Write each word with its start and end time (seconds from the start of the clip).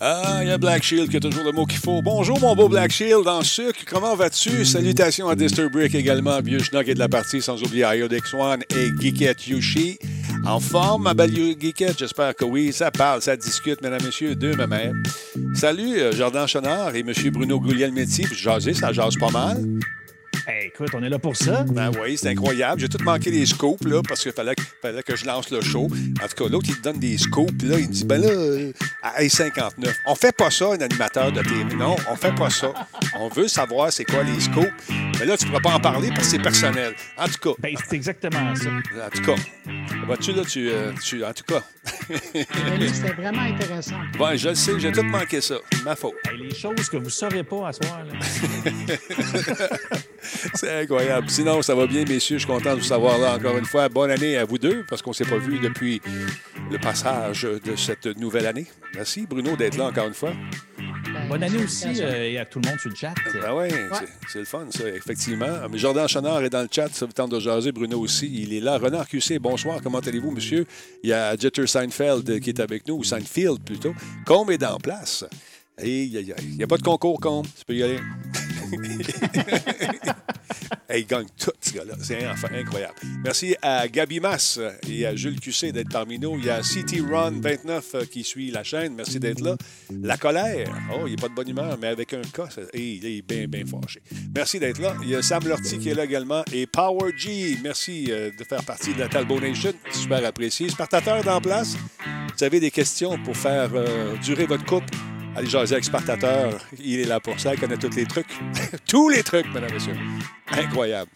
Ah, 0.00 0.38
il 0.42 0.48
y 0.48 0.52
a 0.52 0.58
Black 0.58 0.84
Shield 0.84 1.10
qui 1.10 1.16
a 1.16 1.20
toujours 1.20 1.42
le 1.42 1.50
mot 1.50 1.66
qu'il 1.66 1.80
faut. 1.80 2.00
Bonjour, 2.02 2.38
mon 2.38 2.54
beau 2.54 2.68
Black 2.68 2.92
Shield 2.92 3.26
en 3.26 3.42
sucre. 3.42 3.80
Comment 3.84 4.14
vas-tu? 4.14 4.64
Salutations 4.64 5.28
à 5.28 5.34
Disturbrick 5.34 5.92
également, 5.96 6.40
Vieux 6.40 6.60
Schnock 6.60 6.86
est 6.86 6.94
de 6.94 7.00
la 7.00 7.08
partie, 7.08 7.42
sans 7.42 7.60
oublier 7.64 7.82
Iodex 7.82 8.32
One 8.32 8.62
et 8.70 8.90
Geekette 9.00 9.48
Yushi. 9.48 9.98
En 10.46 10.60
forme, 10.60 11.02
ma 11.02 11.14
belle 11.14 11.34
Geekette? 11.34 11.98
J'espère 11.98 12.36
que 12.36 12.44
oui. 12.44 12.72
Ça 12.72 12.92
parle, 12.92 13.22
ça 13.22 13.36
discute, 13.36 13.82
mesdames, 13.82 14.04
messieurs, 14.04 14.36
deux 14.36 14.54
ma 14.54 14.68
mère. 14.68 14.92
Salut, 15.54 15.98
euh, 15.98 16.12
Jordan 16.12 16.46
Chenard 16.46 16.94
et 16.94 17.00
M. 17.00 17.12
Bruno 17.32 17.58
Gouliel-Métis. 17.58 18.32
Jaser, 18.34 18.74
ça 18.74 18.92
jase 18.92 19.16
pas 19.16 19.30
mal. 19.30 19.60
Hey, 20.50 20.68
écoute, 20.68 20.88
on 20.94 21.02
est 21.02 21.10
là 21.10 21.18
pour 21.18 21.36
ça. 21.36 21.62
Ben 21.64 21.90
oui, 22.00 22.16
c'est 22.16 22.30
incroyable. 22.30 22.80
J'ai 22.80 22.88
tout 22.88 23.04
manqué 23.04 23.30
les 23.30 23.44
scoops, 23.44 23.84
là, 23.86 24.00
parce 24.00 24.22
qu'il 24.22 24.32
fallait, 24.32 24.54
fallait, 24.80 25.02
que 25.02 25.14
je 25.14 25.26
lance 25.26 25.50
le 25.50 25.60
show. 25.60 25.90
En 26.22 26.26
tout 26.26 26.42
cas, 26.42 26.50
l'autre, 26.50 26.64
il 26.70 26.78
te 26.78 26.84
donne 26.84 26.98
des 26.98 27.18
scoops, 27.18 27.52
puis 27.58 27.68
là, 27.68 27.78
il 27.78 27.86
me 27.86 27.92
dit, 27.92 28.06
ben 28.06 28.18
là, 28.18 28.28
euh, 28.28 28.72
à 29.02 29.28
59. 29.28 29.94
On 30.06 30.14
fait 30.14 30.34
pas 30.34 30.50
ça, 30.50 30.68
un 30.68 30.80
animateur 30.80 31.32
de 31.32 31.42
TV. 31.42 31.74
Non, 31.76 31.96
on 32.10 32.16
fait 32.16 32.34
pas 32.34 32.48
ça. 32.48 32.72
On 33.18 33.28
veut 33.28 33.46
savoir 33.46 33.92
c'est 33.92 34.06
quoi 34.06 34.22
les 34.22 34.40
scoops. 34.40 34.72
Mais 35.20 35.26
là, 35.26 35.36
tu 35.36 35.44
pourras 35.44 35.60
pas 35.60 35.74
en 35.74 35.80
parler 35.80 36.08
parce 36.08 36.22
que 36.22 36.30
c'est 36.30 36.38
personnel. 36.38 36.94
En 37.18 37.26
tout 37.26 37.40
cas. 37.42 37.50
Ben, 37.58 37.74
c'est 37.86 37.96
exactement 37.96 38.54
ça. 38.56 38.70
En 38.70 39.10
tout 39.10 39.22
cas. 39.24 39.34
Vois-tu, 40.06 40.32
là, 40.32 40.44
tu, 40.48 40.70
euh, 40.70 40.92
tu, 41.04 41.22
En 41.26 41.34
tout 41.34 41.44
cas. 41.44 41.62
C'était 42.08 43.12
vraiment 43.12 43.42
intéressant. 43.42 44.00
Ouais, 44.18 44.38
je 44.38 44.48
le 44.48 44.54
sais, 44.54 44.80
j'ai 44.80 44.92
tout 44.92 45.02
manqué 45.02 45.42
ça. 45.42 45.56
Ma 45.84 45.94
faute. 45.94 46.14
Hey, 46.26 46.38
les 46.38 46.54
choses 46.54 46.88
que 46.88 46.96
vous 46.96 47.10
saurez 47.10 47.44
pas 47.44 47.68
à 47.68 47.72
soir, 47.74 48.02
là. 48.06 48.14
C'est 50.54 50.82
incroyable. 50.82 51.28
Sinon, 51.30 51.62
ça 51.62 51.74
va 51.74 51.86
bien, 51.86 52.04
messieurs. 52.04 52.38
Je 52.38 52.44
suis 52.44 52.52
content 52.52 52.74
de 52.74 52.80
vous 52.80 52.86
savoir 52.86 53.18
là 53.18 53.36
encore 53.36 53.56
une 53.56 53.64
fois. 53.64 53.88
Bonne 53.88 54.10
année 54.10 54.36
à 54.36 54.44
vous 54.44 54.58
deux, 54.58 54.84
parce 54.88 55.02
qu'on 55.02 55.10
ne 55.10 55.14
s'est 55.14 55.24
pas 55.24 55.38
vu 55.38 55.58
depuis 55.58 56.00
le 56.70 56.78
passage 56.78 57.42
de 57.42 57.76
cette 57.76 58.06
nouvelle 58.18 58.46
année. 58.46 58.66
Merci, 58.94 59.26
Bruno, 59.28 59.56
d'être 59.56 59.76
là 59.76 59.86
encore 59.86 60.06
une 60.06 60.14
fois. 60.14 60.32
Bonne 61.28 61.42
année 61.42 61.62
aussi 61.62 61.88
euh, 62.00 62.30
et 62.30 62.38
à 62.38 62.44
tout 62.46 62.60
le 62.62 62.68
monde 62.68 62.78
sur 62.78 62.90
le 62.90 62.96
chat. 62.96 63.14
Ben 63.34 63.52
oui, 63.52 63.68
ouais. 63.68 64.06
c'est 64.28 64.38
le 64.38 64.44
fun, 64.44 64.66
ça, 64.70 64.88
effectivement. 64.88 65.68
Mais 65.70 65.78
Jordan 65.78 66.08
Chenard 66.08 66.42
est 66.42 66.50
dans 66.50 66.62
le 66.62 66.68
chat, 66.70 66.88
ça 66.92 67.06
vous 67.06 67.12
tente 67.12 67.30
de 67.30 67.40
jaser. 67.40 67.72
Bruno 67.72 68.00
aussi, 68.00 68.30
il 68.32 68.52
est 68.54 68.60
là. 68.60 68.78
Renard 68.78 69.08
QC, 69.08 69.38
bonsoir, 69.38 69.80
comment 69.82 69.98
allez-vous, 69.98 70.30
monsieur? 70.30 70.66
Il 71.02 71.10
y 71.10 71.12
a 71.12 71.36
Jeter 71.36 71.66
Seinfeld 71.66 72.40
qui 72.40 72.50
est 72.50 72.60
avec 72.60 72.86
nous, 72.86 72.96
ou 72.96 73.04
Seinfeld 73.04 73.60
plutôt. 73.62 73.94
Combe 74.26 74.50
est 74.50 74.64
en 74.64 74.78
place. 74.78 75.24
Et 75.80 76.04
il 76.04 76.34
n'y 76.56 76.62
a, 76.62 76.66
pas 76.66 76.76
de 76.76 76.82
concours, 76.82 77.20
Combe. 77.20 77.46
Tu 77.56 77.64
peux 77.64 77.74
y 77.74 77.82
aller. 77.82 77.98
il 80.96 81.06
gagne 81.06 81.26
tout, 81.38 81.52
ce 81.60 81.72
gars-là. 81.74 81.94
C'est 82.02 82.26
enfin 82.26 82.48
incroyable. 82.52 82.94
Merci 83.22 83.54
à 83.62 83.86
Gabi 83.88 84.20
Mass 84.20 84.58
et 84.88 85.06
à 85.06 85.14
Jules 85.14 85.40
QC 85.40 85.72
d'être 85.72 85.90
parmi 85.90 86.18
nous. 86.18 86.36
Il 86.38 86.44
y 86.44 86.50
a 86.50 86.60
CT 86.60 87.00
Run 87.08 87.40
29 87.40 87.94
euh, 87.94 88.04
qui 88.04 88.24
suit 88.24 88.50
la 88.50 88.64
chaîne. 88.64 88.94
Merci 88.94 89.20
d'être 89.20 89.40
là. 89.40 89.56
La 90.02 90.16
colère. 90.16 90.68
Oh, 90.92 91.06
il 91.06 91.10
n'est 91.10 91.16
pas 91.16 91.28
de 91.28 91.34
bonne 91.34 91.48
humeur, 91.48 91.78
mais 91.80 91.88
avec 91.88 92.12
un 92.14 92.22
cas, 92.22 92.48
il 92.74 93.04
est 93.04 93.22
bien, 93.22 93.46
bien 93.46 93.64
fâché. 93.64 94.00
Merci 94.34 94.58
d'être 94.58 94.80
là. 94.80 94.96
Il 95.02 95.10
y 95.10 95.14
a 95.14 95.22
Sam 95.22 95.46
Lorty 95.46 95.78
qui 95.78 95.90
est 95.90 95.94
là 95.94 96.04
également. 96.04 96.42
Et 96.52 96.66
Power 96.66 97.12
G, 97.16 97.56
merci 97.62 98.06
euh, 98.10 98.30
de 98.38 98.44
faire 98.44 98.64
partie 98.64 98.94
de 98.94 98.98
la 98.98 99.08
Talbot 99.08 99.40
Nation. 99.40 99.72
Super 99.92 100.24
apprécié. 100.24 100.68
Spartateur 100.68 101.26
en 101.28 101.40
place. 101.40 101.76
Vous 102.36 102.44
avez 102.44 102.60
des 102.60 102.70
questions 102.70 103.18
pour 103.24 103.36
faire 103.36 103.70
euh, 103.74 104.16
durer 104.18 104.46
votre 104.46 104.64
couple? 104.64 104.94
Allez 105.38 105.48
jaser 105.48 105.76
avec. 105.76 105.84
Il 106.80 106.98
est 106.98 107.04
là 107.04 107.20
pour 107.20 107.38
ça. 107.38 107.54
Il 107.54 107.60
connaît 107.60 107.76
tous 107.76 107.94
les 107.94 108.06
trucs. 108.06 108.26
tous 108.88 109.08
les 109.08 109.22
trucs, 109.22 109.46
mesdames 109.54 109.70
et 109.70 109.74
messieurs. 109.74 109.96
Incroyable. 110.50 111.08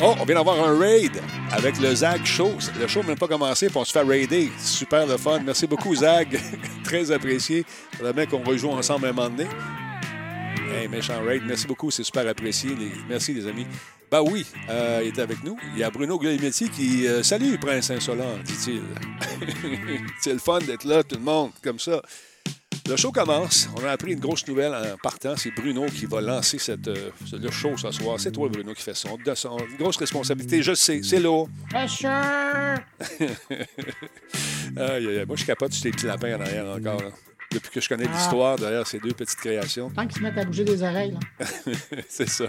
Oh, 0.00 0.14
on 0.20 0.24
vient 0.24 0.36
d'avoir 0.36 0.62
un 0.62 0.78
raid 0.78 1.20
avec 1.50 1.80
le 1.80 1.92
Zag 1.92 2.24
Show. 2.24 2.52
Le 2.78 2.86
show 2.86 3.00
n'a 3.00 3.08
même 3.08 3.18
pas 3.18 3.26
commencé, 3.26 3.66
puis 3.66 3.76
on 3.76 3.84
se 3.84 3.90
fait 3.90 4.02
raider. 4.02 4.48
Super 4.60 5.08
le 5.08 5.16
fun. 5.16 5.40
Merci 5.44 5.66
beaucoup, 5.66 5.92
Zag. 5.92 6.38
Très 6.84 7.10
apprécié. 7.10 7.64
Faudrait 7.96 8.28
qu'on 8.28 8.44
rejoue 8.44 8.70
ensemble 8.70 9.06
un 9.06 9.12
moment 9.12 9.28
donné. 9.28 9.48
Hey, 10.72 10.86
méchant 10.86 11.20
raid. 11.24 11.42
Merci 11.44 11.66
beaucoup. 11.66 11.90
C'est 11.90 12.04
super 12.04 12.28
apprécié. 12.28 12.70
Merci, 13.08 13.34
les 13.34 13.48
amis. 13.48 13.66
Ben 14.08 14.22
oui, 14.22 14.46
euh, 14.70 15.02
il 15.02 15.08
est 15.08 15.20
avec 15.20 15.42
nous. 15.42 15.58
Il 15.74 15.80
y 15.80 15.82
a 15.82 15.90
Bruno 15.90 16.16
Guglielmetti 16.16 16.70
qui 16.70 17.08
euh, 17.08 17.24
Salut, 17.24 17.58
Prince 17.58 17.90
Insolent, 17.90 18.38
dit-il. 18.44 18.82
C'est 20.20 20.32
le 20.32 20.38
fun 20.38 20.60
d'être 20.60 20.84
là, 20.84 21.02
tout 21.02 21.16
le 21.16 21.22
monde, 21.22 21.50
comme 21.62 21.78
ça. 21.78 22.00
Le 22.88 22.96
show 22.96 23.12
commence. 23.12 23.68
On 23.76 23.84
a 23.84 23.90
appris 23.90 24.14
une 24.14 24.20
grosse 24.20 24.46
nouvelle 24.48 24.74
en 24.74 24.96
partant. 25.02 25.36
C'est 25.36 25.50
Bruno 25.50 25.84
qui 25.86 26.06
va 26.06 26.22
lancer 26.22 26.58
cette, 26.58 26.88
euh, 26.88 27.10
le 27.32 27.50
show 27.50 27.76
ce 27.76 27.90
soir. 27.90 28.18
C'est 28.18 28.32
toi, 28.32 28.48
Bruno, 28.48 28.72
qui 28.72 28.82
fait 28.82 28.94
son, 28.94 29.18
son 29.34 29.58
une 29.58 29.76
grosse 29.76 29.98
responsabilité. 29.98 30.62
Je 30.62 30.72
sais, 30.72 31.02
c'est 31.02 31.20
lourd. 31.20 31.50
Aïe, 31.74 31.86
Moi, 35.26 35.36
je 35.36 35.44
capote 35.44 35.74
sur 35.74 35.82
tes 35.82 35.90
petits 35.90 36.06
lapins 36.06 36.38
en 36.38 36.40
arrière 36.40 36.66
encore. 36.66 37.02
Là. 37.02 37.10
Depuis 37.52 37.70
que 37.70 37.80
je 37.80 37.88
connais 37.88 38.06
l'histoire 38.06 38.56
derrière 38.56 38.86
ces 38.86 38.98
deux 38.98 39.12
petites 39.12 39.38
créations. 39.38 39.90
Tant 39.90 40.06
qu'ils 40.06 40.18
se 40.18 40.22
mettent 40.22 40.38
à 40.38 40.44
bouger 40.44 40.64
des 40.64 40.82
oreilles. 40.82 41.18
c'est 42.08 42.28
ça. 42.28 42.46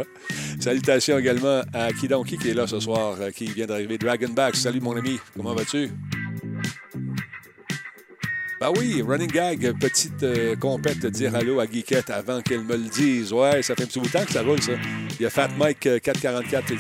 Salutations 0.60 1.18
également 1.18 1.62
à 1.74 1.92
Kidonki 1.92 2.38
qui 2.38 2.50
est 2.50 2.54
là 2.54 2.66
ce 2.66 2.80
soir, 2.80 3.18
euh, 3.20 3.32
qui 3.32 3.46
vient 3.46 3.66
d'arriver. 3.66 3.98
Dragonback, 3.98 4.56
salut 4.56 4.80
mon 4.80 4.96
ami. 4.96 5.20
Comment 5.36 5.54
vas-tu? 5.54 5.90
Ben 8.60 8.74
oui, 8.78 9.02
running 9.02 9.32
gag, 9.32 9.74
petite 9.80 10.22
euh, 10.24 10.54
compète 10.58 11.06
dire 11.06 11.34
allô 11.34 11.62
à 11.62 11.66
Geekette 11.66 12.10
avant 12.10 12.42
qu'elle 12.42 12.64
me 12.64 12.76
le 12.76 12.90
dise. 12.90 13.32
Ouais, 13.32 13.62
ça 13.62 13.74
fait 13.74 13.84
un 13.84 13.86
petit 13.86 14.00
bout 14.00 14.08
de 14.08 14.12
temps 14.12 14.26
que 14.26 14.34
ça 14.34 14.42
roule, 14.42 14.62
ça. 14.62 14.74
Il 15.18 15.24
y 15.24 15.26
a 15.26 15.30
Fat 15.30 15.48
Mike 15.58 15.88
444, 16.02 16.72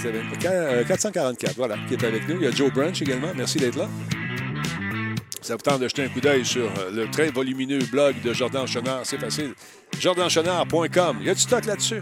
euh, 0.46 0.84
444, 0.84 1.56
voilà, 1.56 1.78
qui 1.88 1.94
est 1.94 2.04
avec 2.04 2.28
nous. 2.28 2.36
Il 2.36 2.44
y 2.44 2.48
a 2.48 2.52
Joe 2.52 2.70
Brunch 2.74 3.02
également. 3.02 3.32
Merci 3.34 3.60
d'être 3.60 3.78
là. 3.78 3.88
Ça 5.42 5.56
vous 5.56 5.62
tente 5.62 5.80
de 5.80 5.88
jeter 5.88 6.04
un 6.04 6.10
coup 6.10 6.20
d'œil 6.20 6.46
sur 6.46 6.66
euh, 6.66 6.92
le 6.92 7.10
très 7.10 7.32
volumineux 7.32 7.80
blog 7.92 8.16
de 8.24 8.34
Jordan 8.34 8.68
Chenard. 8.68 9.02
C'est 9.06 9.18
facile. 9.18 9.54
jordanchenard.com. 9.98 11.18
Il 11.22 11.28
y 11.28 11.30
a 11.30 11.34
du 11.34 11.40
stock 11.40 11.66
là-dessus? 11.66 12.02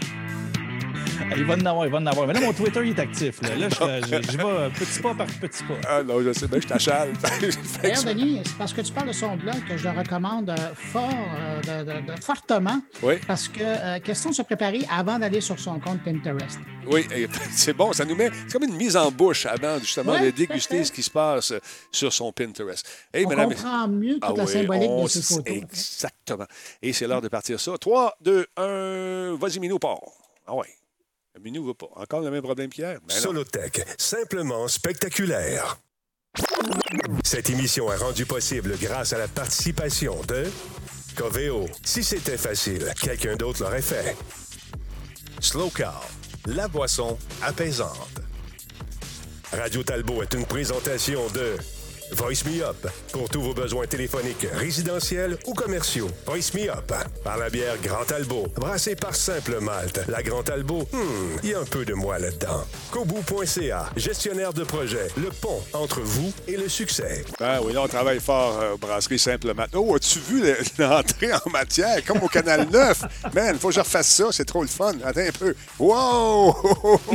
Il 1.37 1.45
va 1.45 1.53
en 1.55 1.65
avoir, 1.65 1.85
il 1.85 1.91
va 1.91 1.97
en 1.97 2.05
avoir. 2.05 2.27
Mais 2.27 2.33
là, 2.33 2.41
mon 2.41 2.53
Twitter, 2.53 2.81
il 2.83 2.89
est 2.89 2.99
actif. 2.99 3.41
Là, 3.41 3.55
là 3.55 3.69
je, 3.69 4.37
vais 4.37 4.69
petit 4.69 4.99
pas 5.01 5.13
par 5.13 5.27
petit 5.27 5.63
pas. 5.63 5.73
Ah 5.87 6.03
non, 6.03 6.21
je 6.21 6.33
sais 6.33 6.47
bien, 6.47 6.59
je 6.59 6.67
t'achale. 6.67 7.09
D'ailleurs, 7.81 8.03
Denis, 8.03 8.41
c'est 8.43 8.57
parce 8.57 8.73
que 8.73 8.81
tu 8.81 8.91
parles 8.91 9.07
de 9.07 9.13
son 9.13 9.35
blog 9.35 9.55
que 9.67 9.77
je 9.77 9.87
le 9.87 9.97
recommande 9.97 10.53
fort, 10.73 11.09
euh, 11.09 11.83
de, 11.83 11.91
de, 11.91 12.13
de, 12.13 12.21
fortement. 12.21 12.79
Oui. 13.03 13.15
Parce 13.27 13.47
que, 13.47 13.59
euh, 13.61 13.99
question 13.99 14.29
de 14.31 14.35
se 14.35 14.41
préparer 14.41 14.81
avant 14.91 15.19
d'aller 15.19 15.41
sur 15.41 15.59
son 15.59 15.79
compte 15.79 16.03
Pinterest. 16.03 16.59
Oui, 16.91 17.05
c'est 17.51 17.73
bon. 17.73 17.93
Ça 17.93 18.05
nous 18.05 18.15
met. 18.15 18.29
C'est 18.47 18.53
comme 18.53 18.69
une 18.69 18.77
mise 18.77 18.95
en 18.95 19.11
bouche 19.11 19.45
avant, 19.45 19.79
justement, 19.79 20.13
ouais, 20.13 20.31
de 20.31 20.31
déguster 20.31 20.83
ce 20.83 20.91
qui 20.91 21.03
se 21.03 21.09
passe 21.09 21.53
sur 21.91 22.11
son 22.13 22.31
Pinterest. 22.31 22.87
Hey, 23.13 23.25
on 23.25 23.29
madame... 23.29 23.49
comprend 23.49 23.87
mieux 23.87 24.15
toute 24.15 24.23
ah, 24.23 24.33
la 24.35 24.43
oui, 24.43 24.51
symbolique 24.51 24.89
on... 24.89 25.03
de 25.03 25.09
ses 25.09 25.21
photos. 25.21 25.53
Exactement. 25.53 26.45
Et 26.81 26.93
c'est 26.93 27.07
l'heure 27.07 27.21
de 27.21 27.27
partir 27.27 27.59
ça. 27.59 27.77
3, 27.77 28.17
2, 28.21 28.45
1. 28.57 29.35
Vas-y, 29.39 29.59
Minou, 29.59 29.79
part. 29.79 29.99
Ah 30.45 30.55
ouais. 30.55 30.76
Encore 31.95 32.21
le 32.21 32.31
même 32.31 32.41
problème 32.41 32.69
qu'hier. 32.69 32.99
Ben 33.07 33.15
Solotech, 33.15 33.85
simplement 33.97 34.67
spectaculaire. 34.67 35.77
Cette 37.23 37.49
émission 37.49 37.91
est 37.91 37.97
rendue 37.97 38.25
possible 38.25 38.75
grâce 38.79 39.13
à 39.13 39.17
la 39.17 39.27
participation 39.27 40.21
de 40.27 40.45
Coveo. 41.15 41.65
Si 41.83 42.03
c'était 42.03 42.37
facile, 42.37 42.93
quelqu'un 43.01 43.35
d'autre 43.35 43.63
l'aurait 43.63 43.81
fait. 43.81 44.15
Slow 45.39 45.69
Car, 45.69 46.07
la 46.45 46.67
boisson 46.67 47.17
apaisante. 47.41 48.21
Radio 49.51 49.83
Talbot 49.83 50.23
est 50.23 50.33
une 50.33 50.45
présentation 50.45 51.27
de 51.29 51.55
Voice 52.11 52.45
Me 52.45 52.63
Up. 52.63 52.87
Pour 53.11 53.29
tous 53.29 53.41
vos 53.41 53.53
besoins 53.53 53.85
téléphoniques, 53.85 54.47
résidentiels 54.53 55.37
ou 55.45 55.53
commerciaux. 55.53 56.09
Voice 56.25 56.53
Me 56.53 56.69
Up. 56.69 56.91
Par 57.23 57.37
la 57.37 57.49
bière 57.49 57.75
Grand 57.83 58.09
Albo. 58.11 58.47
Brassée 58.55 58.95
par 58.95 59.13
Simple 59.15 59.59
Malte. 59.59 60.01
La 60.07 60.23
Grand 60.23 60.47
Albo, 60.49 60.87
hmm, 60.91 61.39
il 61.43 61.49
y 61.49 61.53
a 61.53 61.59
un 61.59 61.65
peu 61.65 61.83
de 61.85 61.93
moi 61.93 62.17
là-dedans. 62.19 62.63
Kobu.ca. 62.91 63.89
Gestionnaire 63.97 64.53
de 64.53 64.63
projet. 64.63 65.07
Le 65.17 65.29
pont 65.29 65.61
entre 65.73 65.99
vous 66.01 66.31
et 66.47 66.55
le 66.55 66.69
succès. 66.69 67.25
Ben 67.39 67.59
oui, 67.63 67.73
là, 67.73 67.81
on 67.83 67.87
travaille 67.87 68.19
fort, 68.19 68.57
euh, 68.61 68.77
Brasserie 68.79 69.19
Simple 69.19 69.53
Malte. 69.53 69.75
Oh, 69.75 69.95
as-tu 69.95 70.19
vu 70.19 70.43
l'entrée 70.77 71.33
en 71.33 71.49
matière? 71.49 72.03
Comme 72.05 72.23
au 72.23 72.27
Canal 72.29 72.67
9. 72.71 73.01
Man, 73.33 73.57
faut 73.59 73.67
que 73.69 73.75
je 73.75 73.79
refasse 73.81 74.07
ça. 74.07 74.25
C'est 74.31 74.45
trop 74.45 74.61
le 74.61 74.67
fun. 74.69 74.93
Attends 75.03 75.21
un 75.21 75.31
peu. 75.37 75.55
Wow! 75.77 76.55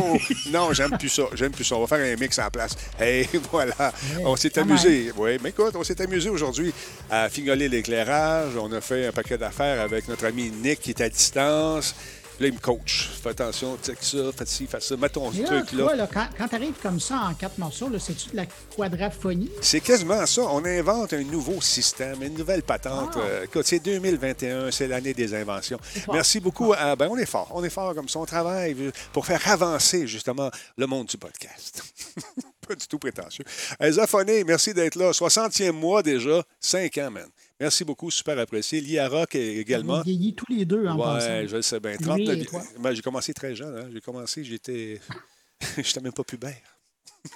non, 0.51 0.73
j'aime 0.73 0.97
plus 0.99 1.09
ça. 1.09 1.25
J'aime 1.35 1.53
plus 1.53 1.65
ça. 1.65 1.77
On 1.77 1.85
va 1.85 1.97
faire 1.97 2.13
un 2.13 2.21
mix 2.21 2.39
en 2.39 2.51
place. 2.51 2.73
Hey, 3.01 3.29
voilà. 3.51 3.93
On 4.25 4.37
s'est 4.37 4.59
amusé. 4.59 4.82
Oui, 4.85 5.39
mais 5.43 5.51
écoute, 5.51 5.75
on 5.75 5.85
s'est 5.85 6.01
amusé 6.01 6.29
aujourd'hui 6.29 6.73
à 7.11 7.29
figoler 7.29 7.69
l'éclairage. 7.69 8.57
On 8.57 8.73
a 8.73 8.81
fait 8.81 9.07
un 9.07 9.13
paquet 9.13 9.39
d'affaires 9.39 9.81
avec 9.81 10.09
notre 10.09 10.27
ami 10.27 10.51
Nick 10.51 10.81
qui 10.81 10.91
est 10.91 11.01
à 11.01 11.09
distance. 11.09 11.95
Là, 12.41 12.49
il 12.49 12.55
me 12.55 12.59
coach. 12.59 13.11
Fais 13.23 13.29
attention, 13.29 13.77
tu 13.81 13.93
sais 13.93 14.19
ça, 14.19 14.33
fais 14.37 14.47
ci, 14.47 14.67
fais 14.67 14.81
ça, 14.81 14.97
mets 14.97 15.09
ton 15.09 15.31
là, 15.31 15.45
truc 15.45 15.73
là. 15.73 15.83
Vois, 15.85 15.95
là 15.95 16.09
quand, 16.13 16.27
quand 16.37 16.49
tu 16.49 16.55
arrives 16.55 16.75
comme 16.83 16.99
ça 16.99 17.29
en 17.31 17.35
quatre 17.35 17.59
morceaux, 17.59 17.89
c'est-tu 17.99 18.31
de 18.31 18.37
la 18.37 18.47
quadraphonie? 18.75 19.51
C'est 19.61 19.81
quasiment 19.81 20.25
ça. 20.27 20.43
On 20.43 20.65
invente 20.65 21.13
un 21.13 21.23
nouveau 21.23 21.61
système, 21.61 22.23
une 22.23 22.35
nouvelle 22.35 22.63
patente. 22.63 23.13
Ah. 23.17 23.21
Euh, 23.55 23.63
c'est 23.63 23.81
2021, 23.81 24.71
c'est 24.71 24.89
l'année 24.89 25.15
des 25.15 25.35
inventions. 25.35 25.79
Merci 26.13 26.41
beaucoup. 26.41 26.73
À, 26.73 26.97
ben, 26.97 27.09
on 27.11 27.19
est 27.19 27.27
fort. 27.27 27.49
On 27.55 27.63
est 27.63 27.71
fort 27.71 27.95
comme 27.95 28.09
ça. 28.09 28.19
On 28.19 28.27
travaille 28.27 28.75
pour 29.13 29.27
faire 29.27 29.47
avancer 29.49 30.07
justement 30.07 30.51
le 30.77 30.87
monde 30.87 31.07
du 31.07 31.19
podcast. 31.19 31.85
Pas 32.73 32.77
du 32.77 32.87
tout 32.89 32.99
prétentieux. 32.99 33.45
Elsa 33.79 34.07
Foné, 34.07 34.45
merci 34.45 34.73
d'être 34.73 34.97
là. 34.97 35.11
60e 35.11 35.73
mois 35.73 36.03
déjà. 36.03 36.43
5 36.59 36.97
ans, 36.99 37.11
man. 37.11 37.29
Merci 37.61 37.85
beaucoup, 37.85 38.11
super 38.11 38.39
apprécié. 38.39 38.81
Qui 38.83 38.97
est 38.97 39.57
également. 39.57 39.99
Vous 39.99 40.05
vieillis 40.05 40.35
tous 40.35 40.47
les 40.49 40.65
deux 40.65 40.87
en 40.87 40.97
Ouais, 40.97 41.05
passant. 41.05 41.47
je 41.49 41.57
le 41.57 41.63
sais 41.63 41.81
bien. 41.81 41.93
Lui 41.93 41.99
39 41.99 42.39
et 42.39 42.45
toi. 42.47 42.63
Ben, 42.79 42.95
j'ai 42.95 43.03
commencé 43.03 43.35
très 43.35 43.55
jeune. 43.55 43.77
hein. 43.77 43.89
J'ai 43.93 44.01
commencé, 44.01 44.43
j'étais. 44.43 45.01
j'étais 45.77 46.01
même 46.01 46.13
pas 46.13 46.25
pubère. 46.25 46.57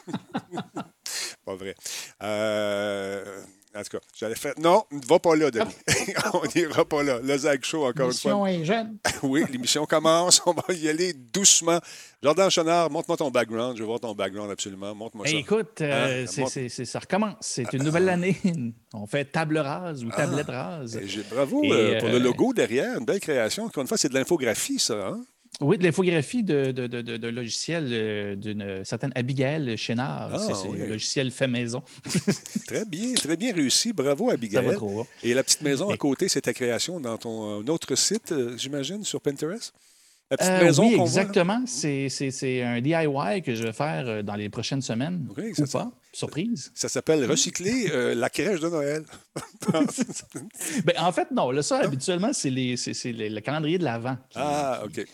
pas 1.44 1.54
vrai. 1.54 1.74
Euh, 2.22 3.42
En 3.76 3.82
tout 3.82 3.98
cas, 3.98 4.04
j'allais 4.18 4.34
faire. 4.34 4.54
Non, 4.58 4.84
ne 4.90 5.00
va 5.06 5.18
pas 5.18 5.36
là, 5.36 5.50
Denis. 5.50 5.74
On 6.32 6.42
n'ira 6.54 6.84
pas 6.84 7.02
là. 7.02 7.18
Le 7.22 7.36
Zag 7.36 7.62
Show, 7.64 7.84
encore 7.86 8.06
une 8.06 8.12
fois. 8.14 8.30
L'émission 8.32 8.46
est 8.46 8.64
jeune. 8.64 8.98
Oui, 9.22 9.44
l'émission 9.50 9.84
commence. 9.86 10.40
On 10.46 10.52
va 10.52 10.72
y 10.74 10.88
aller 10.88 11.12
doucement. 11.12 11.78
Jordan 12.22 12.50
Chenard, 12.50 12.90
montre-moi 12.90 13.16
ton 13.16 13.30
background. 13.30 13.76
Je 13.76 13.82
veux 13.82 13.86
voir 13.86 14.00
ton 14.00 14.14
background 14.14 14.50
absolument. 14.50 14.94
Montre-moi 14.94 15.26
ça. 15.26 15.32
Hey, 15.32 15.40
écoute, 15.40 15.80
euh, 15.80 16.24
Hein? 16.24 16.46
c'est- 16.48 16.84
ça 16.84 16.98
recommence. 16.98 17.34
C'est 17.40 17.72
une 17.72 17.82
nouvelle 17.82 18.08
année. 18.08 18.36
On 18.94 19.06
fait 19.06 19.24
table 19.26 19.58
rase 19.58 20.04
ou 20.04 20.10
tablette 20.10 20.46
rase. 20.48 20.96
Et 20.96 21.06
Bravo 21.30 21.62
Et, 21.64 21.70
euh, 21.72 21.98
pour 22.00 22.08
le 22.08 22.14
euh, 22.16 22.18
logo 22.18 22.52
derrière. 22.52 22.98
Une 22.98 23.04
belle 23.04 23.20
création. 23.20 23.64
Encore 23.64 23.82
une 23.82 23.88
fois, 23.88 23.98
c'est 23.98 24.08
de 24.08 24.14
l'infographie, 24.14 24.78
ça. 24.78 25.08
Hein? 25.08 25.20
Oui, 25.62 25.78
de 25.78 25.84
l'infographie 25.84 26.42
de, 26.42 26.70
de, 26.70 26.86
de, 26.86 27.28
logiciel 27.28 27.88
euh, 27.90 28.36
d'une 28.36 28.84
certaine 28.84 29.10
Abigail 29.14 29.76
Chénard. 29.78 30.30
Ah, 30.34 30.38
c'est 30.38 30.68
oui. 30.68 30.82
un 30.82 30.86
logiciel 30.86 31.30
fait 31.30 31.48
maison. 31.48 31.82
Très 32.66 32.84
bien, 32.84 33.14
très 33.14 33.36
bien 33.36 33.54
réussi. 33.54 33.92
Bravo, 33.94 34.24
Ça 34.24 34.28
va 34.30 34.34
Abigail. 34.34 34.74
trop. 34.74 35.06
Et 35.22 35.32
la 35.32 35.42
petite 35.42 35.62
maison 35.62 35.88
à 35.88 35.96
côté, 35.96 36.28
c'est 36.28 36.42
ta 36.42 36.52
création 36.52 37.00
dans 37.00 37.16
ton 37.16 37.60
euh, 37.62 37.72
autre 37.72 37.94
site, 37.94 38.32
euh, 38.32 38.56
j'imagine, 38.58 39.02
sur 39.04 39.20
Pinterest? 39.20 39.72
La 40.30 40.36
petite 40.36 40.50
Euh, 40.52 40.64
maison 40.64 40.88
oui, 40.88 41.00
exactement. 41.00 41.62
C'est- 41.66 42.08
un 42.62 42.80
DIY 42.80 43.42
que 43.42 43.54
je 43.54 43.62
vais 43.62 43.72
faire 43.72 44.24
dans 44.24 44.34
les 44.34 44.48
prochaines 44.50 44.82
semaines. 44.82 45.26
Oui, 45.38 45.50
ou 45.52 45.54
c'est 45.54 45.66
ça. 45.66 45.78
pas. 45.78 45.92
Surprise. 46.12 46.72
Ça 46.74 46.88
s'appelle 46.88 47.24
Recycler 47.30 47.90
euh, 47.92 48.14
la 48.14 48.28
crèche 48.28 48.60
de 48.60 48.68
Noël. 48.68 49.04
Ben, 50.84 50.94
en 50.98 51.12
fait, 51.12 51.30
non. 51.30 51.50
Là, 51.50 51.62
ça, 51.62 51.78
habituellement, 51.78 52.32
c'est 52.32 52.50
le, 52.50 53.28
le 53.34 53.40
calendrier 53.40 53.78
de 53.78 53.84
l'Avent 53.84 54.16
ah, 54.34 54.82
OK. 54.84 55.04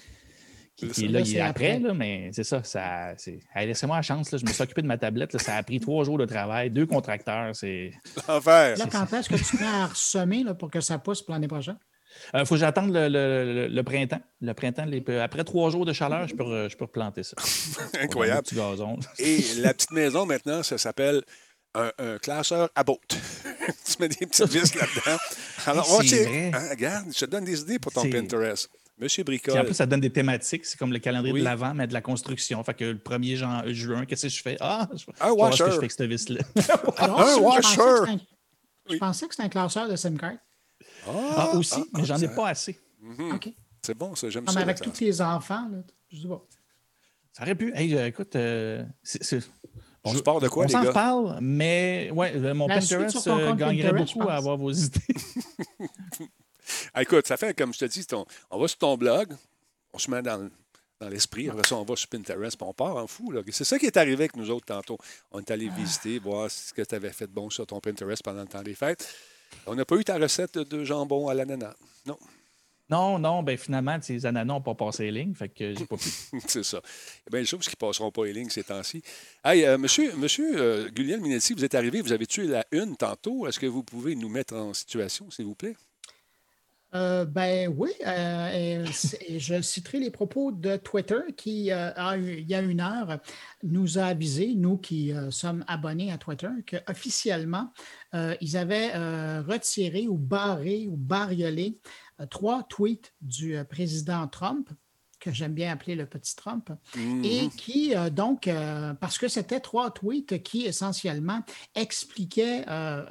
Qui- 0.88 0.88
là, 0.88 0.94
qui 0.94 1.05
est 1.05 1.08
là. 1.08 1.12
là, 1.12 1.19
Il 1.20 1.23
est 1.23 1.32
c'est 1.34 1.40
après, 1.40 1.70
après. 1.73 1.88
là, 1.88 1.94
mais 1.94 2.31
c'est 2.32 2.44
ça. 2.44 2.62
ça 2.64 3.14
Laissez-moi 3.56 3.96
la 3.96 4.02
chance. 4.02 4.31
Là, 4.32 4.38
je 4.38 4.44
me 4.46 4.52
suis 4.52 4.62
occupé 4.62 4.82
de 4.82 4.87
ma 4.87 4.99
tablette. 4.99 5.32
là, 5.32 5.38
ça 5.38 5.56
a 5.56 5.62
pris 5.62 5.81
trois 5.81 6.05
jours 6.05 6.19
de 6.19 6.25
travail, 6.26 6.70
deux 6.70 6.87
contracteurs. 6.87 7.55
C'est. 7.55 7.93
L'enfer. 8.29 8.76
Là, 8.79 8.87
quand 8.90 9.12
est-ce 9.12 9.29
que 9.29 9.37
tu 9.37 9.56
mets 9.62 9.67
à 9.69 9.87
ressemer 9.87 10.43
là, 10.44 10.55
pour 10.55 10.70
que 10.70 10.81
ça 10.81 10.99
pousse 10.99 11.23
pour 11.23 11.32
l'année 11.34 11.49
prochaine? 11.49 11.79
Il 12.34 12.40
Euh, 12.40 12.44
faut 12.44 12.56
que 12.56 12.61
j'attende 12.61 12.93
le, 12.93 13.08
le- 13.08 13.55
le- 13.55 13.69
le 13.69 13.82
printemps. 13.82 14.20
Le 14.43 14.52
printemps, 14.52 14.84
les- 14.84 15.02
après 15.19 15.44
trois 15.44 15.70
jours 15.70 15.87
de 15.87 15.94
chaleur, 15.94 16.29
je 16.29 16.34
peux, 16.34 16.69
je 16.69 16.76
peux 16.76 16.84
replanter 16.84 17.23
ça. 17.23 17.37
Incroyable. 18.00 18.46
Gazon. 18.52 18.99
Et 19.19 19.38
la 19.58 19.73
petite 19.73 19.93
maison, 19.93 20.26
maintenant, 20.26 20.62
ça 20.62 20.76
s'appelle 20.76 21.23
un, 21.75 21.90
un 21.99 22.19
classeur 22.19 22.69
à 22.75 22.84
botte. 22.84 23.00
tu 23.87 23.94
mets 23.99 24.08
des 24.08 24.26
petites 24.26 24.46
vis 24.50 24.75
là-dedans. 24.75 25.17
Alors, 25.64 26.00
hein, 26.02 26.69
regarde, 26.70 27.06
je 27.14 27.20
te 27.20 27.25
donne 27.31 27.44
des 27.44 27.61
idées 27.62 27.79
pour 27.79 27.93
ton 27.93 28.02
Pinterest. 28.11 28.69
Monsieur 28.99 29.25
Puis 29.25 29.37
en 29.37 29.43
Bricole. 29.53 29.65
plus, 29.67 29.75
ça 29.75 29.87
donne 29.87 30.00
des 30.00 30.11
thématiques. 30.11 30.65
C'est 30.65 30.79
comme 30.79 30.93
le 30.93 30.99
calendrier 30.99 31.33
Oui. 31.35 31.41
de 31.41 31.44
l'avant, 31.44 31.75
mais 31.75 31.87
de 31.87 31.93
la 31.93 32.00
construction. 32.03 32.62
Fait 32.62 32.75
que 32.75 32.85
le 32.85 32.99
1er 32.99 33.37
jan- 33.37 33.62
juin, 33.67 34.05
qu'est-ce 34.05 34.23
que 34.27 34.29
je 34.33 34.43
fais? 34.43 34.56
Ah, 34.61 34.89
je, 34.93 34.94
Un 34.94 34.97
je 34.99 35.03
ce 35.03 35.09
que 35.35 35.41
washer. 35.41 35.65
je 35.75 35.81
fais 35.81 35.89
cette 35.89 36.03
vis-là. 36.03 36.41
Un 36.56 36.61
je 36.61 36.67
pensais 36.69 37.39
que 37.39 37.43
washer. 37.43 37.71
c'était 38.00 38.11
un- 38.12 38.19
Je 38.87 38.93
Oui. 38.93 38.99
pensais 38.99 39.27
que 39.29 39.35
c'était 39.35 39.47
un 39.47 39.49
classeur 39.49 39.89
de 39.89 39.97
SIM 39.97 40.17
card. 40.17 40.35
Ah, 41.09 41.50
aussi, 41.55 41.75
ah, 41.79 41.99
mais 41.99 42.05
j'en 42.05 42.19
ai 42.19 42.29
pas 42.29 42.49
assez. 42.49 42.79
OK. 43.33 43.49
C'est 43.85 43.94
bon, 43.97 44.15
ça, 44.15 44.29
j'aime 44.31 44.47
ça. 44.47 44.55
mais 44.55 44.62
avec 44.62 44.81
tous 44.81 45.00
les 45.00 45.21
enfants, 45.21 45.69
là, 45.71 45.79
je 46.11 46.21
sais 46.21 46.29
pas. 46.29 46.41
Ça 47.33 47.43
aurait 47.43 47.55
pu. 47.56 47.73
Hey, 47.75 47.97
euh, 47.97 48.06
écoute, 48.06 48.37
euh, 48.37 48.85
c'est- 49.03 49.41
On 50.05 50.12
se 50.15 50.21
part 50.21 50.39
de 50.41 50.49
quoi, 50.49 50.65
on 50.65 50.67
les 50.67 50.73
s'en 50.73 50.83
gars? 50.83 50.89
reparle, 50.91 51.39
mais 51.41 52.11
ouais, 52.12 52.33
euh, 52.37 52.55
mon 52.55 52.67
Pinterest 52.69 53.27
euh, 53.29 53.55
gagnerait 53.55 53.91
Pinterest, 53.91 54.15
beaucoup 54.15 54.29
à 54.29 54.35
avoir 54.35 54.56
vos 54.56 54.71
idées. 54.73 55.00
Ah, 56.94 57.03
écoute, 57.03 57.27
ça 57.27 57.37
fait, 57.37 57.55
comme 57.56 57.73
je 57.73 57.79
te 57.81 57.85
dis, 57.87 58.05
ton- 58.06 58.27
on 58.50 58.59
va 58.61 58.69
sur 58.69 58.79
ton 58.79 58.97
blog, 58.97 59.35
on 59.93 59.99
se 59.99 60.11
met 60.11 60.23
dans, 60.23 60.37
le- 60.37 60.50
dans 61.00 61.09
l'esprit, 61.09 61.49
après 61.49 61.67
ça, 61.67 61.77
on 61.77 61.85
va 61.85 61.97
sur 61.97 62.09
Pinterest, 62.09 62.56
puis 62.56 62.67
on 62.69 62.75
part 62.75 62.97
en 62.97 63.06
fou. 63.06 63.33
C'est 63.50 63.65
ça 63.65 63.79
qui 63.79 63.87
est 63.87 63.97
arrivé 63.97 64.25
avec 64.25 64.37
nous 64.37 64.50
autres 64.50 64.67
tantôt. 64.67 64.99
On 65.31 65.41
est 65.41 65.50
allé 65.50 65.69
visiter, 65.71 66.19
voir 66.19 66.50
ce 66.50 66.73
que 66.73 66.83
tu 66.83 66.94
avais 66.94 67.11
fait 67.12 67.27
de 67.27 67.33
bon 67.33 67.49
sur 67.50 67.67
ton 67.67 67.81
Pinterest 67.81 68.23
pendant 68.23 68.43
le 68.43 68.49
temps 68.49 68.62
des 68.62 68.75
fêtes. 68.75 69.09
On 69.67 69.75
n'a 69.75 69.85
pas 69.85 69.97
eu 69.97 70.05
ta 70.05 70.17
recette 70.19 70.59
de 70.59 70.85
jambon 70.85 71.29
à 71.29 71.35
l'ananas. 71.35 71.75
Non, 72.06 72.19
Non, 72.91 73.19
non, 73.19 73.43
ben 73.43 73.56
finalement, 73.56 73.99
ces 74.03 74.27
ananas 74.27 74.44
n'ont 74.44 74.61
pas 74.61 74.75
passé 74.75 75.11
les 75.11 75.23
lignes, 75.23 75.35
fait 75.35 75.49
que 75.49 75.75
j'ai 75.75 75.87
pas 75.87 75.97
pu. 75.97 76.09
c'est 76.47 76.62
ça. 76.62 76.81
Il 76.83 77.25
y 77.25 77.29
a 77.29 77.31
bien 77.31 77.41
des 77.41 77.47
choses 77.47 77.65
qui 77.67 77.71
ne 77.71 77.87
passeront 77.87 78.11
pas 78.11 78.25
les 78.27 78.33
lignes 78.35 78.50
ces 78.50 78.65
temps-ci. 78.65 79.03
Hey, 79.44 79.65
euh, 79.65 79.79
monsieur, 79.79 80.15
monsieur 80.17 80.61
euh, 80.61 80.91
Minetti, 81.21 81.55
vous 81.55 81.65
êtes 81.65 81.75
arrivé, 81.75 82.03
vous 82.03 82.12
avez 82.12 82.27
tué 82.27 82.47
la 82.47 82.67
une 82.71 82.97
tantôt. 82.97 83.47
Est-ce 83.47 83.59
que 83.59 83.67
vous 83.67 83.83
pouvez 83.83 84.15
nous 84.15 84.29
mettre 84.29 84.55
en 84.55 84.75
situation, 84.75 85.31
s'il 85.31 85.47
vous 85.47 85.55
plaît? 85.55 85.75
Euh, 86.94 87.25
ben 87.25 87.73
oui, 87.75 87.91
euh, 88.06 88.83
et 88.85 88.93
c'est- 88.93 89.19
et 89.27 89.41
je 89.41 89.62
citerai 89.62 89.99
les 89.99 90.11
propos 90.11 90.53
de 90.53 90.77
Twitter 90.77 91.21
qui, 91.37 91.71
euh, 91.73 91.91
a 91.97 92.19
il 92.19 92.47
y 92.49 92.55
a 92.55 92.61
une 92.61 92.81
heure, 92.81 93.19
nous 93.62 93.99
a 93.99 94.05
avisé, 94.05 94.55
nous 94.55 94.77
qui 94.77 95.12
sommes 95.31 95.65
abonnés 95.69 96.12
à 96.12 96.19
Twitter, 96.19 96.49
qu'officiellement, 96.69 97.73
ils 98.41 98.56
avaient 98.59 98.93
retiré 99.41 100.06
ou 100.06 100.19
barré 100.19 100.87
ou 100.89 100.97
bariolé 100.97 101.79
trois 102.31 102.62
tweets 102.65 103.15
du 103.23 103.56
président 103.71 104.29
Trump 104.29 104.69
que 105.19 105.31
j'aime 105.33 105.55
bien 105.55 105.73
appeler 105.73 105.94
le 105.94 106.05
petit 106.05 106.35
Trump, 106.35 106.71
Mhm. 106.97 107.25
et 107.25 107.49
qui, 107.56 107.94
euh, 107.94 108.11
donc, 108.11 108.49
euh, 108.49 108.93
parce 108.94 109.19
que 109.19 109.29
c'était 109.29 109.61
trois 109.61 109.93
tweets 109.93 110.43
qui 110.43 110.65
essentiellement 110.67 111.43
expliquaient 111.77 112.65
euh, 112.69 113.05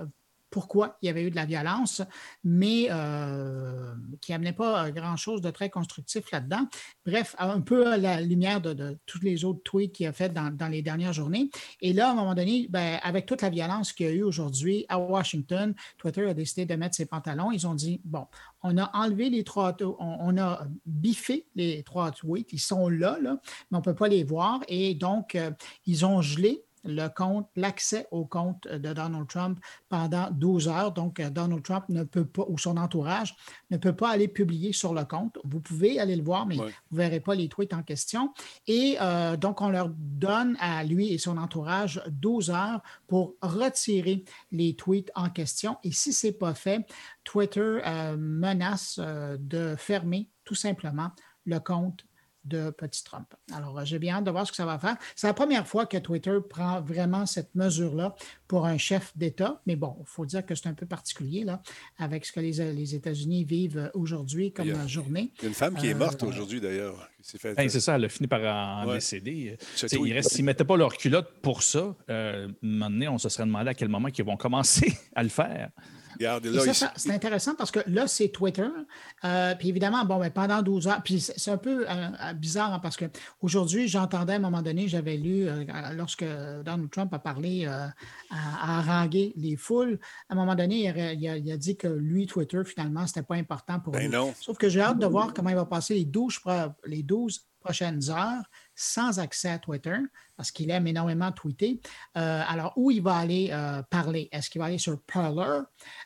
pourquoi 0.52 0.98
il 1.02 1.08
y 1.08 1.10
avait 1.10 1.24
eu 1.24 1.32
de 1.32 1.36
la 1.36 1.46
violence, 1.46 2.02
mais 2.44 2.88
euh, 2.92 3.94
qui 4.22 4.34
n'amenait 4.34 4.54
pas 4.54 4.86
euh, 4.86 4.92
grand-chose 4.92 5.42
de 5.42 5.50
très 5.50 5.70
constructif 5.70 6.30
là-dedans. 6.32 6.68
Bref, 7.06 7.36
un 7.40 7.62
peu 7.62 7.88
à 7.88 7.98
la 7.98 8.22
lumière 8.22 8.62
de, 8.62 8.98
tous 9.06 9.22
les 9.22 9.46
autres 9.46 9.62
tweets 9.64 9.94
qu'il 9.94 10.06
a 10.06 10.14
fait 10.14 10.30
dans, 10.30 10.56
dans 10.56 10.68
les 10.68 10.82
dernières 10.82 11.14
journées. 11.14 11.50
Et 11.82 11.94
là, 11.94 12.10
à 12.10 12.12
un 12.12 12.16
moment 12.16 12.36
donné, 12.36 12.68
ben, 12.70 13.00
avec 13.02 13.26
toute 13.26 13.42
la 13.42 13.50
violence 13.50 13.94
qu'il 13.94 14.06
y 14.06 14.10
a 14.10 14.12
eu 14.12 14.24
aujourd'hui 14.24 14.86
à 14.90 15.00
Washington, 15.00 15.74
Twitter 15.98 16.30
a 16.30 16.34
décidé 16.34 16.66
de 16.66 16.76
mettre 16.76 16.96
ses 16.96 17.06
pantalons. 17.06 17.52
Ils 17.52 17.66
ont 17.66 17.76
dit, 17.76 18.02
bon, 18.04 18.28
on 18.62 18.78
a 18.78 18.92
enlevé 18.94 19.30
les 19.30 19.44
trois, 19.44 19.76
on, 19.82 19.96
on 20.00 20.38
a 20.38 20.68
biffé 20.86 21.48
les 21.56 21.82
trois 21.84 22.12
tweets. 22.12 22.52
Ils 22.52 22.60
sont 22.60 22.90
là, 22.90 23.18
là 23.22 23.38
mais 23.70 23.78
on 23.78 23.80
ne 23.80 23.84
peut 23.84 23.96
pas 23.96 24.10
les 24.10 24.24
voir. 24.24 24.60
Et 24.68 24.94
donc, 24.96 25.36
euh, 25.36 25.52
ils 25.86 26.06
ont 26.06 26.22
gelé 26.22 26.64
le 26.84 27.08
compte, 27.08 27.48
l'accès 27.56 28.08
au 28.12 28.26
compte 28.26 28.68
de 28.68 28.94
Donald 28.94 29.28
Trump 29.28 29.60
pendant 29.90 30.30
12 30.32 30.68
heures. 30.68 30.92
Donc, 30.92 31.20
euh, 31.20 31.30
Donald 31.30 31.64
Trump 31.64 31.86
ne 31.90 32.04
peut 32.04 32.26
pas, 32.26 32.44
ou 32.48 32.58
son 32.58 32.78
entourage, 32.78 33.36
ne 33.70 33.78
peut 33.78 33.96
pas 33.96 34.10
aller 34.10 34.28
publier 34.28 34.74
sur 34.74 34.94
le 34.94 35.06
compte. 35.06 35.38
Vous 35.44 35.60
pouvez 35.60 36.00
aller 36.00 36.16
le 36.16 36.24
voir, 36.24 36.46
mais 36.46 36.58
Ouais. 36.60 36.74
vous 36.90 36.98
ne 36.98 37.04
verrez 37.04 37.20
pas 37.20 37.36
les 37.36 37.50
tweets 37.50 37.74
en 37.74 37.84
question. 37.84 38.34
Et 38.68 38.98
euh, 39.02 39.38
donc, 39.38 39.62
on 39.62 39.70
leur 39.70 39.90
donne 39.96 40.58
à 40.60 40.84
lui 40.84 41.12
et 41.14 41.18
son 41.18 41.38
entourage 41.38 42.02
12 42.10 42.50
heures 42.52 42.82
pour 43.08 43.36
retirer 43.42 44.24
les 44.52 44.76
tweets 44.76 45.12
en 45.16 45.30
question. 45.30 45.78
Et 45.84 45.92
si 45.92 46.14
ce 46.14 46.28
n'est 46.28 46.34
pas 46.34 46.54
fait, 46.54 46.86
Twitter 47.24 47.80
euh, 47.86 48.18
menace 48.18 49.00
euh, 49.00 49.38
de 49.40 49.76
fermer 49.78 50.30
tout 50.44 50.56
simplement 50.56 51.12
le 51.46 51.60
compte 51.60 52.06
de 52.44 52.72
Petit 52.72 53.04
Trump. 53.04 53.34
Alors, 53.54 53.78
euh, 53.80 53.86
j'ai 53.86 54.00
bien 54.00 54.16
hâte 54.18 54.24
de 54.24 54.32
voir 54.32 54.46
ce 54.48 54.52
que 54.52 54.56
ça 54.58 54.66
va 54.66 54.80
faire. 54.80 54.96
C'est 55.16 55.28
la 55.28 55.34
première 55.34 55.68
fois 55.68 55.86
que 55.86 55.98
Twitter 55.98 56.38
prend 56.50 56.82
vraiment 56.82 57.26
cette 57.26 57.54
mesure-là 57.56 58.16
pour 58.48 58.66
un 58.66 58.78
chef 58.78 59.16
d'État. 59.16 59.62
Mais 59.68 59.76
bon, 59.76 59.96
il 60.00 60.06
faut 60.08 60.26
dire 60.26 60.46
que 60.46 60.56
c'est 60.56 60.68
un 60.68 60.74
peu 60.74 60.86
particulier 60.86 61.44
là, 61.44 61.62
avec 61.98 62.26
ce 62.26 62.32
que 62.32 62.40
les, 62.40 62.74
les 62.74 62.96
États-Unis 62.96 63.44
vivent 63.46 63.78
euh, 63.78 63.90
aujourd'hui 63.94 64.52
comme 64.52 64.70
a- 64.70 64.74
euh, 64.74 64.88
journée. 64.88 65.32
Il 65.40 65.44
y 65.44 65.46
a 65.46 65.48
une 65.50 65.54
femme 65.54 65.76
qui 65.76 65.88
est 65.88 65.94
Euh, 65.94 65.98
morte 65.98 66.24
aujourd'hui, 66.24 66.60
d'ailleurs. 66.62 67.10
Hey, 67.58 67.70
c'est 67.70 67.80
ça, 67.80 67.96
elle 67.96 68.06
a 68.06 68.10
fini 68.10 68.28
par 68.28 68.42
en 68.42 68.88
Ouais. 68.88 68.96
décéder. 68.96 69.56
C'est 69.76 69.86
T'sais, 69.88 69.98
tout. 69.98 70.06
il 70.08 70.14
reste- 70.14 70.32
S'ils 70.32 70.42
ne 70.44 70.48
mettaient 70.48 70.64
pas 70.66 70.78
leur 70.78 70.98
culotte 70.98 71.30
pour 71.44 71.62
ça, 71.62 71.96
euh, 72.10 72.48
un 72.48 72.52
moment 72.68 72.90
donné, 72.90 73.08
on 73.08 73.18
se 73.20 73.30
serait 73.30 73.46
demandé 73.46 73.70
à 73.70 73.74
quel 73.76 73.90
moment 73.90 74.08
ils 74.08 74.24
vont 74.24 74.38
commencer 74.38 74.98
à 75.16 75.22
le 75.22 75.30
faire. 75.30 75.70
C'est 76.96 77.12
intéressant 77.12 77.56
parce 77.56 77.72
que 77.72 77.80
là, 77.88 78.08
c'est 78.08 78.30
Twitter. 78.30 78.68
Euh, 79.24 79.56
puis 79.56 79.70
évidemment, 79.70 80.06
bon, 80.06 80.20
ben, 80.20 80.30
pendant 80.32 80.62
12 80.62 80.88
heures, 80.88 81.02
puis 81.04 81.20
c'est 81.20 81.52
un 81.52 81.58
peu 81.58 81.86
euh, 81.90 81.94
euh, 81.94 82.34
bizarre 82.34 82.74
hein, 82.74 82.80
parce 82.80 82.98
qu'aujourd'hui, 82.98 83.88
j'entendais 83.88 84.34
à 84.34 84.36
un 84.38 84.40
moment 84.40 84.62
donné, 84.62 84.88
j'avais 84.88 85.18
lu, 85.18 85.48
euh, 85.48 85.64
lorsque 85.94 86.24
Donald 86.24 86.90
Trump 86.90 87.14
a 87.14 87.20
parlé 87.20 87.66
à, 87.66 87.94
haranguer 88.62 89.34
les 89.36 89.56
foules, 89.56 90.00
à 90.30 90.34
un 90.34 90.36
moment 90.36 90.56
donné, 90.56 90.84
il 90.84 90.88
a, 91.00 91.14
il 91.14 91.28
a- 91.28 91.38
il 91.38 91.52
a 91.52 91.58
dit 91.58 91.76
que 91.78 91.88
lui, 91.88 92.28
Twitter, 92.28 92.62
finalement, 92.66 93.06
c'était 93.08 93.24
pas 93.24 93.36
important 93.36 93.80
pour 93.80 93.94
Ben 93.94 94.04
lui. 94.04 94.10
non. 94.10 94.34
Sauf 94.40 94.58
que 94.58 94.70
j'ai 94.70 94.82
hâte 94.82 95.00
de 95.00 95.06
voir 95.06 95.34
comment 95.34 95.50
il 95.50 95.56
va 95.56 95.66
passer 95.66 95.96
les 95.96 96.06
12, 96.06 96.40
pro- 96.40 96.52
les 96.86 97.04
12 97.04 97.46
prochaines 97.60 98.10
heures 98.10 98.44
sans 98.82 99.20
accès 99.20 99.50
à 99.50 99.60
Twitter, 99.60 99.98
parce 100.36 100.52
qu'il 100.52 100.72
aime 100.72 100.88
énormément 100.88 101.32
tweeter. 101.32 101.80
Euh, 102.18 102.44
alors, 102.48 102.74
où 102.76 102.90
il 102.90 103.02
va 103.02 103.16
aller 103.16 103.50
euh, 103.52 103.84
parler? 103.84 104.28
Est-ce 104.32 104.50
qu'il 104.50 104.60
va 104.60 104.66
aller 104.66 104.80
sur 104.80 105.00
Parler? 105.04 105.62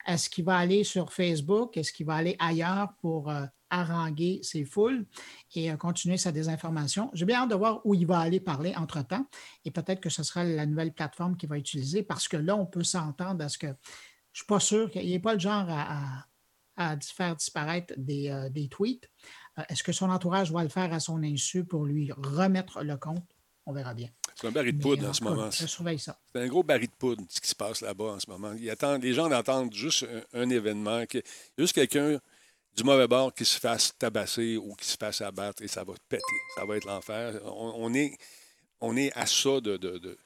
Est-ce 0.06 0.30
qu'il 0.30 0.44
va 0.44 0.58
aller 0.58 0.84
sur 0.84 1.14
Facebook? 1.14 1.78
Est-ce 1.78 1.94
qu'il 1.94 2.06
va 2.06 2.16
aller 2.16 2.36
ailleurs 2.38 2.94
pour 3.00 3.30
euh, 3.30 3.46
haranguer 3.70 4.42
ses 4.44 4.66
foules 4.66 5.06
et 5.56 5.74
continuer 5.78 6.18
sa 6.18 6.34
désinformation? 6.34 7.10
J'ai 7.14 7.26
bien 7.26 7.44
hâte 7.44 7.50
de 7.52 7.56
voir 7.56 7.80
où 7.86 7.94
il 7.94 8.06
va 8.06 8.20
aller 8.20 8.42
parler 8.42 8.74
entre-temps 8.76 9.26
et 9.64 9.72
peut-être 9.72 10.02
que 10.02 10.10
ce 10.10 10.24
sera 10.24 10.44
la 10.44 10.66
nouvelle 10.66 10.94
plateforme 10.94 11.38
qu'il 11.38 11.48
va 11.48 11.58
utiliser 11.58 12.04
parce 12.04 12.28
que 12.28 12.38
là, 12.38 12.58
on 12.58 12.66
peut 12.66 12.84
s'entendre 12.84 13.44
à 13.44 13.48
ce 13.48 13.58
que 13.58 13.68
Je 13.68 13.72
ne 13.72 13.76
suis 14.34 14.46
pas 14.48 14.60
sûr 14.60 14.92
qu'il 14.92 15.10
n'est 15.10 15.20
pas 15.20 15.34
le 15.34 15.40
genre 15.40 15.68
à, 15.70 16.26
faire 17.00 17.38
disparaître 17.38 17.94
des 17.98 18.68
tweets. 18.70 19.10
Euh, 19.58 19.64
est-ce 19.70 19.84
que 19.84 19.92
son 19.92 20.10
entourage 20.10 20.52
va 20.52 20.64
le 20.64 20.70
faire 20.70 20.92
à 20.94 21.00
son 21.00 21.24
insu 21.24 21.64
pour 21.64 21.86
lui 21.86 22.12
remettre 22.12 22.84
le 22.84 22.98
compte? 22.98 23.24
On 23.66 23.74
verra 23.74 23.94
bien. 23.94 24.10
C'est 24.36 24.48
un 24.48 24.52
baril 24.52 24.78
de 24.78 24.82
poudre 24.82 25.10
en, 25.10 25.14
ce 25.14 25.24
moment. 25.24 25.50
Je 25.50 25.66
surveille 25.66 25.98
ça. 25.98 26.20
C'est 26.34 26.42
un 26.42 26.48
gros 26.48 26.62
baril 26.62 26.88
de 26.88 26.94
poudre, 26.94 27.24
ce 27.30 27.40
qui 27.42 27.48
se 27.48 27.56
passe 27.56 27.82
là-bas 27.82 28.14
en 28.14 28.20
ce 28.20 28.30
moment. 28.30 28.52
les 28.52 29.14
gens 29.14 29.32
attendent 29.32 29.74
juste 29.74 30.06
un, 30.34 30.50
événement, 30.50 31.04
juste 31.58 31.74
quelqu'un 31.74 32.20
du 32.76 32.84
mauvais 32.84 33.08
bord 33.08 33.34
qui 33.34 33.46
se 33.46 33.60
fasse 33.60 33.98
tabasser 33.98 34.58
ou 34.58 34.76
qui 34.76 34.88
se 34.88 34.98
fasse 34.98 35.22
abattre 35.22 35.64
et 35.64 35.68
ça 35.68 35.84
va 35.84 35.94
péter. 36.10 36.24
Ça 36.56 36.66
va 36.66 36.78
être 36.78 36.86
l'enfer. 36.86 37.40
On, 37.46 37.94
est, 37.94 38.18
on 38.82 38.96
est 38.98 39.12
à 39.18 39.26
ça 39.26 39.62
de, 39.62 39.78
de, 39.78 40.18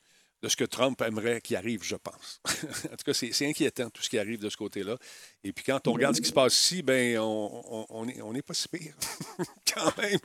ce 0.48 0.55
que 0.55 0.63
Trump 0.63 1.01
aimerait 1.01 1.41
qu'il 1.41 1.58
arrive, 1.58 1.84
je 1.84 1.96
pense. 1.96 2.41
en 2.86 2.96
tout 2.96 3.03
cas, 3.05 3.13
c'est 3.13 3.48
inquiétant 3.48 3.89
tout 3.89 4.01
ce 4.01 4.10
qui 4.10 4.17
arrive 4.17 4.39
de 4.39 4.50
ce 4.50 4.55
côté-là. 4.55 4.98
Et 5.43 5.51
puis 5.51 5.65
quand 5.65 5.86
on 5.88 5.93
regarde 5.93 6.15
ce 6.15 6.22
qui 6.22 6.29
se 6.29 6.34
passe 6.34 6.53
ici, 6.58 6.81
ben 6.81 7.17
on 7.19 8.05
n'est 8.05 8.22
on 8.22 8.34
est 8.34 8.41
pas 8.41 8.53
si 8.53 8.67
pire. 8.69 8.96
quand 9.74 9.98
même. 9.98 10.19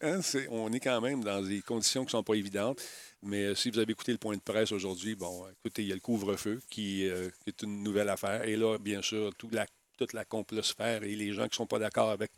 Hein, 0.00 0.20
on 0.50 0.72
est 0.72 0.80
quand 0.80 1.00
même 1.00 1.22
dans 1.22 1.42
des 1.42 1.60
conditions 1.62 2.02
qui 2.02 2.08
ne 2.08 2.10
sont 2.18 2.24
pas 2.24 2.34
évidentes. 2.34 2.82
Mais 3.22 3.44
euh, 3.44 3.54
si 3.54 3.70
vous 3.70 3.78
avez 3.78 3.92
écouté 3.92 4.12
le 4.12 4.18
point 4.18 4.34
de 4.34 4.40
presse 4.40 4.72
aujourd'hui, 4.72 5.14
bon, 5.14 5.46
écoutez, 5.48 5.82
il 5.82 5.88
y 5.88 5.92
a 5.92 5.94
le 5.94 6.00
couvre-feu 6.00 6.60
qui, 6.70 7.06
euh, 7.08 7.30
est 7.46 7.62
une 7.62 7.82
nouvelle 7.82 8.08
affaire. 8.08 8.44
Et 8.44 8.56
là, 8.56 8.78
bien 8.78 9.02
sûr, 9.02 9.34
toute 9.36 9.54
la, 9.54 9.66
toute 9.98 10.14
la 10.14 10.24
complosphère 10.24 11.02
et 11.04 11.14
les 11.14 11.32
gens 11.32 11.44
qui 11.44 11.50
ne 11.50 11.56
sont 11.56 11.66
pas 11.66 11.78
d'accord 11.78 12.10
avec 12.10 12.32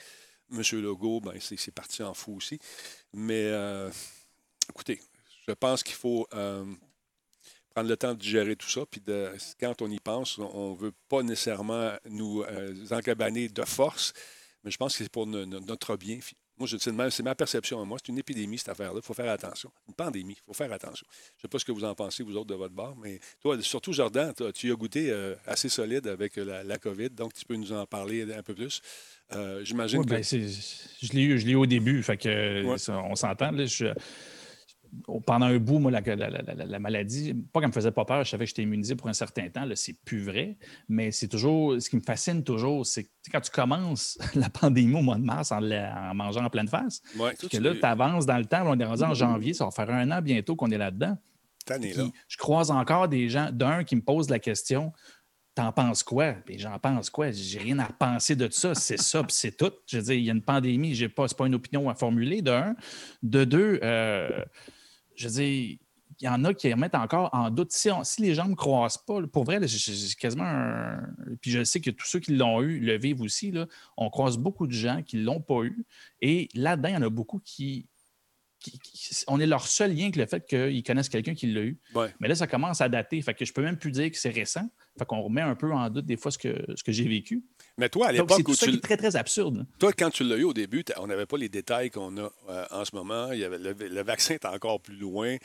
M. 0.52 0.62
Legault, 0.72 1.20
ben, 1.20 1.32
c'est 1.40 1.74
parti 1.74 2.02
en 2.02 2.14
fou 2.14 2.36
aussi. 2.36 2.58
Mais 3.12 3.44
euh, 3.46 3.90
écoutez, 4.68 5.00
je 5.48 5.54
pense 5.54 5.82
qu'il 5.82 5.94
faut 5.94 6.26
prendre 7.72 7.88
le 7.88 7.96
temps 7.96 8.14
de 8.14 8.18
digérer 8.18 8.56
tout 8.56 8.68
ça. 8.68 8.82
Puis 8.90 9.00
de, 9.00 9.30
quand 9.60 9.82
on 9.82 9.90
y 9.90 9.98
pense, 9.98 10.38
on 10.38 10.72
ne 10.72 10.76
veut 10.78 10.92
pas 11.08 11.22
nécessairement 11.22 11.92
nous 12.08 12.44
encabaner 12.90 13.48
de 13.48 13.62
force, 13.64 14.12
mais 14.64 14.70
je 14.70 14.76
pense 14.76 14.96
que 14.96 15.04
c'est 15.04 15.10
pour 15.10 15.26
notre 15.26 15.96
bien 15.96 16.18
moi, 16.58 16.68
je 16.68 16.76
dis 16.76 16.82
c'est 17.10 17.22
ma 17.22 17.34
perception 17.34 17.80
à 17.80 17.84
moi. 17.84 17.98
C'est 18.00 18.12
une 18.12 18.18
épidémie, 18.18 18.58
cette 18.58 18.68
affaire-là. 18.68 19.00
Il 19.02 19.04
faut 19.04 19.14
faire 19.14 19.30
attention. 19.30 19.72
Une 19.88 19.94
pandémie, 19.94 20.36
il 20.36 20.44
faut 20.46 20.52
faire 20.52 20.72
attention. 20.72 21.06
Je 21.10 21.38
ne 21.38 21.40
sais 21.42 21.48
pas 21.48 21.58
ce 21.58 21.64
que 21.64 21.72
vous 21.72 21.84
en 21.84 21.94
pensez, 21.94 22.22
vous 22.22 22.36
autres, 22.36 22.46
de 22.46 22.54
votre 22.54 22.74
bord, 22.74 22.96
mais 23.02 23.18
toi, 23.40 23.60
surtout 23.62 23.92
Jordan, 23.92 24.32
tu 24.54 24.70
as 24.70 24.74
goûté 24.74 25.10
euh, 25.10 25.34
assez 25.46 25.68
solide 25.68 26.06
avec 26.06 26.36
la, 26.36 26.78
COVID, 26.78 27.10
donc 27.10 27.32
tu 27.32 27.44
peux 27.44 27.56
nous 27.56 27.72
en 27.72 27.86
parler 27.86 28.32
un 28.32 28.42
peu 28.42 28.54
plus. 28.54 28.80
Euh, 29.32 29.64
j'imagine 29.64 30.04
que. 30.04 30.10
Ben, 30.10 30.22
je 30.22 31.12
l'ai 31.12 31.22
eu, 31.22 31.54
au 31.54 31.66
début, 31.66 32.02
fait 32.02 32.16
que 32.16 32.64
on 32.64 33.16
s'entend. 33.16 33.50
Je, 33.66 33.92
pendant 35.26 35.46
un 35.46 35.58
bout, 35.58 35.78
moi, 35.78 35.90
la, 35.90 36.78
maladie, 36.78 37.34
pas 37.52 37.61
qu'elle 37.61 37.68
me 37.68 37.75
faisait 37.75 37.92
pas 37.92 38.04
peur, 38.04 38.25
je 38.25 38.30
savais 38.30 38.44
que 38.44 38.49
j'étais 38.50 38.62
immunisé 38.62 38.94
pour 38.94 39.08
un 39.08 39.12
certain 39.12 39.49
temps, 39.49 39.66
c'est 39.75 39.96
plus 40.04 40.22
vrai, 40.22 40.58
mais 40.88 41.11
c'est 41.11 41.28
toujours, 41.28 41.80
ce 41.80 41.88
qui 41.88 41.96
me 41.96 42.02
fascine 42.02 42.44
toujours, 42.44 42.84
c'est 42.84 43.08
quand 43.30 43.40
tu 43.40 43.50
commences 43.50 44.18
la 44.34 44.50
pandémie 44.50 44.94
au 44.94 45.02
mois 45.02 45.16
de 45.16 45.25
mars 45.25 45.52
en, 45.52 45.61
mangeant 46.14 46.44
en 46.44 46.50
pleine 46.50 46.68
face, 46.68 47.02
que 47.50 47.56
là, 47.56 47.75
tu 47.75 47.84
avances 47.84 48.26
dans 48.26 48.38
le 48.38 48.44
temps, 48.44 48.64
on 48.66 48.78
est 48.78 48.84
rendu 48.84 49.02
en 49.02 49.14
janvier, 49.14 49.54
ça 49.54 49.64
va 49.64 49.70
faire 49.70 49.90
un 49.90 50.11
an 50.11 50.20
bientôt 50.20 50.56
qu'on 50.56 50.70
est 50.70 50.78
là-dedans. 50.78 51.16
je 51.68 52.37
croise 52.37 52.70
encore 52.70 53.08
des 53.08 53.28
gens, 53.28 53.50
d'un 53.52 53.84
qui 53.84 53.96
me 53.96 54.02
pose 54.02 54.28
la 54.28 54.38
question 54.38 54.92
T'en 55.54 55.70
penses 55.70 56.02
quoi? 56.02 56.32
Puis 56.46 56.58
j'en 56.58 56.78
pense 56.78 57.11
quoi? 57.11 57.30
J'ai 57.30 57.58
rien 57.58 57.78
à 57.78 57.87
penser 57.87 58.34
de 58.34 58.49
ça. 58.50 58.75
C'est 58.75 58.99
ça, 58.99 59.22
puis 59.22 59.34
c'est 59.37 59.54
tout. 59.54 59.70
Je 59.87 59.99
veux 59.99 60.04
dire, 60.04 60.14
il 60.14 60.25
y 60.25 60.30
a 60.30 60.32
une 60.32 60.40
pandémie, 60.40 60.94
j'ai 60.94 61.11
pas, 61.11 61.26
pas 61.28 61.46
une 61.46 61.54
opinion 61.54 61.90
à 61.90 61.94
formuler, 61.94 62.40
d'un. 62.40 62.75
De 63.22 63.44
deux, 63.44 63.78
euh, 63.82 64.42
je 65.22 65.28
veux 65.28 65.34
dire, 65.34 65.78
il 66.20 66.26
y 66.26 66.28
en 66.28 66.44
a 66.44 66.54
qui 66.54 66.72
remettent 66.72 66.94
encore 66.94 67.30
en 67.32 67.50
doute. 67.50 67.72
Si, 67.72 67.90
les 68.18 68.34
gens 68.34 68.44
ne 68.44 68.50
me 68.50 68.54
croisent 68.54 68.98
pas, 68.98 69.20
pour 69.26 69.44
vrai, 69.44 69.58
j'ai 69.66 70.14
quasiment 70.14 70.44
un. 70.44 71.00
Puis 71.40 71.50
je 71.50 71.64
sais 71.64 71.80
que 71.80 71.90
tous 71.90 72.06
ceux 72.06 72.20
qui 72.20 72.34
l'ont 72.36 72.60
eu 72.62 72.80
le 72.80 72.96
vivent 72.96 73.22
aussi. 73.22 73.50
Là, 73.50 73.66
on 73.96 74.10
croise 74.10 74.36
beaucoup 74.36 74.66
de 74.66 74.72
gens 74.72 75.02
qui 75.02 75.16
ne 75.16 75.24
l'ont 75.24 75.40
pas 75.40 75.62
eu. 75.62 75.84
Et 76.20 76.48
là-dedans, 76.54 76.88
il 76.90 76.94
y 76.94 76.96
en 76.96 77.02
a 77.02 77.10
beaucoup 77.10 77.40
qui, 77.44 77.86
on 79.28 79.40
est 79.40 79.47
leur 79.47 79.66
seul 79.66 79.95
lien 79.95 80.04
avec 80.04 80.16
le 80.16 80.26
fait 80.26 80.47
qu'ils 80.47 80.83
connaissent 80.83 81.09
quelqu'un 81.09 81.35
qui 81.35 81.47
l'a 81.52 81.62
eu. 81.62 81.78
Mais 82.21 82.28
là, 82.28 82.35
ça 82.35 82.47
commence 82.47 82.81
à 82.81 82.88
dater. 82.88 83.21
Fait 83.23 83.35
que 83.35 83.45
je 83.45 83.52
peux 83.52 83.62
même 83.62 83.76
plus 83.76 83.90
dire 83.90 84.11
que 84.11 84.16
c'est 84.16 84.31
récent. 84.31 84.69
Fait 84.99 85.04
qu'on 85.04 85.23
remet 85.23 85.40
un 85.40 85.54
peu 85.54 85.73
en 85.73 85.88
doute 85.88 86.04
des 86.04 86.16
fois 86.16 86.31
ce 86.31 86.38
que, 86.38 86.64
ce 86.75 86.83
que 86.85 86.92
j'ai 86.92 87.09
vécu. 87.09 87.45
Mais 87.78 87.88
toi, 87.88 88.09
à 88.09 88.12
l'époque 88.12 88.47
où 88.47 88.54
tu. 88.54 88.81
très, 88.81 88.97
très 88.97 89.16
absurde. 89.16 89.66
Toi, 89.78 89.92
quand 89.92 90.11
tu 90.11 90.25
l'as 90.25 90.37
eu 90.37 90.45
au 90.45 90.52
début, 90.52 90.85
on 90.99 91.07
n'avait 91.07 91.26
pas 91.26 91.38
les 91.38 91.49
détails 91.49 91.90
qu'on 91.90 92.16
a 92.19 92.31
euh, 92.49 92.64
en 92.71 92.85
ce 92.85 92.95
moment. 92.95 93.33
Il 93.33 93.40
y 93.40 93.45
avait, 93.45 93.59
le, 93.59 94.02
vaccin 94.02 94.35
est 94.35 94.45
encore 94.45 94.81
plus 94.81 94.97
loin. 94.97 95.37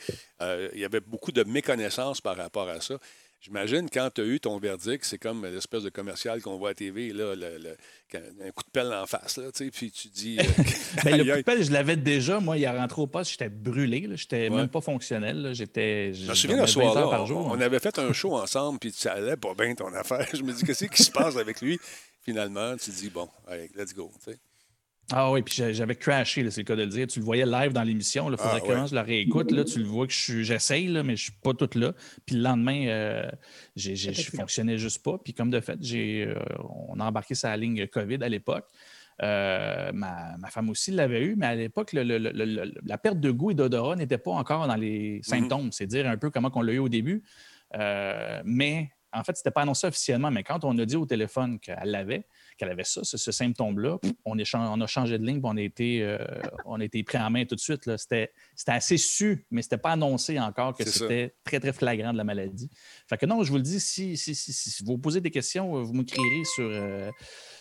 Euh, 0.42 0.68
il 0.74 0.80
y 0.80 0.84
avait 0.84 1.00
beaucoup 1.00 1.32
de 1.32 1.42
méconnaissances 1.44 2.20
par 2.20 2.36
rapport 2.36 2.68
à 2.68 2.80
ça. 2.80 2.98
J'imagine 3.40 3.88
quand 3.88 4.10
tu 4.12 4.20
as 4.20 4.24
eu 4.24 4.40
ton 4.40 4.58
verdict, 4.58 5.04
c'est 5.04 5.18
comme 5.18 5.46
l'espèce 5.46 5.84
de 5.84 5.90
commercial 5.90 6.42
qu'on 6.42 6.56
voit 6.58 6.70
à 6.70 6.74
TV, 6.74 7.12
là, 7.12 7.34
un 7.34 8.50
coup 8.50 8.64
de 8.64 8.70
pelle 8.72 8.92
en 8.92 9.06
face, 9.06 9.36
là, 9.36 9.44
puis 9.72 9.92
tu 9.92 10.08
dis. 10.08 10.38
Euh, 10.40 10.42
ben, 11.04 11.16
le 11.16 11.24
coup 11.24 11.38
de 11.38 11.42
pelle, 11.42 11.62
je 11.62 11.70
l'avais 11.70 11.96
déjà. 11.96 12.40
Moi, 12.40 12.58
il 12.58 12.66
a 12.66 12.72
rentré 12.72 13.00
au 13.00 13.06
poste, 13.06 13.30
j'étais 13.30 13.48
brûlé, 13.48 14.08
j'étais 14.14 14.50
même 14.50 14.68
pas 14.68 14.80
fonctionnel. 14.80 15.50
J'étais. 15.52 16.12
Je 16.14 16.28
me 16.28 16.34
souviens, 16.34 16.66
ce 16.66 16.72
soir-là, 16.72 17.24
on, 17.30 17.60
avait 17.60 17.78
fait 17.78 17.96
un 18.00 18.12
show 18.12 18.36
ensemble, 18.36 18.80
puis 18.80 18.90
ça 18.90 19.12
allait 19.12 19.36
pas 19.36 19.54
bien 19.54 19.72
ton 19.74 19.92
affaire. 19.94 20.26
Je 20.34 20.42
me 20.42 20.52
dis, 20.52 20.64
qu'est-ce 20.64 20.86
qui 20.86 21.02
se 21.04 21.12
passe 21.12 21.36
avec 21.36 21.60
lui? 21.60 21.78
Finalement, 22.22 22.76
tu 22.76 22.90
dis, 22.90 23.08
bon, 23.08 23.28
allez, 23.46 23.70
let's 23.76 23.94
go. 23.94 24.10
Ah 25.10 25.32
oui, 25.32 25.40
puis 25.40 25.62
j'avais 25.72 25.94
crashé, 25.94 26.48
c'est 26.50 26.60
le 26.60 26.64
cas 26.66 26.76
de 26.76 26.82
le 26.82 26.88
dire. 26.88 27.06
Tu 27.06 27.20
le 27.20 27.24
voyais 27.24 27.46
live 27.46 27.72
dans 27.72 27.82
l'émission. 27.82 28.30
Il 28.30 28.36
faudrait 28.36 28.60
ah, 28.62 28.82
que 28.82 28.86
je 28.88 28.94
la 28.94 29.02
réécoute. 29.02 29.50
Là, 29.52 29.64
tu 29.64 29.78
le 29.78 29.86
vois 29.86 30.06
que 30.06 30.12
j'essaye, 30.12 30.88
mais 30.88 31.02
je 31.02 31.10
ne 31.10 31.16
suis 31.16 31.32
pas 31.32 31.54
toute 31.54 31.76
là. 31.76 31.94
Puis 32.26 32.36
le 32.36 32.42
lendemain, 32.42 32.86
euh, 32.88 33.30
je 33.74 33.92
ne 33.92 34.14
fonctionnais 34.36 34.76
juste 34.76 35.02
pas. 35.02 35.16
Puis 35.18 35.32
comme 35.32 35.50
de 35.50 35.60
fait, 35.60 35.78
euh, 35.94 36.34
on 36.88 37.00
a 37.00 37.06
embarqué 37.06 37.34
sa 37.34 37.56
ligne 37.56 37.86
COVID 37.86 38.18
à 38.20 38.28
l'époque. 38.28 38.66
Euh, 39.22 39.90
ma, 39.94 40.36
femme 40.50 40.68
aussi 40.68 40.90
l'avait 40.90 41.24
eu, 41.24 41.36
mais 41.36 41.46
à 41.46 41.54
l'époque, 41.54 41.94
la 41.94 42.98
perte 42.98 43.18
de 43.18 43.30
goût 43.30 43.50
et 43.50 43.54
d'odorat 43.54 43.96
n'était 43.96 44.18
pas 44.18 44.32
encore 44.32 44.66
dans 44.66 44.76
les 44.76 45.20
mm-hmm. 45.20 45.22
symptômes. 45.22 45.72
C'est 45.72 45.86
dire 45.86 46.06
un 46.06 46.18
peu 46.18 46.28
comment 46.28 46.50
on 46.54 46.62
l'a 46.62 46.74
eu 46.74 46.78
au 46.78 46.90
début. 46.90 47.22
mais 48.44 48.90
en 49.12 49.24
fait, 49.24 49.36
ce 49.36 49.40
n'était 49.40 49.52
pas 49.52 49.62
annoncé 49.62 49.86
officiellement, 49.86 50.30
mais 50.30 50.42
quand 50.42 50.64
on 50.64 50.76
a 50.78 50.84
dit 50.84 50.96
au 50.96 51.06
téléphone 51.06 51.58
qu'elle 51.58 51.90
l'avait, 51.90 52.26
qu'elle 52.58 52.70
avait 52.70 52.84
ça, 52.84 53.02
ce, 53.04 53.32
symptôme-là, 53.32 53.98
on, 54.24 54.36
on, 54.36 54.80
a 54.80 54.86
changé 54.86 55.18
de 55.18 55.24
ligne, 55.24 55.40
on 55.42 55.56
a 55.56 55.62
été, 55.62 56.02
euh, 56.02 56.18
on 56.66 56.80
a 56.80 56.84
été 56.84 57.02
pris 57.02 57.18
en 57.18 57.30
main 57.30 57.44
tout 57.44 57.54
de 57.54 57.60
suite. 57.60 57.88
C'était 57.96 58.30
assez 58.66 58.98
su, 58.98 59.46
mais 59.50 59.62
ce 59.62 59.68
n'était 59.68 59.78
pas 59.78 59.92
annoncé 59.92 60.38
encore 60.38 60.74
que 60.74 60.84
c'était 60.84 61.34
très, 61.44 61.60
très 61.60 61.72
flagrant 61.72 62.12
de 62.12 62.18
la 62.18 62.24
maladie. 62.24 62.68
Fait 63.08 63.16
que 63.16 63.26
non, 63.26 63.42
je 63.42 63.50
vous 63.50 63.56
le 63.56 63.62
dis, 63.62 63.80
si, 63.80 64.16
si, 64.16 64.34
si, 64.34 64.84
vous 64.84 64.98
posez 64.98 65.20
des 65.20 65.30
questions, 65.30 65.82
vous 65.82 65.94
m'écrirez 65.94 66.44
sur, 66.54 66.68
euh, 66.68 67.10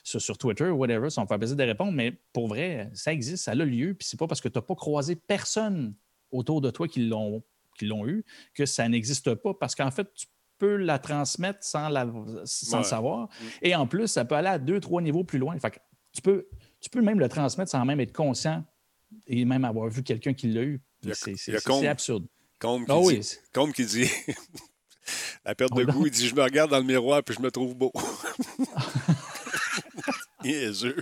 sur, 0.03 0.19
sur, 0.19 0.37
Twitter 0.37 0.65
ou 0.65 0.75
whatever, 0.75 1.09
ça 1.09 1.21
va 1.21 1.25
me 1.25 1.27
faire 1.27 1.39
plaisir 1.39 1.55
de 1.55 1.63
répondre, 1.63 1.93
mais 1.93 2.13
pour 2.33 2.47
vrai, 2.47 2.89
ça 2.93 3.13
existe, 3.13 3.43
ça 3.45 3.51
a 3.51 3.55
lieu, 3.55 3.93
puis 3.93 4.07
c'est 4.07 4.19
pas 4.19 4.27
parce 4.27 4.41
que 4.41 4.49
tu 4.49 4.57
n'as 4.57 4.63
pas 4.63 4.75
croisé 4.75 5.15
personne 5.15 5.93
autour 6.31 6.61
de 6.61 6.69
toi 6.71 6.87
qui 6.87 7.05
l'ont 7.07 7.43
qui 7.77 7.85
l'ont 7.85 8.07
eu, 8.07 8.25
que 8.55 8.65
ça 8.65 8.89
n'existe 8.89 9.35
pas. 9.35 9.53
Parce 9.53 9.75
qu'en 9.75 9.91
fait, 9.91 10.11
tu 10.13 10.25
peux 10.57 10.75
la 10.75 10.99
transmettre 10.99 11.59
sans, 11.61 11.89
la, 11.89 12.07
sans 12.45 12.79
le 12.79 12.83
savoir. 12.83 13.27
Mm. 13.27 13.45
Et 13.61 13.75
en 13.75 13.87
plus, 13.87 14.07
ça 14.07 14.25
peut 14.25 14.35
aller 14.35 14.47
à 14.47 14.59
deux, 14.59 14.79
trois 14.79 15.01
niveaux 15.01 15.23
plus 15.23 15.39
loin. 15.39 15.57
Fait 15.59 15.81
tu, 16.11 16.21
peux, 16.21 16.47
tu 16.79 16.89
peux 16.89 17.01
même 17.01 17.19
le 17.19 17.29
transmettre 17.29 17.71
sans 17.71 17.83
même 17.85 17.99
être 17.99 18.13
conscient 18.13 18.63
et 19.25 19.45
même 19.45 19.65
avoir 19.65 19.87
vu 19.89 20.03
quelqu'un 20.03 20.33
qui 20.33 20.47
l'a 20.47 20.63
eu. 20.63 20.81
C'est 21.13 21.87
absurde. 21.87 22.25
Combe 22.59 22.85
qui, 22.85 22.91
ah 22.91 23.01
dit, 23.07 23.37
Combe 23.53 23.71
qui 23.71 23.85
dit 23.85 24.09
la 25.45 25.53
perte 25.53 25.75
de 25.75 25.83
goût, 25.85 26.07
il 26.07 26.11
dit 26.11 26.27
Je 26.27 26.33
me 26.33 26.41
regarde 26.41 26.71
dans 26.71 26.79
le 26.79 26.83
miroir 26.83 27.23
puis 27.23 27.35
je 27.35 27.41
me 27.41 27.51
trouve 27.51 27.75
beau. 27.75 27.93
Jésus. 30.43 30.95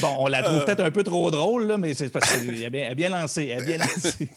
bon, 0.00 0.16
on 0.20 0.26
la 0.28 0.42
trouve 0.42 0.64
peut-être 0.64 0.82
un 0.82 0.90
peu 0.90 1.04
trop 1.04 1.30
drôle, 1.30 1.66
là, 1.66 1.76
mais 1.76 1.92
c'est 1.92 2.08
parce 2.08 2.30
qu'elle 2.30 2.62
est 2.62 2.70
bien, 2.70 2.94
bien 2.94 3.10
lancée. 3.10 3.46
Elle 3.46 3.62
est 3.62 3.66
bien 3.66 3.78
lancée. 3.86 4.30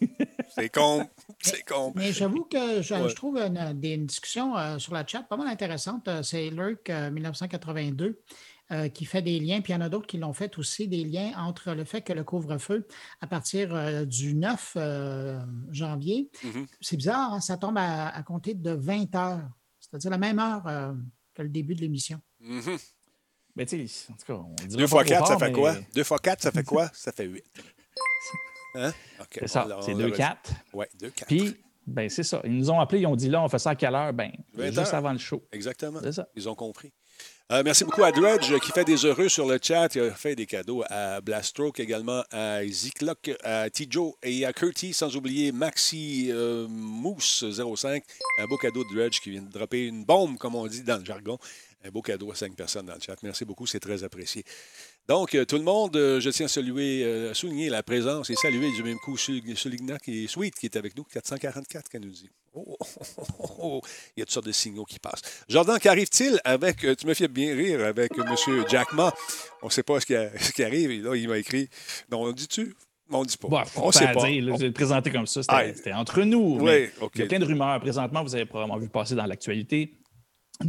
c'est 0.53 0.69
con. 0.69 1.07
C'est 1.43 1.63
con. 1.63 1.93
Mais 1.95 2.13
j'avoue 2.13 2.43
que 2.43 2.81
je, 2.81 3.13
trouve 3.15 3.37
une, 3.37 4.05
discussion 4.05 4.57
euh, 4.57 4.77
sur 4.77 4.93
la 4.93 5.05
chat 5.05 5.23
pas 5.23 5.37
mal 5.37 5.47
intéressante. 5.47 6.07
Euh, 6.07 6.23
c'est 6.23 6.49
Lurk 6.49 6.89
1982 6.89 8.21
euh, 8.71 8.89
qui 8.89 9.05
fait 9.05 9.21
des 9.21 9.39
liens, 9.39 9.61
puis 9.61 9.73
il 9.73 9.75
y 9.75 9.79
en 9.79 9.81
a 9.81 9.89
d'autres 9.89 10.07
qui 10.07 10.17
l'ont 10.17 10.33
fait 10.33 10.57
aussi, 10.57 10.87
des 10.87 11.03
liens 11.03 11.33
entre 11.37 11.73
le 11.73 11.83
fait 11.83 12.01
que 12.01 12.13
le 12.13 12.23
couvre-feu, 12.23 12.87
à 13.21 13.27
partir 13.27 14.05
du 14.05 14.33
9 14.35 14.77
janvier, 15.71 16.29
mm-hmm. 16.43 16.67
c'est 16.79 16.97
bizarre, 16.97 17.33
hein, 17.33 17.41
ça 17.41 17.57
tombe 17.57 17.77
à, 17.77 18.23
compter 18.23 18.53
de 18.53 18.71
20 18.71 19.13
heures, 19.15 19.49
c'est-à-dire 19.79 20.11
la 20.11 20.17
même 20.17 20.39
heure 20.39 20.63
que 21.33 21.41
le 21.41 21.49
début 21.49 21.75
de 21.75 21.81
l'émission. 21.81 22.21
Mm-hmm. 22.41 22.79
Mais 23.57 23.65
tu 23.65 23.87
sais, 23.87 24.11
en 24.11 24.15
tout 24.15 24.25
cas, 24.25 24.33
on 24.33 24.53
dirait 24.67 24.83
2 24.83 24.87
fois 24.87 25.03
4, 25.03 25.27
ça 25.27 25.37
fait 25.37 25.51
quoi? 25.51 25.75
2 25.93 26.03
fois 26.03 26.19
4, 26.19 26.41
ça 26.41 26.51
fait 26.51 26.63
quoi? 26.63 26.89
Ça 26.93 27.11
fait 27.11 27.25
8. 27.25 27.43
Hein? 28.75 28.91
C'est 29.31 29.47
ça, 29.47 29.67
c'est 29.81 29.93
2-4. 29.93 30.35
Oui, 30.73 30.85
2-4. 30.99 31.25
Puis, 31.27 31.55
ben, 31.85 32.09
c'est 32.09 32.23
ça. 32.23 32.41
Ils 32.43 32.55
nous 32.55 32.69
ont 32.69 32.79
appelés, 32.79 33.01
ils 33.01 33.07
ont 33.07 33.15
dit 33.15 33.29
là, 33.29 33.41
on 33.41 33.49
fait 33.49 33.59
ça 33.59 33.71
à 33.71 33.75
quelle 33.75 33.95
heure? 33.95 34.13
Ben, 34.13 34.31
juste 34.57 34.93
avant 34.93 35.11
le 35.11 35.17
show. 35.17 35.43
Exactement. 35.51 35.99
C'est 36.01 36.13
ça. 36.13 36.27
Ils 36.35 36.47
ont 36.47 36.55
compris. 36.55 36.91
Euh, 37.51 37.63
merci 37.65 37.83
beaucoup 37.83 38.03
à 38.05 38.13
Dredge 38.13 38.57
qui 38.59 38.71
fait 38.71 38.85
des 38.85 39.05
heureux 39.05 39.27
sur 39.27 39.45
le 39.45 39.59
chat. 39.61 39.93
Il 39.95 40.01
a 40.03 40.11
fait 40.11 40.35
des 40.35 40.45
cadeaux 40.45 40.83
à 40.89 41.19
Blastroke 41.19 41.81
également, 41.81 42.23
à 42.31 42.65
Ziklock, 42.65 43.31
à 43.43 43.69
Tijo 43.69 44.15
et 44.23 44.45
à 44.45 44.53
Curtis, 44.53 44.93
sans 44.93 45.17
oublier 45.17 45.51
Maxi 45.51 46.29
euh, 46.31 46.65
Mousse 46.69 47.43
05. 47.43 48.03
Un 48.39 48.45
beau 48.45 48.55
cadeau 48.55 48.85
de 48.85 48.95
Dredge 48.95 49.19
qui 49.19 49.31
vient 49.31 49.41
de 49.41 49.51
dropper 49.51 49.85
une 49.85 50.05
bombe, 50.05 50.37
comme 50.37 50.55
on 50.55 50.65
dit 50.65 50.83
dans 50.83 50.97
le 50.97 51.03
jargon. 51.03 51.37
Un 51.83 51.89
beau 51.89 52.01
cadeau 52.01 52.31
à 52.31 52.35
cinq 52.35 52.55
personnes 52.55 52.85
dans 52.85 52.93
le 52.93 53.01
chat. 53.01 53.17
Merci 53.21 53.43
beaucoup, 53.43 53.67
c'est 53.67 53.81
très 53.81 54.01
apprécié. 54.05 54.45
Donc, 55.07 55.35
euh, 55.35 55.45
tout 55.45 55.57
le 55.57 55.63
monde, 55.63 55.95
je 55.95 56.29
tiens 56.29 56.45
à, 56.45 56.49
saluer, 56.49 57.29
à 57.29 57.33
souligner 57.33 57.69
la 57.69 57.83
présence 57.83 58.29
et 58.29 58.35
saluer 58.35 58.71
du 58.71 58.83
même 58.83 58.97
coup 58.97 59.17
Suligna 59.17 59.97
qui 59.99 60.23
est 60.23 60.27
Sweet 60.27 60.55
qui 60.55 60.67
est 60.67 60.75
avec 60.75 60.95
nous, 60.95 61.03
444 61.03 61.89
qu'elle 61.89 62.01
nous 62.01 62.11
dit. 62.11 62.29
Oh, 62.53 62.77
oh, 62.79 63.45
oh, 63.59 63.81
Il 64.15 64.19
y 64.19 64.23
a 64.23 64.25
toutes 64.25 64.33
sortes 64.33 64.45
de 64.45 64.51
signaux 64.51 64.83
qui 64.83 64.99
passent. 64.99 65.21
Jordan, 65.47 65.79
qu'arrive-t-il 65.79 66.39
avec, 66.43 66.83
euh, 66.83 66.95
tu 66.95 67.07
me 67.07 67.13
fais 67.13 67.29
bien 67.29 67.55
rire, 67.55 67.85
avec 67.85 68.11
M. 68.17 68.25
Jack 68.67 68.91
Ma? 68.93 69.13
On 69.61 69.67
ne 69.67 69.71
sait 69.71 69.83
pas 69.83 69.99
ce 70.01 70.05
qui, 70.05 70.63
arrive. 70.63 71.03
là, 71.03 71.15
il 71.15 71.29
m'a 71.29 71.37
écrit. 71.37 71.69
Non, 72.11 72.23
on 72.23 72.31
dit-tu? 72.31 72.75
On 73.09 73.21
ne 73.21 73.25
dit 73.25 73.37
pas. 73.37 73.65
on 73.77 73.87
ne 73.87 73.91
sait 73.91 74.11
pas. 74.11 74.27
Dire, 74.27 74.43
le 74.43 74.71
présenté 74.71 75.11
comme 75.11 75.27
ça, 75.27 75.41
c'était 75.43 75.93
entre 75.93 76.21
nous. 76.23 76.57
Oui, 76.59 76.89
Il 77.15 77.21
y 77.21 77.23
a 77.23 77.27
plein 77.27 77.39
de 77.39 77.45
rumeurs. 77.45 77.79
Présentement, 77.79 78.23
vous 78.23 78.35
avez 78.35 78.45
probablement 78.45 78.77
vu 78.77 78.89
passer 78.89 79.15
dans 79.15 79.25
l'actualité 79.25 79.93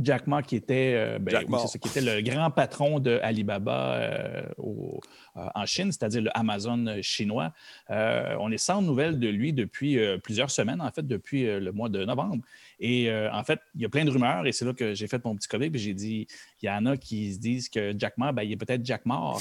Jack 0.02 0.26
Ma, 0.26 0.42
qui 0.42 0.56
était, 0.56 0.94
euh, 0.96 1.18
ben, 1.18 1.44
qui 1.44 1.88
était 1.88 2.00
le 2.00 2.20
grand 2.22 2.50
patron 2.50 3.00
de 3.00 3.18
Alibaba 3.22 3.94
euh, 3.94 4.42
euh, 4.58 5.46
en 5.54 5.66
Chine, 5.66 5.92
c'est-à-dire 5.92 6.22
le 6.22 6.30
Amazon 6.36 7.00
chinois. 7.02 7.52
on 7.88 8.50
est 8.50 8.58
sans 8.58 8.82
nouvelles 8.82 9.18
de 9.18 9.28
lui 9.28 9.52
depuis 9.52 9.98
plusieurs 10.22 10.50
semaines, 10.50 10.80
en 10.80 10.90
fait, 10.90 11.06
depuis 11.06 11.44
le 11.44 11.72
mois 11.72 11.88
de 11.88 12.04
novembre. 12.04 12.44
Et 12.80 13.10
en 13.10 13.44
fait, 13.44 13.60
il 13.74 13.82
y 13.82 13.84
a 13.84 13.88
plein 13.88 14.04
de 14.04 14.10
rumeurs, 14.10 14.46
et 14.46 14.52
c'est 14.52 14.64
là 14.64 14.72
que 14.72 14.94
j'ai 14.94 15.06
fait 15.06 15.24
mon 15.24 15.36
petit 15.36 15.48
collègue, 15.48 15.74
et 15.74 15.78
j'ai 15.78 15.94
dit, 15.94 16.26
il 16.62 16.66
y 16.66 16.70
en 16.70 16.86
a 16.86 16.96
qui 16.96 17.34
se 17.34 17.38
disent 17.38 17.68
que 17.68 17.94
Jack 17.96 18.18
Ma, 18.18 18.32
ben, 18.32 18.42
il 18.42 18.52
est 18.52 18.56
peut-être 18.56 18.84
Jack 18.84 19.06
mort. 19.06 19.40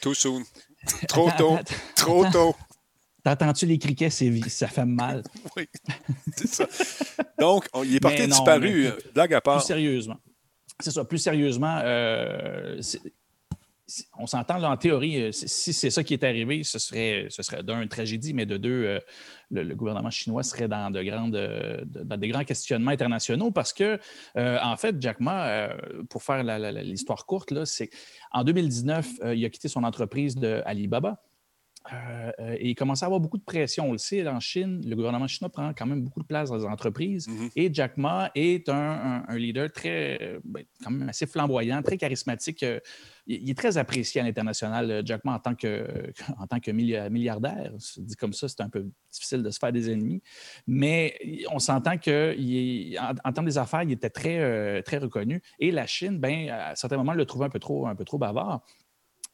Too 0.00 0.14
soon. 0.14 0.42
Trop 1.08 1.30
tôt. 1.38 1.58
Trop 1.96 2.24
tôt. 2.30 2.54
T'entends-tu 3.24 3.64
les 3.64 3.78
criquets? 3.78 4.10
Ça 4.10 4.68
fait 4.68 4.84
mal. 4.84 5.22
oui, 5.56 5.66
c'est 6.36 6.46
ça. 6.46 6.66
Donc, 7.38 7.66
il 7.82 7.96
est 7.96 8.00
porté 8.00 8.26
disparu. 8.26 8.90
blague 9.14 9.32
à 9.32 9.40
part. 9.40 9.58
Plus 9.58 9.66
sérieusement. 9.66 10.16
C'est 10.80 10.90
ça, 10.90 11.04
plus 11.04 11.18
sérieusement, 11.18 11.78
euh, 11.84 12.80
on 14.18 14.26
s'entend 14.26 14.62
en 14.62 14.76
théorie, 14.76 15.22
euh, 15.22 15.32
si 15.32 15.72
c'est 15.72 15.88
ça 15.90 16.02
qui 16.02 16.12
est 16.14 16.24
arrivé, 16.24 16.64
ce 16.64 16.78
serait, 16.80 17.26
ce 17.30 17.42
serait 17.42 17.62
d'un, 17.62 17.80
une 17.80 17.88
tragédie, 17.88 18.34
mais 18.34 18.44
de 18.44 18.56
deux, 18.56 18.84
euh, 18.84 18.98
le, 19.52 19.74
gouvernement 19.74 20.10
chinois 20.10 20.42
serait 20.42 20.66
dans, 20.66 20.90
de 20.90 21.02
grandes, 21.02 21.84
dans 21.86 22.16
des 22.16 22.28
grands 22.28 22.44
questionnements 22.44 22.90
internationaux 22.90 23.52
parce 23.52 23.72
que, 23.72 23.98
en 24.36 24.76
fait, 24.76 25.00
Jack 25.00 25.20
Ma, 25.20 25.70
pour 26.10 26.24
faire 26.24 26.42
l'histoire 26.82 27.24
courte, 27.24 27.64
c'est 27.64 27.88
en 28.32 28.42
2019, 28.42 29.08
il 29.34 29.44
a 29.44 29.48
quitté 29.48 29.68
son 29.68 29.84
entreprise 29.84 30.34
de 30.34 30.60
Alibaba 30.66 31.22
euh, 31.92 32.32
euh, 32.40 32.56
et 32.58 32.70
il 32.70 32.74
commence 32.74 33.02
à 33.02 33.06
avoir 33.06 33.20
beaucoup 33.20 33.36
de 33.36 33.42
pression. 33.42 33.88
On 33.88 33.92
le 33.92 33.98
sait, 33.98 34.26
en 34.26 34.40
Chine, 34.40 34.80
le 34.86 34.96
gouvernement 34.96 35.26
chinois 35.26 35.50
prend 35.50 35.72
quand 35.74 35.86
même 35.86 36.02
beaucoup 36.02 36.20
de 36.20 36.26
place 36.26 36.48
dans 36.48 36.56
les 36.56 36.64
entreprises. 36.64 37.28
Mm-hmm. 37.28 37.50
Et 37.56 37.70
Jack 37.72 37.96
Ma 37.96 38.30
est 38.34 38.68
un, 38.68 39.24
leader 39.36 39.70
très, 39.70 40.18
euh, 40.22 40.40
ben, 40.44 40.64
quand 40.82 40.90
même 40.90 41.08
assez 41.08 41.26
flamboyant, 41.26 41.82
très 41.82 41.98
charismatique. 41.98 42.64
il 43.26 43.50
est 43.50 43.58
très 43.58 43.76
apprécié 43.76 44.20
à 44.20 44.24
l'international, 44.24 45.02
Jack 45.04 45.24
Ma, 45.24 45.34
en 45.34 45.38
tant 45.38 45.54
que, 45.54 45.86
en 46.38 46.46
tant 46.46 46.58
que 46.58 46.70
milliardaire. 46.70 47.72
Dit 47.98 48.16
comme 48.16 48.32
ça, 48.32 48.48
c'est 48.48 48.62
un 48.62 48.70
peu 48.70 48.86
difficile 49.12 49.42
de 49.42 49.50
se 49.50 49.58
faire 49.58 49.72
des 49.72 49.90
ennemis. 49.90 50.22
Mais 50.66 51.18
on 51.50 51.58
s'entend 51.58 51.98
qu'en 51.98 52.32
en, 53.24 53.32
termes 53.32 53.46
des 53.46 53.58
affaires, 53.58 53.82
il 53.82 53.92
était 53.92 54.10
très, 54.10 54.82
très 54.82 54.98
reconnu. 54.98 55.42
Et 55.58 55.70
la 55.70 55.86
Chine, 55.86 56.18
ben, 56.18 56.48
à 56.48 56.76
certains 56.76 56.96
moments, 56.96 57.12
le 57.12 57.26
trouvait 57.26 57.44
un 57.44 57.50
peu 57.50 57.58
trop, 57.58 57.86
un 57.86 57.94
peu 57.94 58.04
trop 58.04 58.16
bavard. 58.16 58.64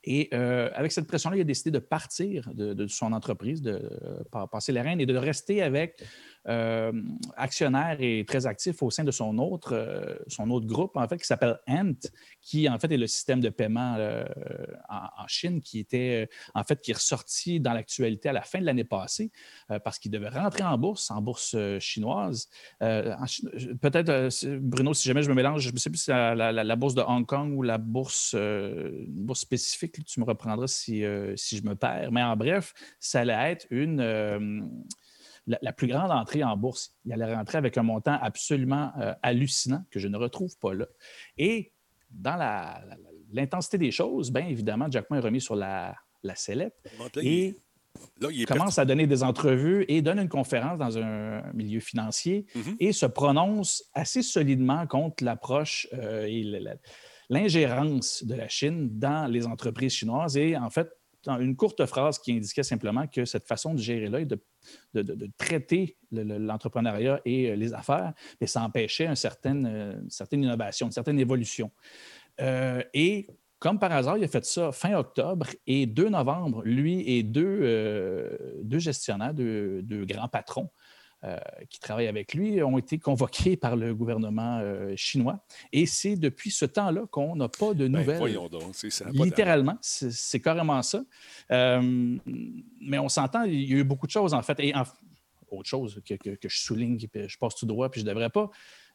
Et 0.04 0.28
euh, 0.32 0.70
avec 0.74 0.92
cette 0.92 1.06
pression-là, 1.06 1.36
il 1.36 1.40
a 1.40 1.44
décidé 1.44 1.70
de 1.70 1.78
partir 1.78 2.50
de, 2.54 2.86
son 2.86 3.12
entreprise, 3.12 3.60
de 3.60 3.90
euh, 4.34 4.46
passer 4.46 4.72
les 4.72 4.80
rênes 4.80 5.00
et 5.00 5.06
de 5.06 5.16
rester 5.16 5.62
avec 5.62 6.02
euh, 6.48 6.90
actionnaire 7.36 7.98
et 8.00 8.24
très 8.26 8.46
actif 8.46 8.82
au 8.82 8.90
sein 8.90 9.04
de 9.04 9.10
son 9.10 9.36
autre, 9.36 9.74
euh, 9.74 10.16
son 10.26 10.50
autre 10.50 10.66
groupe, 10.66 10.96
en 10.96 11.06
fait, 11.06 11.18
qui 11.18 11.26
s'appelle 11.26 11.58
Ant, 11.68 11.92
qui 12.40 12.66
en 12.66 12.78
fait 12.78 12.90
est 12.90 12.96
le 12.96 13.06
système 13.06 13.40
de 13.40 13.50
paiement 13.50 13.96
euh, 13.98 14.24
en, 14.88 15.26
Chine, 15.26 15.60
qui 15.60 15.80
était 15.80 16.30
en 16.54 16.64
fait 16.64 16.80
qui 16.80 16.92
est 16.92 16.94
ressorti 16.94 17.60
dans 17.60 17.74
l'actualité 17.74 18.30
à 18.30 18.32
la 18.32 18.40
fin 18.40 18.58
de 18.58 18.64
l'année 18.64 18.84
passée 18.84 19.30
parce 19.84 19.98
qu'il 19.98 20.10
devait 20.10 20.30
rentrer 20.30 20.64
en 20.64 20.76
bourse, 20.76 21.10
en 21.10 21.20
bourse 21.20 21.54
chinoise. 21.78 22.48
Peut-être, 22.80 24.28
Bruno, 24.58 24.94
si 24.94 25.06
jamais 25.06 25.22
je 25.22 25.28
me 25.28 25.34
mélange, 25.34 25.62
je 25.62 25.70
ne 25.70 25.78
sais 25.78 25.90
plus 25.90 25.98
si 25.98 26.04
c'est 26.06 26.34
la, 26.34 26.76
bourse 26.76 26.94
de 26.94 27.02
Hong 27.02 27.24
Kong 27.26 27.52
ou 27.56 27.62
la 27.62 27.78
bourse, 27.78 28.34
bourse 29.08 29.40
spécifique, 29.40 30.04
tu 30.04 30.20
me 30.20 30.24
reprendras 30.24 30.66
si, 30.66 31.04
si 31.36 31.58
je 31.58 31.62
me 31.62 31.76
perds. 31.76 32.10
Mais 32.10 32.22
en 32.22 32.36
bref, 32.36 32.74
ça 32.98 33.20
allait 33.20 33.52
être 33.52 33.66
une 33.70 34.00
la, 35.60 35.72
plus 35.72 35.86
grande 35.86 36.10
entrée 36.10 36.44
en 36.44 36.56
bourse. 36.56 36.94
Il 37.04 37.12
allait 37.12 37.34
rentrer 37.34 37.58
avec 37.58 37.76
un 37.78 37.82
montant 37.82 38.18
absolument 38.20 38.92
euh, 39.00 39.14
hallucinant 39.22 39.84
que 39.90 39.98
je 39.98 40.08
ne 40.08 40.16
retrouve 40.16 40.56
pas 40.58 40.74
là. 40.74 40.86
Et 41.38 41.72
dans 42.10 42.36
l'intensité 43.32 43.78
des 43.78 43.90
choses, 43.90 44.30
bien 44.30 44.46
évidemment, 44.46 44.86
Jack 44.90 45.10
Ma 45.10 45.18
est 45.18 45.20
remis 45.20 45.40
sur 45.40 45.56
la, 45.56 45.94
la 46.22 46.34
sellette. 46.34 46.74
Et 47.22 47.56
il 48.30 48.46
commence 48.46 48.78
à 48.78 48.84
donner 48.84 49.06
des 49.06 49.22
entrevues 49.22 49.84
et 49.88 50.02
donne 50.02 50.18
une 50.18 50.28
conférence 50.28 50.78
dans 50.78 50.98
un 50.98 51.42
milieu 51.52 51.80
financier 51.80 52.46
mm-hmm. 52.54 52.76
et 52.78 52.92
se 52.92 53.06
prononce 53.06 53.84
assez 53.94 54.22
solidement 54.22 54.86
contre 54.86 55.24
l'approche 55.24 55.88
euh, 55.94 56.26
et 56.26 56.44
l'ingérence 57.28 58.24
de 58.24 58.34
la 58.34 58.48
Chine 58.48 58.88
dans 58.98 59.30
les 59.30 59.46
entreprises 59.46 59.92
chinoises. 59.92 60.36
Et 60.36 60.56
en 60.56 60.70
fait, 60.70 60.88
une 61.26 61.56
courte 61.56 61.84
phrase 61.86 62.18
qui 62.18 62.32
indiquait 62.32 62.62
simplement 62.62 63.06
que 63.06 63.24
cette 63.24 63.46
façon 63.46 63.74
de 63.74 63.80
gérer 63.80 64.10
et 64.22 64.24
de, 64.26 65.30
traiter 65.36 65.96
l'entrepreneuriat 66.12 67.20
et 67.24 67.50
euh, 67.50 67.56
les 67.56 67.72
affaires, 67.72 68.12
mais 68.40 68.46
ça 68.46 68.62
empêchait 68.62 69.06
une 69.06 69.16
certaine, 69.16 69.66
euh, 69.66 70.26
innovation, 70.32 70.86
une 70.86 70.92
certaine 70.92 71.18
évolution. 71.18 71.70
Euh, 72.40 72.82
et 72.94 73.28
comme 73.58 73.78
par 73.78 73.92
hasard, 73.92 74.16
il 74.16 74.24
a 74.24 74.28
fait 74.28 74.44
ça 74.44 74.72
fin 74.72 74.94
octobre 74.94 75.46
et 75.66 75.86
2 75.86 76.08
novembre, 76.08 76.62
lui 76.64 77.02
et 77.06 77.22
deux, 77.22 78.38
gestionnaires, 78.78 79.34
deux, 79.34 79.82
deux, 79.82 80.06
grands 80.06 80.28
patrons 80.28 80.70
euh, 80.70 80.79
qui 81.68 81.80
travaillent 81.80 82.06
avec 82.06 82.32
lui 82.32 82.62
ont 82.62 82.78
été 82.78 82.98
convoqués 82.98 83.56
par 83.56 83.76
le 83.76 83.94
gouvernement 83.94 84.58
euh, 84.62 84.94
chinois. 84.96 85.44
Et 85.72 85.84
c'est 85.84 86.16
depuis 86.16 86.50
ce 86.50 86.64
temps-là 86.64 87.02
qu'on 87.10 87.36
n'a 87.36 87.48
pas 87.48 87.74
de 87.74 87.86
ben, 87.86 87.98
nouvelles. 87.98 88.18
voyons 88.18 88.48
donc, 88.48 88.70
c'est 88.72 88.90
ça. 88.90 89.06
Littéralement, 89.12 89.76
c'est 89.80 90.40
carrément 90.40 90.82
ça. 90.82 91.04
Euh, 91.50 92.16
mais 92.80 92.98
on 92.98 93.08
s'entend, 93.08 93.42
il 93.42 93.70
y 93.70 93.74
a 93.74 93.78
eu 93.78 93.84
beaucoup 93.84 94.06
de 94.06 94.12
choses 94.12 94.32
en 94.32 94.42
fait. 94.42 94.58
Et 94.60 94.72
autre 95.50 95.68
chose 95.68 96.00
que, 96.06 96.14
que, 96.14 96.48
je 96.48 96.58
souligne, 96.58 96.98
je 96.98 97.38
passe 97.38 97.56
tout 97.56 97.66
droit, 97.66 97.90
puis 97.90 98.00
je 98.00 98.06
ne 98.06 98.10
devrais 98.10 98.30
pas. 98.30 98.50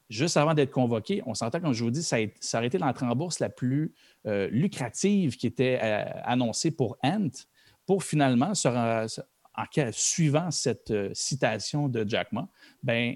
Juste 0.10 0.38
avant 0.38 0.54
d'être 0.54 0.72
convoqué, 0.72 1.22
on 1.26 1.34
s'entend, 1.34 1.60
comme 1.60 1.74
je 1.74 1.84
vous 1.84 1.92
dis, 1.92 2.04
ça 2.04 2.18
a, 2.18 2.28
ça 2.40 2.60
a 2.60 2.66
été 2.66 2.78
l'entrée 2.78 3.06
en 3.06 3.16
bourse 3.16 3.40
la 3.40 3.50
plus 3.50 3.94
lucrative 4.24 5.36
qui 5.36 5.46
était 5.48 5.78
annoncée 6.24 6.72
pour 6.72 6.98
Ant 7.04 7.30
pour 7.86 8.04
finalement 8.04 8.56
se, 8.56 9.22
en 9.58 9.66
cas, 9.66 9.92
suivant 9.92 10.52
cette 10.52 10.92
euh, 10.92 11.10
citation 11.14 11.88
de 11.88 12.08
Jack 12.08 12.32
Ma, 12.32 12.48
ben, 12.84 13.16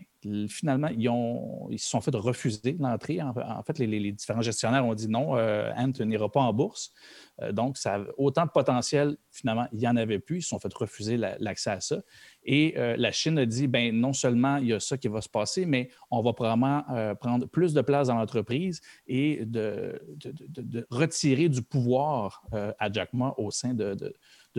finalement, 0.49 0.89
ils, 0.89 1.79
se 1.79 1.89
sont 1.89 2.01
fait 2.01 2.13
refuser 2.13 2.75
l'entrée. 2.77 3.21
En, 3.21 3.63
fait, 3.63 3.79
les, 3.79 4.11
différents 4.11 4.41
gestionnaires 4.41 4.85
ont 4.85 4.93
dit 4.93 5.07
non, 5.07 5.37
euh, 5.37 5.71
Ant 5.77 5.91
n'ira 6.05 6.29
pas 6.29 6.41
en 6.41 6.51
bourse. 6.51 6.91
Euh, 7.41 7.53
donc, 7.53 7.77
ça 7.77 8.03
autant 8.17 8.45
de 8.45 8.51
potentiel, 8.51 9.15
finalement, 9.31 9.67
il 9.71 9.79
n'y 9.79 9.87
en 9.87 9.95
avait 9.95 10.19
plus. 10.19 10.39
Ils 10.39 10.41
se 10.41 10.49
sont 10.49 10.59
fait 10.59 10.73
refuser 10.73 11.15
l'accès 11.15 11.71
à 11.71 11.79
ça. 11.79 12.01
Et 12.43 12.73
la 12.75 13.11
Chine 13.11 13.37
a 13.37 13.45
dit, 13.45 13.67
ben, 13.67 13.95
non 13.95 14.11
seulement 14.11 14.57
il 14.57 14.67
y 14.67 14.73
a 14.73 14.79
ça 14.79 14.97
qui 14.97 15.07
va 15.07 15.21
se 15.21 15.29
passer, 15.29 15.65
mais 15.65 15.89
on 16.09 16.21
va 16.21 16.33
probablement 16.33 16.83
prendre 17.19 17.45
plus 17.45 17.73
de 17.73 17.81
place 17.81 18.07
dans 18.07 18.15
l'entreprise 18.15 18.81
et 19.07 19.45
de, 19.45 20.01
de, 20.17 20.87
retirer 20.89 21.47
du 21.47 21.61
pouvoir 21.61 22.43
à 22.51 22.91
Jack 22.91 23.13
Ma 23.13 23.33
au 23.37 23.51
sein 23.51 23.73
de, 23.73 23.95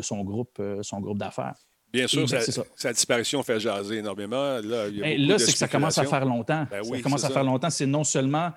son 0.00 0.22
groupe, 0.24 0.62
son 0.82 1.00
groupe 1.00 1.18
d'affaires. 1.18 1.56
Bien 1.92 2.06
sûr, 2.06 2.26
sa, 2.76 2.92
disparition 2.92 3.42
fait 3.42 3.58
jaser 3.58 3.96
énormément. 3.96 4.60
Là, 4.60 4.88
là 4.90 5.38
c'est 5.38 5.52
que 5.52 5.58
ça 5.58 5.68
commence 5.68 5.98
à 5.98 6.04
faire 6.04 6.24
longtemps. 6.24 6.66
Ben 6.70 6.84
ça 6.84 7.00
commence 7.00 7.24
à 7.24 7.30
faire 7.30 7.44
longtemps. 7.44 7.70
C'est 7.70 7.86
non 7.86 8.04
seulement, 8.04 8.52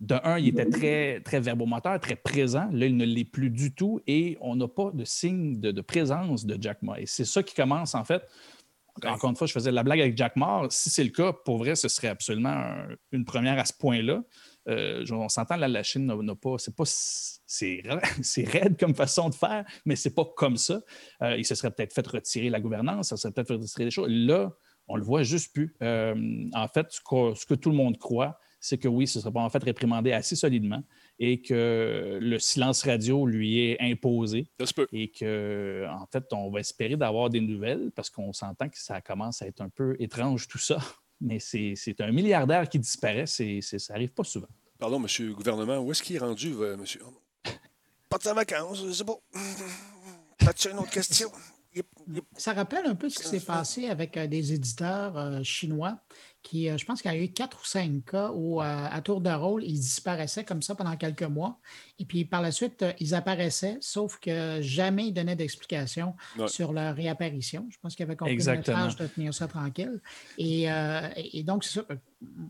de 0.00 0.16
un, 0.24 0.38
il 0.38 0.48
était 0.48 0.68
très, 0.68 1.20
très 1.20 1.40
verbomoteur, 1.40 2.00
très 2.00 2.16
présent. 2.16 2.68
Là, 2.72 2.86
il 2.86 2.96
ne 2.96 3.04
l'est 3.04 3.24
plus 3.24 3.50
du 3.50 3.74
tout 3.74 4.00
et 4.06 4.38
on 4.40 4.56
n'a 4.56 4.68
pas 4.68 4.90
de 4.92 5.04
signe 5.04 5.60
de, 5.60 5.80
présence 5.80 6.46
de 6.46 6.56
Jack 6.60 6.82
Ma. 6.82 6.98
Et 7.00 7.06
c'est 7.06 7.26
ça 7.26 7.42
qui 7.42 7.54
commence, 7.54 7.94
en 7.94 8.04
fait. 8.04 8.22
Encore 9.04 9.30
une 9.30 9.36
fois, 9.36 9.46
je 9.46 9.52
faisais 9.52 9.70
la 9.70 9.82
blague 9.82 10.00
avec 10.00 10.16
Jack 10.16 10.36
Ma. 10.36 10.62
Si 10.70 10.90
c'est 10.90 11.04
le 11.04 11.10
cas, 11.10 11.32
pour 11.32 11.58
vrai, 11.58 11.76
ce 11.76 11.88
serait 11.88 12.08
absolument 12.08 12.64
une 13.12 13.24
première 13.24 13.58
à 13.58 13.64
ce 13.64 13.72
point-là. 13.72 14.22
Euh, 14.68 15.04
on 15.10 15.28
s'entend, 15.28 15.56
là, 15.56 15.68
la 15.68 15.82
Chine 15.82 16.06
n'a 16.06 16.34
pas, 16.34 16.56
c'est 16.58 16.74
pas, 16.74 16.84
c'est, 16.86 17.82
raide 18.46 18.78
comme 18.78 18.94
façon 18.94 19.30
de 19.30 19.34
faire, 19.34 19.64
mais 19.84 19.96
c'est 19.96 20.14
pas 20.14 20.24
comme 20.36 20.56
ça. 20.56 20.80
Euh, 21.22 21.36
il 21.36 21.44
se 21.44 21.54
serait 21.54 21.70
peut-être 21.70 21.92
fait 21.92 22.06
retirer 22.06 22.50
la 22.50 22.60
gouvernance, 22.60 23.08
ça 23.08 23.16
serait 23.16 23.32
peut-être 23.32 23.48
fait 23.48 23.54
retirer 23.54 23.84
des 23.84 23.90
choses. 23.90 24.10
Là, 24.10 24.52
on 24.86 24.96
le 24.96 25.02
voit 25.02 25.22
juste 25.22 25.52
plus. 25.52 25.74
Euh, 25.82 26.14
en 26.54 26.68
fait, 26.68 26.86
ce 26.90 27.00
que, 27.46 27.54
tout 27.54 27.70
le 27.70 27.76
monde 27.76 27.98
croit, 27.98 28.38
c'est 28.60 28.78
que 28.78 28.88
oui, 28.88 29.06
ce 29.06 29.20
serait 29.20 29.32
pas 29.32 29.40
en 29.40 29.50
fait 29.50 29.62
réprimandé 29.62 30.12
assez 30.12 30.34
solidement 30.34 30.82
et 31.20 31.40
que 31.42 32.18
le 32.20 32.38
silence 32.38 32.82
radio 32.82 33.24
lui 33.24 33.60
est 33.60 33.80
imposé. 33.80 34.50
Ça 34.58 34.66
se 34.66 34.74
peut. 34.74 34.88
Et 34.92 35.10
que, 35.10 35.86
en 35.88 36.06
fait, 36.06 36.24
on 36.32 36.50
va 36.50 36.60
espérer 36.60 36.96
d'avoir 36.96 37.30
des 37.30 37.40
nouvelles 37.40 37.92
parce 37.94 38.10
qu'on 38.10 38.32
s'entend 38.32 38.68
que 38.68 38.78
ça 38.78 39.00
commence 39.00 39.42
à 39.42 39.46
être 39.46 39.60
un 39.60 39.68
peu 39.68 39.94
étrange 40.00 40.48
tout 40.48 40.58
ça. 40.58 40.78
Mais 41.20 41.38
c'est 41.40 42.00
un 42.00 42.12
milliardaire 42.12 42.68
qui 42.68 42.78
disparaît, 42.78 43.26
c'est 43.26 43.60
ça 43.60 43.92
n'arrive 43.92 44.10
pas 44.10 44.24
souvent. 44.24 44.48
Pardon, 44.78 45.00
monsieur 45.00 45.26
le 45.26 45.34
gouvernement, 45.34 45.78
où 45.78 45.90
est-ce 45.90 46.02
qu'il 46.02 46.14
est 46.16 46.20
rendu, 46.20 46.54
euh, 46.54 46.76
monsieur? 46.76 47.00
Pas 48.08 48.18
de 48.18 48.22
sa 48.22 48.32
vacances, 48.32 48.84
je 48.86 48.92
sais 48.92 49.04
pas. 49.04 49.18
As-tu 50.46 50.70
une 50.70 50.78
autre 50.78 50.90
question? 50.90 51.30
Ça 52.36 52.52
rappelle 52.52 52.86
un 52.86 52.94
peu 52.94 53.08
ce 53.08 53.18
qui 53.18 53.28
s'est 53.28 53.40
passé 53.44 53.88
avec 53.88 54.16
euh, 54.16 54.26
des 54.26 54.52
éditeurs 54.52 55.18
euh, 55.18 55.42
chinois 55.42 55.98
qui, 56.42 56.70
euh, 56.70 56.78
je 56.78 56.84
pense 56.84 57.02
qu'il 57.02 57.10
y 57.10 57.14
a 57.14 57.18
eu 57.18 57.28
quatre 57.28 57.60
ou 57.60 57.66
cinq 57.66 58.04
cas 58.06 58.30
où, 58.32 58.60
à 58.60 59.00
tour 59.02 59.20
de 59.20 59.30
rôle, 59.30 59.64
ils 59.64 59.78
disparaissaient 59.78 60.44
comme 60.44 60.62
ça 60.62 60.74
pendant 60.74 60.96
quelques 60.96 61.22
mois. 61.22 61.58
Et 61.98 62.04
puis, 62.04 62.24
par 62.24 62.42
la 62.42 62.50
suite, 62.50 62.84
ils 63.00 63.14
apparaissaient, 63.14 63.78
sauf 63.80 64.18
que 64.18 64.60
jamais 64.60 65.08
ils 65.08 65.12
donnaient 65.12 65.36
d'explication 65.36 66.14
sur 66.46 66.72
leur 66.72 66.94
réapparition. 66.94 67.66
Je 67.70 67.76
pense 67.80 67.94
qu'il 67.94 68.04
y 68.04 68.08
avait 68.08 68.16
compris 68.16 68.36
le 68.36 68.96
de 68.96 69.06
tenir 69.06 69.34
ça 69.34 69.48
tranquille. 69.48 70.00
Et, 70.38 70.68
donc, 71.44 71.64
c'est 71.64 71.80
ça. 71.80 71.86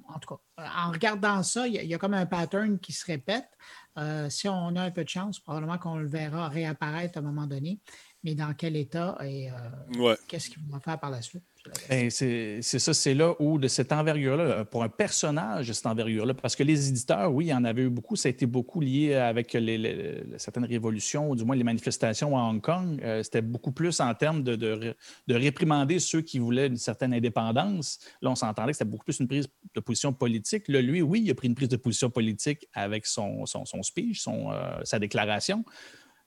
En 0.08 0.18
tout 0.18 0.34
cas, 0.34 0.64
en 0.86 0.92
regardant 0.92 1.42
ça, 1.42 1.66
il 1.66 1.74
y, 1.74 1.94
a, 1.94 1.98
comme 1.98 2.14
un 2.14 2.26
pattern 2.26 2.78
qui 2.78 2.92
se 2.92 3.04
répète. 3.06 3.48
si 4.28 4.48
on 4.48 4.76
a 4.76 4.82
un 4.82 4.90
peu 4.90 5.04
de 5.04 5.08
chance, 5.08 5.40
probablement 5.40 5.78
qu'on 5.78 5.96
le 5.96 6.06
verra 6.06 6.48
réapparaître 6.48 7.18
à 7.18 7.20
un 7.20 7.24
moment 7.24 7.46
donné 7.46 7.80
mais 8.24 8.34
dans 8.34 8.52
quel 8.54 8.76
état 8.76 9.16
et 9.24 9.50
euh, 9.50 10.16
qu'est-ce 10.26 10.50
qu'il 10.50 10.62
va 10.68 10.80
faire 10.80 10.98
par 10.98 11.10
la 11.10 11.22
suite? 11.22 11.44
Ben, 11.88 12.10
c'est 12.10 12.60
ça, 12.62 12.94
c'est 12.94 13.14
là 13.14 13.34
où 13.38 13.58
de 13.58 13.68
cette 13.68 13.92
envergure-là, 13.92 14.64
pour 14.64 14.82
un 14.82 14.88
personnage 14.88 15.72
cette 15.72 15.86
envergure-là, 15.86 16.34
parce 16.34 16.56
que 16.56 16.62
les 16.62 16.88
éditeurs, 16.88 17.32
oui, 17.32 17.46
il 17.46 17.48
y 17.48 17.54
en 17.54 17.64
avait 17.64 17.82
eu 17.82 17.88
beaucoup, 17.88 18.16
ça 18.16 18.28
a 18.28 18.30
été 18.30 18.46
beaucoup 18.46 18.80
lié 18.80 19.14
avec 19.14 19.56
certaines 20.36 20.64
révolutions, 20.64 21.30
ou 21.30 21.36
du 21.36 21.44
moins 21.44 21.56
les 21.56 21.64
manifestations 21.64 22.36
à 22.36 22.42
Hong 22.42 22.60
Kong. 22.60 23.00
Euh, 23.02 23.22
c'était 23.22 23.42
beaucoup 23.42 23.72
plus 23.72 24.00
en 24.00 24.14
termes 24.14 24.42
de, 24.42 24.56
de, 24.56 24.94
réprimander 25.28 25.98
ceux 25.98 26.20
qui 26.20 26.38
voulaient 26.38 26.66
une 26.66 26.76
certaine 26.76 27.12
indépendance. 27.12 27.98
Là, 28.20 28.30
on 28.30 28.34
s'entendait 28.34 28.72
que 28.72 28.78
c'était 28.78 28.90
beaucoup 28.90 29.04
plus 29.04 29.20
une 29.20 29.28
prise 29.28 29.48
de 29.74 29.80
position 29.80 30.12
politique. 30.12 30.68
Là, 30.68 30.80
lui, 30.80 31.02
oui, 31.02 31.22
il 31.24 31.30
a 31.30 31.34
pris 31.34 31.48
une 31.48 31.54
prise 31.54 31.68
de 31.68 31.76
position 31.76 32.10
politique 32.10 32.68
avec 32.72 33.06
son, 33.06 33.44
speech, 33.82 34.26
euh, 34.28 34.80
sa 34.84 34.98
déclaration. 34.98 35.64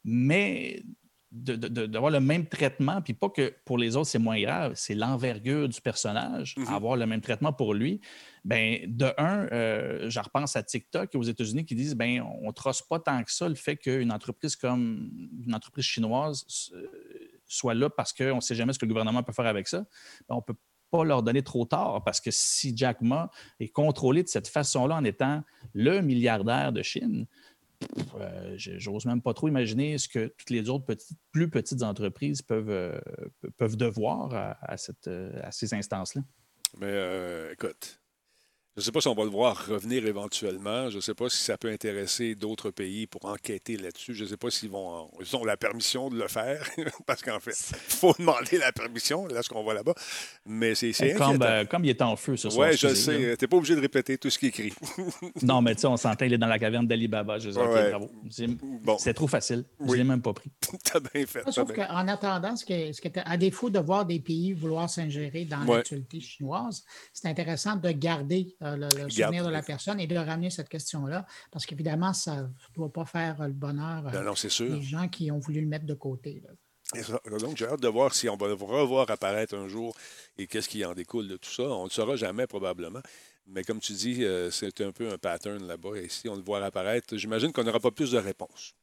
Mais 0.03 0.83
d'avoir 1.31 2.11
le 2.11 2.19
même 2.19 2.45
traitement, 2.45 3.01
puis 3.01 3.13
pas 3.13 3.29
que 3.29 3.53
pour 3.63 3.77
les 3.77 3.95
autres, 3.95 4.09
c'est 4.09 4.19
moins 4.19 4.39
grave, 4.41 4.73
c'est 4.75 4.95
l'envergure 4.95 5.69
du 5.69 5.79
personnage, 5.79 6.55
mm-hmm. 6.55 6.67
avoir 6.67 6.97
le 6.97 7.05
même 7.05 7.21
traitement 7.21 7.53
pour 7.53 7.73
lui. 7.73 8.01
Ben, 8.43 8.79
de 8.85 9.13
un, 9.17 9.47
euh, 9.51 10.09
je 10.09 10.19
repense 10.19 10.55
à 10.57 10.63
TikTok 10.63 11.15
aux 11.15 11.23
États-Unis 11.23 11.65
qui 11.65 11.75
disent 11.75 11.95
ben, 11.95 12.21
on 12.41 12.47
ne 12.47 12.51
trosse 12.51 12.81
pas 12.81 12.99
tant 12.99 13.23
que 13.23 13.31
ça 13.31 13.47
le 13.47 13.55
fait 13.55 13.77
qu'une 13.77 14.11
entreprise 14.11 14.57
comme 14.57 15.09
une 15.45 15.55
entreprise 15.55 15.85
chinoise 15.85 16.71
euh, 16.73 16.87
soit 17.47 17.75
là 17.75 17.89
parce 17.89 18.11
qu'on 18.11 18.35
ne 18.35 18.41
sait 18.41 18.55
jamais 18.55 18.73
ce 18.73 18.79
que 18.79 18.85
le 18.85 18.89
gouvernement 18.89 19.23
peut 19.23 19.33
faire 19.33 19.45
avec 19.45 19.67
ça. 19.67 19.85
Ben, 20.27 20.35
on 20.35 20.37
ne 20.37 20.41
peut 20.41 20.55
pas 20.91 21.05
leur 21.05 21.23
donner 21.23 21.41
trop 21.41 21.65
tard 21.65 22.03
parce 22.03 22.19
que 22.19 22.29
si 22.29 22.75
Jack 22.75 23.01
Ma 23.01 23.31
est 23.59 23.69
contrôlé 23.69 24.23
de 24.23 24.27
cette 24.27 24.49
façon-là 24.49 24.95
en 24.95 25.03
étant 25.05 25.43
le 25.73 26.01
milliardaire 26.01 26.73
de 26.73 26.83
Chine, 26.83 27.25
euh, 28.19 28.53
j'ose 28.55 29.05
même 29.05 29.21
pas 29.21 29.33
trop 29.33 29.47
imaginer 29.47 29.97
ce 29.97 30.07
que 30.07 30.27
toutes 30.27 30.49
les 30.49 30.69
autres 30.69 30.85
plus 31.31 31.49
petites 31.49 31.83
entreprises 31.83 32.41
peuvent, 32.41 32.69
euh, 32.69 32.99
peuvent 33.57 33.77
devoir 33.77 34.57
à, 34.61 34.77
cette, 34.77 35.07
euh, 35.07 35.31
à 35.43 35.51
ces 35.51 35.73
instances-là. 35.73 36.21
Mais 36.79 37.51
écoute, 37.51 38.00
je 38.77 38.79
ne 38.79 38.85
sais 38.85 38.91
pas 38.93 39.01
si 39.01 39.09
on 39.09 39.13
va 39.15 39.25
le 39.25 39.29
voir 39.29 39.67
revenir 39.67 40.05
éventuellement. 40.05 40.89
Je 40.89 40.95
ne 40.95 41.01
sais 41.01 41.13
pas 41.13 41.27
si 41.27 41.43
ça 41.43 41.57
peut 41.57 41.69
intéresser 41.69 42.35
d'autres 42.35 42.71
pays 42.71 43.05
pour 43.05 43.25
enquêter 43.25 43.75
là-dessus. 43.75 44.13
Je 44.13 44.23
ne 44.23 44.29
sais 44.29 44.37
pas 44.37 44.49
s'ils 44.49 44.69
vont 44.69 45.11
ils 45.19 45.35
ont 45.35 45.43
la 45.43 45.57
permission 45.57 46.09
de 46.09 46.17
le 46.17 46.29
faire, 46.29 46.65
parce 47.05 47.21
qu'en 47.21 47.41
fait, 47.41 47.51
il 47.51 47.93
faut 47.93 48.13
demander 48.17 48.57
la 48.57 48.71
permission, 48.71 49.27
là, 49.27 49.43
ce 49.43 49.49
qu'on 49.49 49.61
voit 49.61 49.73
là-bas. 49.73 49.93
Mais 50.45 50.73
c'est 50.73 50.93
comme, 51.15 51.41
euh, 51.41 51.65
comme 51.65 51.83
il 51.83 51.89
est 51.89 52.01
en 52.01 52.15
feu 52.15 52.37
ce 52.37 52.49
soir. 52.49 52.69
Oui, 52.69 52.77
je 52.77 52.93
sais. 52.93 53.35
Tu 53.37 53.43
n'es 53.43 53.47
pas 53.47 53.57
obligé 53.57 53.75
de 53.75 53.81
répéter 53.81 54.17
tout 54.17 54.29
ce 54.29 54.39
qui 54.39 54.45
est 54.45 54.49
écrit. 54.49 54.73
non, 55.41 55.61
mais 55.61 55.75
tu 55.75 55.81
sais, 55.81 55.87
on 55.87 55.97
s'entend, 55.97 56.23
il 56.23 56.33
est 56.33 56.37
dans 56.37 56.47
la 56.47 56.57
caverne 56.57 56.87
d'Alibaba. 56.87 57.39
Je 57.39 57.49
C'est 58.99 59.13
trop 59.13 59.27
facile. 59.27 59.65
Je 59.81 59.85
ne 59.85 59.95
l'ai 59.95 60.03
même 60.05 60.21
pas 60.21 60.33
pris. 60.33 60.49
Tu 60.83 60.97
as 60.97 60.99
bien 60.99 61.25
fait. 61.25 61.43
Sauf 61.51 61.73
qu'en 61.73 62.07
attendant, 62.07 62.55
ce 62.55 62.65
que, 62.65 62.93
ce 62.93 63.01
à 63.25 63.37
défaut 63.37 63.69
de 63.69 63.79
voir 63.79 64.05
des 64.05 64.19
pays 64.19 64.53
vouloir 64.53 64.89
s'ingérer 64.89 65.43
dans 65.43 65.63
l'actualité 65.65 66.21
chinoise, 66.21 66.85
c'est 67.11 67.27
intéressant 67.27 67.75
de 67.75 67.91
garder 67.91 68.55
euh, 68.61 68.75
le, 68.75 69.09
souvenir 69.09 69.45
de 69.45 69.49
la 69.49 69.61
personne 69.61 69.99
et 69.99 70.07
de 70.07 70.15
ramener 70.15 70.49
cette 70.49 70.69
question-là, 70.69 71.25
parce 71.51 71.65
qu'évidemment, 71.65 72.13
ça 72.13 72.43
ne 72.43 72.47
doit 72.75 72.91
pas 72.91 73.05
faire 73.05 73.47
le 73.47 73.53
bonheur 73.53 74.03
des 74.11 74.81
gens 74.81 75.07
qui 75.07 75.31
ont 75.31 75.39
voulu 75.39 75.61
le 75.61 75.67
mettre 75.67 75.85
de 75.85 75.93
côté. 75.93 76.43
Donc, 77.39 77.57
j'ai 77.57 77.65
hâte 77.65 77.81
de 77.81 77.87
voir 77.87 78.13
si 78.13 78.27
on 78.27 78.35
va 78.35 78.47
le 78.47 78.53
revoir 78.53 79.09
apparaître 79.09 79.55
un 79.55 79.67
jour 79.67 79.95
et 80.37 80.47
qu'est-ce 80.47 80.67
qui 80.67 80.83
en 80.83 80.93
découle 80.93 81.27
de 81.27 81.37
tout 81.37 81.49
ça. 81.49 81.63
On 81.63 81.83
ne 81.83 81.85
le 81.85 81.89
saura 81.89 82.15
jamais 82.15 82.47
probablement. 82.47 83.01
Mais 83.47 83.63
comme 83.63 83.79
tu 83.79 83.93
dis, 83.93 84.23
euh, 84.23 84.51
c'est 84.51 84.81
un 84.81 84.91
peu 84.91 85.11
un 85.11 85.17
pattern 85.17 85.65
là-bas. 85.65 85.95
Et 85.95 86.09
si 86.09 86.29
on 86.29 86.35
le 86.35 86.41
voit 86.41 86.63
apparaître, 86.63 87.15
j'imagine 87.17 87.51
qu'on 87.51 87.63
n'aura 87.63 87.79
pas 87.79 87.91
plus 87.91 88.11
de 88.11 88.17
réponses. 88.17 88.75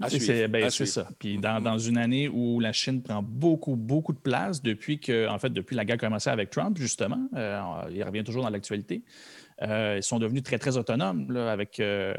Ben, 0.00 0.70
c'est 0.70 0.86
ça. 0.86 1.08
Puis 1.18 1.38
dans, 1.38 1.78
une 1.78 1.98
année 1.98 2.28
où 2.28 2.60
la 2.60 2.72
Chine 2.72 3.02
prend 3.02 3.22
beaucoup, 3.22 3.74
beaucoup 3.74 4.12
de 4.12 4.18
place 4.18 4.62
depuis 4.62 5.00
que, 5.00 5.28
en 5.28 5.38
fait, 5.38 5.50
depuis 5.50 5.74
la 5.74 5.84
guerre 5.84 5.96
a 5.96 5.98
commencé 5.98 6.30
avec 6.30 6.50
Trump, 6.50 6.76
justement, 6.78 7.28
euh, 7.34 7.60
il 7.90 8.02
revient 8.04 8.22
toujours 8.22 8.44
dans 8.44 8.50
l'actualité. 8.50 9.02
Euh, 9.62 9.94
ils 9.96 10.02
sont 10.04 10.20
devenus 10.20 10.44
très, 10.44 10.58
très 10.58 10.76
autonomes 10.76 11.36
avec, 11.36 11.80
euh, 11.80 12.14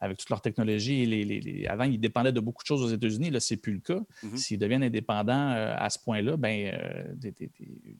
avec 0.00 0.18
toute 0.18 0.30
leur 0.30 0.40
technologie. 0.40 1.06
Les, 1.06 1.66
avant, 1.68 1.84
ils 1.84 2.00
dépendaient 2.00 2.32
de 2.32 2.40
beaucoup 2.40 2.64
de 2.64 2.66
choses 2.66 2.82
aux 2.82 2.92
États-Unis. 2.92 3.30
Là, 3.30 3.38
ce 3.38 3.54
n'est 3.54 3.60
plus 3.60 3.74
le 3.74 3.80
cas. 3.80 4.00
Mm-hmm. 4.24 4.36
S'ils 4.36 4.58
deviennent 4.58 4.82
indépendants 4.82 5.50
à 5.76 5.88
ce 5.90 6.00
point-là, 6.00 6.36
ben, 6.36 6.76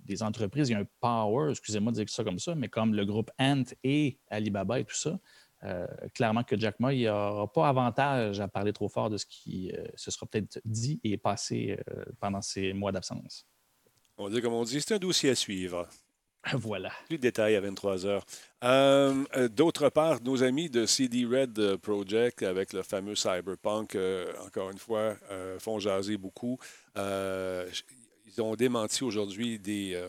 des, 0.04 0.22
entreprises, 0.24 0.68
il 0.68 0.72
y 0.72 0.74
a 0.74 0.80
un 0.80 0.86
power, 1.00 1.50
excusez-moi 1.50 1.92
de 1.92 1.98
dire 1.98 2.08
ça 2.08 2.24
comme 2.24 2.40
ça, 2.40 2.56
mais 2.56 2.68
comme 2.68 2.92
le 2.92 3.04
groupe 3.04 3.30
Ant 3.38 3.62
et 3.84 4.18
Alibaba 4.30 4.80
et 4.80 4.84
tout 4.84 4.96
ça, 4.96 5.16
euh, 5.64 5.86
clairement 6.14 6.44
que 6.44 6.58
Jack 6.58 6.78
Ma, 6.80 6.92
il 6.92 7.06
n'aura 7.06 7.50
pas 7.50 7.68
avantage 7.68 8.40
à 8.40 8.48
parler 8.48 8.72
trop 8.72 8.88
fort 8.88 9.08
de 9.08 9.16
ce 9.16 9.26
qui 9.26 9.72
euh, 9.72 9.84
se 9.96 10.10
sera 10.10 10.26
peut-être 10.26 10.60
dit 10.64 11.00
et 11.02 11.16
passé 11.16 11.78
euh, 11.90 12.04
pendant 12.20 12.42
ces 12.42 12.72
mois 12.72 12.92
d'absence. 12.92 13.46
On 14.18 14.28
dit 14.28 14.40
comme 14.42 14.52
on 14.52 14.64
dit, 14.64 14.80
c'est 14.80 14.94
un 14.94 14.98
dossier 14.98 15.30
à 15.30 15.34
suivre. 15.34 15.88
Voilà. 16.52 16.92
Plus 17.08 17.16
de 17.16 17.22
détails 17.22 17.56
à 17.56 17.60
23 17.60 18.06
heures. 18.06 18.24
D'autre 19.50 19.88
part, 19.88 20.22
nos 20.22 20.44
amis 20.44 20.70
de 20.70 20.86
CD 20.86 21.24
Red 21.24 21.78
Project 21.78 22.44
avec 22.44 22.72
le 22.72 22.84
fameux 22.84 23.16
Cyberpunk, 23.16 23.98
encore 24.46 24.70
une 24.70 24.78
fois, 24.78 25.16
font 25.58 25.80
jaser 25.80 26.16
beaucoup. 26.16 26.56
ils 26.94 28.40
ont 28.40 28.54
démenti 28.54 29.02
aujourd'hui 29.02 29.58
des, 29.58 30.00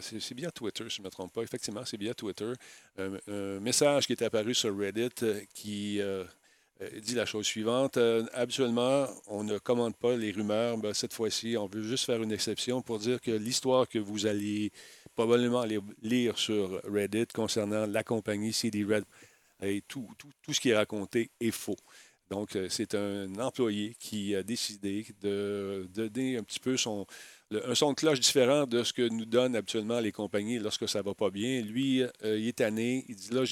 c'est 0.00 0.34
via 0.34 0.50
Twitter, 0.52 0.84
si 0.88 0.96
je 0.96 1.02
ne 1.02 1.06
me 1.06 1.10
trompe 1.10 1.32
pas. 1.32 1.42
Effectivement, 1.42 1.84
c'est 1.84 1.96
via 1.96 2.14
Twitter. 2.14 2.52
un 2.98 3.60
message 3.60 4.06
qui 4.06 4.12
est 4.12 4.22
apparu 4.22 4.54
sur 4.54 4.76
Reddit 4.76 5.10
euh, 5.22 5.40
qui 5.52 6.00
euh, 6.00 6.24
euh, 6.80 7.00
dit 7.00 7.14
la 7.14 7.26
chose 7.26 7.46
suivante. 7.46 7.98
habituellement, 8.34 9.06
on 9.26 9.42
ne 9.42 9.58
commande 9.58 9.96
pas 9.96 10.16
les 10.16 10.30
rumeurs. 10.30 10.78
Ben, 10.78 10.94
cette 10.94 11.12
fois-ci, 11.12 11.56
on 11.56 11.66
veut 11.66 11.82
juste 11.82 12.04
faire 12.04 12.22
une 12.22 12.32
exception 12.32 12.82
pour 12.82 12.98
dire 12.98 13.20
que 13.20 13.32
l'histoire 13.32 13.88
que 13.88 13.98
vous 13.98 14.26
allez 14.26 14.70
probablement 15.16 15.64
lire 16.02 16.38
sur 16.38 16.80
Reddit 16.84 17.26
concernant 17.34 17.86
la 17.86 18.04
compagnie 18.04 18.52
CD 18.52 18.84
Red 18.84 19.04
et 19.60 19.82
tout, 19.88 20.08
tout, 20.16 20.28
tout 20.40 20.54
ce 20.54 20.60
qui 20.60 20.70
est 20.70 20.76
raconté 20.76 21.30
est 21.40 21.50
faux. 21.50 21.76
Donc, 22.30 22.56
c'est 22.68 22.94
un 22.94 23.34
employé 23.40 23.96
qui 23.98 24.36
a 24.36 24.42
décidé 24.42 25.06
de 25.22 25.88
donner 25.92 26.36
un 26.36 26.42
petit 26.42 26.60
peu 26.60 26.76
son, 26.76 27.06
un 27.50 27.74
son 27.74 27.90
de 27.90 27.96
cloche 27.96 28.20
différent 28.20 28.66
de 28.66 28.82
ce 28.82 28.92
que 28.92 29.08
nous 29.08 29.24
donnent 29.24 29.56
habituellement 29.56 30.00
les 30.00 30.12
compagnies 30.12 30.58
lorsque 30.58 30.88
ça 30.88 30.98
ne 31.00 31.04
va 31.04 31.14
pas 31.14 31.30
bien. 31.30 31.62
Lui, 31.62 32.02
euh, 32.02 32.38
il 32.38 32.48
est 32.48 32.58
tanné. 32.58 33.04
Il 33.08 33.16
dit 33.16 33.30
là, 33.30 33.42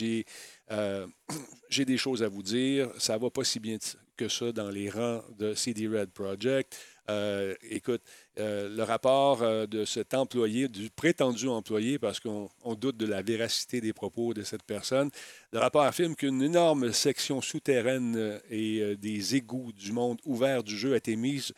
euh, 0.72 1.06
j'ai 1.70 1.84
des 1.84 1.96
choses 1.96 2.22
à 2.22 2.28
vous 2.28 2.42
dire. 2.42 2.90
Ça 2.98 3.16
ne 3.16 3.22
va 3.22 3.30
pas 3.30 3.44
si 3.44 3.58
bien 3.58 3.78
que 4.16 4.28
ça 4.28 4.52
dans 4.52 4.70
les 4.70 4.90
rangs 4.90 5.22
de 5.38 5.54
CD 5.54 5.88
Red 5.88 6.10
Project. 6.10 6.76
Euh, 7.08 7.54
écoute, 7.70 8.02
le 8.36 8.82
rapport 8.82 9.38
de 9.68 9.84
cet 9.84 10.12
employé, 10.12 10.68
du 10.68 10.90
prétendu 10.90 11.48
employé, 11.48 11.98
parce 11.98 12.18
qu'on 12.18 12.50
doute 12.74 12.96
de 12.96 13.06
la 13.06 13.22
véracité 13.22 13.80
des 13.80 13.92
propos 13.92 14.34
de 14.34 14.42
cette 14.42 14.64
personne, 14.64 15.10
le 15.52 15.58
rapport 15.58 15.82
affirme 15.82 16.16
qu'une 16.16 16.42
énorme 16.42 16.92
section 16.92 17.40
souterraine 17.40 18.40
et 18.50 18.96
des 18.96 19.36
égouts 19.36 19.72
du 19.72 19.92
monde 19.92 20.18
ouvert 20.24 20.64
du 20.64 20.76
jeu 20.76 20.94
a 20.94 20.96
été 20.96 21.14
mise 21.14 21.52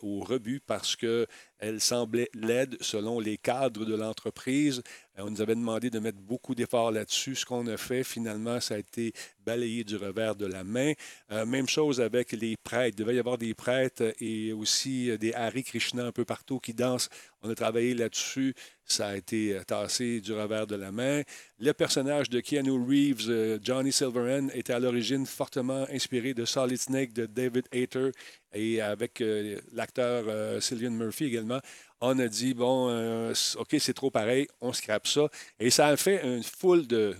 au 0.00 0.20
rebut 0.20 0.60
parce 0.64 0.94
qu'elle 0.94 1.26
elle 1.64 1.80
semblait 1.80 2.28
laide 2.34 2.76
selon 2.80 3.20
les 3.20 3.38
cadres 3.38 3.86
de 3.86 3.94
l'entreprise. 3.94 4.82
Euh, 5.18 5.22
on 5.22 5.30
nous 5.30 5.40
avait 5.40 5.54
demandé 5.54 5.88
de 5.88 5.98
mettre 5.98 6.18
beaucoup 6.18 6.54
d'efforts 6.54 6.90
là-dessus. 6.90 7.36
Ce 7.36 7.46
qu'on 7.46 7.66
a 7.68 7.78
fait, 7.78 8.04
finalement, 8.04 8.60
ça 8.60 8.74
a 8.74 8.78
été 8.78 9.12
balayé 9.44 9.82
du 9.82 9.96
revers 9.96 10.36
de 10.36 10.46
la 10.46 10.62
main. 10.62 10.92
Euh, 11.32 11.46
même 11.46 11.68
chose 11.68 12.00
avec 12.02 12.32
les 12.32 12.56
prêtres. 12.62 12.96
Il 12.98 13.04
devait 13.04 13.16
y 13.16 13.18
avoir 13.18 13.38
des 13.38 13.54
prêtres 13.54 14.12
et 14.20 14.52
aussi 14.52 15.10
euh, 15.10 15.16
des 15.16 15.32
Hare 15.32 15.62
Krishna 15.64 16.04
un 16.04 16.12
peu 16.12 16.26
partout 16.26 16.58
qui 16.58 16.74
dansent. 16.74 17.08
On 17.42 17.48
a 17.48 17.54
travaillé 17.54 17.94
là-dessus. 17.94 18.54
Ça 18.86 19.08
a 19.08 19.16
été 19.16 19.58
tassé 19.66 20.20
du 20.20 20.32
revers 20.34 20.66
de 20.66 20.76
la 20.76 20.92
main. 20.92 21.22
Le 21.58 21.72
personnage 21.72 22.28
de 22.28 22.40
Keanu 22.40 22.72
Reeves, 22.72 23.60
Johnny 23.62 23.92
Silverhand, 23.92 24.48
était 24.50 24.74
à 24.74 24.78
l'origine 24.78 25.24
fortement 25.24 25.86
inspiré 25.90 26.34
de 26.34 26.44
Solid 26.44 26.78
Snake 26.78 27.12
de 27.14 27.24
David 27.24 27.66
Hayter 27.72 28.10
et 28.52 28.82
avec 28.82 29.22
l'acteur 29.72 30.62
Cillian 30.62 30.90
Murphy 30.90 31.24
également 31.24 31.53
on 32.00 32.18
a 32.18 32.28
dit, 32.28 32.54
bon, 32.54 32.88
euh, 32.90 33.32
OK, 33.56 33.76
c'est 33.78 33.94
trop 33.94 34.10
pareil, 34.10 34.46
on 34.60 34.72
scrape 34.72 35.06
ça. 35.06 35.28
Et 35.58 35.70
ça 35.70 35.88
a 35.88 35.96
fait 35.96 36.24
une 36.24 36.42
foule 36.42 36.86
de, 36.86 37.16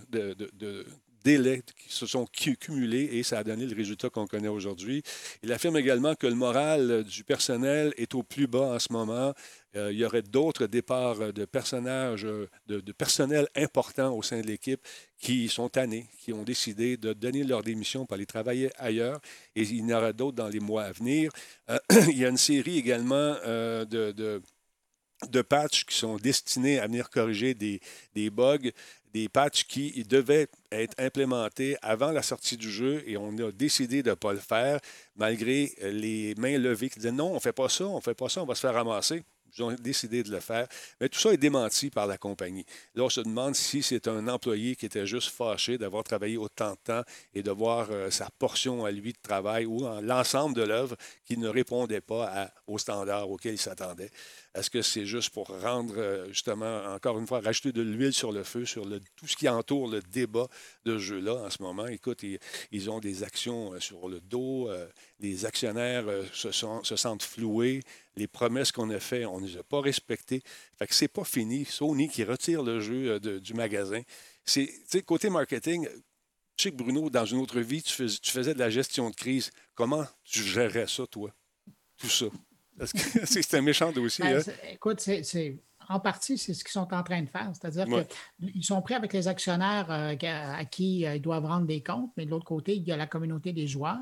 délais 1.23 1.63
qui 1.75 1.91
se 1.91 2.05
sont 2.05 2.27
cumulés 2.27 3.09
et 3.13 3.23
ça 3.23 3.39
a 3.39 3.43
donné 3.43 3.65
le 3.65 3.75
résultat 3.75 4.09
qu'on 4.09 4.27
connaît 4.27 4.47
aujourd'hui. 4.47 5.01
Il 5.41 5.51
affirme 5.51 5.77
également 5.77 6.13
que 6.13 6.27
le 6.27 6.35
moral 6.35 7.03
du 7.03 7.23
personnel 7.23 7.93
est 7.97 8.13
au 8.13 8.21
plus 8.21 8.45
bas 8.45 8.75
en 8.75 8.79
ce 8.79 8.93
moment. 8.93 9.33
Euh, 9.75 9.91
il 9.91 9.97
y 9.99 10.05
aurait 10.05 10.21
d'autres 10.21 10.67
départs 10.67 11.33
de 11.33 11.45
personnages, 11.45 12.23
de, 12.23 12.49
de, 12.67 12.91
personnel 12.91 13.47
important 13.55 14.15
au 14.15 14.21
sein 14.21 14.41
de 14.41 14.47
l'équipe 14.47 14.81
qui 15.19 15.47
sont 15.49 15.69
tannés, 15.69 16.07
qui 16.19 16.33
ont 16.33 16.43
décidé 16.43 16.97
de 16.97 17.13
donner 17.13 17.43
leur 17.43 17.61
démission 17.61 18.05
pour 18.05 18.15
aller 18.15 18.25
travailler 18.25 18.71
ailleurs. 18.77 19.19
Et 19.55 19.63
il 19.63 19.77
y 19.77 19.93
en 19.93 19.97
aura 19.97 20.13
d'autres 20.13 20.37
dans 20.37 20.49
les 20.49 20.59
mois 20.59 20.83
à 20.83 20.91
venir. 20.91 21.31
Euh, 21.69 21.77
il 22.09 22.17
y 22.17 22.25
a 22.25 22.29
une 22.29 22.37
série 22.37 22.77
également 22.77 23.35
de 23.45 24.41
de 25.29 25.41
patchs 25.41 25.85
qui 25.85 25.95
sont 25.95 26.17
destinés 26.17 26.79
à 26.79 26.87
venir 26.87 27.09
corriger 27.09 27.53
des, 27.53 27.79
bugs, 28.29 28.71
des 29.13 29.29
patchs 29.29 29.65
qui 29.65 30.03
devaient 30.03 30.47
être 30.71 30.93
implémentés 30.99 31.77
avant 31.81 32.11
la 32.11 32.21
sortie 32.21 32.57
du 32.57 32.69
jeu 32.69 33.03
et 33.07 33.17
on 33.17 33.35
a 33.37 33.51
décidé 33.51 34.03
de 34.03 34.09
ne 34.09 34.15
pas 34.15 34.33
le 34.33 34.39
faire 34.39 34.79
malgré 35.15 35.71
les 35.81 36.35
mains 36.35 36.57
levées 36.57 36.89
qui 36.89 36.99
disaient 36.99 37.11
non, 37.11 37.31
on 37.31 37.35
ne 37.35 37.39
fait 37.39 37.53
pas 37.53 37.69
ça, 37.69 37.85
on 37.85 37.97
ne 37.97 38.01
fait 38.01 38.13
pas 38.13 38.29
ça, 38.29 38.43
on 38.43 38.45
va 38.45 38.55
se 38.55 38.61
faire 38.61 38.73
ramasser. 38.73 39.23
Ils 39.57 39.63
ont 39.63 39.71
décidé 39.73 40.23
de 40.23 40.31
le 40.31 40.39
faire. 40.39 40.67
Mais 40.99 41.09
tout 41.09 41.19
ça 41.19 41.33
est 41.33 41.37
démenti 41.37 41.89
par 41.89 42.07
la 42.07 42.17
compagnie. 42.17 42.65
Là, 42.93 43.03
on 43.03 43.09
se 43.09 43.21
demande 43.21 43.55
si 43.55 43.81
c'est 43.81 44.07
un 44.07 44.27
employé 44.27 44.75
qui 44.75 44.85
était 44.85 45.05
juste 45.05 45.29
fâché 45.29 45.77
d'avoir 45.77 46.03
travaillé 46.03 46.37
autant 46.37 46.71
de 46.71 46.77
temps 46.83 47.03
et 47.33 47.43
de 47.43 47.51
voir 47.51 47.87
euh, 47.91 48.09
sa 48.09 48.29
portion 48.29 48.85
à 48.85 48.91
lui 48.91 49.13
de 49.13 49.19
travail 49.21 49.65
ou 49.65 49.85
l'ensemble 50.01 50.55
de 50.55 50.63
l'œuvre 50.63 50.95
qui 51.25 51.37
ne 51.37 51.47
répondait 51.47 52.01
pas 52.01 52.51
aux 52.67 52.77
standards 52.77 53.29
auxquels 53.29 53.53
il 53.53 53.59
s'attendait. 53.59 54.11
Est-ce 54.55 54.69
que 54.69 54.81
c'est 54.81 55.05
juste 55.05 55.31
pour 55.31 55.47
rendre, 55.47 55.95
euh, 55.97 56.29
justement, 56.29 56.85
encore 56.85 57.19
une 57.19 57.27
fois, 57.27 57.41
rajouter 57.41 57.73
de 57.73 57.81
l'huile 57.81 58.13
sur 58.13 58.31
le 58.31 58.43
feu, 58.43 58.65
sur 58.65 58.87
tout 59.17 59.27
ce 59.27 59.35
qui 59.35 59.49
entoure 59.49 59.89
le 59.89 60.01
débat 60.01 60.47
de 60.85 60.93
ce 60.93 61.03
jeu-là 61.03 61.35
en 61.43 61.49
ce 61.49 61.61
moment? 61.61 61.87
Écoute, 61.87 62.23
ils, 62.71 62.89
ont 62.89 63.01
des 63.01 63.23
actions 63.23 63.73
euh, 63.73 63.81
sur 63.81 64.07
le 64.07 64.21
dos, 64.21 64.69
euh, 64.69 64.87
les 65.19 65.45
actionnaires 65.45 66.05
se, 66.31 66.51
se, 66.51 66.95
sentent 66.95 67.23
floués, 67.23 67.81
les 68.15 68.27
promesses 68.27 68.71
qu'on 68.71 68.89
a 68.91 68.99
faites, 68.99 69.25
on 69.25 69.41
ne 69.41 69.47
les 69.47 69.57
a 69.57 69.63
pas 69.63 69.81
respectées. 69.81 70.41
Fait 70.79 70.87
que 70.87 70.95
c'est 70.95 71.09
pas 71.09 71.25
fini. 71.25 71.65
Sony 71.65 72.07
qui 72.07 72.23
retire 72.23 72.63
le 72.63 72.79
jeu 72.79 73.19
du 73.19 73.53
magasin. 73.53 74.01
C'est, 74.45 74.69
côté 75.05 75.29
marketing, 75.29 75.85
je 76.57 76.63
sais 76.63 76.71
que 76.71 76.77
Bruno, 76.77 77.09
dans 77.09 77.25
une 77.25 77.39
autre 77.39 77.59
vie, 77.59 77.83
tu 77.83 78.05
tu 78.21 78.31
faisais 78.31 78.53
de 78.53 78.59
la 78.59 78.69
gestion 78.69 79.09
de 79.09 79.15
crise. 79.15 79.51
Comment 79.73 80.05
tu 80.23 80.43
gérais 80.43 80.87
ça, 80.87 81.05
toi? 81.07 81.33
Tout 81.97 82.09
ça? 82.09 82.27
c'est 82.85 83.53
un 83.53 83.61
méchant 83.61 83.91
dossier. 83.91 84.25
Ben, 84.25 84.37
hein? 84.39 84.51
Écoute, 84.71 84.99
c'est 84.99 85.59
en 85.89 85.99
partie, 85.99 86.37
c'est 86.37 86.53
ce 86.53 86.63
qu'ils 86.63 86.71
sont 86.71 86.91
en 86.93 87.03
train 87.03 87.21
de 87.21 87.29
faire. 87.29 87.51
C'est-à-dire 87.53 87.85
qu'ils 88.39 88.63
sont 88.63 88.81
prêts 88.81 88.95
avec 88.95 89.13
les 89.13 89.27
actionnaires 89.27 89.89
euh, 89.91 90.15
à 90.21 90.65
qui 90.65 91.05
euh, 91.05 91.15
ils 91.15 91.21
doivent 91.21 91.45
rendre 91.45 91.67
des 91.67 91.83
comptes, 91.83 92.11
mais 92.17 92.25
de 92.25 92.31
l'autre 92.31 92.45
côté, 92.45 92.75
il 92.75 92.83
y 92.83 92.91
a 92.91 92.97
la 92.97 93.07
communauté 93.07 93.53
des 93.53 93.67
joueurs. 93.67 93.99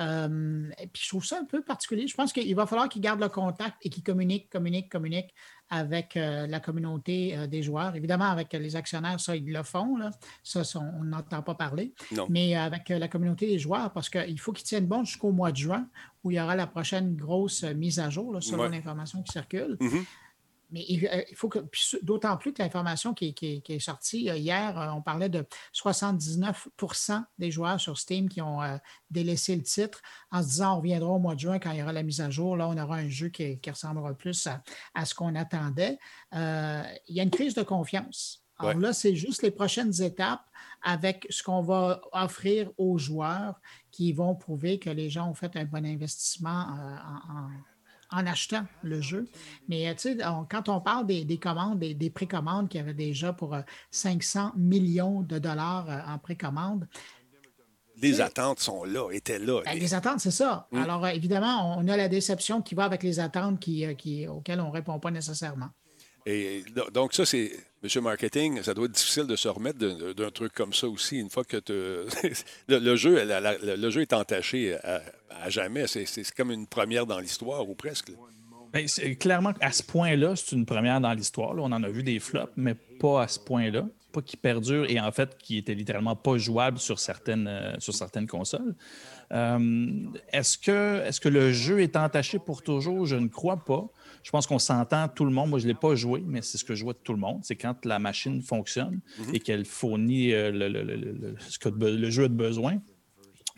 Euh, 0.00 0.70
et 0.78 0.86
puis 0.88 1.02
je 1.02 1.08
trouve 1.08 1.24
ça 1.24 1.38
un 1.40 1.44
peu 1.44 1.62
particulier. 1.62 2.06
Je 2.06 2.14
pense 2.14 2.32
qu'il 2.32 2.54
va 2.54 2.66
falloir 2.66 2.88
qu'ils 2.88 3.02
gardent 3.02 3.20
le 3.20 3.28
contact 3.28 3.76
et 3.82 3.88
qu'ils 3.88 4.02
communiquent, 4.02 4.50
communiquent, 4.50 4.90
communiquent 4.90 5.34
avec 5.68 6.16
euh, 6.16 6.46
la 6.46 6.60
communauté 6.60 7.36
euh, 7.36 7.46
des 7.46 7.62
joueurs. 7.62 7.96
Évidemment, 7.96 8.26
avec 8.26 8.52
les 8.52 8.76
actionnaires, 8.76 9.18
ça, 9.18 9.34
ils 9.34 9.50
le 9.50 9.62
font. 9.62 9.98
Ça, 10.42 10.62
on 10.78 11.04
n'entend 11.04 11.42
pas 11.42 11.54
parler. 11.54 11.94
Mais 12.28 12.54
avec 12.54 12.88
la 12.90 13.08
communauté 13.08 13.46
des 13.46 13.58
joueurs, 13.58 13.92
parce 13.92 14.08
qu'il 14.08 14.38
faut 14.38 14.52
qu'ils 14.52 14.66
tiennent 14.66 14.86
bon 14.86 15.04
jusqu'au 15.04 15.32
mois 15.32 15.50
de 15.50 15.56
juin, 15.56 15.88
où 16.22 16.30
il 16.30 16.36
y 16.36 16.40
aura 16.40 16.56
la 16.56 16.66
prochaine 16.66 17.16
grosse 17.16 17.62
mise 17.64 17.98
à 17.98 18.10
jour, 18.10 18.36
selon 18.42 18.68
l'information 18.68 19.22
qui 19.22 19.32
circule. 19.32 19.76
Mm-hmm. 19.80 20.04
Mais 20.70 20.84
euh, 20.90 21.22
il 21.30 21.36
faut 21.36 21.48
que, 21.48 21.60
d'autant 22.02 22.36
plus 22.36 22.52
que 22.52 22.62
l'information 22.62 23.14
qui, 23.14 23.34
est 23.42 23.78
sortie 23.78 24.28
euh, 24.28 24.36
hier, 24.36 24.78
euh, 24.78 24.90
on 24.90 25.00
parlait 25.00 25.28
de 25.28 25.46
79% 25.74 27.24
des 27.38 27.50
joueurs 27.50 27.80
sur 27.80 27.98
Steam 27.98 28.28
qui 28.28 28.40
ont 28.40 28.60
délaissé 29.10 29.54
le 29.54 29.62
titre 29.62 30.02
en 30.30 30.42
se 30.42 30.48
disant 30.48 30.74
on 30.74 30.76
reviendra 30.78 31.10
au 31.10 31.18
mois 31.18 31.34
de 31.34 31.40
juin 31.40 31.58
quand 31.58 31.70
il 31.70 31.78
y 31.78 31.82
aura 31.82 31.92
la 31.92 32.02
mise 32.02 32.20
à 32.20 32.30
jour. 32.30 32.56
Là, 32.56 32.68
on 32.68 32.76
aura 32.76 32.96
un 32.96 33.08
jeu 33.08 33.28
qui, 33.28 33.58
ressemblera 33.66 34.14
plus 34.14 34.48
à, 34.94 35.04
ce 35.04 35.14
qu'on 35.14 35.34
attendait. 35.34 35.98
il 36.32 37.14
y 37.14 37.20
a 37.20 37.22
une 37.22 37.30
crise 37.30 37.54
de 37.54 37.62
confiance. 37.62 38.42
Alors 38.58 38.74
là, 38.74 38.92
c'est 38.94 39.14
juste 39.14 39.42
les 39.42 39.50
prochaines 39.50 40.00
étapes 40.00 40.44
avec 40.82 41.26
ce 41.28 41.42
qu'on 41.42 41.60
va 41.60 42.00
offrir 42.12 42.70
aux 42.78 42.96
joueurs 42.96 43.60
qui 43.90 44.12
vont 44.12 44.34
prouver 44.34 44.78
que 44.78 44.88
les 44.88 45.10
gens 45.10 45.28
ont 45.28 45.34
fait 45.34 45.56
un 45.56 45.64
bon 45.64 45.84
investissement 45.84 46.66
en 47.28 47.36
en 47.36 47.48
achetant 48.10 48.64
le 48.82 49.00
jeu. 49.00 49.28
Mais 49.68 49.94
tu 49.94 50.14
sais, 50.14 50.18
quand 50.50 50.68
on 50.68 50.80
parle 50.80 51.06
des, 51.06 51.38
commandes, 51.38 51.78
des, 51.78 52.10
précommandes 52.10 52.68
qu'il 52.68 52.78
y 52.78 52.82
avait 52.82 52.94
déjà 52.94 53.32
pour 53.32 53.56
500 53.90 54.46
euh, 54.46 54.58
millions 54.58 55.22
de 55.22 55.38
dollars 55.38 55.90
euh, 55.90 56.14
en 56.14 56.18
précommande, 56.18 56.88
les 57.98 58.20
attentes 58.20 58.60
sont 58.60 58.84
là, 58.84 59.10
étaient 59.10 59.38
là. 59.38 59.62
Ben, 59.64 59.78
les 59.78 59.94
attentes, 59.94 60.20
c'est 60.20 60.30
ça. 60.30 60.68
Mm. 60.70 60.78
Alors, 60.78 61.04
euh, 61.04 61.08
évidemment, 61.08 61.78
on 61.78 61.88
a 61.88 61.96
la 61.96 62.08
déception 62.08 62.60
qui 62.60 62.74
va 62.74 62.84
avec 62.84 63.02
les 63.02 63.20
attentes 63.20 63.58
qui, 63.58 64.26
auxquelles 64.28 64.60
on 64.60 64.68
ne 64.68 64.72
répond 64.72 64.98
pas 64.98 65.10
nécessairement. 65.10 65.70
Et 66.26 66.64
donc, 66.92 67.14
ça, 67.14 67.24
c'est, 67.24 67.52
Monsieur 67.82 68.00
Marketing, 68.00 68.62
ça 68.62 68.74
doit 68.74 68.86
être 68.86 68.92
difficile 68.92 69.26
de 69.26 69.36
se 69.36 69.48
remettre 69.48 69.78
d'un 69.78 70.30
truc 70.30 70.52
comme 70.54 70.72
ça 70.72 70.88
aussi, 70.88 71.18
une 71.18 71.30
fois 71.30 71.44
que 71.44 71.60
le, 72.68 72.96
jeu, 72.96 73.22
le 73.62 73.90
jeu 73.90 74.00
est 74.00 74.12
entaché 74.12 74.76
à, 74.82 75.50
jamais. 75.50 75.86
C'est 75.86 76.34
comme 76.34 76.50
une 76.50 76.66
première 76.66 77.06
dans 77.06 77.20
l'histoire, 77.20 77.68
ou 77.68 77.74
presque. 77.74 78.12
Bien, 78.72 78.86
clairement, 79.14 79.52
à 79.60 79.72
ce 79.72 79.82
point-là, 79.82 80.34
c'est 80.36 80.52
une 80.56 80.66
première 80.66 81.00
dans 81.00 81.12
l'histoire. 81.12 81.54
On 81.56 81.72
en 81.72 81.82
a 81.82 81.88
vu 81.88 82.02
des 82.02 82.18
flops, 82.18 82.52
mais 82.56 82.74
pas 82.74 83.22
à 83.22 83.28
ce 83.28 83.38
point-là. 83.38 83.86
Pas 84.12 84.22
qui 84.22 84.36
perdure 84.36 84.90
et 84.90 84.98
en 84.98 85.12
fait 85.12 85.36
qui 85.36 85.58
était 85.58 85.74
littéralement 85.74 86.16
pas 86.16 86.38
jouable 86.38 86.78
sur 86.78 86.98
certaines, 86.98 87.46
euh, 87.46 87.74
sur 87.78 87.94
certaines 87.94 88.26
consoles. 88.26 88.74
Euh, 89.32 90.06
est-ce 90.32 90.56
que, 90.56 91.02
est 91.06 91.20
que 91.20 91.28
le 91.28 91.52
jeu 91.52 91.80
est 91.80 91.96
entaché 91.96 92.38
pour 92.38 92.62
toujours? 92.62 93.04
Je 93.04 93.16
ne 93.16 93.28
crois 93.28 93.58
pas. 93.58 93.86
Je 94.26 94.32
pense 94.32 94.48
qu'on 94.48 94.58
s'entend 94.58 95.06
tout 95.06 95.24
le 95.24 95.30
monde. 95.30 95.50
Moi, 95.50 95.60
je 95.60 95.66
ne 95.66 95.68
l'ai 95.68 95.78
pas 95.78 95.94
joué, 95.94 96.20
mais 96.26 96.42
c'est 96.42 96.58
ce 96.58 96.64
que 96.64 96.74
je 96.74 96.82
vois 96.82 96.94
de 96.94 96.98
tout 96.98 97.12
le 97.12 97.18
monde. 97.20 97.42
C'est 97.44 97.54
quand 97.54 97.86
la 97.86 98.00
machine 98.00 98.42
fonctionne 98.42 99.00
mhm. 99.20 99.34
et 99.36 99.38
qu'elle 99.38 99.64
fournit 99.64 100.32
euh, 100.32 100.50
le, 100.50 101.36
ce 101.38 101.60
que 101.60 101.68
le 101.68 102.10
jeu 102.10 102.24
a 102.24 102.28
de 102.28 102.34
besoin, 102.34 102.82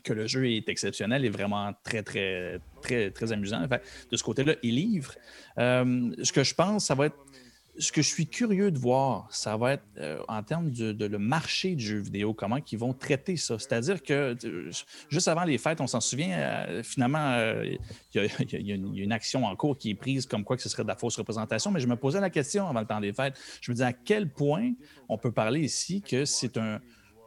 que 0.05 0.13
le 0.13 0.27
jeu 0.27 0.47
est 0.51 0.69
exceptionnel 0.69 1.25
et 1.25 1.31
vraiment 1.31 1.73
très, 1.83 2.03
très, 2.03 2.61
très, 2.83 3.11
très 3.11 3.33
amusant. 3.33 3.67
de 3.67 4.17
ce 4.19 4.23
côté-là, 4.23 4.57
il 4.63 4.75
livre. 4.75 5.15
Euh, 5.57 6.11
ce 6.23 6.35
que 6.35 6.45
je 6.45 6.55
pense, 6.55 6.85
ça 6.85 6.95
va 6.95 7.07
être 7.07 7.17
ce 7.79 7.93
que 7.93 8.03
je 8.03 8.09
suis 8.09 8.27
curieux 8.27 8.71
de 8.71 8.79
voir, 8.79 9.29
ça 9.31 9.57
va 9.57 9.75
être 9.75 9.85
euh, 9.99 10.19
en 10.29 10.43
termes 10.43 10.71
de, 10.71 11.07
le 11.07 11.19
marché 11.19 11.75
du 11.75 11.85
jeu 11.85 11.99
vidéo, 11.99 12.35
comment 12.35 12.59
ils 12.71 12.79
vont 12.79 12.93
traiter 12.93 13.37
ça. 13.37 13.59
C'est-à-dire 13.59 14.03
que 14.03 14.37
juste 15.09 15.29
avant 15.29 15.45
les 15.45 15.59
fêtes, 15.59 15.81
on 15.81 15.87
s'en 15.87 16.01
souvient, 16.01 16.39
euh, 16.39 16.83
finalement, 16.83 17.39
il 18.15 18.61
y, 18.61 18.73
a 18.73 18.75
une 18.75 19.13
action 19.13 19.45
en 19.45 19.55
cours 19.57 19.79
qui 19.79 19.91
est 19.91 19.95
prise 19.95 20.27
comme 20.27 20.45
quoi 20.45 20.57
que 20.57 20.63
ce 20.63 20.69
serait 20.69 20.83
de 20.83 20.89
la 20.89 20.97
fausse 20.97 21.17
représentation, 21.17 21.71
mais 21.71 21.81
je 21.81 21.87
me 21.87 21.97
posais 21.97 22.21
la 22.21 22.31
question 22.31 22.69
avant 22.69 22.81
le 22.81 22.87
temps 22.87 23.01
des 23.01 23.13
fêtes. 23.13 23.39
Je 23.61 23.71
me 23.71 23.75
disais 23.75 23.87
à 23.87 23.93
quel 23.93 24.29
point 24.29 24.73
on 25.09 25.19
peut 25.19 25.33
parler 25.33 25.61
ici 25.61 26.03
que 26.03 26.25
c'est 26.25 26.57
un, 26.57 26.81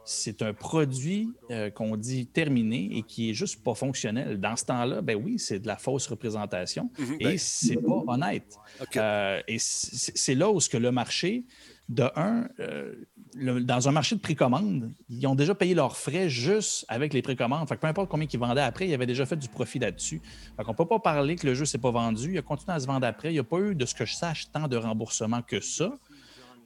c'est 0.04 0.42
un 0.42 0.52
produit 0.52 1.30
euh, 1.50 1.70
qu'on 1.70 1.96
dit 1.96 2.26
terminé 2.26 2.88
et 2.92 3.02
qui 3.02 3.30
est 3.30 3.34
juste 3.34 3.62
pas 3.62 3.74
fonctionnel. 3.74 4.40
Dans 4.40 4.56
ce 4.56 4.64
temps-là, 4.64 5.00
ben 5.00 5.16
oui, 5.16 5.38
c'est 5.38 5.60
de 5.60 5.66
la 5.66 5.76
fausse 5.76 6.06
représentation 6.06 6.90
mhm, 6.98 7.16
et 7.20 7.24
ben 7.24 7.38
c'est 7.38 7.76
pas 7.76 8.02
honnête. 8.06 8.56
Euh, 8.96 9.40
et 9.46 9.56
c'est 9.58 10.34
là 10.34 10.50
où 10.50 10.60
ce 10.60 10.68
que 10.68 10.76
le 10.76 10.90
marché, 10.90 11.44
de 11.88 12.04
un, 12.16 12.48
euh, 12.60 12.94
dans 13.34 13.88
un 13.88 13.92
marché 13.92 14.14
de 14.14 14.20
précommande, 14.20 14.90
ils 15.08 15.26
ont 15.26 15.34
déjà 15.34 15.54
payé 15.54 15.74
leurs 15.74 15.96
frais 15.96 16.28
juste 16.28 16.84
avec 16.88 17.12
les 17.12 17.22
précommandes. 17.22 17.68
Fait 17.68 17.76
peu 17.76 17.86
importe 17.86 18.08
combien 18.08 18.26
ils 18.30 18.38
vendaient 18.38 18.60
après, 18.60 18.88
ils 18.88 18.94
avaient 18.94 19.06
déjà 19.06 19.26
fait 19.26 19.36
du 19.36 19.48
profit 19.48 19.78
là-dessus. 19.78 20.20
On 20.58 20.70
ne 20.70 20.76
peut 20.76 20.86
pas 20.86 20.98
parler 20.98 21.36
que 21.36 21.46
le 21.46 21.54
jeu 21.54 21.62
ne 21.62 21.66
s'est 21.66 21.78
pas 21.78 21.90
vendu. 21.90 22.32
Il 22.32 22.38
a 22.38 22.42
continué 22.42 22.74
à 22.74 22.80
se 22.80 22.86
vendre 22.86 23.06
après. 23.06 23.30
Il 23.30 23.34
n'y 23.34 23.38
a 23.38 23.44
pas 23.44 23.58
eu, 23.58 23.74
de 23.74 23.84
ce 23.84 23.94
que 23.94 24.04
je 24.04 24.14
sache, 24.14 24.50
tant 24.50 24.68
de 24.68 24.76
remboursement 24.76 25.42
que 25.42 25.60
ça. 25.60 25.98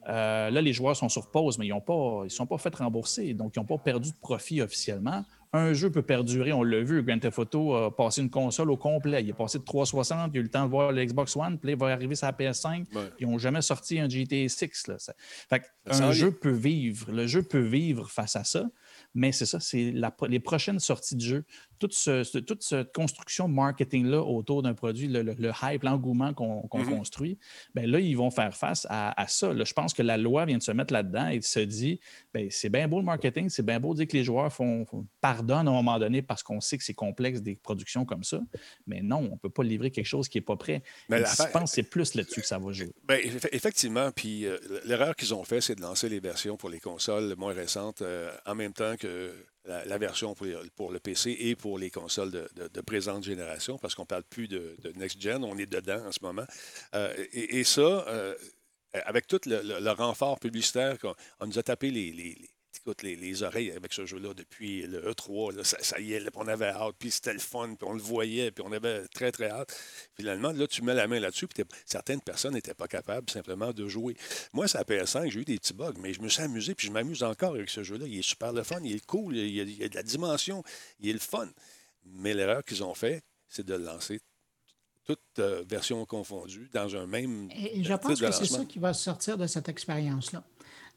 Euh, 0.07 0.49
là, 0.49 0.61
les 0.61 0.73
joueurs 0.73 0.95
sont 0.95 1.09
sur 1.09 1.29
pause, 1.29 1.57
mais 1.57 1.67
ils 1.67 1.73
ne 1.73 2.29
sont 2.29 2.45
pas 2.45 2.57
fait 2.57 2.73
rembourser, 2.75 3.33
donc 3.33 3.55
ils 3.55 3.59
n'ont 3.59 3.65
pas 3.65 3.77
perdu 3.77 4.11
de 4.11 4.15
profit 4.15 4.61
officiellement. 4.61 5.25
un 5.53 5.73
jeu 5.73 5.89
peut 5.89 6.01
perdurer. 6.01 6.53
On 6.53 6.63
l'a 6.63 6.81
vu, 6.81 7.03
Grand 7.03 7.19
Theft 7.19 7.39
Auto 7.39 7.75
a 7.75 7.95
passé 7.95 8.21
une 8.21 8.29
console 8.29 8.71
au 8.71 8.77
complet. 8.77 9.23
Il 9.23 9.29
est 9.29 9.33
passé 9.33 9.59
de 9.59 9.63
360, 9.63 10.31
il 10.33 10.37
a 10.37 10.39
eu 10.39 10.43
le 10.43 10.49
temps 10.49 10.65
de 10.65 10.69
voir 10.69 10.91
le 10.91 11.03
Xbox 11.03 11.35
One, 11.35 11.57
puis 11.57 11.71
il 11.71 11.77
va 11.77 11.87
arriver 11.87 12.15
sur 12.15 12.27
la 12.27 12.33
PS5. 12.33 12.85
Ils 13.19 13.27
n'ont 13.27 13.37
jamais 13.37 13.61
sorti 13.61 13.99
un 13.99 14.07
GTA 14.07 14.47
6. 14.47 14.87
Là. 14.87 14.97
Fait 15.49 15.63
un 15.87 16.11
jeu 16.11 16.31
peut 16.31 16.51
vivre. 16.51 17.11
Le 17.11 17.27
jeu 17.27 17.43
peut 17.43 17.59
vivre 17.59 18.09
face 18.09 18.35
à 18.35 18.43
ça. 18.43 18.65
Mais 19.13 19.31
c'est 19.31 19.45
ça, 19.45 19.59
c'est 19.59 19.93
les 20.27 20.39
prochaines 20.39 20.79
sorties 20.79 21.15
de 21.15 21.21
jeu. 21.21 21.45
Toute, 21.79 21.95
toute 22.45 22.63
cette 22.63 22.93
construction 22.93 23.47
marketing-là 23.47 24.21
autour 24.21 24.63
d'un 24.63 24.73
produit, 24.73 25.07
le, 25.07 25.51
hype, 25.63 25.83
l'engouement 25.83 26.33
qu'on 26.33 26.61
mm-hmm. 26.61 26.97
construit, 26.97 27.39
bien 27.75 27.87
là, 27.87 27.99
ils 27.99 28.15
vont 28.15 28.31
faire 28.31 28.55
face 28.55 28.85
à, 28.89 29.25
ça. 29.27 29.53
je 29.55 29.73
pense 29.73 29.93
que 29.93 30.01
la 30.01 30.17
loi 30.17 30.45
vient 30.45 30.57
de 30.57 30.63
se 30.63 30.71
mettre 30.71 30.93
là-dedans 30.93 31.29
et 31.29 31.41
se 31.41 31.59
dit 31.59 31.99
bien, 32.33 32.47
c'est 32.49 32.69
bien 32.69 32.87
beau 32.87 32.99
le 32.99 33.05
marketing, 33.05 33.49
c'est 33.49 33.65
bien 33.65 33.79
beau 33.79 33.93
dire 33.93 34.07
que 34.07 34.17
les 34.17 34.23
joueurs 34.23 34.51
font, 34.51 34.85
pardonnent 35.21 35.67
à 35.67 35.71
un 35.71 35.73
moment 35.73 35.99
donné 35.99 36.21
parce 36.21 36.43
qu'on 36.43 36.61
sait 36.61 36.77
que 36.77 36.83
c'est 36.83 36.93
complexe 36.93 37.41
des 37.41 37.55
productions 37.55 38.05
comme 38.05 38.23
ça. 38.23 38.41
Mais 38.85 39.01
non, 39.01 39.17
on 39.17 39.33
ne 39.33 39.37
peut 39.37 39.49
pas 39.49 39.63
livrer 39.63 39.91
quelque 39.91 40.05
chose 40.05 40.27
qui 40.27 40.37
n'est 40.37 40.43
pas 40.43 40.57
prêt. 40.57 40.83
Mais 41.09 41.19
je 41.19 41.51
pense 41.51 41.71
que 41.71 41.75
c'est 41.75 41.83
plus 41.83 42.15
là-dessus 42.15 42.41
que 42.41 42.47
ça 42.47 42.57
va 42.57 42.71
jouer. 42.71 42.91
Bien, 43.07 43.17
effectivement, 43.51 44.11
puis 44.11 44.45
euh, 44.45 44.57
l'erreur 44.85 45.15
qu'ils 45.15 45.33
ont 45.33 45.43
fait, 45.43 45.61
c'est 45.61 45.75
de 45.75 45.81
lancer 45.81 46.09
les 46.09 46.19
versions 46.19 46.57
pour 46.57 46.69
les 46.69 46.79
consoles 46.79 47.35
moins 47.37 47.53
récentes 47.53 48.01
euh, 48.01 48.31
en 48.45 48.55
même 48.55 48.73
temps 48.73 48.95
que 48.97 49.33
la, 49.65 49.97
version 49.97 50.33
pour, 50.33 50.91
le 50.91 50.99
PC 50.99 51.35
et 51.39 51.55
pour 51.55 51.77
les 51.77 51.89
consoles 51.89 52.31
de, 52.31 52.81
présente 52.81 53.23
génération, 53.23 53.77
parce 53.77 53.95
qu'on 53.95 54.03
ne 54.03 54.07
parle 54.07 54.23
plus 54.23 54.47
de, 54.47 54.77
next-gen, 54.95 55.43
on 55.43 55.57
est 55.57 55.65
dedans 55.65 56.05
en 56.05 56.11
ce 56.11 56.19
moment. 56.21 56.45
Euh, 56.95 57.13
et, 57.33 57.63
ça, 57.63 57.81
euh, 57.81 58.35
avec 58.93 59.27
tout 59.27 59.41
le, 59.45 59.91
renfort 59.91 60.39
publicitaire, 60.39 60.97
on, 61.39 61.47
nous 61.47 61.59
a 61.59 61.63
tapé 61.63 61.91
les 61.91 62.49
écoute, 62.87 63.03
les, 63.03 63.43
oreilles 63.43 63.71
avec 63.71 63.91
ce 63.91 64.05
jeu-là 64.05 64.33
depuis 64.33 64.83
le 64.83 65.11
E3, 65.11 65.63
ça, 65.63 65.99
y 65.99 66.13
est, 66.13 66.25
on 66.35 66.47
avait 66.47 66.67
hâte, 66.69 66.95
puis 66.97 67.11
c'était 67.11 67.33
le 67.33 67.39
fun, 67.39 67.75
puis 67.75 67.87
on 67.87 67.93
le 67.93 68.01
voyait, 68.01 68.51
puis 68.51 68.63
on 68.65 68.71
avait 68.71 69.05
très, 69.09 69.31
très 69.31 69.49
hâte. 69.49 69.75
Finalement, 70.15 70.53
là, 70.53 70.67
tu 70.67 70.81
mets 70.83 70.93
la 70.93 71.07
main 71.07 71.19
là-dessus, 71.19 71.47
puis 71.47 71.63
certaines 71.85 72.21
personnes 72.21 72.53
n'étaient 72.53 72.73
pas 72.73 72.87
capables 72.87 73.29
simplement 73.29 73.73
de 73.73 73.87
jouer. 73.87 74.15
Moi, 74.53 74.65
à 74.73 74.83
PS5, 74.83 75.29
j'ai 75.29 75.41
eu 75.41 75.45
des 75.45 75.57
petits 75.57 75.73
bugs, 75.73 75.95
mais 75.99 76.13
je 76.13 76.21
me 76.21 76.29
suis 76.29 76.41
amusé, 76.41 76.75
puis 76.75 76.87
je 76.87 76.93
m'amuse 76.93 77.23
encore 77.23 77.55
avec 77.55 77.69
ce 77.69 77.83
jeu-là. 77.83 78.05
Il 78.07 78.19
est 78.19 78.27
super 78.27 78.53
le 78.53 78.63
fun, 78.63 78.79
il 78.81 78.95
est 78.95 79.05
cool, 79.05 79.35
il 79.35 79.49
y 79.49 79.83
a, 79.83 79.89
de 79.89 79.95
la 79.95 80.03
dimension, 80.03 80.63
il 81.01 81.09
est 81.09 81.13
le 81.13 81.19
fun. 81.19 81.49
Mais 82.05 82.33
l'erreur 82.33 82.63
qu'ils 82.63 82.85
ont 82.85 82.93
fait, 82.93 83.21
c'est 83.49 83.65
de 83.65 83.73
le 83.73 83.83
lancer 83.83 84.21
toute 85.07 85.19
euh, 85.39 85.63
version 85.67 86.05
confondue 86.05 86.69
dans 86.73 86.95
un 86.95 87.05
même. 87.07 87.49
Et 87.51 87.83
je 87.83 87.93
pense 87.93 88.19
que 88.19 88.31
c'est 88.31 88.45
ça 88.45 88.65
qui 88.65 88.77
va 88.77 88.93
sortir 88.93 89.37
de 89.37 89.47
cette 89.47 89.69
expérience-là. 89.69 90.43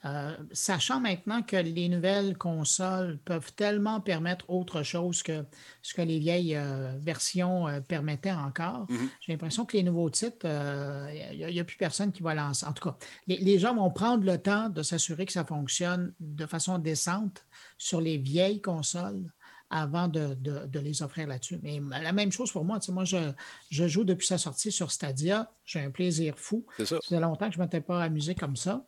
Euh, 0.06 0.34
sachant 0.52 0.98
maintenant 0.98 1.42
que 1.42 1.56
les 1.56 1.90
nouvelles 1.90 2.38
consoles 2.38 3.18
peuvent 3.18 3.52
tellement 3.52 4.00
permettre 4.00 4.48
autre 4.48 4.82
chose 4.82 5.22
que 5.22 5.44
ce 5.82 5.92
que 5.92 6.00
les 6.00 6.18
vieilles 6.18 6.56
euh, 6.56 6.96
versions 6.98 7.68
euh, 7.68 7.80
permettaient 7.80 8.32
encore, 8.32 8.86
mm-hmm. 8.86 9.08
j'ai 9.20 9.32
l'impression 9.32 9.66
que 9.66 9.76
les 9.76 9.82
nouveaux 9.82 10.08
titres, 10.08 10.46
il 10.46 11.46
n'y 11.46 11.60
a, 11.60 11.64
plus 11.64 11.76
personne 11.76 12.12
qui 12.12 12.22
va 12.22 12.34
lancer. 12.34 12.64
En 12.64 12.72
tout 12.72 12.88
cas, 12.88 12.96
les, 13.26 13.58
gens 13.58 13.74
vont 13.74 13.90
prendre 13.90 14.24
le 14.24 14.38
temps 14.38 14.70
de 14.70 14.82
s'assurer 14.82 15.26
que 15.26 15.32
ça 15.32 15.44
fonctionne 15.44 16.14
de 16.18 16.46
façon 16.46 16.78
décente 16.78 17.44
sur 17.76 18.00
les 18.00 18.16
vieilles 18.16 18.62
consoles 18.62 19.30
avant 19.68 20.08
de, 20.08 20.36
les 20.80 21.02
offrir 21.02 21.26
là-dessus. 21.26 21.60
Mais 21.62 21.78
la 21.90 22.12
même 22.12 22.32
chose 22.32 22.50
pour 22.50 22.64
moi. 22.64 22.78
moi, 22.88 23.04
je, 23.04 23.32
je, 23.70 23.86
joue 23.86 24.04
depuis 24.04 24.26
sa 24.26 24.38
sortie 24.38 24.72
sur 24.72 24.90
Stadia. 24.90 25.52
J'ai 25.64 25.80
un 25.80 25.90
plaisir 25.90 26.38
fou. 26.38 26.66
Ça 26.78 26.98
faisait 27.04 27.20
longtemps 27.20 27.48
que 27.48 27.54
je 27.54 27.58
ne 27.58 27.64
m'étais 27.64 27.80
pas 27.82 28.02
amusé 28.02 28.34
comme 28.34 28.56
ça. 28.56 28.84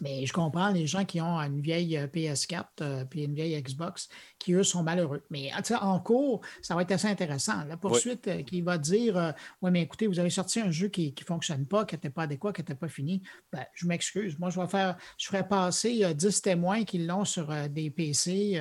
Mais 0.00 0.26
je 0.26 0.32
comprends 0.32 0.70
les 0.70 0.86
gens 0.86 1.04
qui 1.04 1.20
ont 1.20 1.38
une 1.38 1.60
vieille 1.60 1.96
euh, 1.96 2.06
PS4 2.08 2.64
euh, 2.80 3.04
puis 3.04 3.24
une 3.24 3.34
vieille 3.34 3.60
Xbox 3.62 4.08
qui, 4.38 4.52
eux, 4.52 4.64
sont 4.64 4.82
malheureux. 4.82 5.22
Mais 5.30 5.50
en 5.80 6.00
cours, 6.00 6.40
ça 6.62 6.74
va 6.74 6.82
être 6.82 6.92
assez 6.92 7.06
intéressant. 7.06 7.64
La 7.64 7.76
poursuite 7.76 8.26
euh, 8.26 8.42
qui 8.42 8.60
va 8.60 8.76
dire 8.76 9.34
Oui, 9.62 9.70
mais 9.70 9.82
écoutez, 9.82 10.06
vous 10.06 10.18
avez 10.18 10.30
sorti 10.30 10.60
un 10.60 10.70
jeu 10.70 10.88
qui 10.88 11.14
ne 11.16 11.24
fonctionne 11.24 11.66
pas, 11.66 11.84
qui 11.84 11.94
n'était 11.94 12.10
pas 12.10 12.22
adéquat, 12.22 12.52
qui 12.52 12.62
n'était 12.62 12.74
pas 12.74 12.88
fini. 12.88 13.22
Ben, 13.52 13.64
je 13.74 13.86
m'excuse. 13.86 14.38
Moi, 14.38 14.50
je 14.50 14.60
vais 14.60 14.66
faire, 14.66 14.96
je 15.16 15.26
ferai 15.26 15.46
passer 15.46 16.12
10 16.12 16.42
témoins 16.42 16.84
qui 16.84 16.98
l'ont 16.98 17.24
sur 17.24 17.52
des 17.68 17.90
PC 17.90 18.60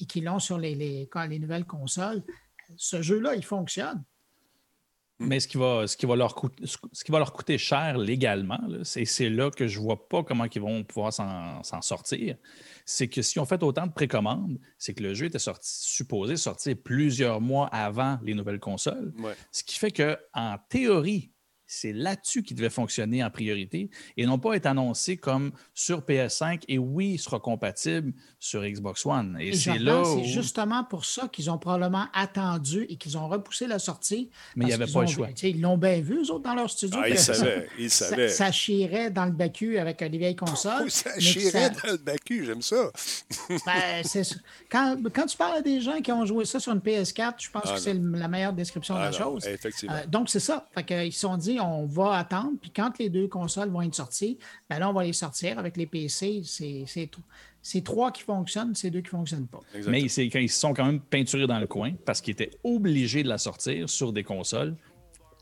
et 0.00 0.04
qui 0.06 0.20
l'ont 0.20 0.40
sur 0.40 0.58
les, 0.58 0.74
les, 0.74 1.08
les 1.28 1.38
nouvelles 1.38 1.66
consoles. 1.66 2.22
Ce 2.76 3.02
jeu-là, 3.02 3.34
il 3.34 3.44
fonctionne. 3.44 4.02
Mais 5.26 5.40
ce 5.40 5.48
qui, 5.48 5.56
va, 5.56 5.86
ce, 5.86 5.96
qui 5.96 6.06
va 6.06 6.16
leur 6.16 6.34
coûter, 6.34 6.64
ce 6.66 7.04
qui 7.04 7.12
va 7.12 7.18
leur 7.18 7.32
coûter 7.32 7.58
cher 7.58 7.98
légalement, 7.98 8.60
c'est 8.82 9.28
là 9.28 9.50
que 9.50 9.66
je 9.66 9.78
ne 9.78 9.84
vois 9.84 10.08
pas 10.08 10.22
comment 10.22 10.44
ils 10.44 10.60
vont 10.60 10.84
pouvoir 10.84 11.12
s'en 11.12 11.82
sortir. 11.82 12.36
C'est 12.84 13.08
que 13.08 13.22
si 13.22 13.38
on 13.38 13.46
fait 13.46 13.62
autant 13.62 13.86
de 13.86 13.92
précommandes, 13.92 14.58
c'est 14.78 14.94
que 14.94 15.02
le 15.02 15.14
jeu 15.14 15.26
était 15.26 15.38
sorti, 15.38 15.68
supposé 15.68 16.36
sortir 16.36 16.76
plusieurs 16.82 17.40
mois 17.40 17.66
avant 17.66 18.18
les 18.22 18.34
nouvelles 18.34 18.60
consoles. 18.60 19.12
Ce 19.50 19.62
qui 19.62 19.78
fait 19.78 19.92
qu'en 19.92 20.56
théorie, 20.68 21.32
c'est 21.72 21.92
là-dessus 21.92 22.42
qu'il 22.42 22.56
devait 22.56 22.70
fonctionner 22.70 23.24
en 23.24 23.30
priorité 23.30 23.88
et 24.16 24.26
non 24.26 24.38
pas 24.38 24.54
être 24.54 24.66
annoncé 24.66 25.16
comme 25.16 25.52
sur 25.74 26.02
PS5 26.02 26.62
et 26.68 26.78
oui, 26.78 27.12
il 27.14 27.18
sera 27.18 27.40
compatible 27.40 28.12
sur 28.38 28.62
Xbox 28.62 29.06
One. 29.06 29.38
Et, 29.40 29.54
c'est 29.54 29.78
là. 29.78 30.02
C'est 30.04 30.24
justement 30.24 30.84
pour 30.84 31.04
ça 31.04 31.28
qu'ils 31.28 31.50
ont 31.50 31.58
probablement 31.58 32.06
attendu 32.12 32.86
et 32.90 32.96
qu'ils 32.96 33.16
ont 33.16 33.26
repoussé 33.26 33.66
la 33.66 33.78
sortie. 33.78 34.28
Mais 34.54 34.66
il 34.66 34.68
n'y 34.68 34.74
avait 34.74 34.90
pas 34.90 35.02
le 35.02 35.06
choix. 35.06 35.28
Ils 35.42 35.60
l'ont 35.60 35.78
bien 35.78 36.00
vu, 36.00 36.22
eux 36.22 36.30
autres, 36.30 36.42
dans 36.42 36.54
leur 36.54 36.68
studio. 36.68 37.00
Ah, 37.02 37.08
ils 37.08 37.18
savaient. 37.18 37.68
Ils 37.78 37.90
savaient. 37.90 38.28
Ça, 38.28 38.52
chierait 38.52 39.10
dans 39.10 39.24
le 39.24 39.32
bacu 39.32 39.78
avec 39.78 40.00
les 40.00 40.18
vieilles 40.18 40.36
consoles. 40.36 40.90
ça 40.90 41.18
chierait 41.18 41.70
dans 41.70 41.92
le 41.92 41.96
bacu, 41.96 42.44
j'aime 42.44 42.62
ça. 42.62 42.90
ben, 43.48 44.02
quand, 44.70 44.96
quand, 45.12 45.26
tu 45.26 45.36
parles 45.36 45.58
à 45.58 45.62
des 45.62 45.80
gens 45.80 46.00
qui 46.00 46.12
ont 46.12 46.26
joué 46.26 46.44
ça 46.44 46.60
sur 46.60 46.72
une 46.72 46.80
PS4, 46.80 47.34
je 47.38 47.50
pense 47.50 47.62
ah, 47.66 47.74
que 47.74 47.80
c'est 47.80 47.94
la 47.94 48.28
meilleure 48.28 48.52
description 48.52 48.94
de 48.94 49.00
la 49.00 49.06
ah, 49.06 49.12
chose. 49.12 49.46
Effectivement. 49.46 49.94
Euh, 49.94 50.06
donc, 50.06 50.28
c'est 50.28 50.40
ça. 50.40 50.68
Fait 50.74 51.06
ils 51.06 51.12
se 51.12 51.20
sont 51.20 51.36
dit, 51.36 51.58
on 51.62 51.86
va 51.86 52.16
attendre. 52.16 52.52
Puis 52.60 52.70
quand 52.70 52.98
les 52.98 53.08
deux 53.08 53.28
consoles 53.28 53.70
vont 53.70 53.82
être 53.82 53.94
sorties, 53.94 54.38
ben 54.68 54.78
là, 54.78 54.90
on 54.90 54.92
va 54.92 55.04
les 55.04 55.12
sortir 55.12 55.58
avec 55.58 55.76
les 55.76 55.86
PC. 55.86 56.42
C'est 57.62 57.84
trois 57.84 58.10
qui 58.10 58.22
fonctionnent, 58.22 58.74
c'est 58.74 58.90
deux 58.90 59.00
qui 59.00 59.06
ne 59.14 59.18
fonctionnent 59.18 59.46
pas. 59.46 59.60
Mais 59.86 60.02
ils 60.02 60.48
sont 60.48 60.74
quand 60.74 60.86
même 60.86 61.00
peinturés 61.00 61.46
dans 61.46 61.58
le 61.58 61.66
coin 61.66 61.92
parce 62.04 62.20
qu'ils 62.20 62.32
étaient 62.32 62.50
obligés 62.64 63.22
de 63.22 63.28
la 63.28 63.38
sortir 63.38 63.88
sur 63.88 64.12
des 64.12 64.24
consoles 64.24 64.76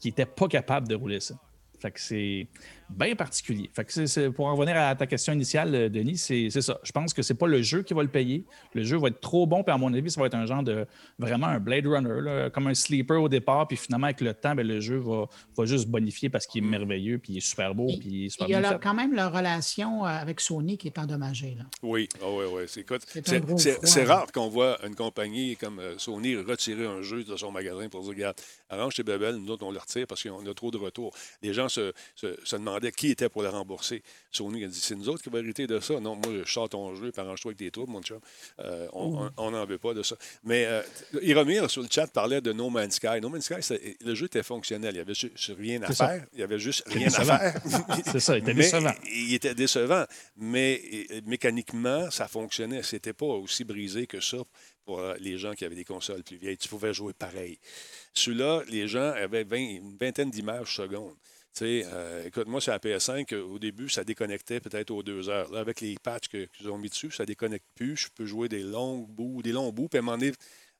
qui 0.00 0.08
n'étaient 0.08 0.26
pas 0.26 0.48
capables 0.48 0.88
de 0.88 0.94
rouler 0.94 1.20
ça. 1.20 1.34
Fait 1.78 1.90
que 1.90 2.00
c'est 2.00 2.46
bien 2.90 3.14
particulier. 3.14 3.70
Fait 3.72 3.84
que 3.84 4.28
pour 4.28 4.46
en 4.46 4.54
revenir 4.54 4.76
à 4.76 4.94
ta 4.94 5.06
question 5.06 5.32
initiale, 5.32 5.74
euh, 5.74 5.88
Denis, 5.88 6.18
c'est 6.18 6.50
ça. 6.50 6.78
Je 6.82 6.92
pense 6.92 7.14
que 7.14 7.22
c'est 7.22 7.34
pas 7.34 7.46
le 7.46 7.62
jeu 7.62 7.82
qui 7.82 7.94
va 7.94 8.02
le 8.02 8.08
payer. 8.08 8.44
Le 8.74 8.82
jeu 8.82 8.98
va 8.98 9.08
être 9.08 9.20
trop 9.20 9.46
bon, 9.46 9.62
puis 9.62 9.72
à 9.72 9.78
mon 9.78 9.92
avis, 9.94 10.10
ça 10.10 10.20
va 10.20 10.26
être 10.26 10.34
un 10.34 10.46
genre 10.46 10.62
de 10.62 10.86
vraiment 11.18 11.46
un 11.46 11.60
Blade 11.60 11.86
Runner, 11.86 12.50
comme 12.52 12.66
un 12.66 12.74
sleeper 12.74 13.20
au 13.20 13.28
départ, 13.28 13.68
puis 13.68 13.76
finalement, 13.76 14.06
avec 14.06 14.20
le 14.20 14.34
temps, 14.34 14.54
ben, 14.54 14.66
le 14.66 14.80
jeu 14.80 14.96
va, 14.96 15.26
va, 15.56 15.64
juste 15.64 15.88
bonifier 15.88 16.28
parce 16.28 16.46
qu'il 16.46 16.64
est 16.64 16.66
merveilleux, 16.66 17.18
puis 17.18 17.34
il 17.34 17.36
est 17.38 17.46
super 17.46 17.74
beau, 17.74 17.86
puis 17.86 18.08
il 18.10 18.26
est 18.26 18.28
super 18.30 18.48
Il 18.48 18.52
y 18.52 18.54
a 18.54 18.78
quand 18.78 18.94
même 18.94 19.14
la 19.14 19.28
relation 19.28 20.04
euh, 20.04 20.08
avec 20.08 20.40
Sony 20.40 20.78
qui 20.78 20.88
est 20.88 20.98
endommagée. 20.98 21.56
Là. 21.58 21.64
Oui, 21.82 22.08
oh, 22.22 22.40
oui, 22.40 22.66
oui. 22.66 22.84
C'est 23.84 24.04
rare 24.04 24.30
qu'on 24.32 24.48
voit 24.48 24.78
une 24.86 24.94
compagnie 24.94 25.56
comme 25.56 25.78
euh, 25.78 25.98
Sony 25.98 26.36
retirer 26.36 26.86
un 26.86 27.02
jeu 27.02 27.24
de 27.24 27.36
son 27.36 27.52
magasin 27.52 27.88
pour 27.88 28.02
dire, 28.02 28.10
regarde, 28.10 28.36
arrange 28.68 28.94
tes 28.94 29.02
bebelles, 29.02 29.36
nous 29.36 29.50
autres, 29.50 29.64
on 29.64 29.70
le 29.70 29.78
retire 29.78 30.06
parce 30.06 30.22
qu'on 30.22 30.44
a 30.46 30.54
trop 30.54 30.70
de 30.70 30.78
retours. 30.78 31.12
Les 31.42 31.52
gens 31.52 31.68
se, 31.68 31.92
se, 32.14 32.36
se 32.42 32.56
demandent 32.56 32.79
qui 32.88 33.10
était 33.10 33.28
pour 33.28 33.42
le 33.42 33.48
rembourser. 33.48 34.02
Sony 34.30 34.64
a 34.64 34.68
dit 34.68 34.80
c'est 34.80 34.94
nous 34.94 35.08
autres 35.08 35.22
qui 35.22 35.30
va 35.30 35.38
hériter 35.38 35.66
de 35.66 35.78
ça. 35.80 36.00
Non, 36.00 36.16
moi, 36.16 36.42
je 36.44 36.50
sors 36.50 36.68
ton 36.68 36.94
jeu, 36.94 37.12
arrange-toi 37.16 37.50
avec 37.50 37.58
des 37.58 37.70
troubles, 37.70 37.92
mon 37.92 38.02
chum. 38.02 38.20
Euh, 38.60 38.88
on 38.92 39.50
n'en 39.50 39.64
veut 39.66 39.78
pas 39.78 39.94
de 39.94 40.02
ça. 40.02 40.16
Mais 40.44 40.64
euh, 40.66 40.82
Iromir, 41.22 41.70
sur 41.70 41.82
le 41.82 41.88
chat, 41.90 42.06
parlait 42.06 42.40
de 42.40 42.52
No 42.52 42.70
Man's 42.70 42.94
Sky. 42.94 43.20
No 43.20 43.28
Man's 43.28 43.44
Sky, 43.44 43.74
le 44.04 44.14
jeu 44.14 44.26
était 44.26 44.42
fonctionnel. 44.42 44.92
Il 44.92 44.96
n'y 44.96 45.00
avait 45.00 45.14
juste 45.14 45.52
rien 45.58 45.82
à 45.82 45.92
faire. 45.92 46.26
Il 46.32 46.38
n'y 46.38 46.42
avait 46.42 46.58
juste 46.58 46.82
rien 46.86 47.08
à 47.08 47.24
faire. 47.24 47.62
c'est 48.06 48.20
ça, 48.20 48.36
il 48.36 48.42
était 48.42 48.54
décevant. 48.54 48.94
Il 49.04 49.34
était 49.34 49.54
décevant. 49.54 50.04
Mais 50.36 50.80
mécaniquement, 51.26 52.10
ça 52.10 52.28
fonctionnait. 52.28 52.82
C'était 52.82 53.12
pas 53.12 53.26
aussi 53.26 53.64
brisé 53.64 54.06
que 54.06 54.20
ça 54.20 54.38
pour 54.84 54.98
euh, 54.98 55.14
les 55.20 55.38
gens 55.38 55.54
qui 55.54 55.64
avaient 55.64 55.76
des 55.76 55.84
consoles 55.84 56.22
plus 56.22 56.36
vieilles. 56.36 56.58
Tu 56.58 56.68
pouvais 56.68 56.92
jouer 56.92 57.12
pareil. 57.12 57.58
Celui-là, 58.14 58.62
les 58.68 58.88
gens 58.88 59.12
avaient 59.12 59.42
une 59.42 59.96
vingtaine 59.96 60.30
d'images 60.30 60.74
secondes. 60.74 61.14
Euh, 61.62 62.24
écoute, 62.26 62.46
moi, 62.46 62.60
sur 62.60 62.72
la 62.72 62.78
PS5, 62.78 63.34
au 63.34 63.58
début, 63.58 63.88
ça 63.88 64.04
déconnectait 64.04 64.60
peut-être 64.60 64.90
aux 64.90 65.02
deux 65.02 65.28
heures. 65.28 65.50
Là, 65.50 65.60
avec 65.60 65.80
les 65.80 65.96
patchs 66.02 66.28
qu'ils 66.28 66.70
ont 66.70 66.78
mis 66.78 66.88
dessus, 66.88 67.10
ça 67.10 67.24
ne 67.24 67.26
déconnecte 67.26 67.66
plus. 67.74 67.96
Je 67.96 68.08
peux 68.14 68.24
jouer 68.24 68.48
des 68.48 68.62
longs 68.62 69.06
bouts, 69.08 69.42
des 69.42 69.52
longs 69.52 69.72
bouts, 69.72 69.88
puis 69.88 69.98
à 69.98 70.00
un 70.00 70.04
moment 70.04 70.18
donné, 70.18 70.32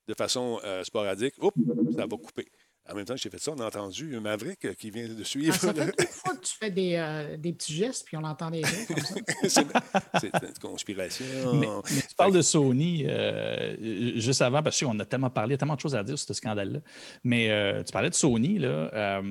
de 0.09 0.15
façon 0.15 0.61
euh, 0.65 0.83
sporadique, 0.85 1.35
hop, 1.39 1.55
ça 1.97 2.07
va 2.07 2.17
couper. 2.17 2.47
En 2.89 2.95
même 2.95 3.05
temps 3.05 3.15
que 3.15 3.21
j'ai 3.21 3.31
fait 3.31 3.39
ça, 3.39 3.53
on 3.53 3.61
a 3.61 3.67
entendu 3.67 4.17
un 4.17 4.21
Maverick 4.21 4.65
euh, 4.65 4.75
qui 4.75 4.91
vient 4.91 5.07
de 5.07 5.23
suivre. 5.23 5.55
Ah, 5.55 5.59
ça 5.59 5.75
fait 5.75 5.95
une 5.99 6.07
fois 6.07 6.35
que 6.35 6.45
tu 6.45 6.57
fais 6.57 6.71
des, 6.71 7.37
des, 7.39 7.53
petits 7.53 7.75
gestes, 7.75 8.07
puis 8.07 8.17
on 8.17 8.25
entend 8.25 8.51
des 8.51 8.63
gens 8.63 8.87
comme 8.89 8.99
ça. 8.99 9.15
c'est 10.21 10.33
une 10.35 10.59
conspiration. 10.61 11.55
Mais, 11.55 11.69
tu 11.87 12.15
parles 12.17 12.33
de 12.33 12.43
Sony 12.43 13.07
juste 14.19 14.43
avant, 14.43 14.63
parce 14.63 14.81
qu'on 14.81 14.99
a 14.99 15.05
tellement 15.05 15.31
parlé, 15.31 15.59
tellement 15.59 15.77
de 15.77 15.81
choses 15.81 15.95
à 15.95 16.03
dire 16.03 16.19
sur 16.19 16.29
ce 16.29 16.35
scandale-là. 16.35 16.81
Mais 17.23 17.85
tu 17.85 17.93
parlais 17.93 18.11
de 18.11 18.15
Sony, 18.15 18.59
là 18.59 19.23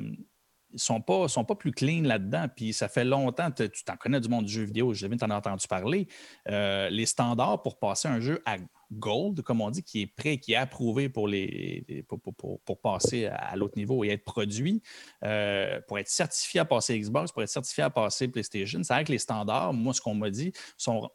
ils 0.72 0.80
sont 0.80 1.02
pas, 1.02 1.28
sont 1.28 1.44
plus 1.44 1.72
clean 1.72 2.04
là-dedans. 2.04 2.46
Puis 2.56 2.74
ça 2.74 2.88
fait 2.88 3.06
longtemps, 3.06 3.50
tu 3.52 3.70
t'en 3.84 3.98
connais 3.98 4.20
du 4.20 4.30
monde 4.30 4.46
du 4.46 4.54
jeu 4.54 4.64
vidéo, 4.64 4.94
je 4.94 5.08
tu 5.08 5.24
en 5.24 5.30
as 5.30 5.38
entendu 5.38 5.68
parler. 5.68 6.08
Euh, 6.50 6.90
les 6.90 7.06
standards 7.06 7.62
pour 7.62 7.80
passer 7.80 8.08
un 8.08 8.20
jeu 8.20 8.42
à 8.46 8.58
gold, 8.92 9.42
comme 9.42 9.62
on 9.62 9.70
dit, 9.70 9.84
qui 9.84 10.02
est 10.02 10.08
prêt, 10.08 10.38
qui 10.38 10.54
est 10.54 10.56
approuvé 10.56 11.10
pour, 11.10 11.28
les, 11.28 12.06
pour, 12.08 12.82
passer 12.82 13.28
à 13.28 13.56
l'autre 13.56 13.78
niveau 13.78 14.04
et 14.04 14.10
être 14.10 14.24
produit, 14.24 14.82
euh, 15.24 15.80
pour 15.88 16.00
être 16.00 16.10
certifié 16.10 16.62
à 16.62 16.66
passer 16.66 17.00
Xbox, 17.00 17.32
pour 17.32 17.44
être 17.44 17.50
certifié 17.50 17.84
à 17.84 17.90
passer 17.90 18.28
PlayStation, 18.28 18.82
c'est 18.84 18.94
vrai 18.94 19.04
que 19.04 19.12
les 19.12 19.20
standards, 19.20 19.74
moi, 19.74 19.94
ce 19.94 20.02
qu'on 20.02 20.16
m'a 20.16 20.30
dit, 20.30 20.52
sont 20.78 21.10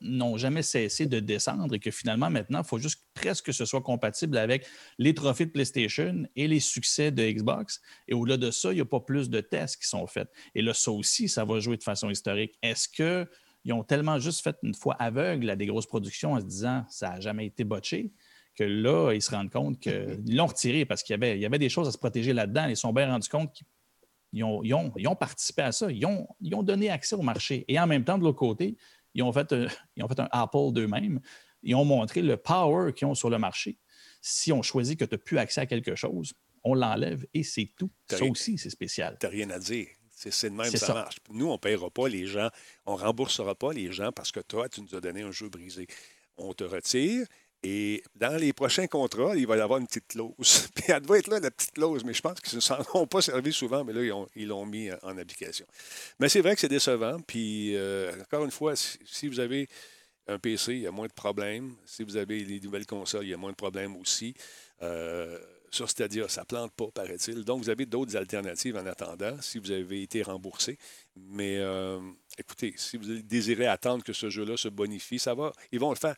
n'ont 0.00 0.36
jamais 0.36 0.62
cessé 0.62 1.06
de 1.06 1.20
descendre 1.20 1.74
et 1.74 1.78
que 1.78 1.90
finalement, 1.90 2.30
maintenant, 2.30 2.60
il 2.62 2.66
faut 2.66 2.78
juste 2.78 3.04
presque 3.14 3.46
que 3.46 3.52
ce 3.52 3.64
soit 3.64 3.80
compatible 3.80 4.36
avec 4.36 4.66
les 4.98 5.14
trophées 5.14 5.46
de 5.46 5.50
PlayStation 5.50 6.24
et 6.36 6.48
les 6.48 6.60
succès 6.60 7.10
de 7.10 7.22
Xbox. 7.22 7.80
Et 8.08 8.14
au-delà 8.14 8.36
de 8.36 8.50
ça, 8.50 8.72
il 8.72 8.76
n'y 8.76 8.80
a 8.80 8.86
pas 8.86 9.00
plus 9.00 9.30
de 9.30 9.40
tests 9.40 9.80
qui 9.80 9.88
sont 9.88 10.06
faits. 10.06 10.28
Et 10.54 10.62
là, 10.62 10.74
ça 10.74 10.90
aussi, 10.90 11.28
ça 11.28 11.44
va 11.44 11.60
jouer 11.60 11.76
de 11.76 11.82
façon 11.82 12.10
historique. 12.10 12.58
Est-ce 12.62 12.88
qu'ils 12.88 13.72
ont 13.72 13.84
tellement 13.84 14.18
juste 14.18 14.42
fait 14.42 14.56
une 14.62 14.74
fois 14.74 14.94
aveugle 14.98 15.48
à 15.50 15.56
des 15.56 15.66
grosses 15.66 15.86
productions 15.86 16.32
en 16.32 16.40
se 16.40 16.46
disant 16.46 16.84
ça 16.88 17.10
n'a 17.10 17.20
jamais 17.20 17.46
été 17.46 17.64
botché? 17.64 18.12
que 18.60 18.64
là, 18.64 19.12
ils 19.14 19.22
se 19.22 19.30
rendent 19.30 19.50
compte 19.50 19.80
qu'ils 19.80 20.22
l'ont 20.36 20.46
retiré 20.46 20.84
parce 20.84 21.02
qu'il 21.02 21.14
y 21.14 21.14
avait, 21.14 21.38
y 21.38 21.46
avait 21.46 21.58
des 21.58 21.68
choses 21.68 21.88
à 21.88 21.92
se 21.92 21.98
protéger 21.98 22.32
là-dedans. 22.32 22.66
Ils 22.66 22.76
se 22.76 22.82
sont 22.82 22.92
bien 22.92 23.10
rendus 23.10 23.28
compte 23.28 23.52
qu'ils 24.32 24.44
ont, 24.44 24.62
ont, 24.62 25.16
participé 25.16 25.62
à 25.62 25.72
ça. 25.72 25.90
Ils 25.90 26.04
ont, 26.04 26.28
ils 26.40 26.54
ont 26.54 26.62
donné 26.62 26.90
accès 26.90 27.14
au 27.14 27.22
marché. 27.22 27.64
Et 27.68 27.80
en 27.80 27.86
même 27.86 28.04
temps, 28.04 28.18
de 28.18 28.24
l'autre 28.24 28.38
côté, 28.38 28.76
ils 29.14 29.22
ont 29.22 29.32
fait 29.32 29.52
un, 29.52 29.66
ils 29.96 30.04
ont 30.04 30.08
fait 30.08 30.20
un 30.20 30.28
Apple 30.30 30.72
d'eux-mêmes. 30.72 31.20
Ils 31.62 31.74
ont 31.74 31.84
montré 31.84 32.22
le 32.22 32.36
power 32.36 32.92
qu'ils 32.92 33.06
ont 33.06 33.14
sur 33.14 33.30
le 33.30 33.38
marché. 33.38 33.78
Si 34.22 34.52
on 34.52 34.62
choisit 34.62 34.98
que 34.98 35.04
tu 35.04 35.14
n'as 35.14 35.18
plus 35.18 35.38
accès 35.38 35.60
à 35.60 35.66
quelque 35.66 35.94
chose, 35.94 36.32
on 36.64 36.74
l'enlève 36.74 37.26
et 37.34 37.42
c'est 37.42 37.70
tout. 37.76 37.90
Ça 38.08 38.24
aussi, 38.24 38.58
c'est 38.58 38.70
spécial. 38.70 39.16
Tu 39.20 39.26
n'as 39.26 39.30
rien 39.30 39.50
à 39.50 39.58
dire. 39.58 39.86
C'est 40.10 40.50
de 40.50 40.54
même 40.54 40.70
ça, 40.70 40.78
ça, 40.78 40.94
marche. 40.94 41.16
Nous, 41.30 41.46
on 41.46 41.54
ne 41.54 41.58
paiera 41.58 41.88
pas 41.88 42.06
les 42.06 42.26
gens, 42.26 42.50
on 42.84 42.96
ne 42.96 43.00
remboursera 43.00 43.54
pas 43.54 43.72
les 43.72 43.90
gens 43.90 44.12
parce 44.12 44.30
que 44.30 44.40
toi, 44.40 44.68
tu 44.68 44.82
nous 44.82 44.94
as 44.94 45.00
donné 45.00 45.22
un 45.22 45.30
jeu 45.30 45.48
brisé. 45.48 45.86
On 46.36 46.52
te 46.52 46.64
retire 46.64 47.26
et 47.62 48.02
dans 48.14 48.36
les 48.36 48.54
prochains 48.54 48.86
contrats, 48.86 49.36
il 49.36 49.46
va 49.46 49.56
y 49.56 49.60
avoir 49.60 49.78
une 49.80 49.86
petite 49.86 50.08
clause. 50.08 50.68
Puis 50.74 50.84
elle 50.88 51.02
doit 51.02 51.18
être 51.18 51.28
là, 51.28 51.40
la 51.40 51.50
petite 51.50 51.72
clause, 51.72 52.04
mais 52.04 52.14
je 52.14 52.22
pense 52.22 52.40
qu'ils 52.40 52.56
ne 52.56 52.60
s'en 52.60 52.78
ont 52.94 53.06
pas 53.06 53.20
servi 53.20 53.52
souvent, 53.52 53.84
mais 53.84 53.92
là, 53.92 54.24
ils 54.34 54.48
l'ont 54.48 54.64
mis 54.64 54.90
en 55.02 55.18
application. 55.18 55.66
Mais 56.18 56.28
c'est 56.28 56.40
vrai 56.40 56.54
que 56.54 56.60
c'est 56.60 56.68
décevant. 56.68 57.20
Puis, 57.20 57.76
euh, 57.76 58.12
encore 58.22 58.44
une 58.44 58.50
fois, 58.50 58.74
si, 58.76 59.28
vous 59.28 59.40
avez 59.40 59.68
un 60.26 60.38
PC, 60.38 60.72
il 60.74 60.80
y 60.80 60.86
a 60.86 60.90
moins 60.90 61.06
de 61.06 61.12
problèmes. 61.12 61.74
Si 61.84 62.02
vous 62.02 62.16
avez 62.16 62.44
les 62.44 62.60
nouvelles 62.60 62.86
consoles, 62.86 63.24
il 63.24 63.30
y 63.30 63.34
a 63.34 63.38
moins 63.38 63.50
de 63.50 63.56
problèmes 63.56 63.94
aussi. 63.96 64.34
Euh, 64.80 65.38
sur 65.70 65.88
Stadia, 65.88 66.28
ça 66.28 66.40
ne 66.40 66.46
plante 66.46 66.72
pas, 66.72 66.86
paraît-il. 66.92 67.44
Donc, 67.44 67.62
vous 67.62 67.70
avez 67.70 67.84
d'autres 67.84 68.16
alternatives 68.16 68.76
en 68.76 68.86
attendant 68.86 69.36
si 69.42 69.58
vous 69.58 69.70
avez 69.70 70.02
été 70.02 70.22
remboursé. 70.22 70.78
Mais 71.14 71.58
euh, 71.58 72.00
écoutez, 72.38 72.72
si 72.76 72.96
vous 72.96 73.04
désirez 73.20 73.66
attendre 73.66 74.02
que 74.02 74.14
ce 74.14 74.30
jeu-là 74.30 74.56
se 74.56 74.68
bonifie, 74.68 75.18
ça 75.18 75.34
va. 75.34 75.52
Ils 75.72 75.78
vont 75.78 75.90
le 75.90 75.96
faire. 75.96 76.16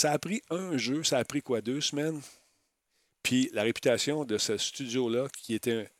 Ça 0.00 0.12
a 0.12 0.18
pris 0.18 0.40
un 0.48 0.78
jeu, 0.78 1.04
ça 1.04 1.18
a 1.18 1.24
pris 1.26 1.42
quoi, 1.42 1.60
deux 1.60 1.82
semaines? 1.82 2.22
Puis 3.22 3.50
la 3.52 3.64
réputation 3.64 4.24
de 4.24 4.38
ce 4.38 4.56
studio-là, 4.56 5.28
qui 5.28 5.52
était 5.52 5.90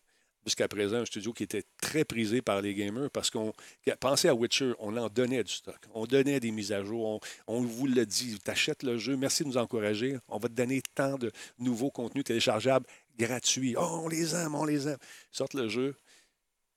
jusqu'à 0.47 0.69
présent 0.69 0.97
un 0.97 1.05
studio 1.05 1.35
qui 1.35 1.43
était 1.43 1.65
très 1.83 2.07
prisé 2.07 2.41
par 2.41 2.63
les 2.63 2.75
gamers, 2.75 3.11
parce 3.11 3.29
qu'on 3.29 3.53
pensez 4.01 4.29
à 4.29 4.35
Witcher, 4.35 4.73
on 4.79 4.97
en 4.97 5.11
donnait 5.11 5.45
du 5.45 5.53
stock, 5.53 5.77
on 5.93 6.07
donnait 6.07 6.41
des 6.41 6.51
mises 6.51 6.73
à 6.73 6.83
jour, 6.83 7.21
on, 7.47 7.61
vous 7.61 7.87
le 7.87 8.07
dit, 8.07 8.39
t'achètes 8.39 8.85
le 8.85 8.97
jeu, 8.97 9.19
merci 9.19 9.43
de 9.43 9.49
nous 9.49 9.59
encourager, 9.59 10.17
on 10.29 10.39
va 10.39 10.49
te 10.49 10.55
donner 10.55 10.81
tant 10.95 11.19
de 11.19 11.31
nouveaux 11.59 11.91
contenus 11.91 12.25
téléchargeables 12.25 12.87
gratuits. 13.19 13.75
Oh, 13.77 14.01
on 14.05 14.09
les 14.09 14.35
aime, 14.35 14.55
on 14.55 14.65
les 14.65 14.89
aime. 14.89 14.99
Sorte 15.31 15.53
le 15.53 15.69
jeu, 15.69 15.95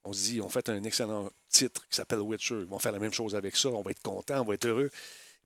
on 0.03 0.11
se 0.11 0.25
dit, 0.25 0.41
on 0.41 0.49
fait 0.49 0.67
un 0.67 0.83
excellent 0.83 1.31
titre 1.47 1.87
qui 1.87 1.95
s'appelle 1.95 2.19
Witcher, 2.19 2.55
ils 2.59 2.65
vont 2.65 2.79
faire 2.79 2.91
la 2.91 2.99
même 2.99 3.13
chose 3.13 3.33
avec 3.33 3.55
ça, 3.55 3.69
on 3.69 3.81
va 3.81 3.91
être 3.91 4.01
content, 4.01 4.41
on 4.41 4.43
va 4.43 4.55
être 4.55 4.65
heureux. 4.65 4.89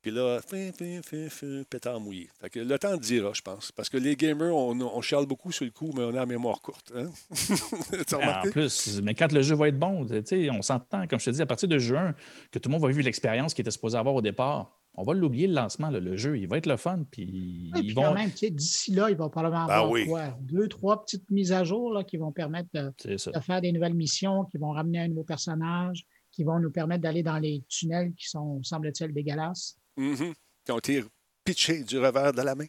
Puis 0.08 0.16
là, 0.16 0.39
fin, 0.39 0.72
fin, 0.72 1.01
fin, 1.03 1.28
fin, 1.28 1.64
pétard 1.70 1.99
mouillé. 1.99 2.30
Fait 2.39 2.49
que 2.49 2.60
le 2.62 2.80
temps 2.80 2.95
dira, 2.95 3.32
je 3.34 3.41
pense. 3.41 3.74
Parce 3.74 3.89
que 3.89 3.97
les 3.97 4.16
gamers, 4.16 4.55
on, 4.55 4.80
on 4.80 5.01
chiale 5.01 5.26
beaucoup 5.26 5.51
sur 5.51 5.66
le 5.66 5.72
coup, 5.72 5.91
mais 5.93 6.03
on 6.03 6.12
a 6.12 6.14
la 6.14 6.26
mémoire 6.26 6.62
courte. 6.62 6.93
Hein? 6.95 7.10
en 8.45 8.49
plus, 8.49 9.01
mais 9.01 9.14
quand 9.16 9.30
le 9.34 9.41
jeu 9.41 9.55
va 9.55 9.68
être 9.68 9.78
bon, 9.78 10.08
on 10.08 10.62
s'entend, 10.62 11.05
comme 11.08 11.20
je 11.20 11.26
te 11.26 11.30
dis, 11.32 11.41
à 11.41 11.45
partir 11.45 11.68
de 11.68 11.78
juin, 11.78 12.16
que 12.51 12.58
tout 12.58 12.70
le 12.70 12.72
monde 12.72 12.84
va 12.84 12.88
vivre 12.88 13.03
l'expérience 13.03 13.53
qu'il 13.53 13.64
était 13.64 13.72
supposé 13.72 13.97
avoir 13.97 14.16
au 14.16 14.22
départ. 14.22 14.80
On 14.93 15.03
va 15.03 15.14
l'oublier 15.14 15.47
le 15.47 15.55
lancement, 15.55 15.89
le 15.89 16.16
jeu. 16.16 16.38
Il 16.38 16.47
va 16.47 16.58
être 16.58 16.68
le 16.68 16.78
fun. 16.78 17.03
Puis, 17.12 17.70
ils 17.76 17.93
vont... 17.93 18.03
quand 18.03 18.14
même, 18.14 18.30
d'ici 18.30 18.93
là, 18.93 19.10
il 19.10 19.18
va 19.18 19.28
probablement 19.28 19.68
ben 19.68 19.74
avoir 19.74 20.05
quoi, 20.05 20.38
deux, 20.39 20.70
trois 20.70 21.03
petites 21.03 21.30
mises 21.30 21.51
à 21.51 21.66
jour 21.66 21.91
là, 21.91 22.05
qui 22.05 22.16
vont 22.16 22.32
permettre 22.32 22.70
de, 22.74 22.93
de, 23.03 23.39
faire 23.41 23.60
des 23.60 23.74
nouvelles 23.74 23.93
missions, 23.93 24.45
qui 24.45 24.58
vont 24.58 24.72
ramener 24.72 24.99
un 24.99 25.10
nouveau 25.10 25.26
personnage, 25.26 26.05
qui 26.32 26.45
vont 26.45 26.60
nous 26.60 26.72
permettre 26.72 27.01
d'aller 27.01 27.24
dans 27.24 27.39
les 27.39 27.66
tunnels 27.68 28.14
qui 28.14 28.30
sont, 28.30 28.64
semble-t-il, 28.64 29.12
dégueulasses. 29.12 29.78
Mm 29.98 30.32
Qui 30.64 30.72
ont 30.72 30.80
été 30.80 31.04
pitchés 31.43 31.84
du 31.84 31.98
revers 31.98 32.34
de 32.34 32.41
la 32.41 32.56
main. 32.56 32.66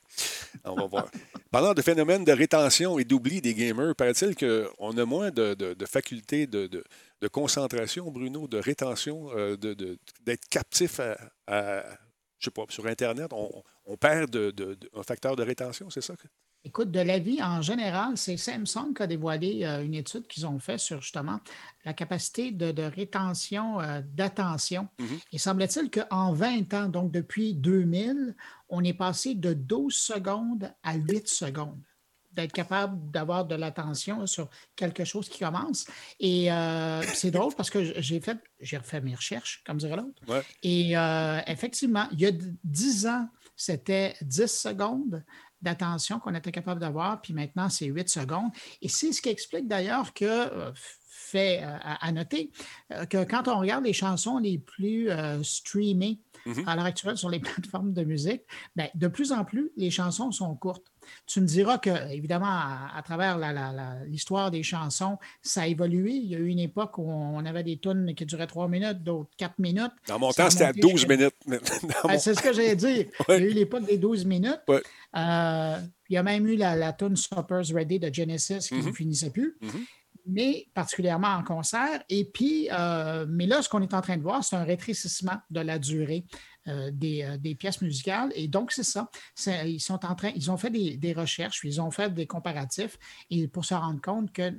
On 0.65 0.75
va 0.75 0.87
voir. 0.87 1.11
Parlant 1.51 1.75
de 1.75 1.83
phénomène 1.83 2.25
de 2.25 2.33
rétention 2.33 2.99
et 2.99 3.05
d'oubli 3.05 3.41
des 3.41 3.55
gamers, 3.55 3.95
paraît-il 3.97 4.37
qu'on 4.37 4.97
a 4.99 5.05
moins 5.05 5.31
de, 5.31 5.77
facultés 5.87 6.47
de, 6.47 6.85
concentration, 7.33 8.11
Bruno, 8.11 8.47
de 8.47 8.59
rétention, 8.59 9.31
euh, 9.37 9.57
d'être 9.57 10.49
captif 10.49 11.01
à, 11.47 11.83
je 12.39 12.45
sais 12.45 12.51
pas, 12.51 12.65
sur 12.69 12.87
Internet. 12.87 13.33
On, 13.33 13.63
on 13.87 13.97
perd 13.97 14.37
un 14.95 15.03
facteur 15.03 15.35
de 15.35 15.43
rétention, 15.43 15.91
c'est 15.91 16.03
ça? 16.03 16.15
Écoute, 16.65 16.91
de 16.91 17.01
la 17.01 17.19
vie 17.19 17.43
en 17.43 17.63
général, 17.63 18.17
c'est 18.17 18.37
Samsung 18.37 18.93
qui 18.95 19.03
a 19.03 19.07
dévoilé 19.07 19.65
euh, 19.65 19.85
une 19.85 19.95
étude 19.95 20.27
qu'ils 20.27 20.45
ont 20.47 20.59
faite 20.59 20.81
sur 20.81 21.01
justement 21.01 21.41
la 21.85 21.95
capacité 21.95 22.51
de, 22.51 22.83
rétention 22.83 23.81
euh, 23.81 24.01
d'attention. 24.05 24.89
Il 24.99 25.05
mm-hmm. 25.05 25.21
Et 25.33 25.39
semble-t-il 25.39 25.91
qu'en 25.91 26.33
20 26.33 26.75
ans, 26.75 26.89
donc 26.89 27.13
depuis 27.13 27.55
2000, 27.55 28.35
on 28.69 28.83
est 28.83 28.93
passé 28.93 29.35
de 29.35 29.53
12 29.53 29.95
secondes 29.95 30.73
à 30.83 30.97
8 30.97 31.29
secondes 31.29 31.81
d'être 32.33 32.53
capable 32.53 33.11
d'avoir 33.11 33.47
de 33.47 33.55
l'attention 33.55 34.27
sur 34.27 34.49
quelque 34.77 35.05
chose 35.05 35.29
qui 35.29 35.41
commence. 35.41 35.87
Et 36.21 36.53
euh, 36.53 37.03
c'est 37.03 37.31
drôle 37.31 37.55
parce 37.55 37.71
que 37.71 38.01
j'ai 38.01 38.21
fait, 38.21 38.39
j'ai 38.61 38.77
refait 38.77 39.01
mes 39.01 39.15
recherches, 39.15 39.63
comme 39.67 39.79
dirait 39.79 39.97
l'autre. 39.97 40.45
Et 40.63 40.93
effectivement, 41.47 42.07
il 42.13 42.21
y 42.21 42.27
a 42.27 42.33
10 42.63 43.07
ans, 43.07 43.29
c'était 43.57 44.15
10 44.23 44.47
secondes 44.47 45.25
d'attention 45.63 46.19
qu'on 46.21 46.35
était 46.35 46.53
capable 46.53 46.81
d'avoir, 46.81 47.21
puis 47.21 47.35
maintenant, 47.35 47.69
c'est 47.69 47.87
8 47.87 48.09
secondes. 48.09 48.51
Et 48.83 48.89
c'est 48.89 49.13
ce 49.13 49.21
qui 49.21 49.29
explique 49.29 49.67
d'ailleurs 49.67 50.15
que, 50.15 50.25
euh, 50.25 50.73
fait 51.11 51.63
euh, 51.63 51.77
à, 51.83 52.13
noter, 52.13 52.51
euh, 52.93 53.05
que 53.07 53.25
quand 53.25 53.49
on 53.49 53.59
regarde 53.59 53.85
les 53.85 53.93
chansons 53.93 54.39
les 54.39 54.59
plus 54.59 55.11
streamées 55.43 56.21
mm-hmm. 56.47 56.67
à 56.67 56.77
l'heure 56.77 56.85
actuelle 56.85 57.17
sur 57.17 57.31
les 57.31 57.41
plateformes 57.41 57.93
de 57.93 58.05
musique, 58.05 58.43
bien, 58.77 58.89
de 58.95 59.09
plus 59.09 59.33
en 59.33 59.45
plus, 59.45 59.71
les 59.77 59.91
chansons 59.91 60.33
sont 60.33 60.55
courtes. 60.57 60.87
Tu 61.27 61.41
me 61.41 61.47
diras 61.47 61.79
que, 61.79 62.13
évidemment, 62.13 62.51
à, 62.51 63.01
travers 63.03 63.39
l'histoire 64.07 64.51
des 64.51 64.63
chansons, 64.63 65.19
ça 65.43 65.63
a 65.63 65.67
évolué. 65.67 66.13
Il 66.13 66.27
y 66.27 66.35
a 66.35 66.39
eu 66.39 66.49
une 66.49 66.59
époque 66.59 66.99
où 66.99 67.11
on 67.11 67.45
avait 67.47 67.63
des 67.63 67.79
tunes 67.79 68.15
qui 68.15 68.27
duraient 68.27 68.47
trois 68.47 68.69
minutes, 68.69 69.03
d'autres 69.03 69.31
quatre 69.37 69.59
minutes. 69.59 69.93
Dans 70.07 70.19
mon 70.19 70.33
temps, 70.33 70.51
c'était 70.51 70.65
à 70.65 70.73
12 70.73 71.07
minutes. 71.07 71.35
Ben, 72.05 72.19
c'est 72.19 72.35
ce 72.35 72.43
que 72.43 72.53
j'allais 72.53 72.77
dire. 72.77 73.07
Il 73.29 73.33
y 73.33 73.33
a 73.33 73.39
eu 73.39 73.51
l'époque 73.51 73.85
des 73.85 73.99
12 73.99 74.25
minutes. 74.27 74.61
Euh, 74.69 75.79
il 76.11 76.15
y 76.15 76.17
a 76.17 76.23
même 76.23 76.47
eu 76.47 76.57
la, 76.57 76.77
la 76.77 76.93
tune 76.93 77.17
Supper's 77.17 77.73
Ready 77.73 77.99
de 77.99 78.13
Genesis 78.13 78.69
qui 78.69 78.75
ne 78.75 78.83
mm-hmm. 78.83 78.95
finissait 78.95 79.31
plus. 79.31 79.57
Mm-hmm. 79.63 79.85
Mais 80.29 80.69
particulièrement 80.75 81.29
en 81.29 81.43
concert. 81.43 82.03
Et 82.09 82.25
puis, 82.25 82.69
euh, 82.71 83.27
mais 83.29 83.47
là, 83.47 83.63
ce 83.63 83.69
qu'on 83.69 83.83
est 83.83 83.95
en 83.95 84.01
train 84.01 84.17
de 84.17 84.23
voir, 84.23 84.45
c'est 84.45 84.57
un 84.57 84.65
rétrécissement 84.65 85.39
de 85.51 85.61
la 85.61 85.79
durée. 85.79 86.25
Euh, 86.69 86.89
euh, 86.89 87.37
des, 87.39 87.55
pièces 87.55 87.81
musicales. 87.81 88.31
Et 88.35 88.47
donc, 88.47 88.73
c'est 88.73 88.85
ça. 88.85 89.11
Ils 89.47 89.81
sont 89.81 90.05
en 90.05 90.15
train, 90.15 90.31
ils 90.35 90.51
ont 90.51 90.57
fait 90.57 90.71
des, 90.71 91.13
recherches, 91.13 91.61
ils 91.65 91.81
ont 91.81 91.91
fait 91.91 92.13
des 92.13 92.27
comparatifs 92.27 92.99
et 93.31 93.49
pour 93.49 93.65
se 93.65 93.75
rendre 93.75 94.01
compte 94.01 94.33
que 94.33 94.53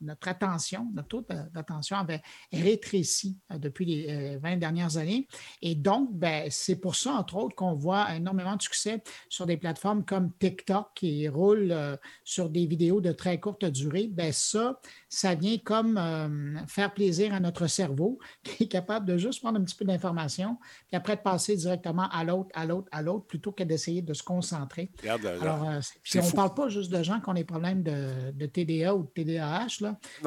notre 0.00 0.28
attention, 0.28 0.88
notre 0.94 1.08
taux 1.08 1.26
d'attention 1.52 1.96
avait 1.96 2.22
rétréci 2.52 3.38
euh, 3.52 3.58
depuis 3.58 3.84
les 3.84 4.36
20 4.38 4.56
dernières 4.56 4.96
années. 4.96 5.26
Et 5.60 5.74
donc, 5.74 6.10
ben, 6.12 6.48
c'est 6.50 6.76
pour 6.76 6.94
ça, 6.94 7.12
entre 7.12 7.36
autres, 7.36 7.54
qu'on 7.54 7.74
voit 7.74 8.14
énormément 8.14 8.56
de 8.56 8.62
succès 8.62 9.02
sur 9.28 9.46
des 9.46 9.56
plateformes 9.56 10.04
comme 10.04 10.32
TikTok 10.38 10.88
qui 10.94 11.28
roulent 11.28 11.98
sur 12.24 12.48
des 12.48 12.66
vidéos 12.66 13.00
de 13.00 13.12
très 13.12 13.40
courte 13.40 13.64
durée. 13.64 14.08
Ben, 14.10 14.32
ça, 14.32 14.80
ça 15.08 15.34
vient 15.34 15.58
comme 15.58 16.64
faire 16.68 16.94
plaisir 16.94 17.34
à 17.34 17.40
notre 17.40 17.66
cerveau 17.66 18.18
qui 18.42 18.64
est 18.64 18.68
capable 18.68 19.06
de 19.06 19.18
juste 19.18 19.40
prendre 19.40 19.58
un 19.60 19.64
petit 19.64 19.76
peu 19.76 19.84
d'informations, 19.84 20.58
puis 20.88 20.96
après 20.96 21.16
passer 21.24 21.56
directement 21.56 22.08
à 22.10 22.22
l'autre, 22.22 22.50
à 22.54 22.66
l'autre, 22.66 22.88
à 22.92 23.02
l'autre, 23.02 23.26
plutôt 23.26 23.50
que 23.50 23.64
d'essayer 23.64 24.02
de 24.02 24.14
se 24.14 24.22
concentrer. 24.22 24.92
Alors, 25.08 25.68
euh, 25.68 25.80
on 26.14 26.26
ne 26.26 26.32
parle 26.32 26.54
pas 26.54 26.68
juste 26.68 26.92
de 26.92 27.02
gens 27.02 27.20
qui 27.20 27.28
ont 27.30 27.34
des 27.34 27.44
problèmes 27.44 27.82
de, 27.82 28.46
TDA 28.46 28.94
ou 28.94 29.02
de 29.02 29.08
TDAH. 29.08 29.78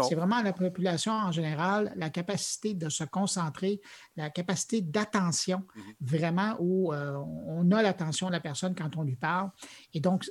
C'est 0.01 0.15
vraiment 0.15 0.41
la 0.41 0.53
population 0.53 1.13
en 1.13 1.31
général, 1.31 1.93
la 1.95 2.09
capacité 2.09 2.73
de 2.73 2.89
se 2.89 3.03
concentrer, 3.03 3.79
la 4.15 4.29
capacité 4.29 4.81
d'attention, 4.81 5.63
mhm. 5.75 5.83
vraiment 6.01 6.55
où 6.59 6.91
euh, 6.91 7.15
on 7.45 7.71
a 7.71 7.81
l'attention 7.81 8.27
de 8.27 8.33
la 8.33 8.41
personne 8.41 8.75
quand 8.75 8.97
on 8.97 9.03
lui 9.03 9.15
parle. 9.15 9.51
Et 9.93 9.99
donc, 9.99 10.25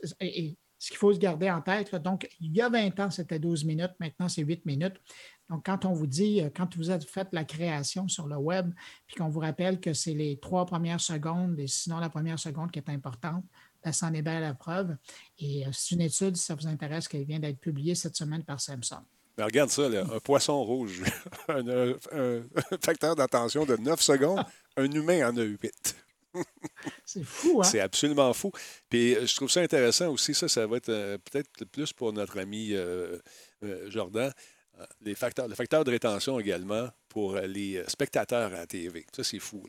ce 0.79 0.89
qu'il 0.89 0.99
faut 0.99 1.13
se 1.13 1.19
garder 1.19 1.51
en 1.51 1.63
tête, 1.63 1.95
donc, 1.95 2.29
il 2.41 2.55
y 2.55 2.61
a 2.61 2.69
20 2.69 3.01
ans, 3.01 3.11
c'était 3.11 3.39
12 3.39 3.65
minutes, 3.65 3.93
maintenant, 3.99 4.29
c'est 4.29 4.43
8 4.43 4.67
minutes. 4.67 5.01
Donc, 5.49 5.65
quand 5.65 5.85
on 5.85 5.93
vous 5.93 6.07
dit, 6.07 6.41
euh, 6.41 6.51
quand 6.55 6.77
vous 6.77 6.91
êtes 6.91 7.09
fait 7.09 7.29
la 7.33 7.45
création 7.45 8.09
sur 8.09 8.27
le 8.27 8.37
web, 8.37 8.73
puis 9.07 9.17
qu'on 9.17 9.29
vous 9.29 9.41
rappelle 9.41 9.81
que 9.81 9.93
c'est 9.93 10.15
les 10.15 10.39
trois 10.39 10.67
premières 10.67 11.01
secondes, 11.01 11.59
et 11.59 11.67
sinon 11.67 11.99
la 11.99 12.09
première 12.09 12.39
seconde 12.39 12.71
qui 12.71 12.79
est 12.79 12.89
importante, 12.89 13.45
ça 13.85 13.93
s'en 13.93 14.13
est 14.13 14.23
belle 14.23 14.43
la 14.43 14.55
preuve. 14.55 14.97
Et 15.39 15.65
euh, 15.67 15.71
c'est 15.73 15.95
une 15.95 16.01
étude, 16.01 16.37
si 16.37 16.45
ça 16.45 16.55
vous 16.55 16.67
intéresse, 16.67 17.07
qui 17.07 17.25
vient 17.25 17.39
d'être 17.39 17.61
publiée 17.61 17.95
cette 17.95 18.17
semaine 18.17 18.43
par 18.43 18.61
Samsung. 18.61 19.05
Mais 19.39 19.45
regarde 19.45 19.71
ça, 19.71 19.83
un 19.83 20.19
poisson 20.19 20.65
rouge, 20.65 21.03
un, 21.49 21.95
facteur 22.85 23.15
d'attention 23.15 23.65
de 23.65 23.77
9 23.77 24.01
secondes, 24.01 24.45
un 24.77 24.91
humain 24.91 25.31
en 25.31 25.37
a 25.37 25.43
8. 25.43 25.97
C'est 27.05 27.25
fou, 27.25 27.61
hein? 27.61 27.65
C'est 27.65 27.81
absolument 27.81 28.33
fou. 28.35 28.51
Puis 28.91 29.15
euh, 29.15 29.27
je 29.27 29.37
trouve 29.37 29.51
ça 29.51 29.61
intéressant 29.61 30.09
aussi, 30.09 30.35
ça, 30.35 30.49
ça 30.49 30.67
va 30.67 30.79
être 30.79 31.17
peut-être 31.19 31.65
plus 31.67 31.93
pour 31.93 32.13
notre 32.13 32.39
ami 32.41 32.75
Jordan. 33.89 34.33
Les 35.01 35.15
facteurs, 35.15 35.49
le 35.49 35.55
facteur 35.55 35.85
de 35.85 35.91
rétention 35.91 36.39
également 36.39 36.89
pour 37.09 37.37
les 37.37 37.83
spectateurs 37.89 38.53
à 38.53 38.57
la 38.57 38.67
TV. 38.67 39.07
Ça, 39.15 39.25
c'est 39.25 39.39
fou. 39.39 39.63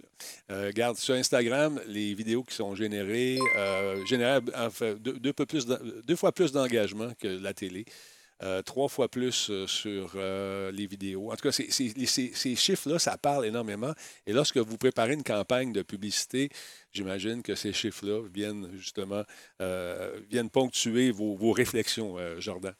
Euh, 0.51 0.67
regarde, 0.67 0.97
sur 0.97 1.15
Instagram, 1.15 1.79
les 1.87 2.13
vidéos 2.13 2.43
qui 2.43 2.53
sont 2.53 2.75
générées 2.75 3.39
euh, 3.55 4.05
génèrent 4.05 4.41
plus 5.47 5.65
deux 6.03 6.15
fois 6.17 6.31
plus 6.33 6.51
d'engagement 6.51 7.11
que 7.19 7.27
la 7.27 7.53
télé. 7.53 7.85
Euh, 8.43 8.61
trois 8.61 8.87
fois 8.87 9.09
plus 9.09 9.49
euh, 9.49 9.65
sur 9.65 10.15
les 10.17 10.85
vidéos. 10.85 11.31
En 11.31 11.35
tout 11.35 11.49
cas, 11.49 11.51
ces 11.51 12.55
chiffres-là, 12.55 12.99
ça 12.99 13.17
parle 13.17 13.45
énormément. 13.45 13.93
Et 14.25 14.33
lorsque 14.33 14.57
vous 14.57 14.77
préparez 14.77 15.13
une 15.13 15.23
campagne 15.23 15.71
de 15.71 15.81
publicité, 15.81 16.49
j'imagine 16.91 17.41
que 17.41 17.55
ces 17.55 17.71
chiffres-là 17.73 18.27
viennent 18.33 18.69
justement 18.77 19.23
viennent 20.29 20.49
ponctuer 20.49 21.11
vos, 21.11 21.35
vos 21.35 21.53
réflexions, 21.53 22.17
Jordan. 22.39 22.73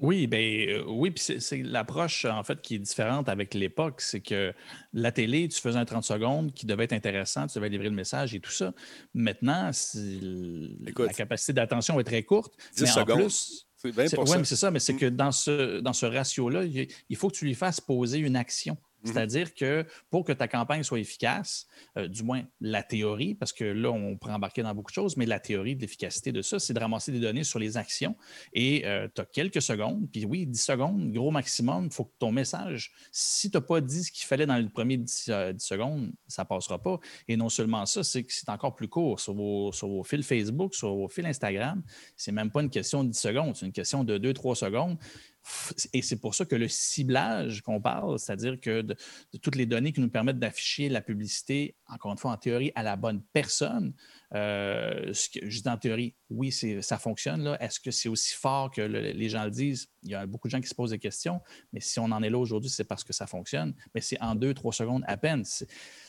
Oui, 0.00 0.26
ben 0.26 0.68
euh, 0.68 0.84
oui, 0.88 1.12
puis 1.12 1.22
c'est 1.38 1.62
l'approche 1.62 2.24
en 2.24 2.42
fait 2.42 2.60
qui 2.60 2.74
est 2.74 2.78
différente 2.80 3.28
avec 3.28 3.54
l'époque, 3.54 4.00
c'est 4.00 4.20
que 4.20 4.52
la 4.92 5.12
télé, 5.12 5.48
tu 5.48 5.60
faisais 5.60 5.78
un 5.78 5.84
30 5.84 6.02
secondes 6.02 6.52
qui 6.52 6.66
devait 6.66 6.84
être 6.84 6.92
intéressant, 6.92 7.46
tu 7.46 7.58
devais 7.58 7.68
livrer 7.68 7.88
le 7.88 7.94
message 7.94 8.34
et 8.34 8.40
tout 8.40 8.50
ça. 8.50 8.72
Maintenant, 9.14 9.70
la 9.94 11.12
capacité 11.12 11.52
d'attention 11.52 12.00
est 12.00 12.04
très 12.04 12.24
courte. 12.24 12.54
10 12.76 12.82
mais 12.82 12.86
secondes. 12.88 13.10
En 13.10 13.16
plus, 13.16 13.68
oui, 13.84 13.92
mais 13.96 14.44
c'est 14.44 14.56
ça, 14.56 14.70
mais 14.70 14.80
c'est 14.80 14.94
mm. 14.94 14.98
que 14.98 15.06
dans 15.06 15.32
ce, 15.32 15.80
dans 15.80 15.92
ce 15.92 16.06
ratio-là, 16.06 16.64
il 16.64 17.16
faut 17.16 17.28
que 17.28 17.36
tu 17.36 17.44
lui 17.44 17.54
fasses 17.54 17.80
poser 17.80 18.18
une 18.18 18.36
action. 18.36 18.76
Mhm. 19.04 19.12
C'est-à-dire 19.12 19.54
que 19.54 19.86
pour 20.10 20.24
que 20.24 20.32
ta 20.32 20.48
campagne 20.48 20.82
soit 20.82 20.98
efficace, 20.98 21.66
euh, 21.96 22.08
du 22.08 22.22
moins 22.22 22.42
la 22.60 22.82
théorie, 22.82 23.34
parce 23.34 23.52
que 23.52 23.64
là, 23.64 23.90
on 23.90 24.16
pourrait 24.16 24.32
embarquer 24.32 24.62
dans 24.62 24.74
beaucoup 24.74 24.90
de 24.90 24.94
choses, 24.94 25.16
mais 25.16 25.26
la 25.26 25.40
théorie 25.40 25.76
de 25.76 25.82
l'efficacité 25.82 26.32
de 26.32 26.42
ça, 26.42 26.58
c'est 26.58 26.72
de 26.72 26.80
ramasser 26.80 27.12
des 27.12 27.20
données 27.20 27.44
sur 27.44 27.58
les 27.58 27.76
actions. 27.76 28.16
Et 28.52 28.86
euh, 28.86 29.08
tu 29.14 29.20
as 29.20 29.26
quelques 29.26 29.62
secondes, 29.62 30.08
puis 30.10 30.24
oui, 30.24 30.46
10 30.46 30.58
secondes, 30.58 31.12
gros 31.12 31.30
maximum, 31.30 31.86
il 31.86 31.92
faut 31.92 32.04
que 32.04 32.14
ton 32.18 32.32
message, 32.32 32.92
si 33.12 33.50
tu 33.50 33.56
n'as 33.56 33.60
pas 33.60 33.80
dit 33.80 34.04
ce 34.04 34.12
qu'il 34.12 34.24
fallait 34.24 34.46
dans 34.46 34.56
les 34.56 34.68
premiers 34.68 34.96
10, 34.96 35.26
euh, 35.28 35.52
secondes, 35.58 36.12
ça 36.26 36.42
ne 36.42 36.48
passera 36.48 36.80
pas. 36.80 36.98
Et 37.28 37.36
non 37.36 37.48
seulement 37.48 37.86
ça, 37.86 38.02
c'est 38.02 38.24
que 38.24 38.32
c'est 38.32 38.48
encore 38.48 38.74
plus 38.74 38.88
court. 38.88 39.20
Sur 39.20 39.34
vos, 39.34 39.72
sur 39.72 39.88
vos 39.88 40.02
fils 40.02 40.26
Facebook, 40.26 40.74
sur 40.74 40.94
vos 40.94 41.08
fils 41.08 41.26
Instagram, 41.26 41.82
c'est 42.16 42.32
même 42.32 42.50
pas 42.50 42.62
une 42.62 42.70
question 42.70 43.04
de 43.04 43.10
10 43.10 43.18
secondes, 43.18 43.56
c'est 43.56 43.66
une 43.66 43.72
question 43.72 44.04
de 44.04 44.18
2-3 44.18 44.54
secondes. 44.54 44.98
Et 45.92 46.02
c'est 46.02 46.20
pour 46.20 46.34
ça 46.34 46.44
que 46.44 46.56
le 46.56 46.68
ciblage 46.68 47.62
qu'on 47.62 47.80
parle, 47.80 48.18
c'est-à-dire 48.18 48.60
que 48.60 48.82
de, 48.82 48.96
toutes 49.42 49.56
les 49.56 49.66
données 49.66 49.92
qui 49.92 50.00
nous 50.00 50.08
permettent 50.08 50.38
d'afficher 50.38 50.88
la 50.88 51.00
publicité, 51.00 51.76
encore 51.88 52.12
une 52.12 52.18
fois, 52.18 52.32
en 52.32 52.36
théorie, 52.36 52.72
à 52.74 52.82
la 52.82 52.96
bonne 52.96 53.22
personne, 53.32 53.94
euh, 54.34 55.12
juste 55.42 55.66
en 55.66 55.76
théorie, 55.76 56.14
oui, 56.30 56.50
ça 56.52 56.98
fonctionne. 56.98 57.56
Est-ce 57.60 57.78
que 57.78 57.90
c'est 57.90 58.08
aussi 58.08 58.34
fort 58.34 58.70
que 58.70 58.82
les 58.82 59.28
gens 59.28 59.44
le 59.44 59.50
disent? 59.50 59.88
Il 60.02 60.10
y 60.10 60.14
a 60.14 60.26
beaucoup 60.26 60.48
de 60.48 60.52
gens 60.52 60.60
qui 60.60 60.68
se 60.68 60.74
posent 60.74 60.90
des 60.90 60.98
questions, 60.98 61.40
mais 61.72 61.80
si 61.80 61.98
on 61.98 62.04
en 62.04 62.22
est 62.22 62.30
là 62.30 62.38
aujourd'hui, 62.38 62.70
c'est 62.70 62.84
parce 62.84 63.04
que 63.04 63.12
ça 63.12 63.26
fonctionne. 63.26 63.74
Mais 63.94 64.00
c'est 64.00 64.20
en 64.20 64.34
deux, 64.34 64.54
trois 64.54 64.72
secondes 64.72 65.04
à 65.06 65.16
peine 65.16 65.44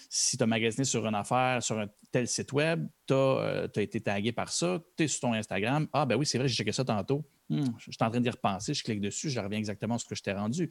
si 0.10 0.38
tu 0.38 0.44
as 0.44 0.48
magasiné 0.48 0.86
sur 0.86 1.06
une 1.06 1.16
affaire, 1.16 1.62
sur 1.62 1.78
un 1.80 1.88
tel 2.12 2.28
site 2.28 2.54
web, 2.54 2.88
tu 3.08 3.14
as, 3.14 3.18
euh, 3.18 3.68
été 3.76 4.00
tagué 4.00 4.32
par 4.32 4.52
ça, 4.52 4.82
tu 4.98 5.04
es 5.04 5.08
sur 5.08 5.22
ton 5.22 5.34
Instagram. 5.34 5.88
Ah, 5.92 6.06
ben 6.06 6.16
oui, 6.16 6.26
c'est 6.26 6.38
vrai, 6.38 6.48
j'ai 6.48 6.56
checké 6.56 6.72
ça 6.72 6.86
tantôt. 6.86 7.26
Hmm, 7.50 7.66
je 7.78 7.92
suis 7.92 7.98
en 8.00 8.10
train 8.10 8.22
d'y 8.22 8.30
repenser, 8.30 8.74
je 8.74 8.84
clique 8.84 9.02
dessus, 9.02 9.30
je 9.30 9.40
reviens 9.40 9.60
exactement 9.60 9.96
à 9.96 9.98
ce 10.00 10.06
que 10.06 10.16
je 10.16 10.24
t'ai 10.24 10.32
rendu. 10.32 10.70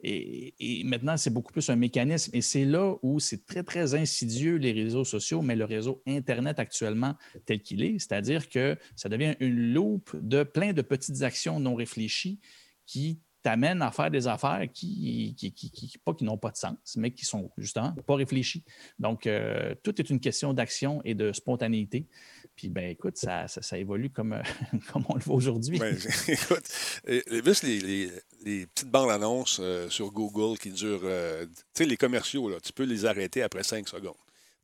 Et, 0.00 0.82
maintenant, 0.84 1.16
c'est 1.16 1.30
beaucoup 1.30 1.52
plus 1.52 1.68
un 1.70 1.76
mécanisme. 1.76 2.30
Et 2.34 2.40
c'est 2.40 2.64
là 2.64 2.94
où 3.02 3.18
c'est 3.20 3.46
très, 3.46 3.62
très 3.62 3.94
insidieux, 3.94 4.56
les 4.56 4.72
réseaux 4.72 5.04
sociaux, 5.04 5.42
mais 5.42 5.56
le 5.56 5.64
réseau 5.64 6.02
Internet 6.06 6.58
actuellement 6.58 7.14
tel 7.46 7.62
qu'il 7.62 7.82
est, 7.82 7.98
c'est-à-dire 7.98 8.48
que 8.48 8.76
ça 8.96 9.08
devient 9.08 9.34
une 9.40 9.72
loupe 9.72 10.14
de 10.14 10.42
plein 10.42 10.72
de 10.72 10.82
petites 10.82 11.22
actions 11.22 11.60
non 11.60 11.74
réfléchies 11.74 12.40
qui 12.86 13.20
t'amènent 13.48 13.80
à 13.80 13.90
faire 13.90 14.10
des 14.10 14.26
affaires 14.26 14.66
qui, 14.74 15.34
qui, 15.34 15.52
qui, 15.52 15.98
pas 16.04 16.12
qui 16.12 16.24
n'ont 16.24 16.36
pas 16.36 16.50
de 16.50 16.58
sens, 16.58 16.76
mais 16.96 17.10
qui 17.12 17.24
sont 17.24 17.50
justement 17.56 17.94
pas 18.06 18.14
réfléchies. 18.14 18.62
Donc, 18.98 19.26
euh, 19.26 19.74
tout 19.82 19.98
est 19.98 20.10
une 20.10 20.20
question 20.20 20.52
d'action 20.52 21.00
et 21.02 21.14
de 21.14 21.32
spontanéité. 21.32 22.06
Puis, 22.54 22.68
ben, 22.68 22.90
écoute, 22.90 23.16
ça, 23.16 23.48
ça, 23.48 23.78
évolue 23.78 24.10
comme, 24.10 24.34
euh, 24.34 24.42
comme 24.92 25.04
on 25.08 25.14
le 25.14 25.20
voit 25.20 25.36
aujourd'hui. 25.36 25.76
Écoute, 26.28 26.68
les, 27.06 28.66
petites 28.66 28.90
bandes 28.90 29.10
annonces 29.10 29.60
euh, 29.62 29.88
sur 29.88 30.10
Google 30.10 30.58
qui 30.58 30.70
durent, 30.70 31.00
tu 31.00 31.62
sais, 31.72 31.86
les 31.86 31.96
commerciaux, 31.96 32.50
là, 32.50 32.60
tu 32.60 32.74
peux 32.74 32.84
les 32.84 33.06
arrêter 33.06 33.40
après 33.42 33.62
cinq 33.62 33.88
secondes. 33.88 34.14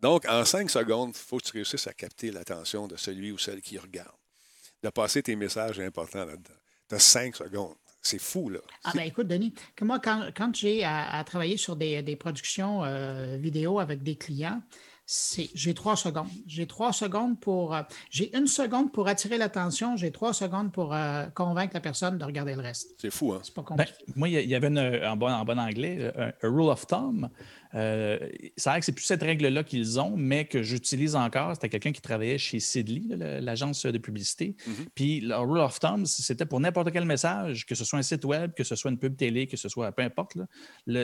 Donc, 0.01 0.27
en 0.29 0.45
cinq 0.45 0.69
secondes, 0.69 1.13
il 1.15 1.19
faut 1.19 1.39
que 1.39 1.45
tu 1.45 1.53
réussisses 1.53 1.87
à 1.87 1.95
capter 1.95 2.31
l'attention 2.31 2.87
de 2.87 2.97
celui 2.97 3.33
ou 3.33 3.39
celle 3.39 3.63
qui 3.63 3.79
regarde, 3.79 4.13
de 4.83 4.91
passer 4.91 5.23
tes 5.23 5.37
messages 5.37 5.81
importants 5.81 6.27
là-dedans. 6.27 6.61
Tu 6.91 6.97
as 6.97 6.99
cinq 6.99 7.37
secondes. 7.37 7.77
C'est 8.05 8.21
fou, 8.21 8.51
là. 8.51 8.59
Ah, 8.85 8.93
ben 8.95 9.03
écoute, 9.03 9.27
Denis, 9.29 9.55
moi, 9.81 9.99
quand, 9.99 10.29
quand 10.37 10.55
j'ai 10.55 10.85
à, 10.85 11.25
travailler 11.25 11.57
sur 11.57 11.75
des, 11.75 12.03
des 12.03 12.17
productions 12.17 12.85
euh, 12.85 13.39
vidéo 13.39 13.81
avec 13.81 14.03
des 14.03 14.15
clients, 14.17 14.61
j'ai 15.07 15.75
trois 15.75 15.97
secondes. 15.97 16.29
J'ai 16.47 16.67
trois 16.67 16.93
secondes 16.93 17.39
pour. 17.41 17.75
Euh, 17.75 17.83
j'ai 18.11 18.35
une 18.37 18.47
seconde 18.47 18.93
pour 18.93 19.09
attirer 19.09 19.39
l'attention, 19.39 19.97
j'ai 19.97 20.11
trois 20.11 20.33
secondes 20.33 20.73
pour 20.73 20.95
euh, 20.95 21.27
convaincre 21.35 21.75
la 21.75 21.81
personne 21.81 22.19
de 22.19 22.25
regarder 22.25 22.55
le 22.55 22.61
reste. 22.61 22.95
C'est 22.99 23.11
fou, 23.11 23.33
hein? 23.33 23.41
C'est 23.43 23.55
pas 23.55 23.63
ben, 23.63 23.85
compliqué. 23.85 24.05
moi, 24.17 24.29
il 24.29 24.49
y 24.49 24.55
avait 24.55 24.69
en, 25.07 25.17
bon, 25.17 25.31
en 25.31 25.45
bon 25.45 25.59
anglais 25.59 26.13
un, 26.17 26.33
rule 26.43 26.71
of 26.71 26.87
thumb. 26.87 27.29
Euh, 27.75 28.19
c'est 28.57 28.71
vrai 28.71 28.81
que 28.81 28.87
c'est 28.87 28.93
plus 28.93 29.05
cette 29.05 29.23
règle-là 29.23 29.65
qu'ils 29.65 30.01
ont, 30.01 30.17
mais 30.17 30.45
que 30.45 30.63
j'utilise 30.63 31.17
encore. 31.17 31.55
C'était 31.55 31.69
quelqu'un 31.69 31.93
qui 31.93 32.01
travaillait 32.01 32.39
chez 32.39 32.61
Sidley, 32.61 33.17
l'agence 33.41 33.85
de 33.85 33.99
publicité. 33.99 34.57
Mm-hmm. 34.59 34.87
Puis 34.95 35.21
le 35.21 35.37
rule 35.37 35.59
of 35.59 35.79
thumb, 35.81 36.07
c'était 36.07 36.47
pour 36.47 36.61
n'importe 36.61 36.93
quel 36.93 37.05
message, 37.05 37.67
que 37.67 37.75
ce 37.75 37.85
soit 37.85 37.99
un 37.99 38.03
site 38.03 38.25
web, 38.25 38.53
que 38.55 38.65
ce 38.65 38.77
soit 38.77 38.91
une 38.91 38.99
pub 38.99 39.17
télé, 39.17 39.47
que 39.47 39.57
ce 39.57 39.69
soit 39.69 39.91
peu 39.93 40.03
importe. 40.03 40.37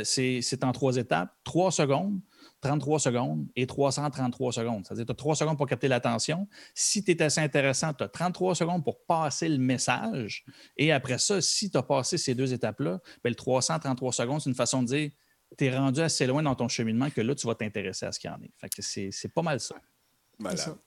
C'est 0.05 0.64
en 0.64 0.73
trois 0.73 0.97
étapes, 0.97 1.35
trois 1.45 1.71
secondes 1.71 2.21
33 2.61 2.99
secondes 3.01 3.47
et 3.57 3.66
333 3.66 4.53
secondes. 4.53 4.87
C'est-à-dire 4.87 5.07
tu 5.07 5.12
as 5.12 5.14
3 5.14 5.35
secondes 5.35 5.57
pour 5.57 5.66
capter 5.66 5.89
l'attention. 5.89 6.47
Si 6.75 7.05
tu 7.05 7.12
es 7.12 7.23
assez 7.23 7.41
intéressant, 7.41 7.93
tu 7.95 8.05
as 8.05 8.09
33 8.09 8.55
secondes 8.55 8.85
pour 8.85 9.01
passer 9.05 9.49
le 9.49 9.59
message. 9.59 10.45
Et 10.77 10.93
après 10.93 11.18
ça, 11.18 11.41
si 11.41 11.71
tu 11.71 11.79
as 11.79 11.83
passé 11.83 12.18
ces 12.18 12.35
deux 12.35 12.53
étapes-là, 12.53 13.01
ben, 13.25 13.31
le 13.31 13.35
333 13.35 14.12
secondes, 14.12 14.41
c'est 14.41 14.51
une 14.51 14.57
façon 14.57 14.83
de 14.83 14.89
dire 14.89 15.11
tu 15.57 15.65
es 15.67 15.77
rendu 15.77 16.01
assez 16.01 16.27
loin 16.27 16.43
dans 16.43 16.55
ton 16.55 16.69
cheminement 16.69 17.11
que 17.11 17.21
là, 17.21 17.35
tu 17.35 17.47
vas 17.47 17.55
t'intéresser 17.55 18.07
à 18.07 18.13
ce 18.13 18.21
qu'il 18.21 18.31
y 18.31 18.33
en 18.33 18.41
est. 18.43 18.53
Fait 18.59 18.69
que 18.69 18.83
c'est 18.83 19.29
pas 19.35 19.43
mal 19.43 19.61
ça. 19.61 19.77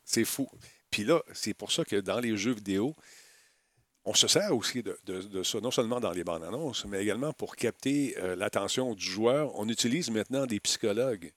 C'est 0.03 0.25
fou. 0.25 0.47
Puis 0.89 1.03
là, 1.03 1.21
c'est 1.33 1.53
pour 1.53 1.71
ça 1.71 1.83
que 1.85 1.97
dans 1.97 2.19
les 2.19 2.37
jeux 2.37 2.53
vidéo, 2.53 2.95
on 4.05 4.13
se 4.13 4.27
sert 4.27 4.55
aussi 4.55 4.83
de, 4.83 5.43
ça, 5.43 5.59
non 5.61 5.71
seulement 5.71 5.99
dans 5.99 6.11
les 6.11 6.23
bandes 6.23 6.43
annonces, 6.43 6.85
mais 6.85 7.01
également 7.01 7.31
pour 7.33 7.55
capter 7.55 8.15
euh, 8.17 8.35
l'attention 8.35 8.93
du 8.93 9.05
joueur. 9.05 9.51
On 9.55 9.69
utilise 9.69 10.11
maintenant 10.11 10.45
des 10.45 10.59
psychologues 10.59 11.31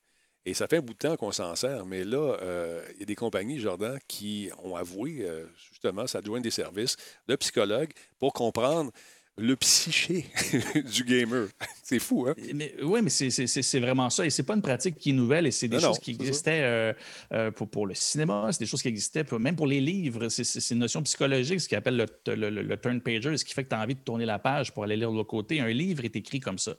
et 0.44 0.54
ça 0.54 0.68
fait 0.68 0.76
un 0.76 0.80
bout 0.80 0.92
de 0.92 0.98
temps 0.98 1.16
qu'on 1.16 1.32
s'en 1.32 1.56
sert, 1.56 1.86
mais 1.86 2.04
là, 2.04 2.38
euh, 2.40 2.84
il 2.94 3.00
y 3.00 3.02
a 3.02 3.06
des 3.06 3.16
compagnies, 3.16 3.58
Jordan, 3.58 3.98
qui 4.06 4.48
ont 4.62 4.76
avoué, 4.76 5.18
euh, 5.22 5.44
justement, 5.72 6.06
ça 6.06 6.22
doit 6.22 6.38
être 6.38 6.44
des 6.44 6.52
services 6.52 6.96
de 7.26 7.34
psychologues 7.34 7.92
pour 8.20 8.32
comprendre 8.32 8.92
le 9.38 9.54
psyché 9.56 10.24
du 10.94 11.04
gamer. 11.04 11.48
c'est 11.82 11.98
fou, 11.98 12.26
hein? 12.26 12.34
oui, 12.82 13.00
mais 13.02 13.10
c'est 13.10 13.80
vraiment 13.80 14.08
ça. 14.08 14.24
Et 14.24 14.30
c'est 14.30 14.42
pas 14.42 14.54
une 14.54 14.62
pratique 14.62 14.96
qui 14.96 15.10
est 15.10 15.12
nouvelle 15.12 15.46
et 15.46 15.50
c'est 15.50 15.68
des 15.68 15.78
choses 15.78 15.98
qui 15.98 16.12
existaient 16.12 16.62
euh, 16.62 16.92
euh, 17.32 17.50
pour, 17.50 17.68
pour, 17.68 17.86
le 17.86 17.94
cinéma, 17.94 18.48
c'est 18.50 18.60
des 18.60 18.66
choses 18.66 18.82
qui 18.82 18.88
existaient 18.88 19.24
même 19.38 19.54
pour 19.54 19.66
les 19.66 19.80
livres. 19.80 20.28
C'est 20.28 20.70
une 20.70 20.78
notion 20.78 21.02
psychologique, 21.02 21.60
ce 21.60 21.68
qu'on 21.68 21.76
appelle 21.76 22.08
le, 22.26 22.50
le, 22.50 22.76
turn 22.78 23.00
pager, 23.00 23.36
ce 23.36 23.44
qui 23.44 23.52
fait 23.52 23.64
que 23.64 23.68
tu 23.68 23.74
as 23.74 23.80
envie 23.80 23.94
de 23.94 24.00
tourner 24.00 24.24
la 24.24 24.38
page 24.38 24.72
pour 24.72 24.84
aller 24.84 24.96
lire 24.96 25.10
de 25.10 25.16
l'autre 25.16 25.28
côté. 25.28 25.60
Un 25.60 25.68
livre 25.68 26.04
est 26.04 26.16
écrit 26.16 26.40
comme 26.40 26.58
ça. 26.58 26.72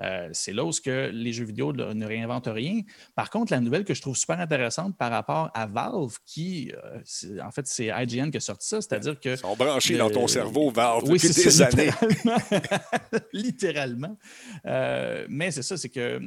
Euh, 0.00 0.28
c'est 0.32 0.52
là 0.52 0.64
où 0.64 0.70
que 0.82 1.10
les 1.12 1.32
jeux 1.32 1.44
vidéo 1.44 1.72
ne 1.72 2.06
réinventent 2.06 2.48
rien. 2.48 2.80
Par 3.14 3.30
contre, 3.30 3.52
la 3.52 3.60
nouvelle 3.60 3.84
que 3.84 3.94
je 3.94 4.00
trouve 4.00 4.16
super 4.16 4.38
intéressante 4.40 4.96
par 4.96 5.10
rapport 5.10 5.50
à 5.54 5.66
Valve, 5.66 6.16
qui, 6.24 6.72
en 7.44 7.50
fait, 7.50 7.66
c'est 7.66 7.86
IGN 7.86 8.30
qui 8.30 8.36
a 8.36 8.40
sorti 8.40 8.68
ça, 8.68 8.80
c'est-à-dire 8.80 9.18
que. 9.20 9.30
Ils 9.30 9.38
sont 9.38 9.56
branchés 9.56 9.96
dans 9.96 10.10
ton 10.10 10.26
cerveau, 10.26 10.70
Valve, 10.70 11.04
oui, 11.06 11.18
depuis 11.18 11.44
des 11.44 11.62
années. 11.62 11.90
littéralement. 13.32 14.16
Euh, 14.66 15.26
mais 15.28 15.50
c'est 15.50 15.62
ça, 15.62 15.76
c'est 15.76 15.88
que 15.88 16.20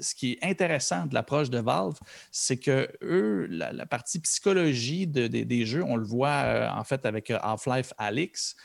ce 0.00 0.14
qui 0.14 0.32
est 0.32 0.44
intéressant 0.44 1.06
de 1.06 1.14
l'approche 1.14 1.50
de 1.50 1.58
Valve, 1.58 1.94
c'est 2.32 2.56
que 2.56 2.88
eux, 3.02 3.46
la, 3.48 3.86
partie 3.86 4.18
psychologie 4.20 5.06
des 5.06 5.66
jeux, 5.66 5.84
on 5.84 5.96
le 5.96 6.04
voit 6.04 6.28
euh, 6.28 6.68
en 6.70 6.84
fait 6.84 7.06
avec 7.06 7.30
euh, 7.30 7.38
Half-Life 7.42 7.92
Alix, 7.98 8.56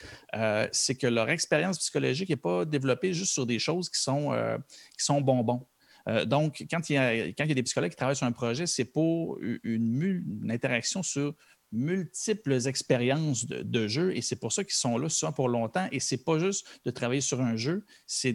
c'est 0.71 0.95
que 0.95 1.07
leur 1.07 1.29
expérience 1.29 1.77
psychologique 1.79 2.29
n'est 2.29 2.35
pas 2.35 2.65
développée 2.65 3.13
juste 3.13 3.33
sur 3.33 3.45
des 3.45 3.59
choses 3.59 3.89
qui 3.89 4.01
sont, 4.01 4.31
qui 4.97 5.03
sont 5.03 5.21
bonbons. 5.21 5.67
donc, 6.25 6.65
quand 6.69 6.89
il, 6.89 6.93
y 6.93 6.97
a, 6.97 7.11
quand 7.33 7.43
il 7.43 7.49
y 7.49 7.51
a 7.51 7.55
des 7.55 7.63
psychologues 7.63 7.91
qui 7.91 7.97
travaillent 7.97 8.15
sur 8.15 8.27
un 8.27 8.31
projet, 8.31 8.65
c'est 8.65 8.85
pour 8.85 9.37
une, 9.41 10.01
une 10.43 10.51
interaction 10.51 11.03
sur 11.03 11.35
multiples 11.71 12.67
expériences 12.67 13.45
de, 13.45 13.87
jeu 13.87 14.15
et 14.15 14.21
c'est 14.21 14.35
pour 14.35 14.51
ça 14.51 14.63
qu'ils 14.63 14.73
sont 14.73 14.97
là 14.97 15.09
souvent 15.09 15.31
pour 15.31 15.49
longtemps. 15.49 15.87
Et 15.91 15.99
c'est 15.99 16.23
pas 16.23 16.39
juste 16.39 16.65
de 16.85 16.91
travailler 16.91 17.21
sur 17.21 17.41
un 17.41 17.55
jeu, 17.55 17.85
c'est 18.05 18.33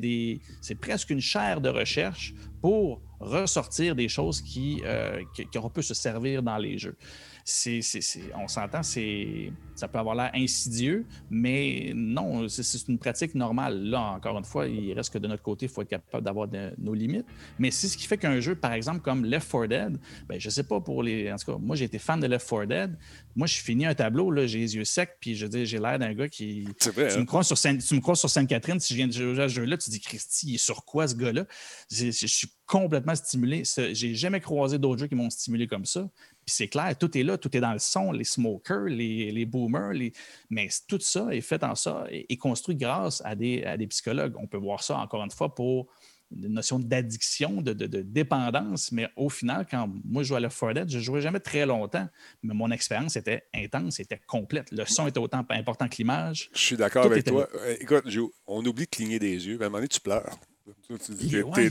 presque 0.80 1.10
une 1.10 1.20
chaire 1.20 1.60
de 1.60 1.68
recherche 1.68 2.34
pour 2.60 3.02
ressortir 3.20 3.94
des 3.94 4.08
choses 4.08 4.40
qui, 4.42 4.82
euh, 4.84 5.20
qu'on 5.52 5.70
peut 5.70 5.82
se 5.82 5.94
servir 5.94 6.42
dans 6.42 6.58
les 6.58 6.78
jeux 6.78 6.96
c'est, 7.44 7.80
on 8.34 8.48
s'entend, 8.48 8.82
c'est, 8.82 9.52
ça 9.74 9.86
peut 9.86 9.98
avoir 9.98 10.14
l'air 10.14 10.30
insidieux, 10.34 11.04
mais 11.28 11.92
non, 11.94 12.48
c'est, 12.48 12.88
une 12.88 12.98
pratique 12.98 13.34
normale. 13.34 13.84
Là, 13.84 14.00
encore 14.00 14.38
une 14.38 14.44
fois, 14.44 14.66
il 14.66 14.94
reste 14.94 15.12
que 15.12 15.18
de 15.18 15.28
notre 15.28 15.42
côté, 15.42 15.66
il 15.66 15.68
faut 15.68 15.82
être 15.82 15.88
capable 15.88 16.24
d'avoir 16.24 16.48
nos 16.78 16.94
limites. 16.94 17.26
Mais 17.58 17.70
c'est 17.70 17.88
ce 17.88 17.98
qui 17.98 18.06
fait 18.06 18.16
qu'un 18.16 18.40
jeu, 18.40 18.54
par 18.54 18.72
exemple, 18.72 19.00
comme 19.00 19.26
Left 19.26 19.50
4 19.50 19.66
Dead, 19.66 19.98
ben, 20.26 20.40
je 20.40 20.48
sais 20.48 20.62
pas 20.62 20.80
pour 20.80 21.02
les. 21.02 21.30
En 21.30 21.36
tout 21.36 21.52
cas, 21.52 21.58
moi, 21.58 21.76
j'ai 21.76 21.84
été 21.84 21.98
fan 21.98 22.18
de 22.18 22.26
Left 22.26 22.48
4 22.48 22.64
Dead. 22.64 22.98
Moi, 23.36 23.46
je 23.46 23.56
finis 23.56 23.84
un 23.84 23.94
tableau, 23.94 24.30
là, 24.30 24.46
j'ai 24.46 24.60
les 24.60 24.76
yeux 24.76 24.84
secs, 24.84 25.16
puis 25.20 25.34
je 25.34 25.46
dis, 25.46 25.66
j'ai 25.66 25.78
l'air 25.78 25.98
d'un 25.98 26.14
gars 26.14 26.28
qui. 26.28 26.66
tu, 26.80 26.88
me 26.88 27.20
hein? 27.20 27.24
crois 27.26 27.44
sur 27.44 27.58
Sainte, 27.58 27.84
tu 27.84 27.94
me 27.94 28.00
crois 28.00 28.16
sur 28.16 28.30
Sainte-Catherine, 28.30 28.80
si 28.80 28.94
je 28.94 28.96
viens 28.96 29.08
de 29.08 29.12
jouer 29.12 29.42
à 29.42 29.48
ce 29.48 29.54
jeu-là, 29.54 29.76
tu 29.76 29.90
dis, 29.90 30.00
Christy, 30.00 30.46
il 30.48 30.54
est 30.54 30.58
sur 30.58 30.84
quoi 30.84 31.06
ce 31.06 31.14
gars-là? 31.14 31.44
Je, 31.90 32.06
je 32.10 32.26
suis 32.26 32.48
complètement 32.66 33.14
stimulé. 33.14 33.62
J'ai 33.92 34.14
jamais 34.14 34.40
croisé 34.40 34.78
d'autres 34.78 35.00
jeux 35.00 35.06
qui 35.06 35.14
m'ont 35.14 35.30
stimulé 35.30 35.66
comme 35.66 35.84
ça. 35.84 36.08
Puis 36.46 36.54
c'est 36.56 36.68
clair, 36.68 36.96
tout 36.98 37.16
est 37.16 37.22
là, 37.22 37.38
tout 37.38 37.54
est 37.56 37.60
dans 37.60 37.72
le 37.72 37.78
son, 37.78 38.12
les 38.12 38.24
smokers, 38.24 38.86
les, 38.86 39.46
boomers, 39.46 39.92
les... 39.92 40.12
mais 40.50 40.68
tout 40.88 41.00
ça 41.00 41.28
est 41.30 41.40
fait 41.40 41.62
en 41.64 41.74
ça 41.74 42.04
et, 42.10 42.36
construit 42.36 42.76
grâce 42.76 43.22
à 43.24 43.34
des, 43.34 43.64
des, 43.78 43.86
psychologues. 43.86 44.34
On 44.36 44.46
peut 44.46 44.58
voir 44.58 44.82
ça 44.82 44.98
encore 44.98 45.22
une 45.24 45.30
fois 45.30 45.54
pour 45.54 45.88
une 46.36 46.48
notion 46.48 46.78
d'addiction, 46.78 47.62
de, 47.62 47.72
dépendance, 47.72 48.92
mais 48.92 49.08
au 49.16 49.28
final, 49.28 49.66
quand 49.70 49.88
moi 50.04 50.22
je 50.22 50.28
jouais 50.28 50.44
à 50.44 50.48
4 50.48 50.72
Dead, 50.72 50.90
je 50.90 50.98
ne 50.98 51.02
jouais 51.02 51.20
jamais 51.20 51.40
très 51.40 51.66
longtemps, 51.66 52.08
mais 52.42 52.54
mon 52.54 52.70
expérience 52.70 53.16
était 53.16 53.44
intense, 53.54 54.00
était 54.00 54.20
complète. 54.26 54.70
Le 54.72 54.84
son 54.84 55.06
était 55.06 55.20
autant 55.20 55.44
important 55.48 55.88
que 55.88 55.96
l'image. 55.96 56.50
Je 56.54 56.60
suis 56.60 56.76
d'accord 56.76 57.06
avec 57.06 57.24
toi. 57.24 57.48
Écoute, 57.80 58.04
on 58.46 58.64
oublie 58.64 58.84
de 58.84 58.90
cligner 58.90 59.18
des 59.18 59.46
yeux, 59.46 59.58
à 59.60 59.66
un 59.66 59.68
moment 59.68 59.78
donné, 59.78 59.88
tu 59.88 60.00
pleures. 60.00 60.38
Tu, 60.86 61.42
ouais, 61.42 61.70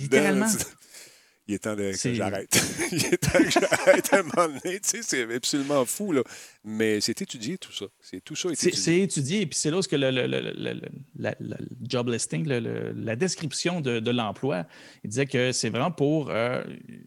il 1.48 1.56
est 1.56 1.60
temps 1.60 1.76
que 1.76 2.14
j'arrête. 2.14 2.64
il 2.92 3.06
est 3.06 3.18
temps 3.18 3.40
que 3.40 3.50
j'arrête 3.50 4.14
à 4.14 4.20
un 4.20 4.24
moment 4.24 4.48
donné. 4.48 4.80
Tu 4.80 4.90
sais, 4.90 5.02
c'est 5.02 5.36
absolument 5.36 5.86
fou, 5.86 6.14
là. 6.14 6.24
Mais 6.64 7.02
c'est 7.02 7.22
étudié, 7.22 7.58
tout 7.58 7.74
ça. 7.74 7.86
C'est 8.00 8.24
tout 8.24 8.36
ça 8.36 8.50
étudié. 8.50 8.72
C'est 8.72 9.00
étudié, 9.00 9.42
et 9.42 9.46
puis 9.46 9.58
c'est 9.58 9.70
là 9.70 9.78
où 9.78 9.82
que 9.82 9.96
le, 9.96 10.10
le, 10.12 11.56
job 11.82 12.10
listing, 12.10 12.48
la 12.48 13.16
description 13.16 13.82
de, 13.82 14.12
l'emploi, 14.12 14.66
il 15.04 15.10
disait 15.10 15.26
que 15.26 15.52
c'est 15.52 15.70
vraiment 15.70 15.92
pour 15.92 16.30
euh, 16.30 16.64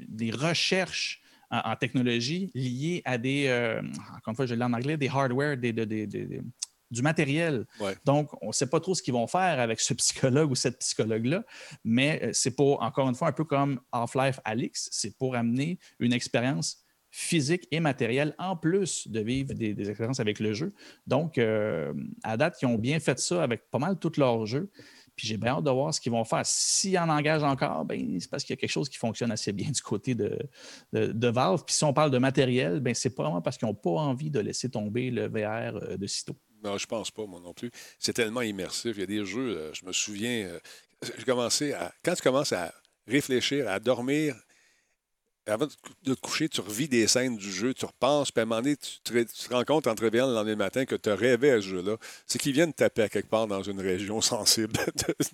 des 0.09 0.31
recherches 0.31 1.23
en, 1.51 1.77
technologie 1.77 2.51
liées 2.55 3.03
à 3.05 3.19
des, 3.19 3.47
euh, 3.47 3.81
encore 4.17 4.33
une 4.33 4.35
fois, 4.35 4.47
je 4.47 4.55
l'ai 4.55 4.65
en 4.65 4.73
anglais, 4.73 4.97
des 4.97 5.09
hardware, 5.09 5.57
des, 5.57 5.73
des 5.73 6.43
du 6.91 7.03
matériel. 7.03 7.67
Donc, 8.05 8.31
on 8.43 8.49
ne 8.49 8.53
sait 8.53 8.69
pas 8.69 8.81
trop 8.81 8.95
ce 8.95 9.03
qu'ils 9.03 9.15
vont 9.15 9.27
faire 9.27 9.61
avec 9.61 9.81
ce 9.81 9.95
psychologue 9.95 10.51
ou 10.51 10.55
cette 10.55 10.79
psychologue-là, 10.79 11.45
mais 11.85 12.21
euh, 12.23 12.31
c'est 12.33 12.55
pour, 12.55 12.83
encore 12.83 13.09
une 13.09 13.15
fois, 13.15 13.29
un 13.29 13.33
peu 13.33 13.45
comme 13.45 13.81
Half-Life 13.93 14.41
Alix, 14.45 14.89
c'est 14.93 15.17
pour 15.17 15.35
amener 15.35 15.79
une 15.99 16.13
expérience 16.13 16.87
physique 17.11 17.67
et 17.71 17.81
matérielle 17.81 18.35
en 18.39 18.57
plus 18.57 19.09
de 19.09 19.21
vivre 19.21 19.55
des, 19.55 19.89
expériences 19.89 20.21
avec 20.21 20.39
le 20.39 20.53
jeu. 20.53 20.75
Donc, 21.07 21.39
euh, 21.39 21.95
à 22.23 22.37
date, 22.37 22.59
ils 22.61 22.67
ont 22.67 22.77
bien 22.77 23.01
fait 23.01 23.19
ça 23.19 23.43
avec 23.43 23.71
pas 23.71 23.79
mal 23.79 23.99
tous 23.99 24.19
leurs 24.19 24.45
jeux. 24.45 24.71
Puis 25.17 25.27
j'ai 25.27 25.39
bien 25.39 25.53
hâte 25.53 25.65
de 25.65 25.71
voir 25.71 25.93
ce 25.95 26.01
qu'ils 26.01 26.13
vont 26.13 26.25
faire. 26.25 26.43
S'ils 26.45 26.99
en 26.99 27.09
engagent 27.09 27.43
encore, 27.43 27.85
ben, 27.85 28.19
c'est 28.21 28.31
parce 28.31 28.45
qu'il 28.45 28.53
y 28.53 28.59
a 28.59 28.61
quelque 28.61 28.71
chose 28.71 28.89
qui 28.89 28.99
fonctionne 28.99 29.33
assez 29.33 29.53
bien 29.53 29.71
du 29.75 29.81
côté 29.81 30.15
de, 30.15 30.39
de, 30.93 31.29
Valve. 31.29 31.65
Puis 31.65 31.75
si 31.75 31.85
on 31.85 31.93
parle 31.93 32.11
de 32.11 32.19
matériel, 32.19 32.81
ben, 32.81 32.95
c'est 32.95 33.15
vraiment 33.17 33.41
parce 33.41 33.57
qu'ils 33.57 33.67
n'ont 33.67 33.75
pas 33.75 33.91
envie 33.91 34.31
de 34.31 34.41
laisser 34.41 34.71
tomber 34.71 35.11
le 35.11 35.27
VR 35.27 35.77
euh, 35.77 35.97
de 35.97 36.07
sitôt. 36.07 36.37
Non, 36.63 36.79
je 36.79 36.87
pense 36.87 37.11
pas, 37.11 37.27
moi 37.27 37.41
non 37.41 37.55
plus. 37.55 37.71
C'est 37.99 38.13
tellement 38.13 38.43
immersif. 38.43 38.97
Il 38.97 39.01
y 39.01 39.03
a 39.03 39.07
des 39.07 39.25
jeux, 39.25 39.57
euh, 39.57 39.73
je 39.73 39.85
me 39.87 39.93
souviens, 39.93 40.47
euh, 40.47 40.61
j'ai 41.03 41.25
commencé 41.25 41.73
à. 41.73 41.93
Quand 42.05 42.15
tu 42.15 42.23
commences 42.23 42.53
à 42.53 42.75
réfléchir, 43.07 43.69
à 43.69 43.79
dormir, 43.81 44.35
avant 45.47 45.67
de 45.67 46.15
te 46.15 46.21
coucher, 46.21 46.49
tu 46.49 46.61
revis 46.61 46.89
des 46.89 47.07
scènes 47.07 47.37
du 47.37 47.51
jeu, 47.51 47.73
tu 47.73 47.85
repenses, 47.85 48.33
puis 48.33 48.41
à 48.41 48.43
un 48.43 48.47
moment 48.47 48.63
donné, 48.63 48.77
tu 48.77 49.01
te, 49.01 49.55
rends 49.55 49.65
compte 49.65 49.87
en 49.87 49.95
te 49.95 50.03
réveillant 50.03 50.27
le 50.27 50.35
lendemain 50.35 50.57
matin 50.57 50.85
que 50.85 50.95
tu 50.95 51.11
rêvé 51.11 51.53
à 51.53 51.57
ce 51.57 51.69
jeu-là. 51.69 51.97
C'est 52.27 52.39
qu'ils 52.39 52.53
viennent 52.53 52.73
taper 52.73 53.03
à 53.03 53.09
quelque 53.09 53.29
part 53.29 53.47
dans 53.47 53.63
une 53.63 53.81
région 53.81 54.21
sensible 54.21 54.73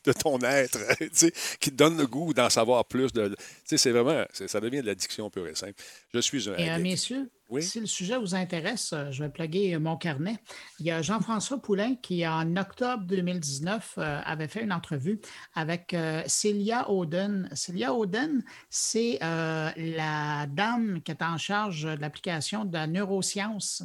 de, 0.05 0.13
ton 0.13 0.39
être, 0.41 0.79
qui 1.61 1.71
te 1.71 1.77
donne 1.77 1.97
le 1.97 2.07
goût 2.07 2.35
d'en 2.35 2.51
savoir 2.51 2.85
plus. 2.85 3.13
De, 3.13 3.35
c'est 3.65 3.91
vraiment, 3.91 4.25
ça 4.33 4.61
devient 4.61 4.83
de 4.83 4.87
l'addiction 4.87 5.31
pure 5.31 5.49
et 5.49 5.55
simple. 5.55 5.81
Je 6.13 6.21
suis 6.21 6.49
un. 6.49 6.57
Et, 6.57 6.71
euh, 6.71 6.79
messieurs, 6.79 7.31
si 7.61 7.81
le 7.81 7.87
sujet 7.87 8.19
vous 8.19 8.35
intéresse, 8.35 8.93
euh, 8.93 9.11
je 9.11 9.23
vais 9.23 9.29
plugger 9.29 9.79
mon 9.79 9.97
carnet. 9.97 10.39
Il 10.79 10.87
y 10.87 10.91
a 10.91 11.03
Jean-François 11.03 11.61
Poulain 11.61 11.97
qui, 11.97 12.27
en 12.27 12.57
octobre 12.57 13.05
2019, 13.05 13.95
euh, 13.99 14.21
avait 14.25 14.49
fait 14.49 14.63
une 14.63 14.73
entrevue 14.73 15.21
avec 15.55 15.93
euh, 15.95 16.23
Célia 16.27 16.91
Oden. 16.91 17.49
Célia 17.53 17.95
Oden, 17.95 18.43
c'est 18.71 19.19
la 19.21 20.47
dame 20.47 21.03
qui 21.03 21.11
est 21.11 21.23
en 21.23 21.37
charge 21.37 21.85
de 21.85 22.01
l'application 22.01 22.65
de 22.65 22.73
la 22.73 22.87
neuroscience 22.87 23.83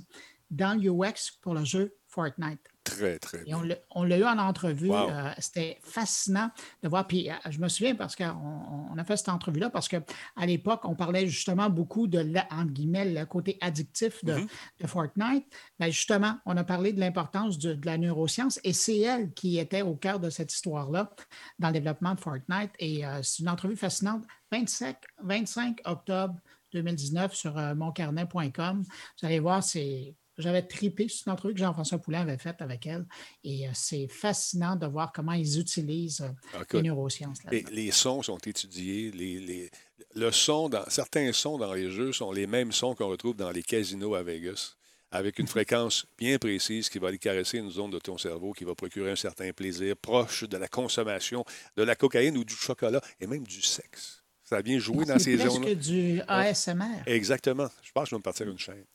dans 0.49 0.79
l'UX 0.79 1.31
pour 1.41 1.53
le 1.53 1.65
jeu 1.65 1.95
Fortnite. 2.07 2.61
Très, 2.87 3.19
très 3.19 3.43
bien. 3.43 3.61
on 3.91 4.03
l'a 4.03 4.17
eu 4.17 4.23
en 4.23 4.37
entrevue. 4.37 4.91
Euh, 4.91 5.31
c'était 5.39 5.77
fascinant 5.83 6.49
de 6.83 6.87
voir. 6.87 7.05
Puis 7.05 7.29
euh, 7.29 7.33
je 7.49 7.59
me 7.59 7.67
souviens 7.67 7.95
parce 7.95 8.15
qu'on 8.15 8.89
on 8.91 8.97
a 8.97 9.03
fait 9.03 9.17
cette 9.17 9.29
entrevue-là 9.29 9.69
parce 9.69 9.89
qu'à 9.89 10.01
l'époque, 10.45 10.81
on 10.85 10.95
parlait 10.95 11.27
justement 11.27 11.69
beaucoup 11.69 12.07
de, 12.07 12.19
entre 12.49 12.71
guillemets, 12.71 13.05
le 13.05 13.25
côté 13.25 13.57
addictif 13.59 14.23
de, 14.23 14.33
mm-hmm. 14.33 14.87
Fortnite. 14.87 15.45
Mais 15.79 15.91
justement, 15.91 16.37
on 16.45 16.55
a 16.55 16.63
parlé 16.63 16.93
de 16.93 16.99
l'importance 16.99 17.57
de, 17.57 17.77
la 17.83 17.97
neuroscience 17.97 18.59
et 18.63 18.73
c'est 18.73 18.99
elle 18.99 19.33
qui 19.33 19.59
était 19.59 19.81
au 19.81 19.95
cœur 19.95 20.19
de 20.19 20.29
cette 20.29 20.53
histoire-là 20.53 21.13
dans 21.59 21.67
le 21.67 21.73
développement 21.73 22.15
de 22.15 22.19
Fortnite. 22.21 22.71
Et 22.79 23.05
euh, 23.05 23.21
c'est 23.21 23.43
une 23.43 23.49
entrevue 23.49 23.77
fascinante. 23.77 24.23
25, 24.51 24.95
25 25.23 25.81
octobre 25.85 26.35
2019 26.71 27.33
sur 27.33 27.53
moncarnet.com. 27.75 28.81
Vous 28.81 29.25
allez 29.25 29.39
voir, 29.39 29.61
c'est 29.61 30.15
j'avais 30.37 30.61
tripé 30.61 31.07
sur 31.07 31.27
une 31.27 31.33
entrevue 31.33 31.53
que 31.53 31.59
Jean-François 31.59 31.97
Poulain 31.97 32.21
avait 32.21 32.37
faite 32.37 32.61
avec 32.61 32.85
elle. 32.85 33.05
Et 33.43 33.67
euh, 33.67 33.71
c'est 33.73 34.07
fascinant 34.07 34.75
de 34.75 34.85
voir 34.85 35.11
comment 35.11 35.33
ils 35.33 35.59
utilisent 35.59 36.21
euh, 36.21 36.29
ah, 36.53 36.63
les 36.73 36.81
neurosciences. 36.83 37.39
Les, 37.51 37.65
les, 37.71 37.91
sons 37.91 38.21
sont 38.21 38.37
étudiés. 38.37 39.11
Les, 39.11 39.69
le 40.15 40.31
son 40.31 40.69
dans, 40.69 40.87
certains 40.89 41.31
sons 41.33 41.57
dans 41.57 41.73
les 41.73 41.89
jeux 41.89 42.11
sont 42.11 42.31
les 42.31 42.47
mêmes 42.47 42.71
sons 42.71 42.95
qu'on 42.95 43.07
retrouve 43.07 43.35
dans 43.35 43.51
les 43.51 43.63
casinos 43.63 44.15
à 44.15 44.23
Vegas, 44.23 44.75
avec 45.11 45.39
une 45.39 45.47
fréquence 45.55 46.05
bien 46.17 46.37
précise 46.37 46.89
qui 46.89 46.99
va 46.99 47.07
aller 47.07 47.17
caresser 47.17 47.57
une 47.57 47.71
zone 47.71 47.91
de 47.91 47.99
ton 47.99 48.17
cerveau, 48.17 48.53
qui 48.53 48.63
va 48.63 48.75
procurer 48.75 49.11
un 49.11 49.15
certain 49.15 49.51
plaisir 49.53 49.97
proche 49.97 50.43
de 50.43 50.57
la 50.57 50.67
consommation 50.67 51.45
de 51.75 51.83
la 51.83 51.95
cocaïne 51.95 52.37
ou 52.37 52.43
du 52.43 52.55
chocolat 52.55 53.01
et 53.19 53.27
même 53.27 53.43
du 53.43 53.61
sexe. 53.61 54.23
Ça 54.43 54.61
vient 54.61 54.79
jouer 54.79 55.03
dans 55.03 55.19
ces 55.19 55.35
zones-là. 55.37 55.75
du 55.75 56.21
ASMR. 56.25 57.03
Exactement. 57.05 57.67
Je 57.83 57.91
pense 57.91 58.05
que 58.05 58.09
je 58.11 58.15
vais 58.15 58.19
me 58.19 58.23
partir 58.23 58.47
une 58.47 58.57
chaîne. 58.57 58.85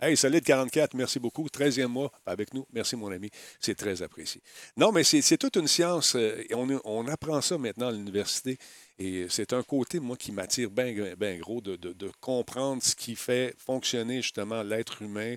Hey, 0.00 0.16
Solide 0.16 0.44
44, 0.44 0.94
merci 0.94 1.18
beaucoup. 1.18 1.46
13e 1.46 1.86
mois 1.86 2.12
avec 2.26 2.52
nous. 2.52 2.66
Merci, 2.72 2.96
mon 2.96 3.10
ami. 3.10 3.30
C'est 3.58 3.74
très 3.74 4.02
apprécié. 4.02 4.42
Non, 4.76 4.92
mais 4.92 5.02
c'est 5.04 5.38
toute 5.38 5.56
une 5.56 5.66
science. 5.66 6.14
Euh, 6.14 6.42
on, 6.52 6.80
on, 6.84 7.08
apprend 7.08 7.40
ça 7.40 7.56
maintenant 7.56 7.88
à 7.88 7.92
l'université. 7.92 8.58
Et 8.98 9.26
c'est 9.30 9.52
un 9.52 9.62
côté, 9.62 9.98
moi, 9.98 10.16
qui 10.16 10.30
m'attire 10.30 10.70
bien 10.70 11.14
ben 11.16 11.38
gros 11.40 11.60
de, 11.60 11.76
comprendre 12.20 12.82
ce 12.82 12.94
qui 12.94 13.16
fait 13.16 13.54
fonctionner 13.58 14.22
justement 14.22 14.62
l'être 14.62 15.02
humain 15.02 15.36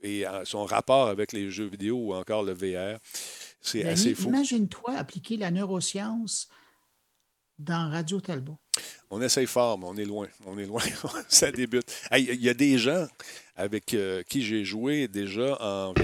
et 0.00 0.26
euh, 0.26 0.44
son 0.44 0.64
rapport 0.64 1.08
avec 1.08 1.32
les 1.32 1.50
jeux 1.50 1.66
vidéo 1.66 1.96
ou 1.96 2.14
encore 2.14 2.44
le 2.44 2.52
VR. 2.52 2.98
C'est 3.60 3.84
assez 3.84 4.14
fou. 4.14 4.28
Imagine-toi 4.28 4.94
appliquer 4.94 5.36
la 5.36 5.50
neuroscience 5.50 6.48
dans 7.58 7.90
Radio 7.90 8.20
Talbot. 8.20 8.58
On 9.10 9.22
essaye 9.22 9.46
fort, 9.46 9.78
mais 9.78 9.86
on 9.86 9.96
est 9.96 10.04
loin. 10.04 10.28
On 10.46 10.58
est 10.58 10.66
loin. 10.66 10.82
Ça 11.28 11.50
débute. 11.50 11.86
Il 12.16 12.42
y 12.42 12.48
a 12.48 12.54
des 12.54 12.78
gens 12.78 13.06
avec 13.56 13.94
euh, 13.94 14.22
qui 14.28 14.42
j'ai 14.42 14.64
joué 14.64 15.08
déjà 15.08 15.56
en, 15.60 15.94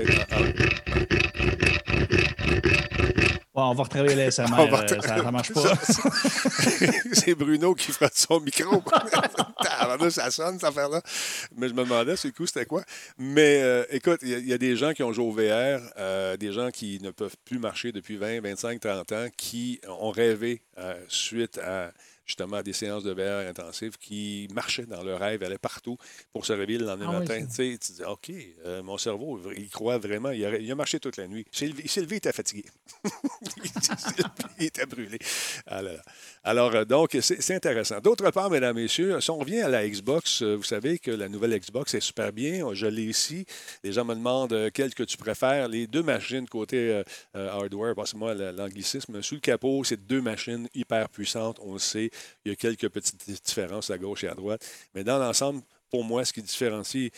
on 3.69 3.75
va 3.75 3.83
retravailler 3.83 4.17
les 4.17 4.31
SMR, 4.31 4.47
euh, 4.73 5.01
ça 5.01 5.17
ne 5.17 5.31
marche 5.31 5.53
pas. 5.53 5.75
c'est 7.13 7.35
Bruno 7.35 7.75
qui 7.75 7.93
fera 7.93 8.09
son 8.13 8.41
micro. 8.41 8.83
ça 10.11 10.31
sonne, 10.31 10.59
cette 10.59 10.65
affaire-là. 10.65 11.03
Mais 11.57 11.69
je 11.69 11.75
me 11.75 11.85
demandais, 11.85 12.17
ce 12.17 12.29
coup, 12.29 12.47
c'était 12.47 12.67
quoi? 12.67 12.83
Mais 13.19 13.61
euh, 13.63 13.85
écoute, 13.91 14.21
il 14.23 14.47
y, 14.47 14.53
a 14.53 14.59
des 14.59 14.77
gens 14.77 14.93
qui 14.93 15.03
ont 15.03 15.13
joué 15.13 15.25
au 15.25 15.33
VR, 15.33 15.81
euh, 15.99 16.37
des 16.37 16.53
gens 16.53 16.71
qui 16.71 17.01
ne 17.03 17.11
peuvent 17.11 17.37
plus 17.45 17.59
marcher 17.59 17.93
depuis 17.93 18.17
20, 18.17 18.41
25, 18.41 18.81
30 18.81 19.13
ans, 19.13 19.27
qui 19.37 19.81
ont 19.89 20.11
rêvé 20.11 20.63
suite 21.09 21.59
à 21.59 21.91
justement 22.31 22.59
à 22.59 22.62
des 22.62 22.72
séances 22.72 23.03
de 23.03 23.12
VR 23.12 23.49
intensives 23.49 23.99
qui 23.99 24.49
marchaient 24.55 24.87
dans 24.87 25.03
leur 25.03 25.18
rêve, 25.18 25.43
allaient 25.43 25.59
partout 25.59 25.97
pour 26.33 26.47
se 26.47 26.53
réveiller 26.53 26.78
le 26.78 26.87
lendemain 26.87 27.11
Ah 27.16 27.18
matin. 27.20 27.45
tu 27.45 27.53
sais, 27.53 27.78
tu 27.78 27.93
dis, 27.93 28.05
OK, 28.05 28.31
euh, 28.64 28.83
mon 28.83 28.97
cerveau, 28.99 29.41
il 29.57 29.68
croit 29.68 29.99
vraiment. 29.99 30.31
Il 30.31 30.45
a, 30.45 30.57
il 30.57 30.70
a 30.70 30.74
marché 30.74 31.01
toute 31.01 31.16
la 31.16 31.26
nuit. 31.26 31.45
Levé, 31.61 31.83
il 31.97 32.14
était 32.14 32.33
fatigué. 32.33 32.64
il 34.59 34.66
était 34.66 34.87
brûlé. 34.87 35.18
Ah 35.66 35.83
là 35.83 35.95
là. 35.95 36.03
Alors, 36.43 36.74
euh, 36.74 36.84
donc, 36.86 37.18
c'est 37.20 37.55
intéressant. 37.55 38.01
D'autre 38.01 38.30
part, 38.30 38.49
mesdames, 38.49 38.74
messieurs, 38.74 39.20
si 39.20 39.30
on 39.30 39.36
revient 39.36 39.61
à 39.61 39.68
la 39.68 39.86
Xbox, 39.86 40.41
euh, 40.41 40.55
vous 40.57 40.62
savez 40.62 40.99
que 40.99 41.11
la 41.11 41.28
nouvelle 41.28 41.59
Xbox 41.59 41.93
est 41.93 42.01
super 42.01 42.32
bien. 42.32 42.72
Je 42.72 42.86
l'ai 42.86 43.03
ici. 43.03 43.45
Les 43.84 43.93
gens 43.93 44.07
me 44.07 44.14
demandent 44.14 44.55
euh, 44.55 44.70
quelle 44.72 44.95
que 44.95 45.03
tu 45.03 45.18
préfères. 45.18 45.68
Les 45.68 45.86
deux 45.86 46.03
machines 46.03 46.49
côté 46.49 46.78
euh, 46.93 47.03
euh, 47.36 47.51
hardware, 47.51 47.95
passe-moi 47.95 48.32
la- 48.34 48.53
l'anglicisme. 48.53 49.20
Sous 49.20 49.34
le 49.34 49.41
capot, 49.41 49.84
c'est 49.84 50.07
deux 50.07 50.22
machines 50.22 50.66
hyper 50.74 51.11
puissantes. 51.11 51.59
On 51.62 51.74
le 51.74 51.78
sait. 51.78 52.11
Il 52.47 52.51
y 52.51 52.53
a 52.53 52.57
quelques 52.57 52.88
petites 52.88 53.22
différences 53.45 53.91
à 53.91 53.99
gauche 53.99 54.24
et 54.24 54.28
à 54.28 54.34
droite. 54.34 54.64
Mais 54.95 55.05
dans 55.05 55.18
l'ensemble, 55.18 55.61
pour 55.91 56.05
moi, 56.05 56.24
ce 56.24 56.32
qui 56.32 56.41
différencie 56.41 57.11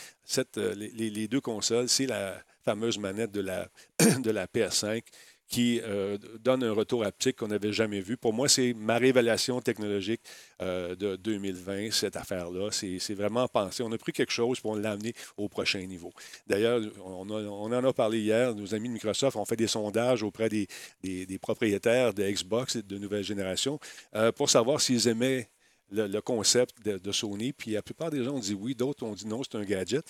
euh, 0.57 0.75
les, 0.75 1.29
deux 1.29 1.41
consoles, 1.41 1.89
c'est 1.89 2.07
la 2.07 2.43
fameuse 2.65 2.99
manette 2.99 3.31
de 3.31 3.41
la 3.41 3.69
PS5 4.01 5.03
qui 5.49 5.81
euh, 5.85 6.17
donne 6.41 6.65
un 6.65 6.73
retour 6.73 7.05
haptique 7.05 7.37
qu'on 7.37 7.49
n'avait 7.49 7.73
jamais 7.73 8.01
vu. 8.01 8.17
Pour 8.17 8.33
moi, 8.33 8.49
c'est 8.49 8.73
ma 8.73 8.97
révélation 8.97 9.61
technologique 9.61 10.23
euh, 10.63 10.95
de 10.97 11.17
2020, 11.17 11.91
cette 11.93 12.17
affaire-là. 12.17 12.71
C'est 12.71 13.15
vraiment 13.15 13.47
pensé. 13.49 13.83
On 13.83 13.93
a 13.93 13.99
pris 13.99 14.13
quelque 14.13 14.33
chose 14.33 14.61
pour 14.61 14.77
l'amener 14.77 15.13
au 15.37 15.49
prochain 15.51 15.85
niveau. 15.85 16.11
D'ailleurs, 16.47 16.81
on, 17.05 17.31
en 17.31 17.73
a 17.85 17.93
parlé 17.93 18.21
hier. 18.21 18.55
Nos 18.55 18.75
amis 18.75 18.89
de 18.89 18.95
Microsoft 18.95 19.37
ont 19.37 19.45
fait 19.45 19.57
des 19.57 19.67
sondages 19.67 20.23
auprès 20.23 20.49
des, 20.49 20.67
des- 21.03 21.27
des 21.27 21.39
propriétaires 21.39 22.15
de 22.15 22.23
Xbox 22.23 22.79
de 22.79 22.99
nouvelle 22.99 23.25
génération 23.25 23.79
euh, 24.15 24.33
pour 24.33 24.49
savoir 24.49 24.81
s'ils 24.81 25.07
aimaient 25.09 25.51
le, 25.91 26.07
le 26.07 26.21
concept 26.23 26.83
de, 26.83 26.97
de 26.97 27.13
Sony. 27.13 27.53
Puis 27.53 27.73
la 27.73 27.83
plupart 27.83 28.11
des 28.11 28.25
gens 28.25 28.33
ont 28.33 28.39
dit 28.39 28.55
oui, 28.55 28.75
d'autres 28.75 29.05
ont 29.05 29.13
dit 29.15 29.27
non, 29.27 29.43
c'est 29.43 29.59
un 29.59 29.65
gadget. 29.65 30.03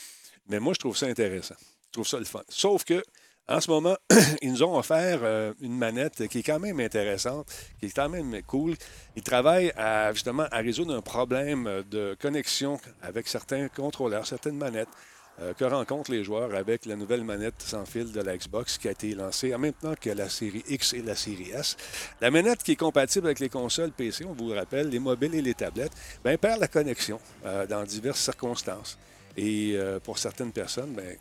Mais 0.48 0.60
moi, 0.60 0.72
je 0.74 0.78
trouve 0.78 0.96
ça 0.96 1.06
intéressant. 1.06 1.56
Je 1.86 1.90
trouve 1.92 2.06
ça 2.06 2.18
le 2.18 2.24
fun. 2.24 2.42
Sauf 2.48 2.84
que, 2.84 3.02
en 3.48 3.60
ce 3.60 3.70
moment, 3.70 3.96
ils 4.42 4.52
nous 4.52 4.62
ont 4.62 4.76
offert 4.76 5.20
euh, 5.22 5.52
une 5.60 5.76
manette 5.76 6.28
qui 6.28 6.38
est 6.38 6.42
quand 6.42 6.60
même 6.60 6.80
intéressante, 6.80 7.46
qui 7.80 7.86
est 7.86 7.94
quand 7.94 8.08
même 8.08 8.40
cool. 8.46 8.74
Ils 9.16 9.22
travaillent 9.22 9.72
à, 9.76 10.12
justement 10.12 10.46
à 10.50 10.58
résoudre 10.58 10.94
un 10.94 11.00
problème 11.00 11.82
de 11.90 12.16
connexion 12.20 12.78
avec 13.02 13.28
certains 13.28 13.68
contrôleurs, 13.68 14.26
certaines 14.26 14.56
manettes 14.56 14.88
euh, 15.40 15.54
que 15.54 15.64
rencontrent 15.64 16.12
les 16.12 16.22
joueurs 16.22 16.54
avec 16.54 16.86
la 16.86 16.94
nouvelle 16.94 17.24
manette 17.24 17.54
sans 17.58 17.84
fil 17.84 18.12
de 18.12 18.20
la 18.20 18.36
Xbox 18.36 18.78
qui 18.78 18.88
a 18.88 18.90
été 18.90 19.14
lancée 19.14 19.54
en 19.54 19.58
même 19.58 19.72
temps 19.72 19.94
que 19.98 20.10
la 20.10 20.28
série 20.28 20.62
X 20.68 20.92
et 20.92 21.02
la 21.02 21.16
série 21.16 21.50
S. 21.50 21.76
La 22.20 22.30
manette 22.30 22.62
qui 22.62 22.72
est 22.72 22.76
compatible 22.76 23.26
avec 23.26 23.40
les 23.40 23.48
consoles 23.48 23.92
PC, 23.92 24.24
on 24.24 24.34
vous 24.34 24.50
le 24.50 24.58
rappelle, 24.58 24.88
les 24.88 24.98
mobiles 24.98 25.34
et 25.34 25.42
les 25.42 25.54
tablettes, 25.54 25.92
ben, 26.22 26.36
perd 26.38 26.60
la 26.60 26.68
connexion 26.68 27.18
euh, 27.44 27.66
dans 27.66 27.82
diverses 27.82 28.20
circonstances. 28.20 28.98
Et 29.34 29.78
pour 30.04 30.18
certaines 30.18 30.52
personnes, 30.52 30.92
ben, 30.92 31.16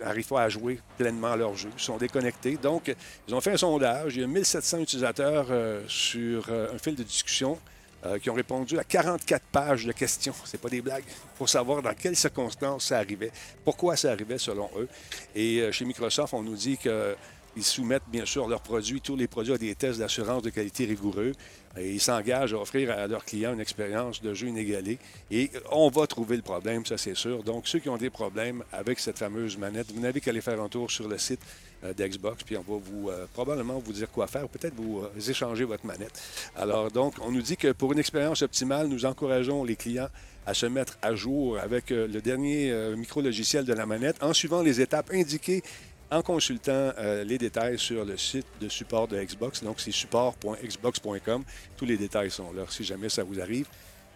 n'arrivent 0.00 0.28
pas 0.28 0.42
à 0.42 0.48
jouer 0.48 0.80
pleinement 0.96 1.34
leur 1.36 1.54
jeu. 1.54 1.70
Ils 1.76 1.82
sont 1.82 1.96
déconnectés. 1.96 2.56
Donc, 2.56 2.94
ils 3.28 3.34
ont 3.34 3.40
fait 3.40 3.52
un 3.52 3.56
sondage. 3.56 4.16
Il 4.16 4.22
y 4.22 4.24
a 4.24 4.26
1700 4.26 4.78
utilisateurs 4.78 5.46
euh, 5.50 5.82
sur 5.88 6.46
euh, 6.48 6.74
un 6.74 6.78
fil 6.78 6.94
de 6.94 7.02
discussion 7.02 7.58
euh, 8.04 8.18
qui 8.18 8.30
ont 8.30 8.34
répondu 8.34 8.78
à 8.78 8.84
44 8.84 9.42
pages 9.52 9.86
de 9.86 9.92
questions. 9.92 10.34
C'est 10.44 10.60
pas 10.60 10.68
des 10.68 10.82
blagues. 10.82 11.04
Pour 11.36 11.48
savoir 11.48 11.82
dans 11.82 11.94
quelles 11.94 12.16
circonstances 12.16 12.86
ça 12.86 12.98
arrivait, 12.98 13.32
pourquoi 13.64 13.96
ça 13.96 14.10
arrivait 14.10 14.38
selon 14.38 14.70
eux. 14.76 14.88
Et 15.34 15.70
chez 15.72 15.84
Microsoft, 15.84 16.34
on 16.34 16.42
nous 16.42 16.56
dit 16.56 16.78
que 16.78 17.16
ils 17.56 17.64
soumettent 17.64 18.08
bien 18.08 18.24
sûr 18.24 18.48
leurs 18.48 18.60
produits, 18.60 19.00
tous 19.00 19.16
les 19.16 19.28
produits 19.28 19.54
à 19.54 19.58
des 19.58 19.74
tests 19.74 20.00
d'assurance 20.00 20.42
de 20.42 20.50
qualité 20.50 20.86
rigoureux. 20.86 21.32
Ils 21.80 22.00
s'engagent 22.00 22.54
à 22.54 22.58
offrir 22.58 22.90
à 22.90 23.06
leurs 23.06 23.24
clients 23.24 23.52
une 23.52 23.60
expérience 23.60 24.22
de 24.22 24.32
jeu 24.32 24.48
inégalée. 24.48 24.98
Et 25.30 25.50
on 25.72 25.88
va 25.88 26.06
trouver 26.06 26.36
le 26.36 26.42
problème, 26.42 26.86
ça 26.86 26.96
c'est 26.98 27.16
sûr. 27.16 27.42
Donc, 27.42 27.66
ceux 27.66 27.80
qui 27.80 27.88
ont 27.88 27.96
des 27.96 28.10
problèmes 28.10 28.62
avec 28.72 29.00
cette 29.00 29.18
fameuse 29.18 29.58
manette, 29.58 29.90
vous 29.92 30.00
n'avez 30.00 30.20
qu'à 30.20 30.30
aller 30.30 30.40
faire 30.40 30.60
un 30.60 30.68
tour 30.68 30.90
sur 30.90 31.08
le 31.08 31.18
site 31.18 31.40
euh, 31.84 31.92
d'Xbox, 31.92 32.44
puis 32.44 32.56
on 32.56 32.62
va 32.62 33.12
euh, 33.12 33.26
probablement 33.32 33.78
vous 33.78 33.92
dire 33.92 34.10
quoi 34.10 34.26
faire, 34.26 34.44
ou 34.44 34.48
peut-être 34.48 34.74
vous 34.74 35.00
euh, 35.00 35.30
échanger 35.30 35.64
votre 35.64 35.84
manette. 35.84 36.20
Alors, 36.56 36.90
donc, 36.90 37.14
on 37.20 37.30
nous 37.30 37.42
dit 37.42 37.56
que 37.56 37.72
pour 37.72 37.92
une 37.92 37.98
expérience 37.98 38.42
optimale, 38.42 38.86
nous 38.86 39.04
encourageons 39.04 39.64
les 39.64 39.76
clients 39.76 40.08
à 40.46 40.54
se 40.54 40.66
mettre 40.66 40.98
à 41.02 41.14
jour 41.14 41.58
avec 41.58 41.88
le 41.88 42.20
dernier 42.20 42.70
micro-logiciel 42.98 43.64
de 43.64 43.72
la 43.72 43.86
manette 43.86 44.22
en 44.22 44.34
suivant 44.34 44.60
les 44.60 44.78
étapes 44.82 45.10
indiquées 45.10 45.62
en 46.10 46.22
consultant 46.22 46.92
euh, 46.98 47.24
les 47.24 47.38
détails 47.38 47.78
sur 47.78 48.04
le 48.04 48.16
site 48.16 48.46
de 48.60 48.68
support 48.68 49.08
de 49.08 49.20
Xbox. 49.20 49.62
Donc, 49.62 49.80
c'est 49.80 49.92
support.xbox.com. 49.92 51.44
Tous 51.76 51.84
les 51.84 51.96
détails 51.96 52.30
sont 52.30 52.52
là 52.52 52.64
si 52.68 52.84
jamais 52.84 53.08
ça 53.08 53.24
vous 53.24 53.40
arrive. 53.40 53.66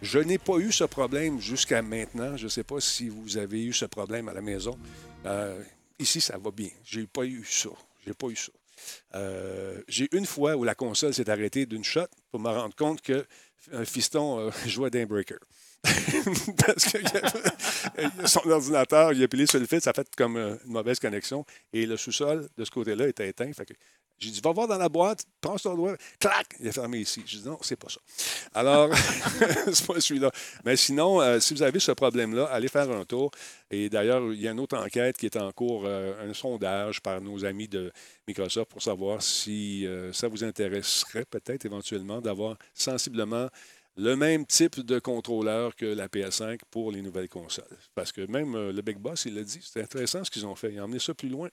Je 0.01 0.19
n'ai 0.19 0.37
pas 0.37 0.57
eu 0.57 0.71
ce 0.71 0.85
problème 0.85 1.41
jusqu'à 1.41 1.81
maintenant. 1.81 2.37
Je 2.37 2.45
ne 2.45 2.49
sais 2.49 2.63
pas 2.63 2.79
si 2.79 3.09
vous 3.09 3.37
avez 3.37 3.65
eu 3.65 3.73
ce 3.73 3.85
problème 3.85 4.29
à 4.29 4.33
la 4.33 4.41
maison. 4.41 4.77
Euh, 5.25 5.61
ici, 5.99 6.21
ça 6.21 6.37
va 6.37 6.51
bien. 6.51 6.69
J'ai 6.83 7.05
pas 7.05 7.25
eu 7.25 7.43
ça. 7.43 7.69
J'ai 8.05 8.13
pas 8.13 8.27
eu 8.27 8.35
ça. 8.35 8.51
Euh, 9.15 9.81
j'ai 9.89 10.07
une 10.13 10.25
fois 10.25 10.55
où 10.55 10.63
la 10.63 10.75
console 10.75 11.13
s'est 11.13 11.29
arrêtée 11.29 11.65
d'une 11.65 11.83
shot 11.83 12.07
pour 12.31 12.39
me 12.39 12.49
rendre 12.49 12.75
compte 12.75 13.01
que 13.01 13.25
un 13.73 13.83
fiston 13.83 14.49
jouait 14.65 14.89
d'un 14.89 15.05
breaker. 15.05 15.39
Parce 16.65 16.85
que 16.91 16.97
a- 18.23 18.27
son 18.27 18.49
ordinateur, 18.49 19.13
il 19.13 19.23
a 19.23 19.27
pilé 19.27 19.45
sur 19.45 19.59
le 19.59 19.65
fil, 19.65 19.81
ça 19.81 19.91
a 19.91 19.93
fait 19.93 20.07
comme 20.15 20.35
euh, 20.37 20.55
une 20.65 20.73
mauvaise 20.73 20.99
connexion. 20.99 21.45
Et 21.73 21.85
le 21.85 21.97
sous-sol, 21.97 22.47
de 22.57 22.65
ce 22.65 22.71
côté-là, 22.71 23.07
était 23.07 23.27
éteint. 23.29 23.51
Fait 23.53 23.65
que 23.65 23.73
j'ai 24.19 24.31
dit, 24.31 24.41
va 24.43 24.51
voir 24.51 24.67
dans 24.67 24.77
la 24.77 24.89
boîte, 24.89 25.23
prends 25.39 25.55
ton 25.55 25.75
doigt, 25.75 25.95
clac, 26.19 26.45
il 26.59 26.67
est 26.67 26.73
fermé 26.73 26.97
ici. 26.99 27.23
J'ai 27.25 27.37
dit, 27.39 27.47
non, 27.47 27.57
c'est 27.61 27.77
pas 27.77 27.87
ça. 27.87 28.01
Alors, 28.53 28.93
c'est 29.71 29.87
pas 29.87 29.99
celui-là. 30.01 30.29
Mais 30.65 30.75
sinon, 30.75 31.21
euh, 31.21 31.39
si 31.39 31.53
vous 31.53 31.63
avez 31.63 31.79
ce 31.79 31.93
problème-là, 31.93 32.45
allez 32.51 32.67
faire 32.67 32.91
un 32.91 33.05
tour. 33.05 33.31
Et 33.71 33.89
d'ailleurs, 33.89 34.33
il 34.33 34.41
y 34.41 34.47
a 34.47 34.51
une 34.51 34.59
autre 34.59 34.77
enquête 34.77 35.17
qui 35.17 35.27
est 35.27 35.37
en 35.37 35.51
cours, 35.53 35.83
euh, 35.85 36.29
un 36.29 36.33
sondage 36.33 37.01
par 37.01 37.21
nos 37.21 37.45
amis 37.45 37.69
de 37.69 37.93
Microsoft 38.27 38.69
pour 38.71 38.81
savoir 38.81 39.21
si 39.21 39.87
euh, 39.87 40.11
ça 40.11 40.27
vous 40.27 40.43
intéresserait 40.43 41.23
peut-être 41.25 41.65
éventuellement 41.65 42.19
d'avoir 42.19 42.57
sensiblement 42.73 43.47
le 43.97 44.15
même 44.15 44.45
type 44.45 44.79
de 44.79 44.99
contrôleur 44.99 45.75
que 45.75 45.85
la 45.85 46.07
PS5 46.07 46.59
pour 46.71 46.91
les 46.91 47.01
nouvelles 47.01 47.29
consoles. 47.29 47.77
Parce 47.95 48.11
que 48.11 48.21
même 48.21 48.55
euh, 48.55 48.71
le 48.71 48.81
Big 48.81 48.97
Boss, 48.97 49.25
il 49.25 49.35
l'a 49.35 49.43
dit, 49.43 49.59
c'est 49.61 49.81
intéressant 49.81 50.23
ce 50.23 50.31
qu'ils 50.31 50.45
ont 50.45 50.55
fait. 50.55 50.73
Ils 50.73 50.79
ont 50.79 50.85
emmené 50.85 50.99
ça 50.99 51.13
plus 51.13 51.29
loin. 51.29 51.49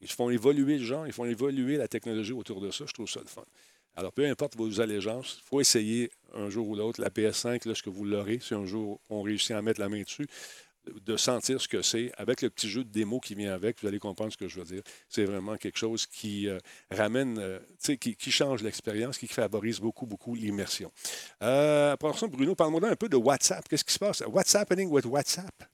Ils 0.00 0.10
font 0.10 0.30
évoluer 0.30 0.78
le 0.78 0.84
genre, 0.84 1.06
ils 1.06 1.12
font 1.12 1.26
évoluer 1.26 1.76
la 1.76 1.88
technologie 1.88 2.32
autour 2.32 2.60
de 2.60 2.70
ça. 2.70 2.84
Je 2.86 2.92
trouve 2.92 3.08
ça 3.08 3.20
le 3.20 3.26
fun. 3.26 3.44
Alors, 3.94 4.12
peu 4.12 4.24
importe 4.24 4.56
vos 4.56 4.80
allégeances, 4.80 5.40
il 5.42 5.48
faut 5.48 5.60
essayer 5.60 6.10
un 6.32 6.48
jour 6.48 6.66
ou 6.66 6.74
l'autre 6.74 7.00
la 7.00 7.10
PS5, 7.10 7.66
lorsque 7.66 7.88
vous 7.88 8.06
l'aurez, 8.06 8.38
si 8.40 8.54
un 8.54 8.64
jour 8.64 9.00
on 9.10 9.20
réussit 9.20 9.50
à 9.50 9.60
mettre 9.60 9.80
la 9.80 9.90
main 9.90 10.00
dessus, 10.00 10.26
de 10.86 11.16
sentir 11.16 11.60
ce 11.60 11.68
que 11.68 11.82
c'est. 11.82 12.12
Avec 12.16 12.42
le 12.42 12.50
petit 12.50 12.68
jeu 12.68 12.84
de 12.84 12.90
démo 12.90 13.20
qui 13.20 13.34
vient 13.34 13.52
avec, 13.52 13.80
vous 13.80 13.88
allez 13.88 13.98
comprendre 13.98 14.32
ce 14.32 14.36
que 14.36 14.48
je 14.48 14.58
veux 14.58 14.64
dire. 14.64 14.82
C'est 15.08 15.24
vraiment 15.24 15.56
quelque 15.56 15.78
chose 15.78 16.06
qui 16.06 16.48
euh, 16.48 16.58
ramène, 16.90 17.38
euh, 17.38 17.58
qui, 17.80 18.16
qui 18.16 18.30
change 18.30 18.62
l'expérience, 18.62 19.18
qui 19.18 19.28
favorise 19.28 19.80
beaucoup, 19.80 20.06
beaucoup 20.06 20.34
l'immersion. 20.34 20.90
Euh, 21.42 21.92
après 21.92 22.28
Bruno, 22.28 22.54
parle-moi 22.54 22.88
un 22.88 22.96
peu 22.96 23.08
de 23.08 23.16
WhatsApp. 23.16 23.68
Qu'est-ce 23.68 23.84
qui 23.84 23.94
se 23.94 23.98
passe? 23.98 24.22
What's 24.26 24.54
happening 24.54 24.88
with 24.88 25.06
WhatsApp? 25.06 25.64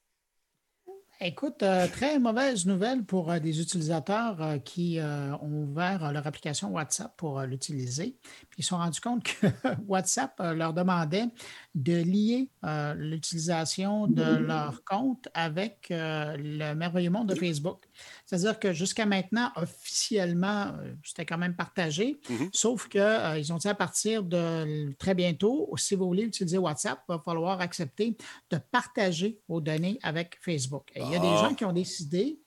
Écoute, 1.21 1.65
euh, 1.65 1.89
très 1.89 2.21
mauvaise 2.21 2.65
nouvelle 2.65 3.05
pour 3.05 3.33
des 3.41 3.61
utilisateurs 3.61 4.39
qui 4.65 5.01
ont 5.01 5.65
ouvert 5.65 6.13
leur 6.13 6.25
application 6.29 6.71
WhatsApp 6.71 7.17
pour 7.17 7.41
l'utiliser. 7.41 8.17
Ils 8.57 8.63
se 8.63 8.69
sont 8.69 8.77
rendus 8.77 9.01
compte 9.01 9.25
que 9.25 9.49
WhatsApp 9.89 10.39
leur 10.39 10.73
demandait 10.73 11.27
de 11.75 11.93
lier 12.03 12.51
euh, 12.65 12.95
l'utilisation 12.95 14.07
de 14.09 14.23
leur 14.23 14.83
compte 14.85 15.29
avec 15.35 15.91
euh, 15.91 16.37
le 16.37 16.75
merveilleux 16.75 17.11
monde 17.11 17.29
de 17.29 17.35
Facebook. 17.35 17.85
C'est-à-dire 18.27 18.59
que 18.59 18.73
jusqu'à 18.73 19.07
maintenant, 19.07 19.53
officiellement, 19.55 20.73
euh, 20.81 20.95
c'était 21.05 21.27
quand 21.27 21.39
même 21.39 21.55
partagé, 21.55 22.21
Mhm. 22.31 22.49
sauf 22.53 22.89
qu'ils 22.89 23.53
ont 23.53 23.57
dit 23.59 23.69
à 23.69 23.75
partir 23.75 24.25
de 24.25 24.93
très 24.99 25.15
bientôt, 25.15 25.71
si 25.77 25.95
vous 25.95 26.07
voulez 26.07 26.25
utiliser 26.25 26.59
WhatsApp, 26.59 27.01
il 27.09 27.13
va 27.13 27.19
falloir 27.21 27.61
accepter 27.61 28.17
de 28.51 28.59
partager 28.59 29.41
vos 29.49 29.61
données 29.61 29.99
avec 30.03 30.39
Facebook. 30.41 30.91
Et 30.95 31.03
il 31.03 31.11
y 31.11 31.17
a 31.17 31.21
des 31.21 31.29
Ah. 31.29 31.49
gens 31.49 31.55
qui 31.55 31.65
ont 31.65 31.73
décidé 31.73 32.41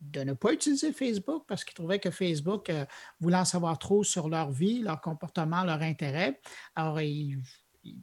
de 0.00 0.22
ne 0.24 0.32
pas 0.32 0.52
utiliser 0.52 0.92
Facebook 0.92 1.44
parce 1.46 1.62
qu'ils 1.64 1.74
trouvaient 1.74 2.00
que 2.00 2.10
Facebook 2.10 2.70
euh, 2.70 2.84
voulait 3.20 3.36
en 3.36 3.44
savoir 3.44 3.78
trop 3.78 4.02
sur 4.02 4.28
leur 4.28 4.50
vie, 4.50 4.80
leur 4.82 5.00
comportement, 5.00 5.62
leur 5.62 5.80
intérêt. 5.82 6.40
Alors, 6.74 7.00
ils- 7.00 7.38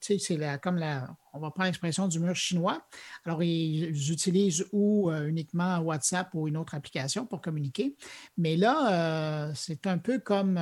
c'est 0.01 0.59
comme 0.61 0.77
la, 0.77 1.15
on 1.33 1.39
va 1.39 1.51
prendre 1.51 1.65
l'expression 1.67 2.07
du 2.07 2.19
mur 2.19 2.35
chinois. 2.35 2.85
Alors, 3.25 3.43
ils 3.43 4.11
utilisent 4.11 4.65
ou 4.71 5.09
euh, 5.09 5.27
uniquement 5.27 5.79
WhatsApp 5.79 6.29
ou 6.33 6.47
une 6.47 6.57
autre 6.57 6.75
application 6.75 7.25
pour 7.25 7.41
communiquer. 7.41 7.95
Mais 8.37 8.55
là, 8.57 9.49
euh, 9.49 9.51
c'est 9.55 9.87
un 9.87 9.97
peu 9.97 10.19
comme, 10.19 10.57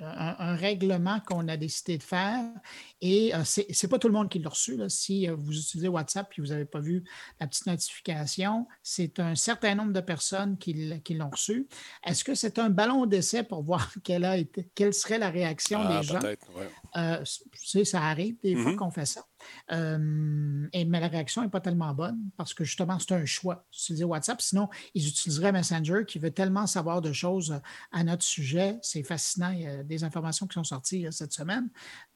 un, 0.00 0.56
règlement 0.56 1.20
qu'on 1.20 1.46
a 1.48 1.56
décidé 1.56 1.98
de 1.98 2.02
faire. 2.02 2.44
Et 3.00 3.34
euh, 3.34 3.44
ce 3.44 3.60
n'est 3.60 3.88
pas 3.88 3.98
tout 3.98 4.08
le 4.08 4.14
monde 4.14 4.28
qui 4.28 4.40
l'a 4.40 4.48
reçu. 4.50 4.78
Si 4.88 5.28
euh, 5.28 5.36
vous 5.36 5.56
utilisez 5.56 5.88
WhatsApp 5.88 6.28
et 6.36 6.40
vous 6.40 6.48
n'avez 6.48 6.64
pas 6.64 6.80
vu 6.80 7.04
la 7.40 7.46
petite 7.46 7.66
notification, 7.66 8.66
c'est 8.82 9.20
un 9.20 9.34
certain 9.36 9.76
nombre 9.76 9.92
de 9.92 10.00
personnes 10.00 10.58
qui, 10.58 10.74
l'ont 11.10 11.30
reçu. 11.30 11.68
Est-ce 12.04 12.24
que 12.24 12.34
c'est 12.34 12.58
un 12.58 12.70
ballon 12.70 13.06
d'essai 13.06 13.44
pour 13.44 13.62
voir 13.64 13.92
quelle, 14.02 14.24
a 14.24 14.36
été, 14.36 14.68
quelle 14.74 14.94
serait 14.94 15.18
la 15.18 15.30
réaction 15.30 15.80
ah, 15.82 16.00
des 16.00 16.06
gens? 16.06 16.20
Ouais. 16.20 16.38
Euh, 16.96 17.24
ça 17.84 18.02
arrive 18.02 18.36
des 18.42 18.56
fois 18.56 18.64
Mm-hmm. 18.64 18.76
qu'on 18.76 18.90
fait 18.90 19.06
ça. 19.06 19.24
Et, 19.70 20.84
mais 20.84 21.00
la 21.00 21.08
réaction 21.08 21.42
n'est 21.42 21.48
pas 21.48 21.60
tellement 21.60 21.92
bonne 21.94 22.18
parce 22.36 22.54
que 22.54 22.64
justement, 22.64 22.98
c'est 22.98 23.12
un 23.12 23.24
choix 23.24 23.66
d'utiliser 23.72 24.04
WhatsApp. 24.04 24.40
Sinon, 24.40 24.68
ils 24.94 25.08
utiliseraient 25.08 25.52
Messenger 25.52 26.04
qui 26.06 26.18
veut 26.18 26.30
tellement 26.30 26.66
savoir 26.66 27.00
de 27.00 27.12
choses 27.12 27.60
à 27.92 28.04
notre 28.04 28.22
sujet. 28.22 28.78
C'est 28.82 29.02
fascinant. 29.02 29.50
Il 29.50 29.62
y 29.62 29.66
a 29.66 29.82
des 29.82 30.04
informations 30.04 30.46
qui 30.46 30.54
sont 30.54 30.64
sorties 30.64 31.06
cette 31.10 31.32
semaine. 31.32 31.68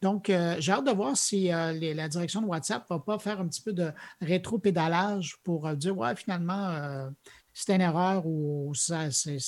Donc, 0.03 0.31
euh, 0.31 0.57
j'ai 0.59 0.73
hâte 0.73 0.87
de 0.87 0.93
voir 0.93 1.17
si 1.17 1.53
euh, 1.53 1.73
la 1.95 2.09
direction 2.09 2.41
de 2.41 2.47
WhatsApp 2.47 2.89
ne 2.91 2.97
va 2.97 3.01
pas 3.01 3.19
faire 3.19 3.41
un 3.41 3.49
petit 3.49 3.63
peu 3.63 3.73
de 3.73 3.93
rétro-pédalage 4.21 5.37
pour 5.43 5.67
euh, 5.67 5.75
dire 5.75 5.97
Ouais, 5.97 6.15
finalement, 6.15 7.09
c'est 7.53 7.75
une 7.75 7.81
erreur 7.81 8.27
ou 8.27 8.73
ça, 8.75 9.11
c'est 9.11 9.39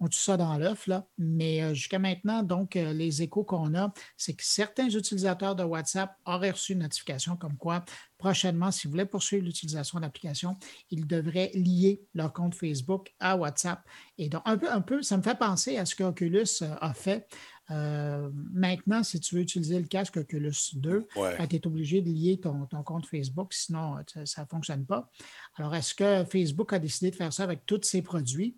on 0.00 0.08
tue 0.08 0.18
ça 0.18 0.36
dans 0.36 0.56
l'œuf, 0.58 0.86
là. 0.86 1.06
Mais 1.18 1.74
jusqu'à 1.74 1.98
maintenant, 1.98 2.42
donc, 2.42 2.74
les 2.74 3.22
échos 3.22 3.44
qu'on 3.44 3.74
a, 3.74 3.92
c'est 4.16 4.34
que 4.34 4.44
certains 4.44 4.88
utilisateurs 4.88 5.56
de 5.56 5.64
WhatsApp 5.64 6.16
auraient 6.24 6.52
reçu 6.52 6.72
une 6.72 6.80
notification 6.80 7.36
comme 7.36 7.56
quoi, 7.56 7.84
prochainement, 8.18 8.70
s'ils 8.70 8.90
voulaient 8.90 9.06
poursuivre 9.06 9.44
l'utilisation 9.44 9.98
de 9.98 10.04
l'application, 10.04 10.56
ils 10.90 11.06
devraient 11.06 11.50
lier 11.54 12.02
leur 12.14 12.32
compte 12.32 12.54
Facebook 12.54 13.12
à 13.20 13.36
WhatsApp. 13.36 13.80
Et 14.18 14.28
donc, 14.28 14.42
un 14.44 14.58
peu, 14.58 14.70
un 14.70 14.80
peu 14.80 15.02
ça 15.02 15.16
me 15.16 15.22
fait 15.22 15.38
penser 15.38 15.76
à 15.78 15.86
ce 15.86 15.94
qu'Oculus 15.94 16.46
a 16.80 16.92
fait. 16.94 17.26
Euh, 17.70 18.30
maintenant, 18.52 19.02
si 19.02 19.20
tu 19.20 19.34
veux 19.34 19.42
utiliser 19.42 19.78
le 19.78 19.86
casque 19.86 20.16
Oculus 20.16 20.54
2, 20.74 21.06
tu 21.48 21.56
es 21.56 21.66
obligé 21.66 22.00
de 22.00 22.08
lier 22.08 22.40
ton, 22.40 22.66
ton 22.66 22.82
compte 22.82 23.06
Facebook, 23.06 23.52
sinon 23.52 23.96
ça 24.24 24.42
ne 24.42 24.46
fonctionne 24.46 24.86
pas. 24.86 25.10
Alors, 25.56 25.74
est-ce 25.74 25.94
que 25.94 26.24
Facebook 26.24 26.72
a 26.72 26.78
décidé 26.78 27.10
de 27.10 27.16
faire 27.16 27.32
ça 27.32 27.44
avec 27.44 27.66
tous 27.66 27.82
ses 27.82 28.02
produits? 28.02 28.56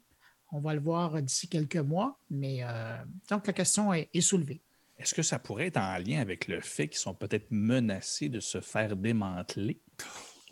On 0.53 0.61
va 0.61 0.74
le 0.74 0.80
voir 0.80 1.20
d'ici 1.22 1.48
quelques 1.48 1.76
mois, 1.76 2.18
mais 2.30 2.59
euh, 2.62 2.96
donc 3.28 3.46
la 3.46 3.53
question 3.53 3.92
est, 3.94 4.09
soulevée. 4.20 4.61
Est-ce 4.98 5.14
que 5.14 5.22
ça 5.22 5.38
pourrait 5.38 5.68
être 5.68 5.76
en 5.78 5.96
lien 5.98 6.20
avec 6.20 6.48
le 6.48 6.61
fait 6.61 6.88
qu'ils 6.88 6.98
sont 6.98 7.14
peut-être 7.14 7.46
menacés 7.51 8.28
de 8.28 8.40
se 8.40 8.61
faire 8.61 8.96
démanteler? 8.96 9.80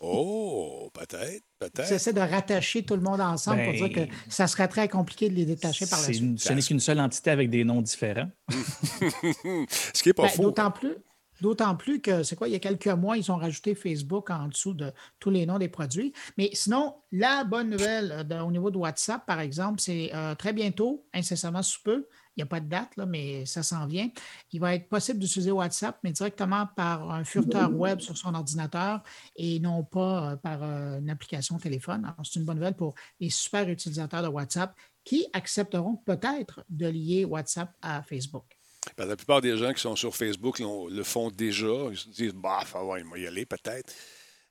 Oh, 0.01 0.89
peut-être, 0.93 1.43
peut-être. 1.59 1.89
J'essaie 1.89 2.13
de 2.13 2.21
rattacher 2.21 2.83
tout 2.83 2.95
le 2.95 3.01
monde 3.01 3.19
ensemble 3.19 3.63
pour 3.65 3.73
dire 3.73 3.89
que 3.89 3.99
Ben, 3.99 4.09
ça 4.29 4.47
serait 4.47 4.69
très 4.69 4.87
compliqué 4.87 5.29
de 5.29 5.35
les 5.35 5.43
détacher 5.45 5.85
par 5.85 5.99
la 5.99 6.05
suite. 6.05 6.19
une- 6.21 6.37
ce 6.37 6.53
n'est 6.53 6.61
qu'une 6.61 6.79
seule 6.79 7.01
entité 7.01 7.29
avec 7.31 7.49
des 7.49 7.65
noms 7.65 7.81
différents. 7.81 8.29
Ce 9.93 10.01
qui 10.01 10.09
n'est 10.09 10.13
pas 10.13 10.23
Ben, 10.23 10.29
faux. 10.29 10.43
D'autant 10.43 10.71
plus. 10.71 10.95
D'autant 11.41 11.75
plus 11.75 12.01
que, 12.01 12.23
c'est 12.23 12.35
quoi, 12.35 12.47
il 12.47 12.51
y 12.51 12.55
a 12.55 12.59
quelques 12.59 12.87
mois, 12.87 13.17
ils 13.17 13.31
ont 13.31 13.37
rajouté 13.37 13.75
Facebook 13.75 14.29
en 14.29 14.47
dessous 14.49 14.73
de 14.73 14.91
tous 15.19 15.29
les 15.29 15.45
noms 15.45 15.57
des 15.59 15.69
produits. 15.69 16.13
Mais 16.37 16.49
sinon, 16.53 16.95
la 17.11 17.43
bonne 17.43 17.69
nouvelle 17.69 18.11
euh, 18.11 18.23
de- 18.23 18.35
au 18.39 18.51
niveau 18.51 18.71
de 18.71 18.77
WhatsApp, 18.77 19.25
par 19.25 19.39
exemple, 19.39 19.79
c'est 19.79 20.11
euh, 20.13 20.35
très 20.35 20.53
bientôt, 20.53 21.05
incessamment 21.13 21.61
sous 21.63 21.81
peu, 21.83 22.07
il 22.35 22.41
n'y 22.41 22.43
a 22.43 22.45
pas 22.45 22.59
de 22.61 22.69
date, 22.69 22.95
là, 22.95 23.05
mais 23.05 23.45
ça 23.45 23.63
s'en 23.63 23.85
vient. 23.85 24.09
Il 24.53 24.61
va 24.61 24.73
être 24.75 24.87
possible 24.87 25.19
d'utiliser 25.19 25.51
WhatsApp, 25.51 25.97
mais 26.03 26.11
directement 26.11 26.67
par 26.75 27.11
un 27.11 27.23
furteur 27.25 27.69
web 27.73 27.99
sur 27.99 28.15
son 28.17 28.33
ordinateur 28.33 29.01
et 29.35 29.59
non 29.59 29.83
pas 29.83 30.31
euh, 30.31 30.35
par 30.37 30.59
euh, 30.63 30.99
une 30.99 31.09
application 31.09 31.57
téléphone. 31.57 32.13
C'est 32.23 32.39
une 32.39 32.45
bonne 32.45 32.57
nouvelle 32.57 32.75
pour 32.75 32.95
les 33.19 33.29
super 33.29 33.67
utilisateurs 33.69 34.23
de 34.23 34.27
WhatsApp 34.29 34.73
qui 35.03 35.25
accepteront 35.33 35.95
peut-être 35.97 36.63
de 36.69 36.87
lier 36.87 37.25
WhatsApp 37.25 37.73
à 37.81 38.03
Facebook. 38.03 38.58
Ben, 38.97 39.05
la 39.05 39.15
plupart 39.15 39.41
des 39.41 39.57
gens 39.57 39.73
qui 39.73 39.81
sont 39.81 39.95
sur 39.95 40.15
Facebook 40.15 40.59
le 40.59 41.03
font 41.03 41.29
déjà. 41.29 41.67
Ils 41.91 41.97
se 41.97 42.09
disent, 42.09 42.33
bah, 42.33 42.63
ah 42.73 42.85
ouais, 42.85 43.01
il 43.01 43.09
va 43.09 43.17
y 43.17 43.27
aller 43.27 43.45
peut-être. 43.45 43.93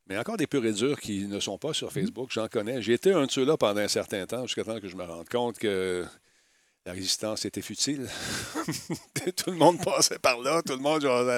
Mais 0.08 0.16
encore 0.16 0.38
des 0.38 0.46
purs 0.46 0.64
et 0.64 0.72
durs 0.72 0.98
qui 0.98 1.26
ne 1.26 1.38
sont 1.38 1.58
pas 1.58 1.74
sur 1.74 1.92
Facebook. 1.92 2.30
J'en 2.32 2.48
connais. 2.48 2.80
J'ai 2.80 2.94
été 2.94 3.12
un 3.12 3.26
de 3.26 3.30
ceux-là 3.30 3.56
pendant 3.58 3.80
un 3.80 3.88
certain 3.88 4.24
temps, 4.26 4.46
jusqu'à 4.46 4.64
temps 4.64 4.80
que 4.80 4.88
je 4.88 4.96
me 4.96 5.04
rende 5.04 5.28
compte 5.28 5.58
que 5.58 6.06
la 6.86 6.94
résistance 6.94 7.44
était 7.44 7.60
futile. 7.60 8.08
tout 9.36 9.50
le 9.50 9.58
monde 9.58 9.84
passait 9.84 10.18
par 10.18 10.40
là. 10.40 10.62
Tout 10.62 10.72
le 10.72 10.78
monde, 10.78 11.02
genre, 11.02 11.28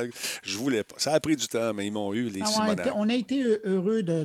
je 0.44 0.56
voulais 0.56 0.84
pas. 0.84 0.94
Ça 0.98 1.12
a 1.12 1.18
pris 1.18 1.34
du 1.34 1.48
temps, 1.48 1.74
mais 1.74 1.88
ils 1.88 1.90
m'ont 1.90 2.14
eu, 2.14 2.28
les 2.28 2.42
Ah 2.42 2.46
Simonaires. 2.46 2.96
on 2.96 3.08
a 3.08 3.14
été 3.14 3.42
heureux 3.64 4.04
de 4.04 4.22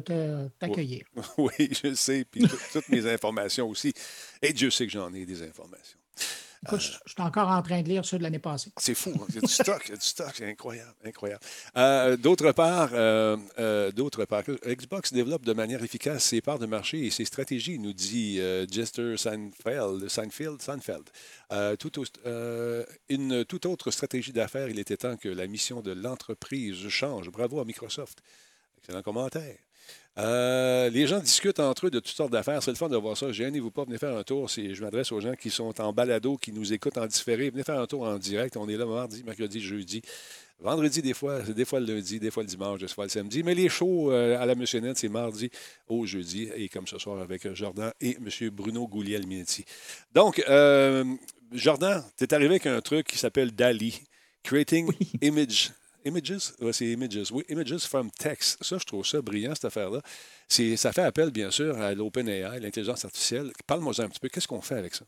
t'accueillir. 0.59 1.03
Oui, 1.39 1.71
je 1.83 1.95
sais. 1.95 2.23
Puis 2.29 2.45
toutes 2.71 2.87
mes 2.89 3.11
informations 3.11 3.67
aussi. 3.67 3.93
Et 4.43 4.53
Dieu 4.53 4.69
sait 4.69 4.85
que 4.85 4.91
j'en 4.91 5.11
ai 5.15 5.25
des 5.25 5.41
informations. 5.41 5.97
Je 6.71 6.77
suis 6.77 7.21
encore 7.21 7.49
en 7.49 7.61
train 7.61 7.81
de 7.81 7.87
lire 7.87 8.05
ceux 8.05 8.17
de 8.17 8.23
l'année 8.23 8.39
passée. 8.39 8.71
C'est 8.77 8.95
fou. 8.95 9.11
hein. 9.15 9.25
Il 9.29 9.35
y 9.35 9.37
a 9.37 9.41
du 9.41 9.47
stock. 9.47 9.83
Il 9.87 9.95
du 9.95 10.05
stock. 10.05 10.31
C'est 10.35 10.49
incroyable. 10.49 10.93
incroyable. 11.03 11.41
Euh, 11.77 12.17
d'autre 12.17 12.51
part, 12.51 12.89
euh, 12.93 13.37
euh, 13.59 13.91
d'autre 13.91 14.25
part, 14.25 14.43
Xbox 14.65 15.13
développe 15.13 15.45
de 15.45 15.53
manière 15.53 15.83
efficace 15.83 16.23
ses 16.23 16.41
parts 16.41 16.59
de 16.59 16.65
marché 16.65 17.05
et 17.05 17.11
ses 17.11 17.25
stratégies, 17.25 17.79
nous 17.79 17.93
dit 17.93 18.39
Jester 18.71 19.15
Seinfeld. 19.17 20.09
Seinfeld, 20.09 21.09
une 23.09 23.45
toute 23.45 23.65
autre 23.65 23.91
stratégie 23.91 24.33
d'affaires, 24.33 24.69
il 24.69 24.79
était 24.79 24.97
temps 24.97 25.17
que 25.17 25.29
la 25.29 25.47
mission 25.47 25.81
de 25.81 25.91
l'entreprise 25.91 26.87
change. 26.89 27.29
Bravo 27.29 27.59
à 27.59 27.65
Microsoft. 27.65 28.19
Excellent 28.77 29.01
commentaire. 29.01 29.64
Euh, 30.17 30.89
les 30.89 31.07
gens 31.07 31.19
discutent 31.19 31.59
entre 31.59 31.87
eux 31.87 31.89
de 31.89 31.99
toutes 31.99 32.15
sortes 32.15 32.31
d'affaires. 32.31 32.63
C'est 32.63 32.71
le 32.71 32.77
fun 32.77 32.89
de 32.89 32.95
voir 32.95 33.17
ça. 33.17 33.31
Gênez-vous 33.31 33.71
pas, 33.71 33.83
venez 33.83 33.97
faire 33.97 34.15
un 34.15 34.23
tour. 34.23 34.47
Je 34.47 34.81
m'adresse 34.81 35.11
aux 35.11 35.19
gens 35.19 35.35
qui 35.35 35.49
sont 35.49 35.79
en 35.81 35.91
balado, 35.91 36.37
qui 36.37 36.51
nous 36.51 36.71
écoutent 36.71 36.97
en 36.97 37.05
différé. 37.05 37.49
Venez 37.49 37.63
faire 37.63 37.79
un 37.79 37.87
tour 37.87 38.03
en 38.03 38.17
direct. 38.17 38.55
On 38.55 38.69
est 38.69 38.77
là 38.77 38.85
mardi, 38.85 39.23
mercredi, 39.23 39.59
jeudi. 39.59 40.01
Vendredi, 40.59 41.01
des 41.01 41.13
fois, 41.13 41.41
des 41.41 41.65
fois 41.65 41.81
le 41.81 41.95
lundi, 41.95 42.17
des 42.17 42.31
fois 42.31 42.43
le 42.43 42.47
dimanche, 42.47 42.79
des 42.79 42.87
fois 42.87 43.03
le 43.03 43.09
samedi. 43.09 43.43
Mais 43.43 43.53
les 43.53 43.67
shows 43.67 44.11
euh, 44.11 44.41
à 44.41 44.45
la 44.45 44.55
Missionnette, 44.55 44.97
c'est 44.97 45.09
mardi 45.09 45.49
au 45.87 46.05
jeudi. 46.05 46.49
Et 46.55 46.69
comme 46.69 46.87
ce 46.87 46.97
soir 46.97 47.19
avec 47.21 47.45
euh, 47.45 47.53
Jordan 47.53 47.91
et 47.99 48.15
M. 48.15 48.49
Bruno 48.51 48.87
Gouliel-Minetti. 48.87 49.65
Donc, 50.13 50.41
euh, 50.47 51.03
Jordan, 51.51 52.01
tu 52.17 52.23
es 52.23 52.33
arrivé 52.33 52.51
avec 52.51 52.67
un 52.67 52.79
truc 52.79 53.07
qui 53.07 53.17
s'appelle 53.17 53.51
DALI, 53.51 54.01
Creating 54.43 54.89
Image. 55.21 55.71
Images? 56.05 56.53
Ouais, 56.61 56.71
c'est 56.71 56.85
Images. 56.85 57.31
Oui, 57.31 57.43
Images 57.49 57.85
from 57.87 58.11
Text. 58.11 58.63
Ça, 58.63 58.77
je 58.77 58.85
trouve 58.85 59.05
ça 59.05 59.21
brillant, 59.21 59.55
cette 59.55 59.65
affaire-là. 59.65 60.01
Ça 60.47 60.93
fait 60.93 61.01
appel, 61.01 61.31
bien 61.31 61.51
sûr, 61.51 61.77
à 61.81 61.93
l'OpenAI, 61.93 62.59
l'intelligence 62.59 63.03
artificielle. 63.03 63.51
Parle-moi 63.65 63.93
un 63.99 64.07
petit 64.07 64.19
peu. 64.19 64.29
Qu'est-ce 64.29 64.47
qu'on 64.47 64.61
fait 64.61 64.77
avec 64.77 64.95
ça? 64.95 65.05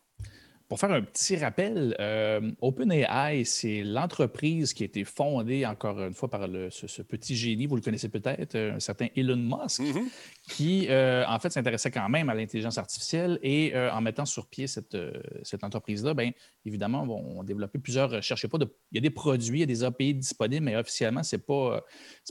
Pour 0.67 0.81
faire 0.81 0.91
un 0.91 1.01
petit 1.01 1.37
rappel, 1.37 1.95
euh, 2.01 2.51
OpenAI, 2.59 3.45
c'est 3.45 3.83
l'entreprise 3.83 4.73
qui 4.73 4.83
a 4.83 4.85
été 4.85 5.05
fondée, 5.05 5.65
encore 5.65 5.97
une 6.03 6.13
fois, 6.13 6.29
par 6.29 6.45
le- 6.45 6.69
ce, 6.69 6.87
ce 6.87 7.01
petit 7.01 7.37
génie, 7.37 7.67
vous 7.67 7.77
le 7.77 7.81
connaissez 7.81 8.09
peut-être, 8.09 8.55
euh, 8.55 8.73
un 8.75 8.79
certain 8.81 9.07
Elon 9.15 9.37
Musk, 9.37 9.79
Mhm. 9.79 10.09
qui, 10.49 10.87
euh, 10.89 11.23
en 11.25 11.39
fait, 11.39 11.51
s'intéressait 11.51 11.89
quand 11.89 12.09
même 12.09 12.27
à 12.27 12.35
l'intelligence 12.35 12.77
artificielle 12.77 13.39
et 13.41 13.73
euh, 13.75 13.89
en 13.93 14.01
mettant 14.01 14.25
sur 14.25 14.47
pied 14.49 14.67
cette, 14.67 14.97
cette 15.43 15.63
entreprise-là, 15.63 16.13
bien, 16.13 16.31
évidemment, 16.65 17.05
vont 17.05 17.43
développer 17.43 17.79
plusieurs 17.79 18.09
recherches. 18.11 18.41
Il 18.43 18.47
y 18.47 18.49
a 18.49 18.49
pas 18.49 18.57
de- 18.57 18.75
il 18.91 18.95
y 18.95 18.97
a 18.97 19.01
des 19.01 19.09
produits, 19.09 19.59
il 19.59 19.61
y 19.61 19.63
a 19.63 19.67
des 19.67 19.85
API 19.85 20.13
disponibles, 20.15 20.65
mais 20.65 20.75
officiellement, 20.75 21.23
ce 21.23 21.37
n'est 21.37 21.41
pas, 21.43 21.81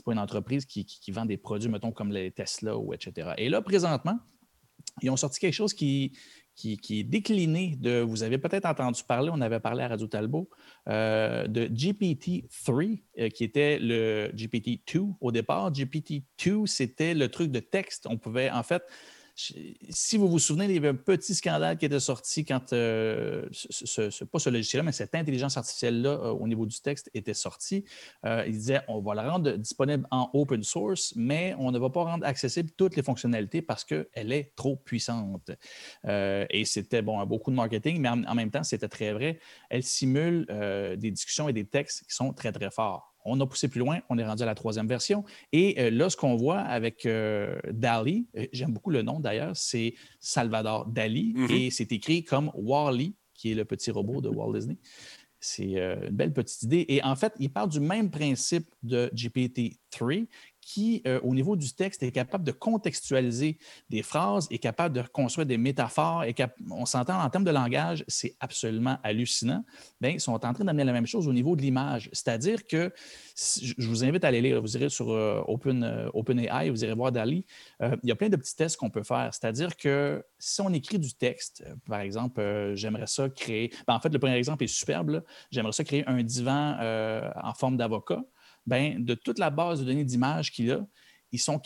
pas 0.05 0.11
une 0.11 0.19
entreprise 0.19 0.63
qui, 0.67 0.85
qui- 0.85 0.99
qui 0.99 1.09
vend 1.11 1.25
des 1.25 1.37
produits, 1.37 1.69
mettons, 1.71 1.91
comme 1.91 2.11
les 2.11 2.29
Tesla 2.29 2.77
ou 2.77 2.93
etc. 2.93 3.29
Et 3.39 3.49
là, 3.49 3.63
présentement, 3.63 4.19
ils 5.01 5.09
ont 5.09 5.17
sorti 5.17 5.39
quelque 5.39 5.53
chose 5.53 5.73
qui, 5.73 6.13
qui, 6.57 6.99
est 6.99 7.03
décliné 7.03 7.75
de, 7.79 8.01
vous 8.01 8.23
avez 8.23 8.39
peut-être 8.39 8.65
entendu 8.65 9.03
parler, 9.07 9.29
on 9.31 9.41
avait 9.41 9.59
parlé 9.59 9.83
à 9.83 9.89
Radio 9.89 10.07
Talbot, 10.07 10.49
euh, 10.89 11.45
de 11.47 11.67
GPT-3, 11.67 12.99
euh, 13.19 13.29
qui 13.29 13.43
était 13.43 13.77
le 13.79 14.31
GPT-2 14.33 15.13
au 15.21 15.31
départ. 15.31 15.71
GPT-2, 15.71 16.65
c'était 16.65 17.13
le 17.13 17.29
truc 17.29 17.51
de 17.51 17.59
texte. 17.59 18.07
On 18.09 18.17
pouvait, 18.17 18.49
en 18.49 18.63
fait, 18.63 18.83
si 19.37 20.17
vous 20.17 20.27
vous 20.27 20.39
souvenez, 20.39 20.65
il 20.65 20.71
y 20.71 20.77
avait 20.77 20.87
un 20.87 20.95
petit 20.95 21.35
scandale 21.35 21.77
qui 21.77 21.85
était 21.85 21.99
sorti 21.99 22.43
quand, 22.43 22.73
euh, 22.73 23.45
ce, 23.51 24.23
pas 24.23 24.39
ce 24.39 24.49
logiciel-là, 24.49 24.83
mais 24.83 24.91
cette 24.91 25.13
intelligence 25.13 25.57
artificielle-là 25.57 26.09
euh, 26.09 26.31
au 26.31 26.47
niveau 26.47 26.65
du 26.65 26.79
texte 26.81 27.11
était 27.13 27.35
sortie. 27.35 27.85
Euh, 28.25 28.43
il 28.47 28.53
disait 28.53 28.81
on 28.87 28.99
va 28.99 29.13
la 29.13 29.29
rendre 29.29 29.51
disponible 29.51 30.07
en 30.09 30.31
open 30.33 30.63
source, 30.63 31.13
mais 31.15 31.53
on 31.59 31.71
ne 31.71 31.77
va 31.77 31.91
pas 31.91 32.03
rendre 32.03 32.25
accessible 32.25 32.71
toutes 32.75 32.95
les 32.95 33.03
fonctionnalités 33.03 33.61
parce 33.61 33.83
qu'elle 33.83 34.31
est 34.31 34.55
trop 34.55 34.75
puissante. 34.75 35.51
Euh, 36.05 36.45
et 36.49 36.65
c'était 36.65 37.03
bon, 37.03 37.23
beaucoup 37.27 37.51
de 37.51 37.55
marketing, 37.55 38.01
mais 38.01 38.09
en, 38.09 38.35
même 38.35 38.49
temps, 38.49 38.63
c'était 38.63 38.89
très 38.89 39.13
vrai. 39.13 39.39
Elle 39.69 39.83
simule 39.83 40.47
des 40.97 41.11
discussions 41.11 41.47
et 41.47 41.53
des 41.53 41.65
textes 41.65 42.05
qui 42.07 42.15
sont 42.15 42.33
très, 42.33 42.51
très 42.51 42.71
forts. 42.71 43.16
On 43.29 43.39
a 43.41 43.45
poussé 43.45 43.67
plus 43.67 43.79
loin, 43.79 43.99
on 44.09 44.17
est 44.17 44.25
rendu 44.25 44.43
à 44.43 44.45
la 44.45 44.55
troisième 44.55 44.87
version. 44.87 45.23
Et 45.51 45.79
euh, 45.79 45.89
là, 45.91 46.09
ce 46.09 46.15
qu'on 46.15 46.35
voit 46.35 46.59
avec 46.59 47.05
euh, 47.05 47.59
Dali, 47.71 48.27
euh, 48.37 48.45
j'aime 48.53 48.71
beaucoup 48.71 48.89
le 48.89 49.01
nom 49.01 49.19
d'ailleurs, 49.19 49.55
c'est 49.55 49.93
Salvador 50.19 50.87
Dali 50.87 51.33
Mhm. 51.35 51.51
et 51.51 51.69
c'est 51.69 51.91
écrit 51.91 52.23
comme 52.23 52.51
Wally, 52.55 53.15
qui 53.33 53.51
est 53.51 53.55
le 53.55 53.65
petit 53.65 53.91
robot 53.91 54.21
de 54.21 54.29
Walt 54.29 54.53
Disney. 54.53 54.77
C'est 55.39 55.75
une 55.75 56.09
belle 56.09 56.33
petite 56.33 56.63
idée. 56.63 56.85
Et 56.89 57.03
en 57.03 57.15
fait, 57.15 57.31
il 57.39 57.51
part 57.53 57.67
du 57.67 57.79
même 57.79 58.09
principe 58.09 58.73
de 58.81 59.11
GPT-3 59.13 59.77
3 59.91 60.15
qui, 60.67 61.01
euh, 61.07 61.21
au 61.23 61.33
niveau 61.33 61.55
du 61.55 61.71
texte, 61.71 62.03
est 62.03 62.11
capable 62.11 62.43
de 62.43 62.51
contextualiser 62.51 63.57
des 63.89 64.03
phrases, 64.03 64.49
est 64.51 64.57
capable 64.57 64.93
de 64.93 65.01
construire 65.01 65.47
des 65.47 65.57
métaphores. 65.57 66.25
Et 66.25 66.35
on 66.69 66.85
s'entend 66.85 67.21
en 67.21 67.29
termes 67.29 67.45
de 67.45 67.51
langage, 67.51 68.03
c'est 68.09 68.35
absolument 68.41 68.97
hallucinant. 69.01 69.63
Bien, 70.01 70.09
ils 70.09 70.19
sont 70.19 70.33
en 70.33 70.39
train 70.53 70.65
d'amener 70.65 70.83
la 70.83 70.91
même 70.91 71.07
chose 71.07 71.25
au 71.25 71.31
niveau 71.31 71.55
de 71.55 71.61
l'image. 71.61 72.09
C'est-à-dire 72.11 72.67
que, 72.67 72.91
je 73.37 73.87
vous 73.87 74.03
invite 74.03 74.25
à 74.25 74.27
aller 74.27 74.41
lire, 74.41 74.61
vous 74.61 74.75
irez 74.75 74.89
sur 74.89 75.09
euh, 75.11 75.41
euh, 75.47 76.11
OpenAI, 76.13 76.69
vous 76.69 76.83
irez 76.83 76.95
voir 76.95 77.13
Dali. 77.13 77.45
il 77.79 78.09
y 78.09 78.11
a 78.11 78.15
plein 78.15 78.27
de 78.27 78.35
petits 78.35 78.55
tests 78.57 78.75
qu'on 78.75 78.89
peut 78.89 79.03
faire. 79.03 79.29
C'est-à-dire 79.31 79.77
que 79.77 80.21
si 80.37 80.59
on 80.59 80.73
écrit 80.73 80.99
du 80.99 81.13
texte, 81.13 81.63
par 81.87 82.01
exemple, 82.01 82.73
j'aimerais 82.75 83.07
ça 83.07 83.29
créer. 83.29 83.71
Ben, 83.87 83.95
en 83.95 84.01
fait, 84.01 84.09
le 84.09 84.19
premier 84.19 84.35
exemple 84.35 84.65
est 84.65 84.67
superbe. 84.67 85.23
J'aimerais 85.49 85.71
ça 85.71 85.85
créer 85.85 86.03
un 86.07 86.21
divan 86.23 86.77
en 87.41 87.53
forme 87.53 87.77
d'avocat 87.77 88.21
ben, 88.67 89.03
de 89.03 89.15
toute 89.15 89.39
la 89.39 89.49
base 89.49 89.79
de 89.79 89.85
données 89.85 90.03
d'images 90.03 90.51
qu'il 90.51 90.71
a, 90.71 90.85
ils 91.31 91.39
sont 91.39 91.61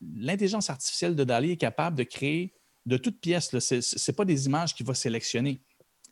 l'intelligence 0.00 0.70
artificielle 0.70 1.16
de 1.16 1.24
Dali 1.24 1.52
est 1.52 1.56
capable 1.56 1.96
de 1.96 2.02
créer 2.02 2.54
de 2.86 2.96
toutes 2.96 3.20
pièces. 3.20 3.58
Ce 3.58 4.10
n'est 4.10 4.14
pas 4.14 4.24
des 4.24 4.46
images 4.46 4.74
qu'il 4.74 4.86
va 4.86 4.94
sélectionner. 4.94 5.62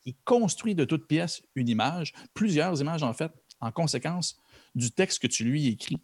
Il 0.05 0.17
construit 0.25 0.75
de 0.75 0.85
toutes 0.85 1.07
pièces 1.07 1.43
une 1.55 1.69
image, 1.69 2.13
plusieurs 2.35 2.79
images 2.81 3.03
en 3.03 3.15
fait, 3.15 3.33
en 3.61 3.71
conséquence 3.71 4.37
du 4.75 4.91
texte 4.91 5.21
que 5.21 5.27
tu 5.27 5.45
lui 5.45 5.69
écris. 5.69 5.99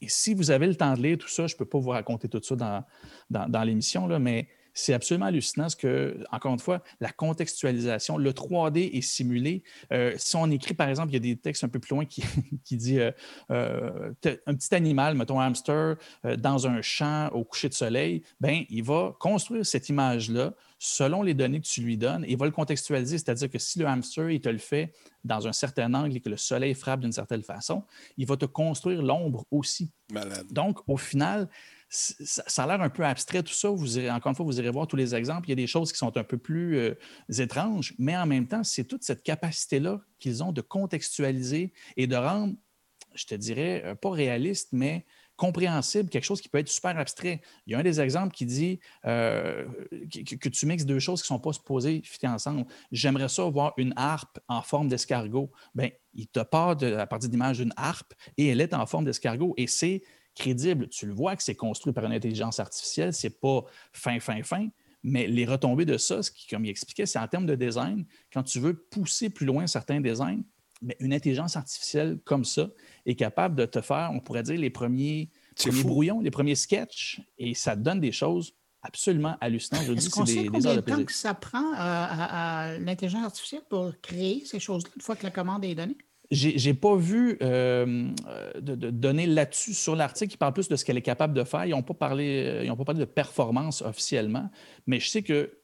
Et 0.00 0.08
si 0.08 0.34
vous 0.34 0.50
avez 0.50 0.66
le 0.66 0.74
temps 0.74 0.94
de 0.94 1.02
lire 1.02 1.18
tout 1.18 1.28
ça, 1.28 1.46
je 1.46 1.54
ne 1.54 1.58
peux 1.58 1.64
pas 1.64 1.78
vous 1.78 1.90
raconter 1.90 2.28
tout 2.28 2.42
ça 2.42 2.56
dans, 2.56 2.84
dans, 3.30 3.48
dans 3.48 3.62
l'émission, 3.62 4.06
mais 4.18 4.48
c'est 4.76 4.92
absolument 4.92 5.26
hallucinant 5.26 5.70
ce 5.70 5.74
que, 5.74 6.22
encore 6.30 6.52
une 6.52 6.60
fois, 6.60 6.82
la 7.00 7.10
contextualisation, 7.10 8.18
le 8.18 8.32
3D 8.32 8.90
est 8.92 9.00
simulé. 9.00 9.64
Euh, 9.90 10.12
si 10.18 10.36
on 10.36 10.50
écrit, 10.50 10.74
par 10.74 10.90
exemple, 10.90 11.08
il 11.10 11.14
y 11.14 11.16
a 11.16 11.20
des 11.20 11.36
textes 11.36 11.64
un 11.64 11.68
peu 11.68 11.78
plus 11.78 11.94
loin 11.94 12.04
qui, 12.04 12.22
qui 12.64 12.76
dit 12.76 13.00
euh, 13.00 13.10
euh, 13.50 14.12
un 14.46 14.54
petit 14.54 14.74
animal, 14.74 15.14
mettons 15.14 15.40
un 15.40 15.46
hamster, 15.46 15.96
dans 16.38 16.66
un 16.66 16.82
champ 16.82 17.28
au 17.28 17.42
coucher 17.42 17.70
de 17.70 17.74
soleil, 17.74 18.22
ben, 18.38 18.64
il 18.68 18.82
va 18.82 19.16
construire 19.18 19.64
cette 19.64 19.88
image-là 19.88 20.52
selon 20.78 21.22
les 21.22 21.32
données 21.32 21.60
que 21.60 21.66
tu 21.66 21.80
lui 21.80 21.96
donnes 21.96 22.24
et 22.26 22.32
il 22.32 22.36
va 22.36 22.44
le 22.44 22.52
contextualiser. 22.52 23.16
C'est-à-dire 23.16 23.50
que 23.50 23.58
si 23.58 23.78
le 23.78 23.86
hamster, 23.86 24.30
il 24.30 24.42
te 24.42 24.50
le 24.50 24.58
fait 24.58 24.92
dans 25.24 25.48
un 25.48 25.52
certain 25.52 25.92
angle 25.94 26.16
et 26.16 26.20
que 26.20 26.28
le 26.28 26.36
soleil 26.36 26.74
frappe 26.74 27.00
d'une 27.00 27.12
certaine 27.12 27.42
façon, 27.42 27.82
il 28.18 28.26
va 28.26 28.36
te 28.36 28.44
construire 28.44 29.00
l'ombre 29.00 29.46
aussi. 29.50 29.90
Malade. 30.12 30.46
Donc, 30.52 30.80
au 30.86 30.98
final, 30.98 31.48
ça, 31.88 32.64
a 32.64 32.66
l'air 32.66 32.80
un 32.80 32.90
peu 32.90 33.04
abstrait 33.04 33.42
tout 33.42 33.52
ça. 33.52 33.68
Vous 33.68 33.98
irez, 33.98 34.10
encore 34.10 34.30
une 34.30 34.36
fois, 34.36 34.44
vous 34.44 34.58
irez 34.58 34.70
voir 34.70 34.86
tous 34.86 34.96
les 34.96 35.14
exemples. 35.14 35.48
Il 35.48 35.50
y 35.50 35.52
a 35.52 35.56
des 35.56 35.66
choses 35.66 35.92
qui 35.92 35.98
sont 35.98 36.16
un 36.16 36.24
peu 36.24 36.38
plus 36.38 36.78
euh, 36.78 36.94
étranges, 37.38 37.94
mais 37.98 38.16
en 38.16 38.26
même 38.26 38.46
temps, 38.46 38.64
c'est 38.64 38.84
toute 38.84 39.02
cette 39.02 39.22
capacité-là 39.22 40.00
qu'ils 40.18 40.42
ont 40.42 40.52
de 40.52 40.60
contextualiser 40.60 41.72
et 41.96 42.06
de 42.06 42.16
rendre, 42.16 42.54
je 43.14 43.26
te 43.26 43.34
dirais, 43.34 43.82
euh, 43.84 43.94
pas 43.94 44.10
réaliste, 44.10 44.70
mais 44.72 45.06
compréhensible, 45.36 46.08
quelque 46.08 46.24
chose 46.24 46.40
qui 46.40 46.48
peut 46.48 46.58
être 46.58 46.68
super 46.68 46.98
abstrait. 46.98 47.42
Il 47.66 47.72
y 47.72 47.76
a 47.76 47.78
un 47.78 47.82
des 47.82 48.00
exemples 48.00 48.34
qui 48.34 48.46
dit 48.46 48.80
euh, 49.04 49.66
que, 50.10 50.48
tu 50.48 50.66
mixes 50.66 50.86
deux 50.86 50.98
choses 50.98 51.20
qui 51.22 51.26
ne 51.26 51.36
sont 51.36 51.40
pas 51.40 51.52
supposées 51.52 52.00
fitter 52.02 52.26
ensemble. 52.26 52.64
J'aimerais 52.90 53.28
ça 53.28 53.44
voir 53.44 53.74
une 53.76 53.92
harpe 53.96 54.38
en 54.48 54.62
forme 54.62 54.88
d'escargot. 54.88 55.52
Bien, 55.74 55.90
il 56.14 56.26
te 56.26 56.40
part 56.40 56.82
à 56.82 57.06
partir 57.06 57.28
d'image 57.28 57.58
d'une 57.58 57.74
harpe 57.76 58.14
et 58.38 58.48
elle 58.48 58.62
est 58.62 58.72
en 58.72 58.86
forme 58.86 59.04
d'escargot. 59.04 59.52
Et 59.58 59.66
c'est 59.66 60.02
crédible. 60.36 60.88
Tu 60.88 61.06
le 61.06 61.14
vois 61.14 61.34
que 61.34 61.42
c'est 61.42 61.54
construit 61.56 61.92
par 61.92 62.04
une 62.04 62.12
intelligence 62.12 62.60
artificielle, 62.60 63.12
c'est 63.12 63.40
pas 63.40 63.64
fin, 63.92 64.20
fin, 64.20 64.42
fin. 64.42 64.68
Mais 65.02 65.26
les 65.26 65.46
retombées 65.46 65.84
de 65.84 65.98
ça, 65.98 66.22
ce 66.22 66.30
qui, 66.30 66.46
comme 66.46 66.64
il 66.64 66.70
expliquait, 66.70 67.06
c'est 67.06 67.18
en 67.18 67.26
termes 67.26 67.46
de 67.46 67.54
design, 67.54 68.04
quand 68.32 68.42
tu 68.42 68.60
veux 68.60 68.74
pousser 68.74 69.30
plus 69.30 69.46
loin 69.46 69.66
certains 69.66 70.00
designs, 70.00 70.42
mais 70.82 70.96
une 71.00 71.14
intelligence 71.14 71.56
artificielle 71.56 72.18
comme 72.24 72.44
ça 72.44 72.68
est 73.06 73.14
capable 73.14 73.56
de 73.56 73.64
te 73.64 73.80
faire, 73.80 74.10
on 74.12 74.20
pourrait 74.20 74.42
dire, 74.42 74.58
les 74.58 74.70
premiers, 74.70 75.30
brouillons, 75.82 76.20
les 76.20 76.30
premiers 76.30 76.54
sketchs, 76.54 77.20
et 77.38 77.54
ça 77.54 77.76
donne 77.76 78.00
des 78.00 78.12
choses 78.12 78.54
absolument 78.82 79.36
hallucinantes. 79.40 79.84
Je 79.86 79.92
Est-ce 79.92 80.10
qu'on 80.10 80.26
sait 80.26 80.46
combien 80.46 80.76
de 80.76 80.80
temps 80.80 81.04
que 81.04 81.12
ça 81.12 81.34
prend 81.34 81.72
à 81.74 82.76
l'intelligence 82.78 83.24
artificielle 83.24 83.62
pour 83.68 83.92
créer 84.02 84.44
ces 84.44 84.60
choses-là 84.60 84.90
une 84.94 85.02
fois 85.02 85.16
que 85.16 85.24
la 85.24 85.30
commande 85.30 85.64
est 85.64 85.74
donnée? 85.74 85.96
J'ai 86.30 86.74
pas 86.74 86.96
vu 86.96 87.38
euh, 87.42 88.10
de, 88.60 88.90
données 88.90 89.26
là-dessus 89.26 89.74
sur 89.74 89.94
l'article 89.94 90.32
qui 90.32 90.36
parle 90.36 90.52
plus 90.52 90.68
de 90.68 90.76
ce 90.76 90.84
qu'elle 90.84 90.96
est 90.96 91.02
capable 91.02 91.34
de 91.34 91.44
faire. 91.44 91.66
Ils 91.66 91.70
n'ont 91.70 91.82
pas, 91.82 91.94
parlé, 91.94 92.62
ils 92.64 92.76
pas 92.76 92.84
parlé 92.84 93.00
de 93.00 93.04
performance 93.04 93.82
officiellement, 93.82 94.50
mais 94.86 94.98
je 94.98 95.08
sais 95.08 95.22
que, 95.22 95.58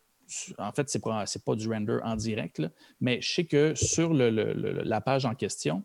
en 0.59 0.73
fait, 0.73 0.89
ce 0.89 0.99
n'est 0.99 1.03
pas, 1.03 1.25
pas, 1.45 1.55
du 1.57 1.69
render 1.69 1.99
en 2.05 2.17
direct, 2.17 2.63
mais 3.01 3.21
je 3.21 3.33
sais 3.33 3.45
que 3.45 3.75
sur 3.75 4.15
la 4.15 5.01
page 5.01 5.25
en 5.25 5.35
question, 5.35 5.83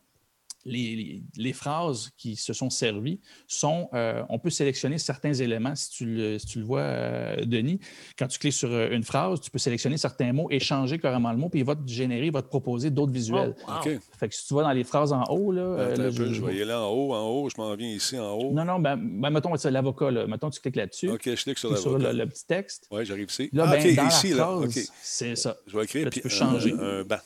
les, 0.68 1.54
phrases 1.54 2.12
qui 2.18 2.36
se 2.36 2.54
sont 2.54 2.70
servies 2.70 3.20
sont, 3.48 3.90
euh, 3.94 4.24
on 4.30 4.40
peut 4.40 4.50
sélectionner 4.50 4.98
certains 4.98 5.34
éléments, 5.34 5.76
si 5.76 5.90
tu 5.90 6.06
le, 6.06 6.38
tu 6.38 6.60
le 6.60 6.66
vois, 6.66 6.82
euh, 6.82 7.46
Denis. 7.46 7.80
Quand 8.18 8.28
tu 8.28 8.38
cliques 8.40 8.54
sur 8.54 8.72
euh, 8.72 8.90
une 8.92 9.04
phrase, 9.04 9.40
tu 9.42 9.50
peux 9.50 9.60
sélectionner 9.60 9.98
certains 9.98 10.34
mots, 10.34 10.48
échanger 10.50 11.00
carrément 11.00 11.32
le 11.32 11.38
mot, 11.38 11.50
puis 11.50 11.62
il 11.62 11.66
va 11.66 11.76
te 11.76 11.88
générer, 11.88 12.28
il 12.28 12.32
va 12.32 12.42
te 12.42 12.48
proposer 12.48 12.90
d'autres 12.90 13.12
visuels. 13.12 13.56
Oh, 13.68 13.72
fait 14.20 14.28
que 14.28 14.36
si 14.36 14.46
tu 14.46 14.54
vois 14.54 14.64
dans 14.64 14.72
les 14.72 14.84
phrases 14.84 15.14
en 15.14 15.24
haut, 15.30 15.52
là. 15.52 15.96
je, 15.96 16.34
je, 16.34 16.44
vais 16.44 16.66
là 16.66 16.82
en 16.82 16.90
haut, 16.90 17.14
en 17.14 17.28
haut, 17.28 17.50
je 17.50 17.60
m'en 17.60 17.74
viens 17.76 17.90
ici 17.90 18.18
en 18.20 18.34
haut. 18.34 18.52
Non, 18.54 18.66
non, 18.66 18.80
ben, 18.80 18.98
ben 18.98 19.30
mettons, 19.30 19.56
c'est 19.56 19.72
l'avocat, 19.72 20.12
là. 20.12 20.28
Mettons, 20.28 20.50
tu 20.50 20.60
cliques 20.60 20.76
là-dessus. 20.76 21.10
OK, 21.10 21.22
je 21.24 21.44
clique 21.44 21.58
sur 21.58 21.70
l'avocat. 21.72 22.00
Sur 22.00 22.14
le, 22.14 22.26
petit 22.28 22.46
texte. 22.46 22.88
Oui, 22.92 23.06
j'arrive 23.06 23.30
ici. 23.30 23.50
Là, 23.54 23.66
ah, 23.68 23.72
ben, 23.72 23.96
dans 23.96 24.08
ici, 24.08 24.30
la 24.30 24.36
phrase, 24.36 24.76
là. 24.76 24.82
C'est 25.02 25.36
ça. 25.36 25.58
Je 25.66 25.78
vais 25.78 25.84
écrire, 25.86 26.06
là, 26.06 26.12
tu 26.12 26.22
peux 26.22 26.30
changer. 26.30 26.74
Un, 26.74 27.00
un 27.00 27.04
banc. 27.04 27.18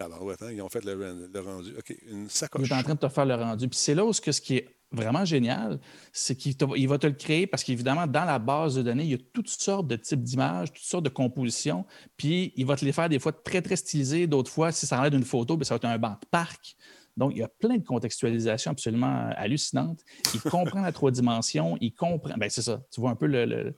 Alors, 0.00 0.30
attends, 0.30 0.48
ils 0.48 0.62
ont 0.62 0.68
fait 0.68 0.84
le, 0.84 0.94
rendu. 1.40 1.70
OK, 1.78 1.94
une 2.08 2.28
sacoche. 2.28 2.66
Il 2.66 2.72
est 2.72 2.76
en 2.76 2.82
train 2.82 2.94
de 2.94 2.98
te 3.00 3.08
faire 3.08 3.26
le 3.26 3.34
rendu. 3.34 3.68
Puis 3.68 3.78
c'est 3.78 3.94
là 3.94 4.04
où 4.04 4.12
ce, 4.12 4.20
que, 4.20 4.32
ce 4.32 4.40
qui 4.40 4.56
est 4.56 4.68
vraiment 4.92 5.24
génial, 5.24 5.78
c'est 6.12 6.34
qu'il 6.36 6.88
va 6.88 6.98
te 6.98 7.06
le 7.06 7.12
créer 7.12 7.46
parce 7.46 7.62
qu'évidemment, 7.62 8.06
dans 8.06 8.24
la 8.24 8.38
base 8.38 8.74
de 8.74 8.82
données, 8.82 9.04
il 9.04 9.10
y 9.10 9.14
a 9.14 9.18
toutes 9.32 9.48
sortes 9.48 9.86
de 9.86 9.96
types 9.96 10.22
d'images, 10.22 10.72
toutes 10.72 10.82
sortes 10.82 11.04
de 11.04 11.10
compositions. 11.10 11.84
Puis 12.16 12.52
il 12.56 12.66
va 12.66 12.76
te 12.76 12.84
les 12.84 12.92
faire 12.92 13.08
des 13.08 13.18
fois 13.18 13.32
très, 13.32 13.62
très 13.62 13.76
stylisés. 13.76 14.26
D'autres 14.26 14.50
fois, 14.50 14.72
si 14.72 14.86
ça 14.86 14.98
enlève 14.98 15.12
d'une 15.12 15.24
photo, 15.24 15.56
bien, 15.56 15.64
ça 15.64 15.74
va 15.74 15.76
être 15.76 15.84
un 15.84 15.98
banc 15.98 16.16
de 16.20 16.26
parc. 16.30 16.76
Donc, 17.16 17.32
il 17.34 17.38
y 17.38 17.42
a 17.42 17.48
plein 17.48 17.76
de 17.76 17.84
contextualisations 17.84 18.70
absolument 18.70 19.30
hallucinantes. 19.36 20.00
Il 20.34 20.40
comprend 20.50 20.80
la 20.80 20.92
trois 20.92 21.10
dimensions, 21.10 21.76
il 21.80 21.92
comprend. 21.92 22.34
Bien, 22.38 22.48
c'est 22.48 22.62
ça. 22.62 22.82
Tu 22.90 23.00
vois 23.00 23.10
un 23.10 23.16
peu 23.16 23.26
le. 23.26 23.74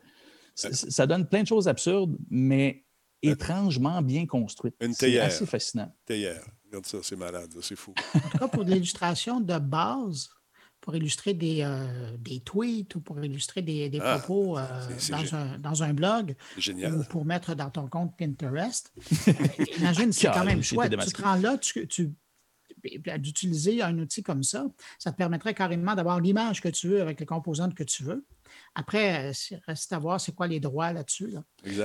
Ça 0.54 1.06
donne 1.06 1.26
plein 1.26 1.42
de 1.42 1.48
choses 1.48 1.66
absurdes, 1.66 2.16
mais 2.30 2.84
étrangement 3.22 4.02
bien 4.02 4.26
construite. 4.26 4.74
Une 4.80 4.94
théière. 4.94 5.30
C'est 5.30 5.36
assez 5.36 5.46
fascinant. 5.46 5.94
Théière. 6.04 6.44
Regarde 6.66 6.86
ça, 6.86 6.98
c'est 7.02 7.16
malade, 7.16 7.52
c'est 7.60 7.76
fou. 7.76 7.94
En 8.14 8.20
tout 8.20 8.38
cas, 8.38 8.48
pour 8.48 8.64
de 8.64 8.72
l'illustration 8.72 9.40
de 9.40 9.58
base, 9.58 10.30
pour 10.80 10.96
illustrer 10.96 11.32
des, 11.32 11.62
euh, 11.62 12.16
des, 12.18 12.40
tweets 12.40 12.96
ou 12.96 13.00
pour 13.00 13.24
illustrer 13.24 13.62
des, 13.62 13.88
des 13.88 14.00
ah, 14.00 14.18
propos 14.18 14.58
euh, 14.58 14.64
dans, 15.10 15.34
un, 15.34 15.58
dans, 15.58 15.82
un, 15.82 15.94
blog 15.94 16.34
génial. 16.58 16.94
ou 16.94 17.04
pour 17.04 17.24
mettre 17.24 17.54
dans 17.54 17.70
ton 17.70 17.86
compte 17.86 18.16
Pinterest. 18.18 18.92
Imagine, 19.78 20.12
c'est 20.12 20.26
quand 20.28 20.44
même 20.44 20.62
chouette. 20.62 20.92
Tu 20.98 21.12
te 21.12 21.22
rends 21.22 21.36
là, 21.36 21.56
tu, 21.56 21.86
tu 21.86 22.12
d'utiliser 23.18 23.80
un 23.80 23.96
outil 23.98 24.24
comme 24.24 24.42
ça, 24.42 24.66
ça 24.98 25.12
te 25.12 25.16
permettrait 25.16 25.54
carrément 25.54 25.94
d'avoir 25.94 26.20
l'image 26.20 26.60
que 26.60 26.68
tu 26.68 26.88
veux 26.88 27.00
avec 27.00 27.20
les 27.20 27.26
composantes 27.26 27.74
que 27.74 27.84
tu 27.84 28.02
veux. 28.02 28.26
Après, 28.74 29.30
euh, 29.30 29.56
reste 29.66 29.92
à 29.92 29.98
voir 29.98 30.20
c'est 30.20 30.34
quoi 30.34 30.46
les 30.46 30.60
droits 30.60 30.92
là-dessus. 30.92 31.34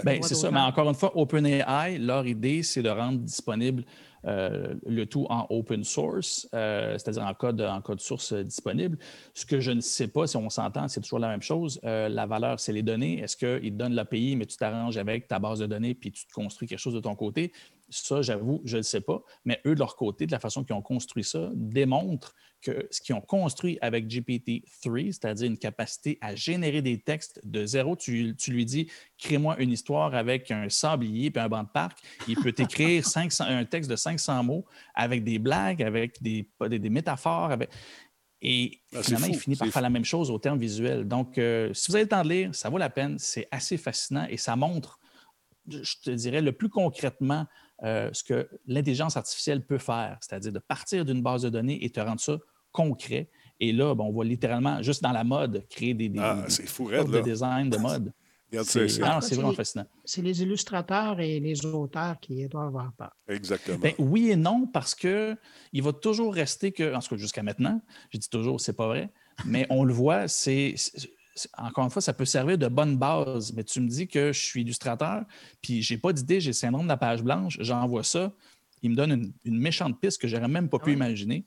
Ben, 0.03 0.21
c'est 0.23 0.35
ça, 0.35 0.51
mais 0.51 0.59
encore 0.59 0.87
une 0.87 0.95
fois, 0.95 1.17
OpenAI, 1.17 1.97
leur 1.99 2.25
idée, 2.25 2.63
c'est 2.63 2.81
de 2.81 2.89
rendre 2.89 3.19
disponible 3.19 3.83
euh, 4.25 4.73
le 4.85 5.05
tout 5.05 5.25
en 5.29 5.45
open 5.49 5.83
source, 5.83 6.47
euh, 6.53 6.97
c'est-à-dire 6.97 7.25
en 7.25 7.33
code, 7.33 7.61
en 7.61 7.81
code 7.81 7.99
source 7.99 8.33
disponible. 8.33 8.97
Ce 9.33 9.45
que 9.45 9.59
je 9.59 9.71
ne 9.71 9.81
sais 9.81 10.07
pas, 10.07 10.27
si 10.27 10.37
on 10.37 10.49
s'entend, 10.49 10.87
c'est 10.87 11.01
toujours 11.01 11.19
la 11.19 11.29
même 11.29 11.41
chose. 11.41 11.79
la 11.83 12.25
valeur, 12.25 12.59
c'est 12.59 12.73
les 12.73 12.83
données. 12.83 13.19
Est-ce 13.19 13.35
qu'ils 13.35 13.71
te 13.71 13.77
donnent 13.77 13.93
l'API, 13.93 14.35
mais 14.35 14.45
tu 14.45 14.57
t'arranges 14.57 14.97
avec 14.97 15.27
ta 15.27 15.39
base 15.39 15.59
de 15.59 15.65
données 15.65 15.93
puis 15.93 16.11
tu 16.11 16.25
te 16.25 16.33
construis 16.33 16.67
quelque 16.67 16.79
chose 16.79 16.93
de 16.93 16.99
ton 16.99 17.15
côté? 17.15 17.51
Ça, 17.89 18.21
j'avoue, 18.21 18.61
je 18.65 18.75
ne 18.75 18.79
le 18.79 18.83
sais 18.83 19.01
pas. 19.01 19.21
Mais 19.45 19.61
eux, 19.65 19.73
de 19.73 19.79
leur 19.79 19.95
côté, 19.95 20.25
de 20.25 20.31
la 20.31 20.39
façon 20.39 20.63
qu'ils 20.63 20.75
ont 20.75 20.81
construit 20.81 21.23
ça, 21.23 21.49
démontrent 21.53 22.33
que 22.61 22.87
ce 22.91 23.01
qu'ils 23.01 23.15
ont 23.15 23.21
construit 23.21 23.77
avec 23.81 24.07
GPT-3, 24.07 25.13
c'est-à-dire 25.13 25.47
une 25.47 25.57
capacité 25.57 26.17
à 26.21 26.35
générer 26.35 26.81
des 26.81 26.99
textes 26.99 27.39
de 27.43 27.65
zéro, 27.65 27.95
tu, 27.95 28.35
lui 28.47 28.65
dis 28.65 28.89
crée-moi 29.17 29.59
une 29.59 29.71
histoire 29.71 30.15
avec 30.15 30.51
un 30.51 30.69
sablier 30.69 31.31
et 31.33 31.39
un 31.39 31.49
banc 31.49 31.63
de 31.63 31.69
parc. 31.69 31.99
Il 32.27 32.35
peut 32.35 32.51
t'écrire 32.51 33.03
un 33.39 33.65
texte 33.65 33.89
de 33.89 33.95
500 33.95 34.43
mots 34.43 34.65
avec 34.95 35.23
des 35.23 35.39
blagues, 35.39 35.83
avec 35.83 36.21
des, 36.21 36.49
des, 36.69 36.89
métaphores. 36.89 37.53
Et 38.41 38.81
ah, 38.93 39.01
finalement, 39.01 39.27
il 39.27 39.39
finit 39.39 39.55
par 39.55 39.67
faire 39.67 39.81
la 39.81 39.89
même 39.89 40.05
chose 40.05 40.29
au 40.29 40.37
terme 40.37 40.59
visuel. 40.59 41.07
Donc, 41.07 41.37
euh, 41.37 41.73
si 41.73 41.89
vous 41.89 41.95
avez 41.95 42.03
le 42.03 42.09
temps 42.09 42.23
de 42.23 42.29
lire, 42.29 42.55
ça 42.55 42.69
vaut 42.69 42.77
la 42.77 42.89
peine. 42.89 43.17
C'est 43.19 43.47
assez 43.51 43.77
fascinant 43.77 44.27
et 44.29 44.37
ça 44.37 44.55
montre, 44.55 44.99
je 45.67 45.95
te 46.03 46.11
dirais, 46.11 46.41
le 46.41 46.51
plus 46.51 46.69
concrètement 46.69 47.47
euh, 47.83 48.09
ce 48.13 48.23
que 48.23 48.49
l'intelligence 48.65 49.17
artificielle 49.17 49.65
peut 49.65 49.77
faire, 49.77 50.17
c'est-à-dire 50.21 50.51
de 50.51 50.59
partir 50.59 51.05
d'une 51.05 51.21
base 51.21 51.43
de 51.43 51.49
données 51.49 51.83
et 51.83 51.89
te 51.89 51.99
rendre 51.99 52.19
ça 52.19 52.37
concret. 52.71 53.29
Et 53.59 53.71
là, 53.71 53.95
on 53.97 54.11
voit 54.11 54.25
littéralement, 54.25 54.81
juste 54.83 55.01
dans 55.01 55.11
la 55.11 55.23
mode, 55.23 55.65
créer 55.69 55.93
des, 55.93 56.09
des, 56.09 56.19
ah, 56.19 56.35
de 56.45 57.21
design 57.21 57.69
de 57.69 57.77
mode. 57.89 58.13
C'est 58.63 58.87
vraiment 59.35 59.53
fascinant. 59.53 59.85
C'est 60.05 60.21
les 60.21 60.41
illustrateurs 60.41 61.19
et 61.19 61.39
les 61.39 61.65
auteurs 61.65 62.19
qui 62.19 62.47
doivent 62.47 62.67
avoir 62.67 62.93
peur. 62.93 63.11
Exactement. 63.27 63.79
Ben, 63.79 63.93
oui 63.97 64.29
et 64.29 64.35
non, 64.35 64.67
parce 64.67 64.95
que 64.95 65.35
il 65.73 65.83
va 65.83 65.91
toujours 65.91 66.33
rester 66.33 66.71
que, 66.71 66.95
en 66.95 66.99
tout 66.99 67.09
cas 67.09 67.17
jusqu'à 67.17 67.43
maintenant, 67.43 67.81
je 68.11 68.17
dis 68.17 68.29
toujours, 68.29 68.61
c'est 68.61 68.75
pas 68.75 68.87
vrai, 68.87 69.11
mais 69.45 69.67
on 69.69 69.83
le 69.83 69.93
voit, 69.93 70.27
c'est 70.27 70.75
encore 71.57 71.83
une 71.83 71.89
fois, 71.89 72.01
ça 72.01 72.13
peut 72.13 72.25
servir 72.25 72.57
de 72.57 72.67
bonne 72.67 72.97
base, 72.97 73.53
mais 73.53 73.63
tu 73.63 73.81
me 73.81 73.87
dis 73.87 74.07
que 74.07 74.31
je 74.31 74.39
suis 74.39 74.61
illustrateur, 74.61 75.23
puis 75.61 75.81
j'ai 75.81 75.97
pas 75.97 76.13
d'idée, 76.13 76.39
j'ai 76.39 76.49
le 76.49 76.53
syndrome 76.53 76.83
de 76.83 76.89
la 76.89 76.97
page 76.97 77.23
blanche, 77.23 77.57
j'envoie 77.59 78.03
ça, 78.03 78.33
il 78.81 78.91
me 78.91 78.95
donne 78.95 79.33
une, 79.43 79.59
méchante 79.59 79.99
piste 79.99 80.21
que 80.21 80.27
j'aurais 80.27 80.47
même 80.47 80.69
pas 80.69 80.77
ah 80.81 80.85
pu 80.85 80.93
imaginer 80.93 81.45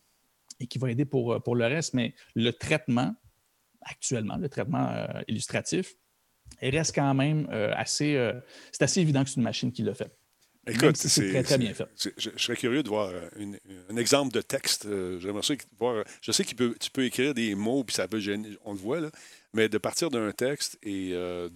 et 0.59 0.67
qui 0.67 0.79
va 0.79 0.91
aider 0.91 1.05
pour, 1.05 1.43
pour 1.43 1.57
le 1.57 1.67
reste, 1.67 1.95
mais 1.95 2.15
le 2.35 2.53
traitement, 2.53 3.15
actuellement, 3.83 4.37
le 4.37 4.49
traitement 4.49 4.89
euh, 4.91 5.07
illustratif, 5.29 5.95
il 6.63 6.77
reste 6.77 6.95
quand 6.95 7.15
même 7.15 7.49
euh, 7.51 7.73
assez. 7.77 8.17
Euh, 8.17 8.33
c'est 8.73 8.83
assez 8.83 9.01
évident 9.01 9.23
que 9.23 9.31
c'est 9.31 9.37
une 9.37 9.43
machine 9.43 9.73
qui 9.73 9.83
l'a 9.83 9.95
fait. 9.95 10.15
Écoute, 10.67 10.97
c'est 10.97 11.31
très, 11.31 11.43
très 11.43 11.59
bien 11.59 11.73
fait. 11.73 11.89
Je, 12.19 12.31
serais 12.37 12.57
curieux 12.57 12.83
de 12.83 12.89
voir 12.89 13.11
un 13.89 13.97
exemple 13.97 14.33
de 14.33 14.43
texte. 14.43 14.87
J'aimerais 15.19 15.57
voir. 15.79 16.05
Je 16.21 16.33
sais 16.33 16.45
que 16.45 16.75
tu 16.75 16.91
peux 16.91 17.05
écrire 17.05 17.33
des 17.33 17.55
mots, 17.55 17.83
puis 17.83 17.97
ça 17.97 18.07
peut 18.07 18.21
gêner. 18.21 18.51
On 18.65 18.73
le 18.73 18.79
voit, 18.79 19.01
là. 19.01 19.11
Mais 19.53 19.69
de 19.69 19.79
partir 19.79 20.11
d'un 20.11 20.31
texte 20.31 20.79
et 20.83 21.11
euh, 21.13 21.49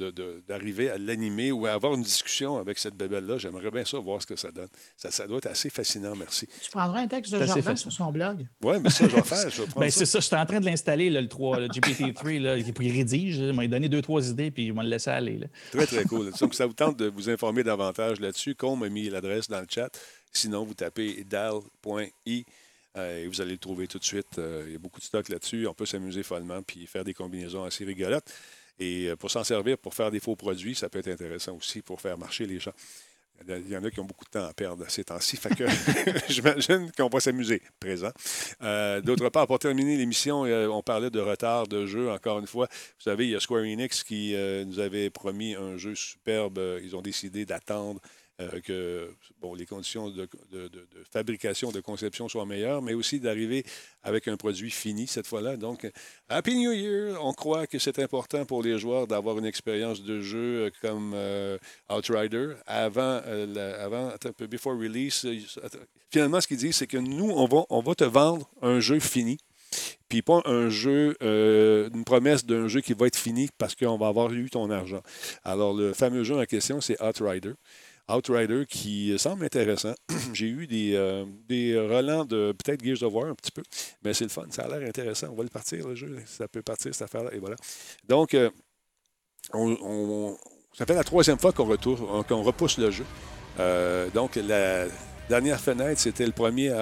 d'arriver 0.49 0.91
à 0.91 0.99
l'animer 0.99 1.53
ou 1.53 1.67
à 1.67 1.73
avoir 1.73 1.95
une 1.95 2.03
discussion 2.03 2.59
avec 2.59 2.79
cette 2.79 2.97
bébelle-là, 2.97 3.39
j'aimerais 3.39 3.71
bien 3.71 3.85
ça 3.85 3.99
voir 3.99 4.21
ce 4.21 4.27
que 4.27 4.35
ça 4.35 4.51
donne. 4.51 4.69
Ça, 4.97 5.13
ça 5.13 5.29
doit 5.29 5.39
être 5.39 5.47
assez 5.47 5.71
fascinant, 5.71 6.17
merci. 6.17 6.49
Tu 6.61 6.71
prendras 6.73 7.01
un 7.01 7.07
texte 7.07 7.33
de 7.33 7.45
Jordan 7.45 7.77
sur 7.77 7.93
son 7.93 8.11
blog? 8.11 8.47
Oui, 8.63 8.77
mais 8.83 8.91
ça, 8.91 9.09
je 9.09 9.15
vais 9.15 9.23
faire. 9.23 9.47
ben, 9.77 9.91
c'est 9.91 10.07
ça, 10.07 10.19
je 10.19 10.25
suis 10.25 10.37
en 10.37 10.45
train 10.45 10.59
de 10.59 10.67
l'installer, 10.67 11.09
le 11.09 11.29
3, 11.29 11.61
le 11.61 11.69
GPT-3, 11.69 12.41
là, 12.41 12.57
il 12.57 12.93
rédige. 12.93 13.37
Il 13.37 13.53
m'a 13.53 13.67
donné 13.69 13.89
deux, 13.89 14.03
trois 14.03 14.29
idées, 14.29 14.51
puis 14.51 14.67
il 14.67 14.75
m'a 14.75 14.83
le 14.83 14.89
laissé 14.89 15.11
aller. 15.11 15.39
Là. 15.39 15.47
Très, 15.71 15.87
très 15.87 16.05
cool. 16.05 16.33
Donc, 16.41 16.55
ça 16.55 16.67
vous 16.67 16.73
tente 16.73 16.99
de 16.99 17.07
vous 17.07 17.31
informer 17.31 17.63
davantage 17.63 18.19
là-dessus. 18.19 18.57
Com 18.57 18.81
m'a 18.81 18.89
mis 18.89 19.09
l'adresse 19.09 19.49
dans 19.49 19.61
le 19.61 19.67
chat. 19.69 19.89
Sinon, 20.33 20.65
vous 20.65 20.75
tapez 20.75 21.25
dal.i 21.25 22.45
et 22.97 23.27
vous 23.27 23.41
allez 23.41 23.53
le 23.53 23.59
trouver 23.59 23.89
tout 23.89 23.99
de 23.99 24.05
suite. 24.05 24.39
Euh, 24.39 24.65
il 24.67 24.73
y 24.73 24.77
a 24.77 24.79
beaucoup 24.79 25.01
de 25.01 25.05
stock 25.05 25.29
là-dessus. 25.29 25.67
On 25.67 25.75
peut 25.75 25.87
s'amuser 25.87 26.23
follement 26.23 26.63
puis 26.63 26.87
faire 26.87 27.05
des 27.05 27.15
combinaisons 27.15 27.65
assez 27.65 27.85
rigolotes. 27.85 28.31
Et 28.79 29.09
euh, 29.09 29.17
pour 29.17 29.31
s'en 29.31 29.45
servir 29.45 29.79
pour 29.79 29.95
faire 29.95 30.11
des 30.11 30.21
faux 30.21 30.37
produits, 30.37 30.75
ça 30.75 30.89
peut 30.89 31.01
être 31.01 31.09
intéressant 31.09 31.57
aussi 31.57 31.83
pour 31.83 32.01
faire 32.01 32.17
marcher 32.19 32.47
les 32.47 32.61
gens. 32.61 32.75
Il 33.49 33.69
y 33.69 33.77
en 33.77 33.83
a 33.83 33.91
qui 33.91 33.99
ont 33.99 34.05
beaucoup 34.05 34.25
de 34.25 34.31
temps 34.31 34.45
à 34.47 34.53
perdre 34.55 34.89
ces 34.89 35.03
temps-ci. 35.03 35.41
J'imagine 36.29 36.93
qu'on 36.97 37.09
va 37.09 37.19
s'amuser 37.19 37.61
présent. 37.81 38.13
D'autre 39.03 39.29
part, 39.29 39.49
pour 39.49 39.59
terminer 39.59 39.97
l'émission, 39.97 40.43
on 40.43 40.83
parlait 40.83 41.11
de 41.11 41.19
retard 41.19 41.67
de 41.67 41.85
jeu, 41.85 42.13
encore 42.13 42.39
une 42.39 42.47
fois. 42.47 42.69
Vous 42.71 43.03
savez, 43.03 43.25
il 43.25 43.31
y 43.33 43.35
a 43.35 43.41
Square 43.41 43.65
Enix 43.65 44.05
qui 44.05 44.37
nous 44.67 44.79
avait 44.79 45.11
promis 45.11 45.57
un 45.57 45.77
jeu 45.77 45.97
superbe. 45.97 46.61
Ils 46.85 46.95
ont 46.95 47.03
décidé 47.03 47.45
d'attendre 47.45 48.01
euh, 48.41 48.61
que 48.63 49.15
bon, 49.41 49.55
les 49.55 49.65
conditions 49.65 50.11
de, 50.11 50.29
fabrication, 51.13 51.71
de 51.71 51.81
conception 51.81 52.29
soient 52.29 52.47
meilleures, 52.47 52.83
mais 52.83 52.93
aussi 52.93 53.21
d'arriver 53.21 53.65
avec 54.03 54.27
un 54.27 54.37
produit 54.37 54.73
fini 54.73 55.07
cette 55.07 55.29
fois-là. 55.29 55.57
Donc, 55.57 55.89
Happy 56.29 56.57
New 56.57 56.73
Year! 56.73 57.17
On 57.25 57.33
croit 57.33 57.69
que 57.69 57.79
c'est 57.79 58.01
important 58.01 58.45
pour 58.45 58.61
les 58.61 58.77
joueurs 58.77 59.07
d'avoir 59.07 59.39
une 59.39 59.45
expérience 59.45 60.03
de 60.03 60.21
jeu 60.21 60.65
euh, 60.65 60.71
comme 60.83 61.13
euh, 61.15 61.59
Outrider 61.89 62.55
avant, 62.67 63.21
avant 63.79 64.13
before 64.51 64.77
release. 64.79 65.25
Finalement, 66.11 66.41
ce 66.41 66.49
qu'ils 66.49 66.57
disent, 66.57 66.77
c'est 66.77 66.89
que 66.89 66.99
nous, 66.99 67.31
on 67.31 67.47
va, 67.47 67.65
on 67.71 67.83
va 67.83 67.95
te 67.95 68.05
vendre 68.05 68.51
un 68.63 68.81
jeu 68.81 68.99
fini 68.99 69.39
puis 70.09 70.23
pas 70.23 70.43
un 70.45 70.69
jeu, 70.69 71.17
une 71.21 72.05
promesse 72.05 72.47
d'un 72.47 72.69
jeu 72.69 72.81
qui 72.81 72.93
va 72.93 73.09
être 73.09 73.17
fini 73.17 73.49
parce 73.59 73.75
qu'on 73.75 73.97
va 73.97 74.07
avoir 74.07 74.33
eu 74.33 74.49
ton 74.49 74.71
argent. 74.71 75.03
Alors, 75.43 75.75
le 75.75 75.93
fameux 75.93 76.23
jeu 76.23 76.37
en 76.37 76.45
question, 76.45 76.81
c'est 76.81 77.01
Outrider. 77.03 77.55
Outrider 78.09 78.67
qui 78.69 79.19
semble 79.19 79.45
intéressant. 79.45 79.95
J'ai 80.35 80.47
eu 80.47 80.67
des, 80.67 80.93
euh, 80.95 81.25
des 81.49 81.79
relents 81.79 82.25
de 82.25 82.53
peut-être 82.53 82.85
Gears 82.85 83.03
of 83.03 83.15
War 83.15 83.27
un 83.27 83.35
petit 83.35 83.51
peu, 83.51 83.63
mais 84.03 84.13
c'est 84.13 84.25
le 84.25 84.31
fun. 84.31 84.45
Ça 84.51 84.65
a 84.65 84.79
l'air 84.79 84.87
intéressant. 84.87 85.29
On 85.31 85.35
va 85.35 85.43
le 85.43 85.49
partir, 85.49 85.89
le 85.89 85.95
jeu. 85.95 86.19
Ça 86.27 86.47
peut 86.47 86.63
partir, 86.63 86.95
cette 86.95 87.03
affaire-là. 87.03 87.31
Et 87.33 87.39
voilà. 87.39 87.57
Donc, 88.07 88.35
euh, 88.35 88.51
ça 90.75 90.85
fait 90.87 90.95
la 90.95 91.05
troisième 91.05 91.39
fois 91.39 91.53
qu'on 91.53 91.77
qu'on 91.77 92.43
repousse 92.43 92.79
le 92.79 92.91
jeu. 92.91 93.07
Euh, 93.59 94.11
donc, 94.11 94.37
la 94.37 94.87
dernière 95.29 95.61
fenêtre, 95.61 96.01
c'était 96.01 96.27
le 96.27 96.33
1er 96.33 96.73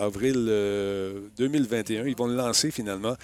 avril 0.00 1.30
2021. 1.36 2.06
Ils 2.06 2.16
vont 2.16 2.26
le 2.26 2.36
lancer 2.36 2.70
finalement 2.70 3.16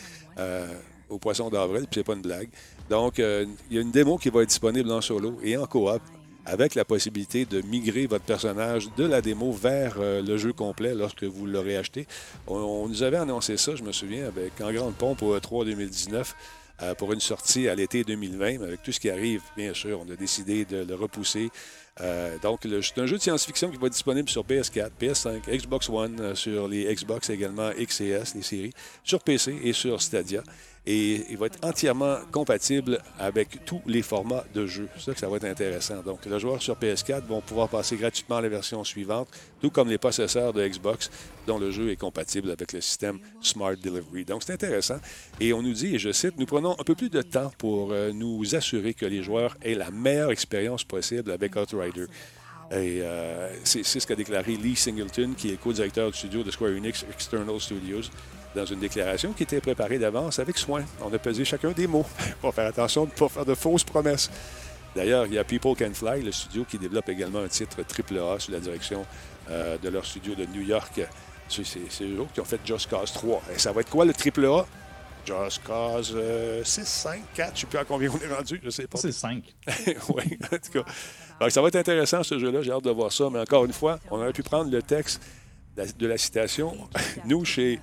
au 1.08 1.18
poisson 1.18 1.48
d'avril, 1.48 1.86
puis 1.90 2.00
c'est 2.00 2.04
pas 2.04 2.14
une 2.14 2.22
blague. 2.22 2.50
Donc, 2.90 3.18
il 3.18 3.48
y 3.70 3.78
a 3.78 3.80
une 3.80 3.92
démo 3.92 4.18
qui 4.18 4.28
va 4.28 4.42
être 4.42 4.48
disponible 4.48 4.90
en 4.90 5.00
solo 5.00 5.38
et 5.42 5.56
en 5.56 5.66
coop 5.66 6.00
avec 6.46 6.74
la 6.74 6.84
possibilité 6.84 7.44
de 7.44 7.60
migrer 7.62 8.06
votre 8.06 8.24
personnage 8.24 8.88
de 8.96 9.04
la 9.04 9.20
démo 9.20 9.52
vers 9.52 9.96
euh, 9.98 10.22
le 10.22 10.36
jeu 10.36 10.52
complet 10.52 10.94
lorsque 10.94 11.24
vous 11.24 11.46
l'aurez 11.46 11.76
acheté. 11.76 12.06
On, 12.46 12.88
nous 12.88 13.02
avait 13.02 13.18
annoncé 13.18 13.56
ça, 13.56 13.76
je 13.76 13.82
me 13.82 13.92
souviens, 13.92 14.26
avec 14.26 14.60
en 14.60 14.72
grande 14.72 14.94
pompe 14.94 15.22
au 15.22 15.36
E3 15.36 15.64
2019 15.66 16.34
euh, 16.82 16.94
pour 16.94 17.12
une 17.12 17.20
sortie 17.20 17.68
à 17.68 17.74
l'été 17.74 18.04
2020. 18.04 18.62
avec 18.62 18.82
tout 18.82 18.92
ce 18.92 19.00
qui 19.00 19.10
arrive, 19.10 19.42
bien 19.56 19.74
sûr, 19.74 20.00
on 20.06 20.10
a 20.10 20.16
décidé 20.16 20.64
de 20.64 20.84
le 20.84 20.94
repousser. 20.94 21.50
Euh, 22.00 22.38
donc, 22.38 22.60
c'est 22.62 23.00
un 23.00 23.06
jeu 23.06 23.18
de 23.18 23.22
science-fiction 23.22 23.70
qui 23.70 23.76
va 23.76 23.88
être 23.88 23.92
disponible 23.92 24.28
sur 24.28 24.44
PS4, 24.44 24.90
PS5, 24.98 25.42
Xbox 25.50 25.90
One, 25.90 26.34
sur 26.34 26.68
les 26.68 26.92
Xbox 26.94 27.28
également, 27.28 27.70
X 27.72 28.00
et 28.00 28.08
S, 28.08 28.34
les 28.34 28.42
séries, 28.42 28.72
sur 29.04 29.20
PC 29.20 29.58
et 29.62 29.72
sur 29.74 30.00
Stadia 30.00 30.42
et 30.86 31.26
il 31.30 31.36
va 31.36 31.46
être 31.46 31.58
entièrement 31.62 32.16
compatible 32.32 32.98
avec 33.18 33.64
tous 33.66 33.82
les 33.86 34.00
formats 34.00 34.44
de 34.54 34.66
jeu. 34.66 34.88
C'est 34.96 35.04
ça 35.04 35.12
que 35.12 35.20
ça 35.20 35.28
va 35.28 35.36
être 35.36 35.44
intéressant. 35.44 36.02
Donc, 36.02 36.24
les 36.24 36.40
joueurs 36.40 36.62
sur 36.62 36.74
PS4 36.76 37.26
vont 37.26 37.42
pouvoir 37.42 37.68
passer 37.68 37.96
gratuitement 37.96 38.36
à 38.36 38.40
la 38.40 38.48
version 38.48 38.82
suivante, 38.82 39.28
tout 39.60 39.70
comme 39.70 39.90
les 39.90 39.98
possesseurs 39.98 40.54
de 40.54 40.66
Xbox 40.66 41.10
dont 41.46 41.58
le 41.58 41.70
jeu 41.70 41.90
est 41.90 41.96
compatible 41.96 42.50
avec 42.50 42.72
le 42.72 42.80
système 42.80 43.18
Smart 43.42 43.76
Delivery. 43.76 44.24
Donc, 44.24 44.42
c'est 44.42 44.54
intéressant. 44.54 44.98
Et 45.38 45.52
on 45.52 45.62
nous 45.62 45.74
dit, 45.74 45.94
et 45.94 45.98
je 45.98 46.12
cite, 46.12 46.38
nous 46.38 46.46
prenons 46.46 46.72
un 46.72 46.84
peu 46.84 46.94
plus 46.94 47.10
de 47.10 47.20
temps 47.20 47.52
pour 47.58 47.92
euh, 47.92 48.12
nous 48.12 48.54
assurer 48.54 48.94
que 48.94 49.04
les 49.04 49.22
joueurs 49.22 49.56
aient 49.62 49.74
la 49.74 49.90
meilleure 49.90 50.30
expérience 50.30 50.84
possible 50.84 51.30
avec 51.30 51.56
Outrider. 51.56 52.06
Et 52.70 53.02
euh, 53.02 53.52
c'est 53.64 53.82
ce 53.82 54.06
qu'a 54.06 54.14
déclaré 54.14 54.56
Lee 54.56 54.76
Singleton, 54.76 55.34
qui 55.36 55.50
est 55.50 55.56
co-directeur 55.56 56.10
du 56.10 56.16
studio 56.16 56.42
de 56.42 56.50
Square 56.50 56.70
Enix 56.70 57.04
External 57.12 57.60
Studios 57.60 58.10
dans 58.54 58.64
une 58.64 58.80
déclaration 58.80 59.32
qui 59.32 59.44
était 59.44 59.60
préparée 59.60 59.98
d'avance 59.98 60.38
avec 60.38 60.58
soin. 60.58 60.84
On 61.02 61.12
a 61.12 61.18
pesé 61.18 61.44
chacun 61.44 61.70
des 61.70 61.86
mots 61.86 62.06
pour 62.40 62.54
faire 62.54 62.66
attention 62.66 63.04
de 63.04 63.10
ne 63.10 63.14
pas 63.14 63.28
faire 63.28 63.44
de 63.44 63.54
fausses 63.54 63.84
promesses. 63.84 64.30
D'ailleurs, 64.94 65.26
il 65.26 65.34
y 65.34 65.38
a 65.38 65.44
People 65.44 65.76
Can 65.76 65.94
Fly, 65.94 66.22
le 66.22 66.32
studio 66.32 66.64
qui 66.64 66.78
développe 66.78 67.08
également 67.08 67.40
un 67.40 67.48
titre 67.48 67.78
AAA 67.80 68.40
sous 68.40 68.50
la 68.50 68.58
direction 68.58 69.06
euh, 69.48 69.78
de 69.78 69.88
leur 69.88 70.04
studio 70.04 70.34
de 70.34 70.46
New 70.46 70.62
York. 70.62 71.00
C'est 71.48 71.64
eux 72.02 72.20
autres 72.20 72.32
qui 72.32 72.40
ont 72.40 72.44
fait 72.44 72.60
Just 72.64 72.88
Cause 72.90 73.12
3. 73.12 73.42
Et 73.54 73.58
ça 73.58 73.72
va 73.72 73.80
être 73.82 73.90
quoi 73.90 74.04
le 74.04 74.12
AAA? 74.12 74.66
Just 75.24 75.62
Cause 75.64 76.16
6, 76.64 76.84
5, 76.86 77.22
4, 77.34 77.48
je 77.48 77.52
ne 77.52 77.58
sais 77.58 77.66
plus 77.66 77.78
à 77.78 77.84
combien 77.84 78.10
on 78.10 78.18
est 78.18 78.34
rendu, 78.34 78.58
je 78.60 78.66
ne 78.66 78.70
sais 78.70 78.86
pas. 78.86 78.98
C'est 78.98 79.12
5. 79.12 79.44
oui, 80.14 80.38
en 80.44 80.56
tout 80.56 80.72
cas. 80.72 80.84
Alors, 81.38 81.52
ça 81.52 81.62
va 81.62 81.68
être 81.68 81.76
intéressant 81.76 82.22
ce 82.22 82.38
jeu-là, 82.38 82.62
j'ai 82.62 82.72
hâte 82.72 82.84
de 82.84 82.90
voir 82.90 83.12
ça. 83.12 83.28
Mais 83.30 83.40
encore 83.40 83.64
une 83.64 83.72
fois, 83.72 83.98
on 84.10 84.18
aurait 84.18 84.32
pu 84.32 84.42
prendre 84.42 84.70
le 84.70 84.82
texte 84.82 85.22
de 85.76 86.06
la 86.06 86.18
citation. 86.18 86.76
Nous, 87.24 87.44
chez 87.44 87.80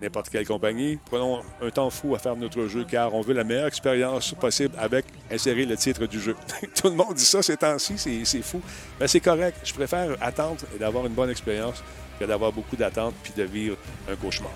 n'importe 0.00 0.28
quelle 0.28 0.46
compagnie. 0.46 0.98
Prenons 1.06 1.42
un 1.60 1.70
temps 1.70 1.90
fou 1.90 2.14
à 2.14 2.18
faire 2.18 2.36
notre 2.36 2.66
jeu 2.66 2.84
car 2.88 3.14
on 3.14 3.20
veut 3.20 3.34
la 3.34 3.44
meilleure 3.44 3.66
expérience 3.66 4.34
possible 4.34 4.74
avec 4.78 5.04
insérer 5.30 5.64
le 5.64 5.76
titre 5.76 6.06
du 6.06 6.20
jeu. 6.20 6.36
Tout 6.74 6.88
le 6.88 6.94
monde 6.94 7.14
dit 7.14 7.24
ça 7.24 7.42
ces 7.42 7.56
temps-ci, 7.56 7.98
c'est 8.24 8.42
fou. 8.42 8.60
Mais 9.00 9.08
c'est 9.08 9.20
correct. 9.20 9.58
Je 9.64 9.74
préfère 9.74 10.16
attendre 10.20 10.60
et 10.74 10.78
d'avoir 10.78 11.06
une 11.06 11.14
bonne 11.14 11.30
expérience 11.30 11.82
que 12.18 12.24
d'avoir 12.24 12.52
beaucoup 12.52 12.76
d'attentes 12.76 13.14
puis 13.22 13.32
de 13.36 13.44
vivre 13.44 13.76
un 14.10 14.16
cauchemar. 14.16 14.52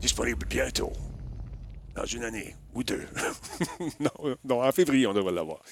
Disponible 0.00 0.44
bientôt. 0.46 0.92
Dans 1.94 2.04
une 2.04 2.24
année 2.24 2.54
ou 2.74 2.84
deux. 2.84 3.06
non, 4.44 4.60
en 4.60 4.72
février, 4.72 5.06
on 5.06 5.14
devrait 5.14 5.32
l'avoir. 5.32 5.62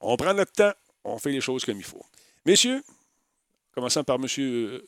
On 0.00 0.16
prend 0.16 0.32
notre 0.32 0.52
temps, 0.52 0.72
on 1.02 1.18
fait 1.18 1.32
les 1.32 1.40
choses 1.40 1.64
comme 1.64 1.76
il 1.76 1.84
faut. 1.84 2.04
Messieurs, 2.46 2.84
Commençant 3.74 4.04
par 4.04 4.16
M. 4.16 4.26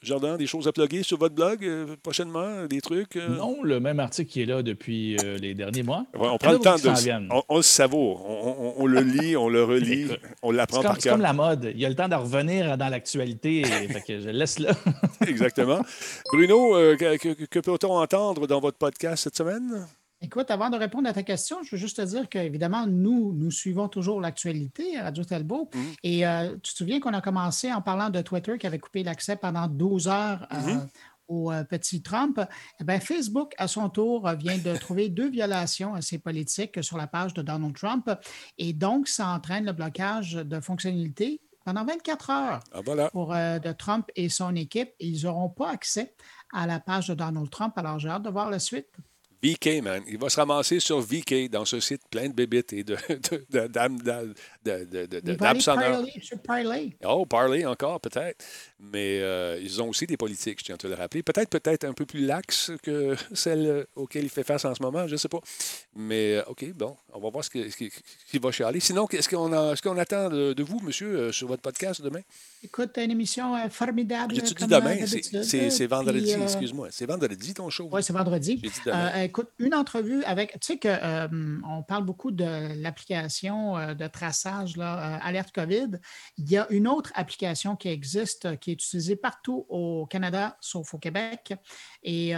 Jardin, 0.00 0.36
des 0.36 0.46
choses 0.46 0.68
à 0.68 0.72
plugger 0.72 1.02
sur 1.02 1.18
votre 1.18 1.34
blog 1.34 1.64
euh, 1.64 1.96
prochainement, 2.04 2.66
des 2.66 2.80
trucs? 2.80 3.16
Euh? 3.16 3.28
Non, 3.28 3.60
le 3.64 3.80
même 3.80 3.98
article 3.98 4.30
qui 4.30 4.42
est 4.42 4.46
là 4.46 4.62
depuis 4.62 5.16
euh, 5.16 5.38
les 5.38 5.54
derniers 5.54 5.82
mois. 5.82 6.06
on 6.14 6.38
prend 6.38 6.52
le 6.52 6.58
temps 6.60 6.76
de. 6.76 7.32
On, 7.32 7.42
on, 7.48 7.56
le 7.56 7.62
savoure. 7.62 8.24
On, 8.78 8.86
le 8.86 9.00
lit, 9.00 9.36
on 9.36 9.48
le 9.48 9.64
relit, 9.64 10.06
on 10.42 10.52
l'apprend 10.52 10.82
par 10.82 10.92
cœur. 10.92 11.02
C'est 11.02 11.08
comme 11.10 11.20
la 11.20 11.32
mode. 11.32 11.72
Il 11.74 11.80
y 11.80 11.84
a 11.84 11.88
le 11.88 11.96
temps 11.96 12.08
de 12.08 12.14
revenir 12.14 12.78
dans 12.78 12.88
l'actualité. 12.88 13.64
je 13.64 14.30
laisse 14.30 14.60
là. 14.60 14.70
Exactement. 15.26 15.80
Bruno, 16.32 16.74
que, 16.96 17.44
que 17.46 17.58
peut-on 17.58 17.98
entendre 17.98 18.46
dans 18.46 18.60
votre 18.60 18.78
podcast 18.78 19.24
cette 19.24 19.36
semaine? 19.36 19.86
Écoute, 20.22 20.50
avant 20.50 20.70
de 20.70 20.76
répondre 20.78 21.08
à 21.08 21.12
ta 21.12 21.22
question, 21.22 21.62
je 21.62 21.72
veux 21.72 21.76
juste 21.76 21.98
te 21.98 22.02
dire 22.02 22.28
qu'évidemment, 22.28 22.86
nous, 22.86 23.34
nous 23.34 23.50
suivons 23.50 23.88
toujours 23.88 24.20
l'actualité 24.20 24.96
à 24.96 25.04
Radio 25.04 25.24
Talbot. 25.24 25.68
Mm-hmm. 25.72 25.94
Et 26.04 26.26
euh, 26.26 26.54
tu 26.62 26.72
te 26.72 26.78
souviens 26.78 27.00
qu'on 27.00 27.12
a 27.12 27.20
commencé 27.20 27.70
en 27.70 27.82
parlant 27.82 28.08
de 28.08 28.22
Twitter 28.22 28.56
qui 28.56 28.66
avait 28.66 28.78
coupé 28.78 29.02
l'accès 29.02 29.36
pendant 29.36 29.68
12 29.68 30.08
heures 30.08 30.48
euh, 30.52 30.56
mm-hmm. 30.56 30.88
au 31.28 31.52
euh, 31.52 31.64
petit 31.64 32.00
Trump. 32.00 32.40
Eh 32.80 33.00
Facebook, 33.00 33.52
à 33.58 33.68
son 33.68 33.90
tour, 33.90 34.30
vient 34.38 34.56
de 34.56 34.74
trouver 34.78 35.10
deux 35.10 35.28
violations 35.28 35.94
assez 35.94 36.18
politiques 36.18 36.82
sur 36.82 36.96
la 36.96 37.06
page 37.06 37.34
de 37.34 37.42
Donald 37.42 37.76
Trump. 37.76 38.10
Et 38.56 38.72
donc, 38.72 39.08
ça 39.08 39.28
entraîne 39.28 39.66
le 39.66 39.72
blocage 39.72 40.32
de 40.32 40.60
fonctionnalités 40.60 41.42
pendant 41.66 41.84
24 41.84 42.30
heures 42.30 42.60
ah, 42.72 42.80
voilà. 42.82 43.10
pour 43.10 43.34
de 43.34 43.72
Trump 43.72 44.08
et 44.16 44.30
son 44.30 44.54
équipe. 44.56 44.92
Ils 44.98 45.24
n'auront 45.24 45.50
pas 45.50 45.72
accès 45.72 46.14
à 46.54 46.66
la 46.66 46.80
page 46.80 47.08
de 47.08 47.14
Donald 47.14 47.50
Trump. 47.50 47.76
Alors, 47.76 47.98
j'ai 47.98 48.08
hâte 48.08 48.22
de 48.22 48.30
voir 48.30 48.48
la 48.48 48.60
suite. 48.60 48.88
VK, 49.42 49.82
man. 49.82 50.02
Il 50.08 50.18
va 50.18 50.28
se 50.28 50.36
ramasser 50.36 50.80
sur 50.80 51.00
VK 51.00 51.50
dans 51.50 51.64
ce 51.64 51.80
site 51.80 52.02
plein 52.10 52.28
de 52.28 52.34
bébites 52.34 52.72
et 52.72 52.84
de, 52.84 52.96
sonores. 55.60 56.04
Oh, 57.04 57.26
Parley 57.26 57.64
encore, 57.64 58.00
peut-être. 58.00 58.44
Mais 58.78 59.20
euh, 59.20 59.58
ils 59.62 59.80
ont 59.80 59.88
aussi 59.88 60.06
des 60.06 60.16
politiques, 60.16 60.58
je 60.60 60.64
tiens 60.64 60.74
à 60.74 60.78
te 60.78 60.86
le 60.86 60.94
rappeler. 60.94 61.22
Peut-être, 61.22 61.48
peut-être 61.48 61.84
un 61.84 61.92
peu 61.92 62.04
plus 62.04 62.24
laxes 62.26 62.72
que 62.82 63.16
celles 63.34 63.86
auxquelles 63.94 64.24
il 64.24 64.30
fait 64.30 64.42
face 64.42 64.64
en 64.64 64.74
ce 64.74 64.82
moment, 64.82 65.06
je 65.06 65.12
ne 65.12 65.16
sais 65.16 65.28
pas. 65.28 65.40
Mais 65.94 66.36
euh, 66.36 66.42
OK, 66.48 66.64
bon, 66.74 66.96
on 67.12 67.20
va 67.20 67.30
voir 67.30 67.44
ce, 67.44 67.50
qui, 67.50 68.38
va 68.38 68.52
chialer. 68.52 68.80
Sinon, 68.80 69.08
est-ce 69.08 69.28
qu'on, 69.28 69.50
ce 69.74 69.80
qu'on 69.80 69.96
attend 69.96 70.28
de, 70.28 70.62
vous, 70.62 70.80
monsieur, 70.80 71.06
euh, 71.06 71.32
sur 71.32 71.48
votre 71.48 71.62
podcast 71.62 72.02
demain? 72.02 72.20
Écoute, 72.62 72.98
une 72.98 73.10
émission 73.10 73.54
formidable. 73.70 74.34
J'ai-tu 74.34 74.54
dit 74.54 74.66
demain? 74.66 74.96
C'est, 75.06 75.86
vendredi, 75.86 76.32
excuse-moi. 76.32 76.88
C'est 76.90 77.06
vendredi 77.06 77.54
ton 77.54 77.70
show? 77.70 77.88
Oui, 77.92 78.02
c'est 78.02 78.12
vendredi 78.12 78.60
écoute, 79.22 79.48
une 79.58 79.74
entrevue 79.74 80.22
avec. 80.24 80.52
Tu 80.60 80.74
sais 80.74 80.78
qu'on 80.78 81.82
parle 81.82 82.04
beaucoup 82.04 82.30
de 82.30 82.82
l'application 82.82 83.94
de 83.94 84.06
traçage, 84.06 84.55
euh, 84.62 85.18
Alerte 85.22 85.52
COVID. 85.52 85.98
Il 86.38 86.50
y 86.50 86.56
a 86.56 86.66
une 86.70 86.88
autre 86.88 87.12
application 87.14 87.76
qui 87.76 87.88
existe, 87.88 88.58
qui 88.58 88.70
est 88.70 88.74
utilisée 88.74 89.16
partout 89.16 89.66
au 89.68 90.06
Canada, 90.06 90.56
sauf 90.60 90.94
au 90.94 90.98
Québec. 90.98 91.54
Et 92.02 92.32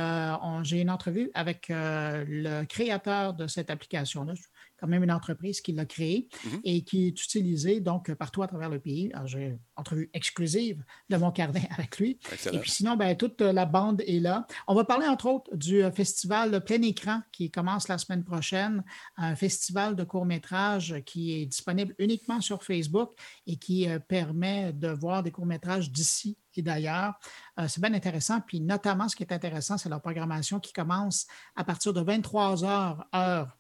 j'ai 0.63 0.81
une 0.81 0.91
entrevue 0.91 1.31
avec 1.35 1.67
le 1.71 2.65
créateur 2.65 3.35
de 3.35 3.47
cette 3.47 3.71
application-là 3.71 4.35
quand 4.79 4.87
même 4.87 5.03
une 5.03 5.13
entreprise 5.13 5.61
qui 5.61 5.73
l'a 5.73 5.85
créée 5.85 6.29
mhm. 6.45 6.61
et 6.65 6.83
qui 6.83 7.07
est 7.07 7.25
utilisée 7.25 7.81
donc 7.81 8.13
partout 8.15 8.43
à 8.43 8.47
travers 8.47 8.69
le 8.69 8.79
pays. 8.79 9.13
J'ai 9.25 9.47
une 9.47 9.59
entrevue 9.77 10.11
exclusive 10.15 10.83
de 11.09 11.17
mon 11.17 11.31
carnet 11.31 11.69
avec 11.77 11.99
lui. 11.99 12.19
Et 12.53 12.59
puis 12.59 12.71
sinon, 12.71 12.97
ben, 12.97 13.17
toute 13.17 13.41
la 13.41 13.67
bande 13.67 14.03
est 14.07 14.21
là. 14.21 14.47
On 14.67 14.75
va 14.75 14.85
parler 14.85 15.07
entre 15.07 15.27
autres 15.27 15.55
du 15.57 15.83
euh, 15.83 15.91
festival 15.91 16.65
plein 16.65 16.83
écran 16.83 17.23
qui 17.33 17.51
commence 17.51 17.89
la 17.89 17.99
semaine 17.99 18.25
prochaine, 18.25 18.85
un 19.17 19.35
festival 19.37 19.97
de 19.97 20.05
courts-métrages 20.05 21.03
qui 21.05 21.35
est 21.35 21.47
disponible 21.47 21.95
uniquement 21.99 22.41
sur 22.41 22.63
Facebook 22.63 23.13
et 23.47 23.57
qui 23.57 23.89
euh, 23.89 23.99
permet 23.99 24.73
de 24.73 24.89
voir 24.89 25.23
des 25.23 25.31
courts-métrages 25.31 25.91
d'ici 25.91 26.37
et 26.59 26.63
d'ailleurs. 26.63 27.15
Euh, 27.59 27.67
c'est 27.69 27.81
bien 27.81 27.95
intéressant. 27.95 28.41
Puis 28.41 28.61
notamment, 28.61 29.09
ce 29.09 29.17
qui 29.17 29.23
est 29.23 29.33
intéressant, 29.33 29.79
c'est 29.79 29.89
leur 29.89 30.03
programmation 30.03 30.61
qui 30.61 30.73
commence 30.73 31.27
à 31.57 31.65
partir 31.65 31.93
de 31.93 32.01
23 32.01 32.65
heures, 32.65 33.07
heure 33.15 33.58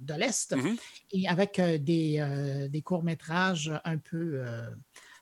de 0.00 0.14
l'Est, 0.14 0.52
mm-hmm. 0.52 0.78
et 1.12 1.28
avec 1.28 1.58
euh, 1.58 1.78
des, 1.78 2.16
euh, 2.18 2.68
des 2.68 2.82
courts-métrages 2.82 3.72
un 3.84 3.98
peu 3.98 4.34
euh, 4.34 4.68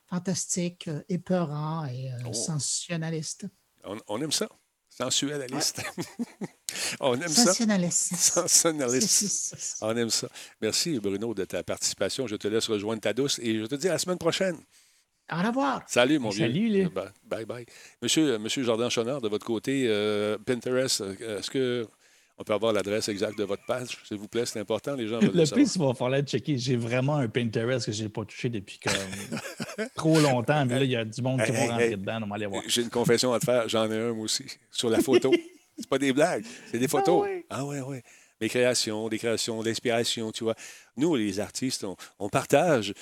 fantastiques, 0.09 0.89
épeurants 1.09 1.85
et 1.85 2.11
oh. 2.25 2.33
sensationnalistes. 2.33 3.47
On, 4.07 4.21
aime 4.21 4.31
ça. 4.31 4.47
Sensualiste. 4.89 5.83
on 6.99 7.15
aime 7.15 7.27
ça. 7.27 7.53
Sensationnaliste. 7.53 9.79
On 9.81 9.97
aime 9.97 10.09
ça. 10.09 10.29
Merci, 10.61 10.99
Bruno, 10.99 11.33
de 11.33 11.45
ta 11.45 11.63
participation. 11.63 12.27
Je 12.27 12.35
te 12.35 12.47
laisse 12.47 12.67
rejoindre 12.67 13.01
ta 13.01 13.13
douce 13.13 13.39
et 13.39 13.59
je 13.59 13.65
te 13.65 13.75
dis 13.75 13.89
à 13.89 13.93
la 13.93 13.99
semaine 13.99 14.17
prochaine. 14.17 14.57
Au 15.31 15.41
revoir. 15.41 15.83
Salut, 15.87 16.19
mon 16.19 16.29
vieux. 16.29 16.45
Salut, 16.45 16.89
Bye, 17.25 17.45
bye. 17.45 17.65
Monsieur, 18.01 18.37
Monsieur 18.37 18.63
Jordan 18.63 18.89
Chonard, 18.89 19.21
de 19.21 19.29
votre 19.29 19.45
côté, 19.45 19.87
Pinterest, 20.45 21.01
est-ce 21.19 21.49
que 21.49 21.87
on 22.37 22.43
peut 22.43 22.53
avoir 22.53 22.73
l'adresse 22.73 23.09
exacte 23.09 23.37
de 23.37 23.43
votre 23.43 23.65
page, 23.65 23.97
s'il 24.05 24.17
vous 24.17 24.27
plaît, 24.27 24.45
c'est 24.45 24.59
important, 24.59 24.95
les 24.95 25.07
gens 25.07 25.19
veulent 25.19 25.31
le 25.33 25.51
plus, 25.51 25.75
il 25.75 25.81
va 25.81 25.93
falloir 25.93 26.21
checker. 26.21 26.57
J'ai 26.57 26.75
vraiment 26.75 27.17
un 27.17 27.27
Pinterest 27.27 27.85
que 27.85 27.91
je 27.91 28.03
n'ai 28.03 28.09
pas 28.09 28.25
touché 28.25 28.49
depuis 28.49 28.79
trop 29.95 30.19
longtemps, 30.19 30.65
mais 30.65 30.79
là, 30.79 30.83
il 30.83 30.91
y 30.91 30.95
a 30.95 31.05
du 31.05 31.21
monde 31.21 31.43
qui 31.43 31.51
va 31.51 31.59
rentrer 31.67 31.91
dedans, 31.91 32.19
on 32.23 32.27
va 32.27 32.35
aller 32.35 32.45
voir. 32.47 32.63
J'ai 32.67 32.81
une 32.81 32.89
confession 32.89 33.33
à 33.33 33.39
te 33.39 33.45
faire, 33.45 33.69
j'en 33.69 33.89
ai 33.91 33.97
un 33.97 34.13
moi 34.13 34.25
aussi, 34.25 34.45
sur 34.71 34.89
la 34.89 35.01
photo. 35.01 35.31
c'est 35.77 35.87
pas 35.89 35.99
des 35.99 36.13
blagues, 36.13 36.43
c'est 36.71 36.79
des 36.79 36.87
photos. 36.87 37.27
Ah 37.49 37.63
oui, 37.65 37.77
ah, 37.79 37.85
oui. 37.87 37.97
Mes 38.41 38.49
créations, 38.49 39.07
des 39.09 39.19
créations, 39.19 39.61
l'inspiration, 39.61 40.31
tu 40.31 40.43
vois. 40.43 40.55
Nous, 40.97 41.15
les 41.15 41.39
artistes, 41.39 41.85
on 42.19 42.29
partage 42.29 42.93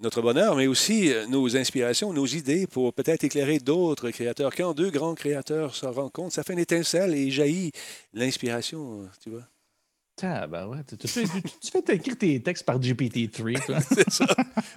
notre 0.00 0.22
bonheur, 0.22 0.56
mais 0.56 0.66
aussi 0.66 1.12
euh, 1.12 1.26
nos 1.26 1.56
inspirations, 1.56 2.12
nos 2.12 2.26
idées 2.26 2.66
pour 2.66 2.92
peut-être 2.94 3.24
éclairer 3.24 3.58
d'autres 3.58 4.10
créateurs. 4.10 4.54
Quand 4.54 4.74
deux 4.74 4.90
grands 4.90 5.14
créateurs 5.14 5.74
se 5.74 5.86
rencontrent, 5.86 6.34
ça 6.34 6.42
fait 6.42 6.54
une 6.54 6.58
étincelle 6.58 7.14
et 7.14 7.30
jaillit 7.30 7.72
l'inspiration, 8.14 9.08
tu 9.22 9.30
vois. 9.30 9.46
Ben 10.22 10.66
ouais. 10.66 10.78
Tu, 10.98 11.08
fais 11.08 11.94
écrire 11.94 12.18
tes 12.18 12.40
textes 12.42 12.64
par 12.64 12.78
GPT-3, 12.78 13.82
C'est 13.94 14.10
ça. 14.10 14.26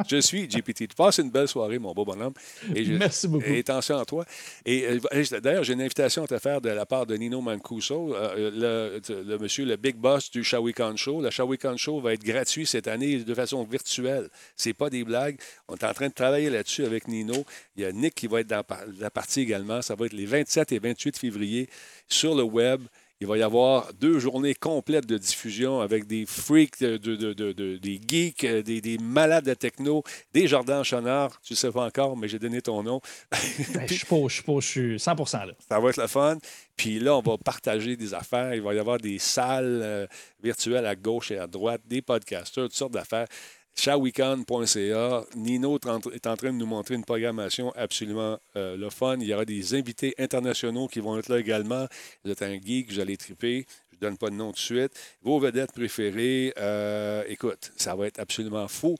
Je 0.07 0.17
suis 0.17 0.47
GPT. 0.47 0.87
Tu 0.87 0.95
passes 0.95 1.17
une 1.17 1.29
belle 1.29 1.47
soirée, 1.47 1.79
mon 1.79 1.93
beau 1.93 2.05
bonhomme. 2.05 2.33
Et 2.75 2.85
Merci 2.85 3.27
beaucoup. 3.27 3.45
Et 3.45 3.59
attention 3.59 3.97
à 3.97 4.05
toi. 4.05 4.25
Et 4.65 4.85
euh, 4.87 5.39
d'ailleurs, 5.41 5.63
j'ai 5.63 5.73
une 5.73 5.81
invitation 5.81 6.23
à 6.23 6.27
te 6.27 6.37
faire 6.39 6.61
de 6.61 6.69
la 6.69 6.85
part 6.85 7.05
de 7.05 7.15
Nino 7.15 7.41
Mancuso, 7.41 8.15
euh, 8.15 9.01
le, 9.09 9.37
monsieur, 9.37 9.65
le 9.65 9.75
big 9.75 9.95
boss 9.95 10.31
du 10.31 10.43
Shawikan 10.43 10.95
Show. 10.95 11.21
Le 11.21 11.29
Shawikan 11.29 11.77
Show 11.77 11.99
va 11.99 12.13
être 12.13 12.23
gratuit 12.23 12.65
cette 12.65 12.87
année 12.87 13.23
de 13.23 13.33
façon 13.33 13.63
virtuelle. 13.63 14.29
C'est 14.55 14.73
pas 14.73 14.89
des 14.89 15.03
blagues. 15.03 15.39
On 15.67 15.75
est 15.75 15.83
en 15.83 15.93
train 15.93 16.07
de 16.07 16.13
travailler 16.13 16.49
là-dessus 16.49 16.85
avec 16.85 17.07
Nino. 17.07 17.45
Il 17.75 17.83
y 17.83 17.85
a 17.85 17.91
Nick 17.91 18.15
qui 18.15 18.27
va 18.27 18.41
être 18.41 18.47
dans 18.47 18.63
la 18.99 19.09
partie 19.09 19.41
également. 19.41 19.81
Ça 19.81 19.95
va 19.95 20.05
être 20.05 20.13
les 20.13 20.25
27 20.25 20.71
et 20.71 20.79
28 20.79 21.17
février 21.17 21.69
sur 22.07 22.35
le 22.35 22.43
web. 22.43 22.81
Il 23.23 23.27
va 23.27 23.37
y 23.37 23.41
avoir 23.41 23.93
deux 23.93 24.19
journées 24.19 24.53
complètes 24.53 25.05
de 25.05 25.17
diffusion 25.17 25.79
avec 25.79 26.07
des 26.07 26.25
freaks, 26.25 26.81
de, 26.81 27.77
des 27.77 28.01
geeks, 28.05 28.43
euh, 28.43 28.61
des, 28.61 28.97
malades 29.01 29.45
de 29.45 29.53
techno, 29.53 30.03
des 30.33 30.45
Jardins 30.45 30.83
Chonard. 30.83 31.39
Tu 31.41 31.53
ne 31.53 31.55
sais 31.55 31.71
pas 31.71 31.85
encore, 31.85 32.17
mais 32.17 32.27
j'ai 32.27 32.37
donné 32.37 32.61
ton 32.61 32.83
nom. 32.83 32.99
Ben, 33.31 33.37
je 33.87 33.93
suis 33.93 34.05
pas, 34.05 34.17
je 34.27 34.33
suis 34.33 34.43
je 34.59 34.67
suis 34.67 34.99
100 34.99 35.15
là. 35.15 35.53
Ça 35.69 35.79
va 35.79 35.89
être 35.89 36.01
le 36.01 36.07
fun. 36.07 36.37
Puis 36.75 36.99
là, 36.99 37.15
on 37.15 37.21
va 37.21 37.37
partager 37.37 37.95
des 37.95 38.13
affaires. 38.13 38.55
Il 38.55 38.61
va 38.61 38.73
y 38.73 38.79
avoir 38.79 38.97
des 38.97 39.19
salles 39.19 39.79
euh, 39.81 40.05
virtuelles 40.43 40.85
à 40.85 40.97
gauche 40.97 41.31
et 41.31 41.37
à 41.37 41.47
droite, 41.47 41.79
des 41.85 42.01
podcasters, 42.01 42.65
toutes 42.65 42.75
sortes 42.75 42.93
d'affaires 42.93 43.27
shawicon.ca. 43.75 45.25
Nino 45.35 45.77
est 45.77 46.27
en 46.27 46.35
train 46.35 46.51
de 46.51 46.57
nous 46.57 46.65
montrer 46.65 46.95
une 46.95 47.03
programmation 47.03 47.71
absolument 47.75 48.39
euh, 48.55 48.77
le 48.77 48.89
fun. 48.89 49.17
Il 49.19 49.27
y 49.27 49.33
aura 49.33 49.45
des 49.45 49.75
invités 49.75 50.13
internationaux 50.17 50.87
qui 50.87 50.99
vont 50.99 51.17
être 51.17 51.29
là 51.29 51.39
également. 51.39 51.87
Vous 52.23 52.31
êtes 52.31 52.41
un 52.41 52.59
geek, 52.59 52.91
vous 52.91 52.99
allez 52.99 53.17
triper. 53.17 53.65
Je 53.91 53.95
ne 53.97 54.01
donne 54.01 54.17
pas 54.17 54.29
de 54.29 54.35
nom 54.35 54.47
tout 54.47 54.53
de 54.53 54.59
suite. 54.59 54.91
Vos 55.21 55.39
vedettes 55.39 55.71
préférées, 55.71 56.53
euh, 56.57 57.23
écoute, 57.27 57.71
ça 57.75 57.95
va 57.95 58.07
être 58.07 58.19
absolument 58.19 58.67
fou. 58.67 58.95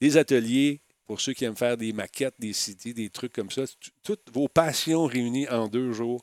Des 0.00 0.16
ateliers 0.16 0.80
pour 1.06 1.20
ceux 1.20 1.32
qui 1.32 1.46
aiment 1.46 1.56
faire 1.56 1.76
des 1.76 1.92
maquettes, 1.92 2.34
des 2.38 2.52
cités, 2.52 2.92
des 2.92 3.08
trucs 3.08 3.32
comme 3.32 3.50
ça. 3.50 3.62
Toutes 4.02 4.30
vos 4.30 4.46
passions 4.46 5.06
réunies 5.06 5.48
en 5.48 5.66
deux 5.66 5.92
jours, 5.92 6.22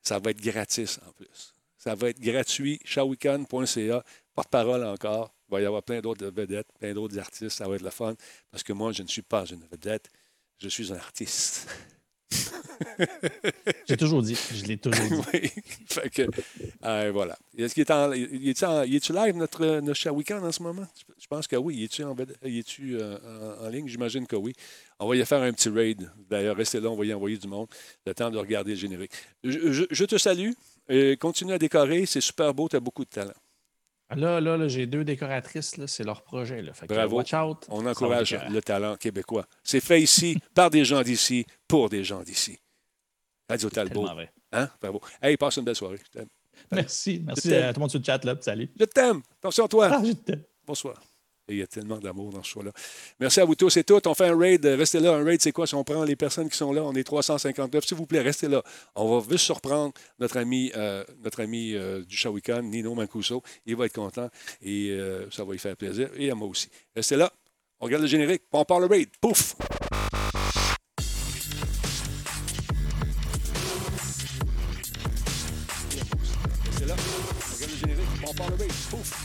ça 0.00 0.18
va 0.18 0.30
être 0.30 0.40
gratis 0.40 0.98
en 1.06 1.12
plus. 1.12 1.52
Ça 1.76 1.94
va 1.94 2.08
être 2.08 2.20
gratuit. 2.20 2.80
shawicon.ca. 2.84 4.04
Porte-parole 4.34 4.84
encore. 4.84 5.34
Il 5.52 5.56
va 5.56 5.60
y 5.60 5.66
avoir 5.66 5.82
plein 5.82 6.00
d'autres 6.00 6.26
vedettes, 6.28 6.68
plein 6.78 6.94
d'autres 6.94 7.18
artistes. 7.18 7.50
Ça 7.50 7.68
va 7.68 7.74
être 7.74 7.82
le 7.82 7.90
fun. 7.90 8.14
Parce 8.50 8.62
que 8.62 8.72
moi, 8.72 8.90
je 8.92 9.02
ne 9.02 9.08
suis 9.08 9.20
pas 9.20 9.44
une 9.44 9.62
vedette. 9.70 10.08
Je 10.58 10.68
suis 10.70 10.90
un 10.90 10.96
artiste. 10.96 11.68
J'ai 13.86 13.98
toujours 13.98 14.22
dit. 14.22 14.38
Je 14.54 14.64
l'ai 14.64 14.78
toujours 14.78 15.04
dit. 15.10 15.20
oui. 15.34 15.50
Fait 15.86 16.08
que, 16.08 16.22
euh, 16.84 17.10
voilà. 17.12 17.38
Est-ce 17.58 17.74
qu'il 17.74 17.82
est 17.82 17.90
en. 17.90 18.12
Il 18.14 18.48
est-tu 18.48 19.12
live, 19.12 19.36
notre, 19.36 19.80
notre 19.80 19.98
chat 19.98 20.10
week-end 20.10 20.42
en 20.42 20.52
ce 20.52 20.62
moment? 20.62 20.86
Je 21.18 21.26
pense 21.26 21.46
que 21.46 21.56
oui. 21.56 21.76
Il 21.76 21.84
est-tu 21.84 22.02
en, 22.02 22.16
est 22.16 22.80
euh, 22.80 23.58
en, 23.60 23.66
en, 23.66 23.68
ligne? 23.68 23.88
J'imagine 23.88 24.26
que 24.26 24.36
oui. 24.36 24.54
On 24.98 25.06
va 25.06 25.16
y 25.16 25.26
faire 25.26 25.42
un 25.42 25.52
petit 25.52 25.68
raid. 25.68 26.10
D'ailleurs, 26.30 26.56
restez 26.56 26.80
là, 26.80 26.88
on 26.88 26.96
va 26.96 27.04
y 27.04 27.12
envoyer 27.12 27.36
du 27.36 27.46
monde. 27.46 27.68
Le 28.06 28.14
temps 28.14 28.30
de 28.30 28.38
regarder 28.38 28.70
le 28.70 28.78
générique. 28.78 29.12
Je, 29.44 29.84
je 29.90 30.04
te 30.06 30.16
salue. 30.16 30.52
Et 30.88 31.18
continue 31.18 31.52
à 31.52 31.58
décorer. 31.58 32.06
C'est 32.06 32.22
super 32.22 32.54
beau. 32.54 32.70
Tu 32.70 32.76
as 32.76 32.80
beaucoup 32.80 33.04
de 33.04 33.10
talent. 33.10 33.34
Là, 34.16 34.40
là, 34.40 34.68
j'ai 34.68 34.86
deux 34.86 35.04
décoratrices, 35.04 35.74
c'est 35.86 36.04
leur 36.04 36.22
projet. 36.22 36.62
Là. 36.62 36.72
Bravo. 36.88 37.16
watch 37.16 37.34
out, 37.34 37.66
On 37.68 37.86
encourage 37.86 38.36
le 38.50 38.60
talent 38.60 38.96
québécois. 38.96 39.46
C'est 39.62 39.80
fait 39.80 40.00
ici, 40.00 40.38
par 40.54 40.70
des 40.70 40.84
gens 40.84 41.02
d'ici, 41.02 41.46
pour 41.68 41.88
des 41.88 42.04
gens 42.04 42.22
d'ici. 42.22 42.58
Radio 43.48 43.70
Talbot. 43.70 44.06
Hein? 44.52 44.68
Bravo. 44.80 45.00
Hey, 45.20 45.36
passe 45.36 45.56
une 45.56 45.64
belle 45.64 45.76
soirée. 45.76 45.98
Merci. 46.70 47.22
Merci 47.26 47.54
à 47.54 47.72
tout 47.72 47.78
le 47.78 47.80
monde 47.80 47.90
sur 47.90 47.98
le 47.98 48.04
chat. 48.04 48.24
Là. 48.24 48.36
Salut. 48.40 48.70
Je 48.78 48.84
t'aime. 48.84 49.22
Attention 49.38 49.64
à 49.64 49.68
toi. 49.68 49.88
Ah, 49.92 50.02
Bonsoir. 50.66 51.02
Il 51.48 51.56
y 51.58 51.62
a 51.62 51.66
tellement 51.66 51.98
d'amour 51.98 52.30
dans 52.30 52.42
ce 52.42 52.48
choix-là. 52.48 52.72
Merci 53.18 53.40
à 53.40 53.44
vous 53.44 53.54
tous 53.54 53.76
et 53.76 53.84
toutes. 53.84 54.06
On 54.06 54.14
fait 54.14 54.28
un 54.28 54.38
raid. 54.38 54.64
Restez 54.64 55.00
là. 55.00 55.14
Un 55.14 55.24
raid, 55.24 55.40
c'est 55.42 55.52
quoi? 55.52 55.66
Si 55.66 55.74
on 55.74 55.84
prend 55.84 56.04
les 56.04 56.16
personnes 56.16 56.48
qui 56.48 56.56
sont 56.56 56.72
là, 56.72 56.82
on 56.82 56.94
est 56.94 57.04
359. 57.04 57.84
S'il 57.84 57.96
vous 57.96 58.06
plaît, 58.06 58.20
restez 58.20 58.48
là. 58.48 58.62
On 58.94 59.18
va 59.18 59.28
juste 59.30 59.44
surprendre 59.44 59.92
notre 60.18 60.38
ami, 60.38 60.70
euh, 60.76 61.04
notre 61.22 61.42
ami 61.42 61.74
euh, 61.74 62.02
du 62.04 62.16
Shawikan, 62.16 62.62
Nino 62.62 62.94
Mancuso. 62.94 63.42
Il 63.66 63.76
va 63.76 63.86
être 63.86 63.94
content 63.94 64.28
et 64.60 64.90
euh, 64.90 65.30
ça 65.30 65.44
va 65.44 65.52
lui 65.52 65.58
faire 65.58 65.76
plaisir. 65.76 66.10
Et 66.16 66.30
à 66.30 66.34
moi 66.34 66.48
aussi. 66.48 66.68
Restez 66.94 67.16
là. 67.16 67.32
On 67.80 67.86
regarde 67.86 68.02
le 68.02 68.08
générique. 68.08 68.42
On 68.52 68.64
part 68.64 68.80
le 68.80 68.86
raid. 68.86 69.08
Pouf! 69.20 69.56
Restez 76.66 76.86
là. 76.86 76.94
On 76.94 77.54
regarde 77.56 77.72
le 77.72 77.78
générique. 77.78 78.08
On 78.28 78.34
part 78.34 78.50
le 78.50 78.56
raid. 78.56 78.72
Pouf! 78.90 79.21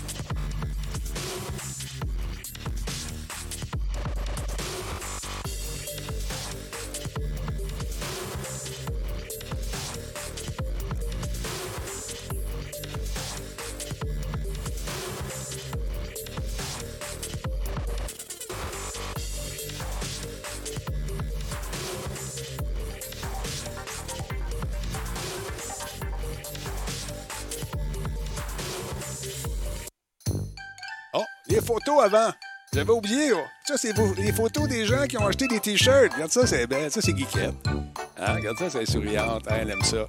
Avant. 31.96 32.32
J'avais 32.74 32.92
oublié. 32.92 33.32
oh. 33.34 33.44
Ça, 33.66 33.76
c'est 33.78 33.94
les 34.18 34.32
photos 34.32 34.68
des 34.68 34.86
gens 34.86 35.06
qui 35.08 35.18
ont 35.18 35.26
acheté 35.26 35.48
des 35.48 35.60
T-shirts. 35.60 36.14
Regarde 36.14 36.32
ça, 36.32 36.46
c'est 36.46 36.68
ben, 36.68 36.90
ça, 36.90 37.02
c'est 37.02 37.18
Geekette. 37.18 37.56
Hein, 38.20 38.34
regarde 38.36 38.58
ça, 38.58 38.70
c'est 38.70 38.86
souriante. 38.86 39.44
Hein, 39.50 39.56
elle 39.62 39.72
aime 39.72 39.84
ça. 39.84 40.06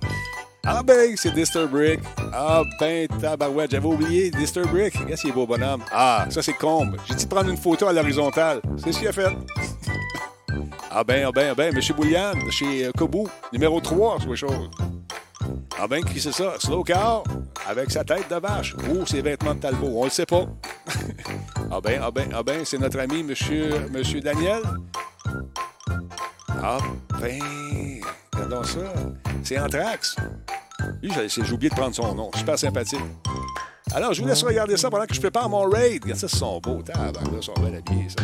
Ah 0.66 0.82
ben, 0.82 1.16
c'est 1.16 1.32
Disturbrick. 1.32 2.00
Ah 2.32 2.62
ben, 2.80 3.06
tabarouette, 3.06 3.70
j'avais 3.70 3.86
oublié 3.86 4.30
Disturbrick. 4.30 4.94
Regarde 4.96 5.16
s'il 5.16 5.30
est 5.30 5.32
beau 5.32 5.46
bonhomme? 5.46 5.82
Ah, 5.92 6.26
ça, 6.30 6.42
c'est 6.42 6.52
Combe. 6.52 6.96
J'ai 7.06 7.14
dit 7.14 7.26
prendre 7.26 7.48
une 7.48 7.56
photo 7.56 7.86
à 7.86 7.92
l'horizontale. 7.92 8.60
C'est 8.76 8.92
ce 8.92 8.98
qu'il 8.98 9.08
a 9.08 9.12
fait. 9.12 9.28
ah 10.90 11.04
ben, 11.04 11.26
ah 11.28 11.32
ben, 11.32 11.48
ah 11.52 11.54
ben, 11.54 11.74
M. 11.74 11.80
Boulian, 11.96 12.32
chez 12.50 12.86
euh, 12.86 12.92
Kobu, 12.96 13.24
numéro 13.52 13.80
3, 13.80 14.16
c'est 14.18 14.26
quelque 14.26 14.36
chose. 14.36 14.70
Ah 15.80 15.86
ben, 15.86 16.04
qui 16.04 16.20
c'est 16.20 16.32
ça? 16.32 16.54
Slow 16.58 16.82
Car, 16.82 17.22
avec 17.68 17.90
sa 17.90 18.02
tête 18.02 18.28
de 18.28 18.36
vache. 18.36 18.74
Ou 18.90 19.06
ses 19.06 19.22
vêtements 19.22 19.54
de 19.54 19.60
Talbot, 19.60 19.92
on 19.94 20.04
le 20.04 20.10
sait 20.10 20.26
pas. 20.26 20.44
Ah 21.70 21.80
ben, 21.80 22.00
ah 22.02 22.10
ben, 22.10 22.30
ah 22.34 22.42
ben, 22.42 22.64
c'est 22.64 22.78
notre 22.78 22.98
ami 22.98 23.22
Monsieur, 23.22 23.88
Monsieur 23.90 24.20
Daniel. 24.20 24.62
Ah 26.62 26.78
ben, 27.20 27.40
regardons 28.32 28.64
ça. 28.64 28.80
C'est 29.42 29.58
Anthrax. 29.58 30.16
Lui, 31.02 31.12
j'ai 31.12 31.52
oublié 31.52 31.70
de 31.70 31.74
prendre 31.74 31.94
son 31.94 32.14
nom. 32.14 32.30
Super 32.34 32.58
sympathique. 32.58 33.00
Alors, 33.94 34.12
je 34.12 34.22
vous 34.22 34.28
laisse 34.28 34.42
regarder 34.42 34.76
ça 34.76 34.90
pendant 34.90 35.06
que 35.06 35.14
je 35.14 35.20
prépare 35.20 35.48
mon 35.48 35.62
raid. 35.68 36.02
Regarde 36.02 36.20
ça, 36.20 36.26
ils 36.30 36.38
sont 36.38 36.60
beaux. 36.60 36.82
Tabarnak, 36.82 37.22
ils 37.32 37.42
sont 37.42 37.54
bien 37.54 37.74
habillés, 37.74 38.08
ça. 38.08 38.22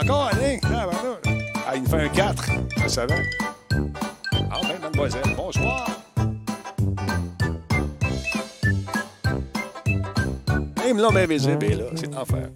Encore. 0.00 0.30
Tabarnak. 0.30 1.26
Ah, 1.66 1.76
il 1.76 1.82
me 1.82 1.88
fait 1.88 2.02
un 2.02 2.08
4. 2.08 2.44
Ça 2.78 2.88
savait. 2.88 3.22
Ah 4.50 4.60
ben, 4.62 4.78
mademoiselle, 4.80 5.34
bonsoir. 5.36 5.93
Même 10.84 10.98
l'homme 10.98 11.16
invisible 11.16 11.64
est 11.64 11.76
là. 11.76 11.84
C'est 11.94 12.14
enfer. 12.14 12.50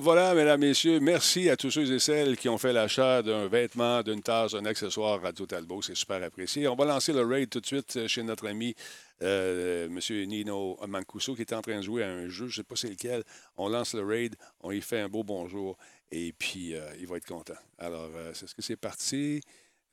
Voilà, 0.00 0.34
mesdames, 0.34 0.60
messieurs, 0.60 1.00
merci 1.00 1.48
à 1.48 1.56
tous 1.56 1.70
ceux 1.70 1.90
et 1.90 1.98
celles 1.98 2.36
qui 2.36 2.48
ont 2.48 2.58
fait 2.58 2.72
l'achat 2.72 3.22
d'un 3.22 3.48
vêtement, 3.48 4.02
d'une 4.02 4.20
tasse, 4.20 4.52
d'un 4.52 4.64
accessoire 4.66 5.22
Radio 5.22 5.46
Talbot. 5.46 5.80
C'est 5.80 5.94
super 5.94 6.22
apprécié. 6.22 6.68
On 6.68 6.74
va 6.74 6.84
lancer 6.84 7.12
le 7.12 7.22
raid 7.24 7.48
tout 7.48 7.60
de 7.60 7.66
suite 7.66 8.06
chez 8.06 8.22
notre 8.22 8.46
ami 8.46 8.74
euh, 9.22 9.86
M. 9.86 10.28
Nino 10.28 10.76
Mancuso 10.86 11.34
qui 11.34 11.42
est 11.42 11.52
en 11.54 11.62
train 11.62 11.78
de 11.78 11.82
jouer 11.82 12.02
à 12.02 12.10
un 12.10 12.28
jeu, 12.28 12.46
je 12.48 12.60
ne 12.60 12.62
sais 12.62 12.62
pas 12.62 12.76
c'est 12.76 12.90
lequel. 12.90 13.22
On 13.56 13.68
lance 13.68 13.94
le 13.94 14.04
raid, 14.04 14.36
on 14.60 14.70
y 14.70 14.80
fait 14.80 15.00
un 15.00 15.08
beau 15.08 15.24
bonjour 15.24 15.78
et 16.10 16.32
puis 16.32 16.74
euh, 16.74 16.80
il 17.00 17.06
va 17.06 17.16
être 17.16 17.26
content. 17.26 17.54
Alors, 17.78 18.10
euh, 18.14 18.32
c'est 18.34 18.46
ce 18.46 18.54
que 18.54 18.62
c'est 18.62 18.76
parti. 18.76 19.40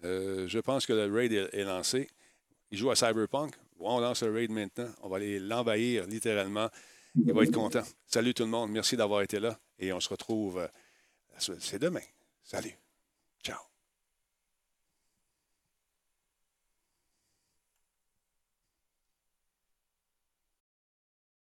Euh, 0.04 0.48
je 0.48 0.60
pense 0.60 0.86
que 0.86 0.94
le 0.94 1.14
raid 1.14 1.32
est, 1.32 1.54
est 1.54 1.64
lancé. 1.64 2.10
Il 2.72 2.78
joue 2.78 2.92
à 2.92 2.96
Cyberpunk. 2.96 3.54
On 3.80 4.00
lance 4.00 4.24
le 4.24 4.34
raid 4.34 4.52
maintenant. 4.52 4.90
On 5.02 5.08
va 5.08 5.18
aller 5.18 5.40
l'envahir 5.40 6.06
littéralement. 6.08 6.70
Il 7.16 7.32
va 7.32 7.44
être 7.44 7.54
content. 7.54 7.84
Salut 8.08 8.34
tout 8.34 8.44
le 8.44 8.50
monde. 8.50 8.72
Merci 8.72 8.98
d'avoir 8.98 9.22
été 9.22 9.40
là. 9.40 9.58
Et 9.84 9.92
on 9.92 10.00
se 10.00 10.08
retrouve. 10.10 10.60
euh, 10.60 11.56
C'est 11.60 11.80
demain. 11.80 12.00
Salut. 12.42 12.74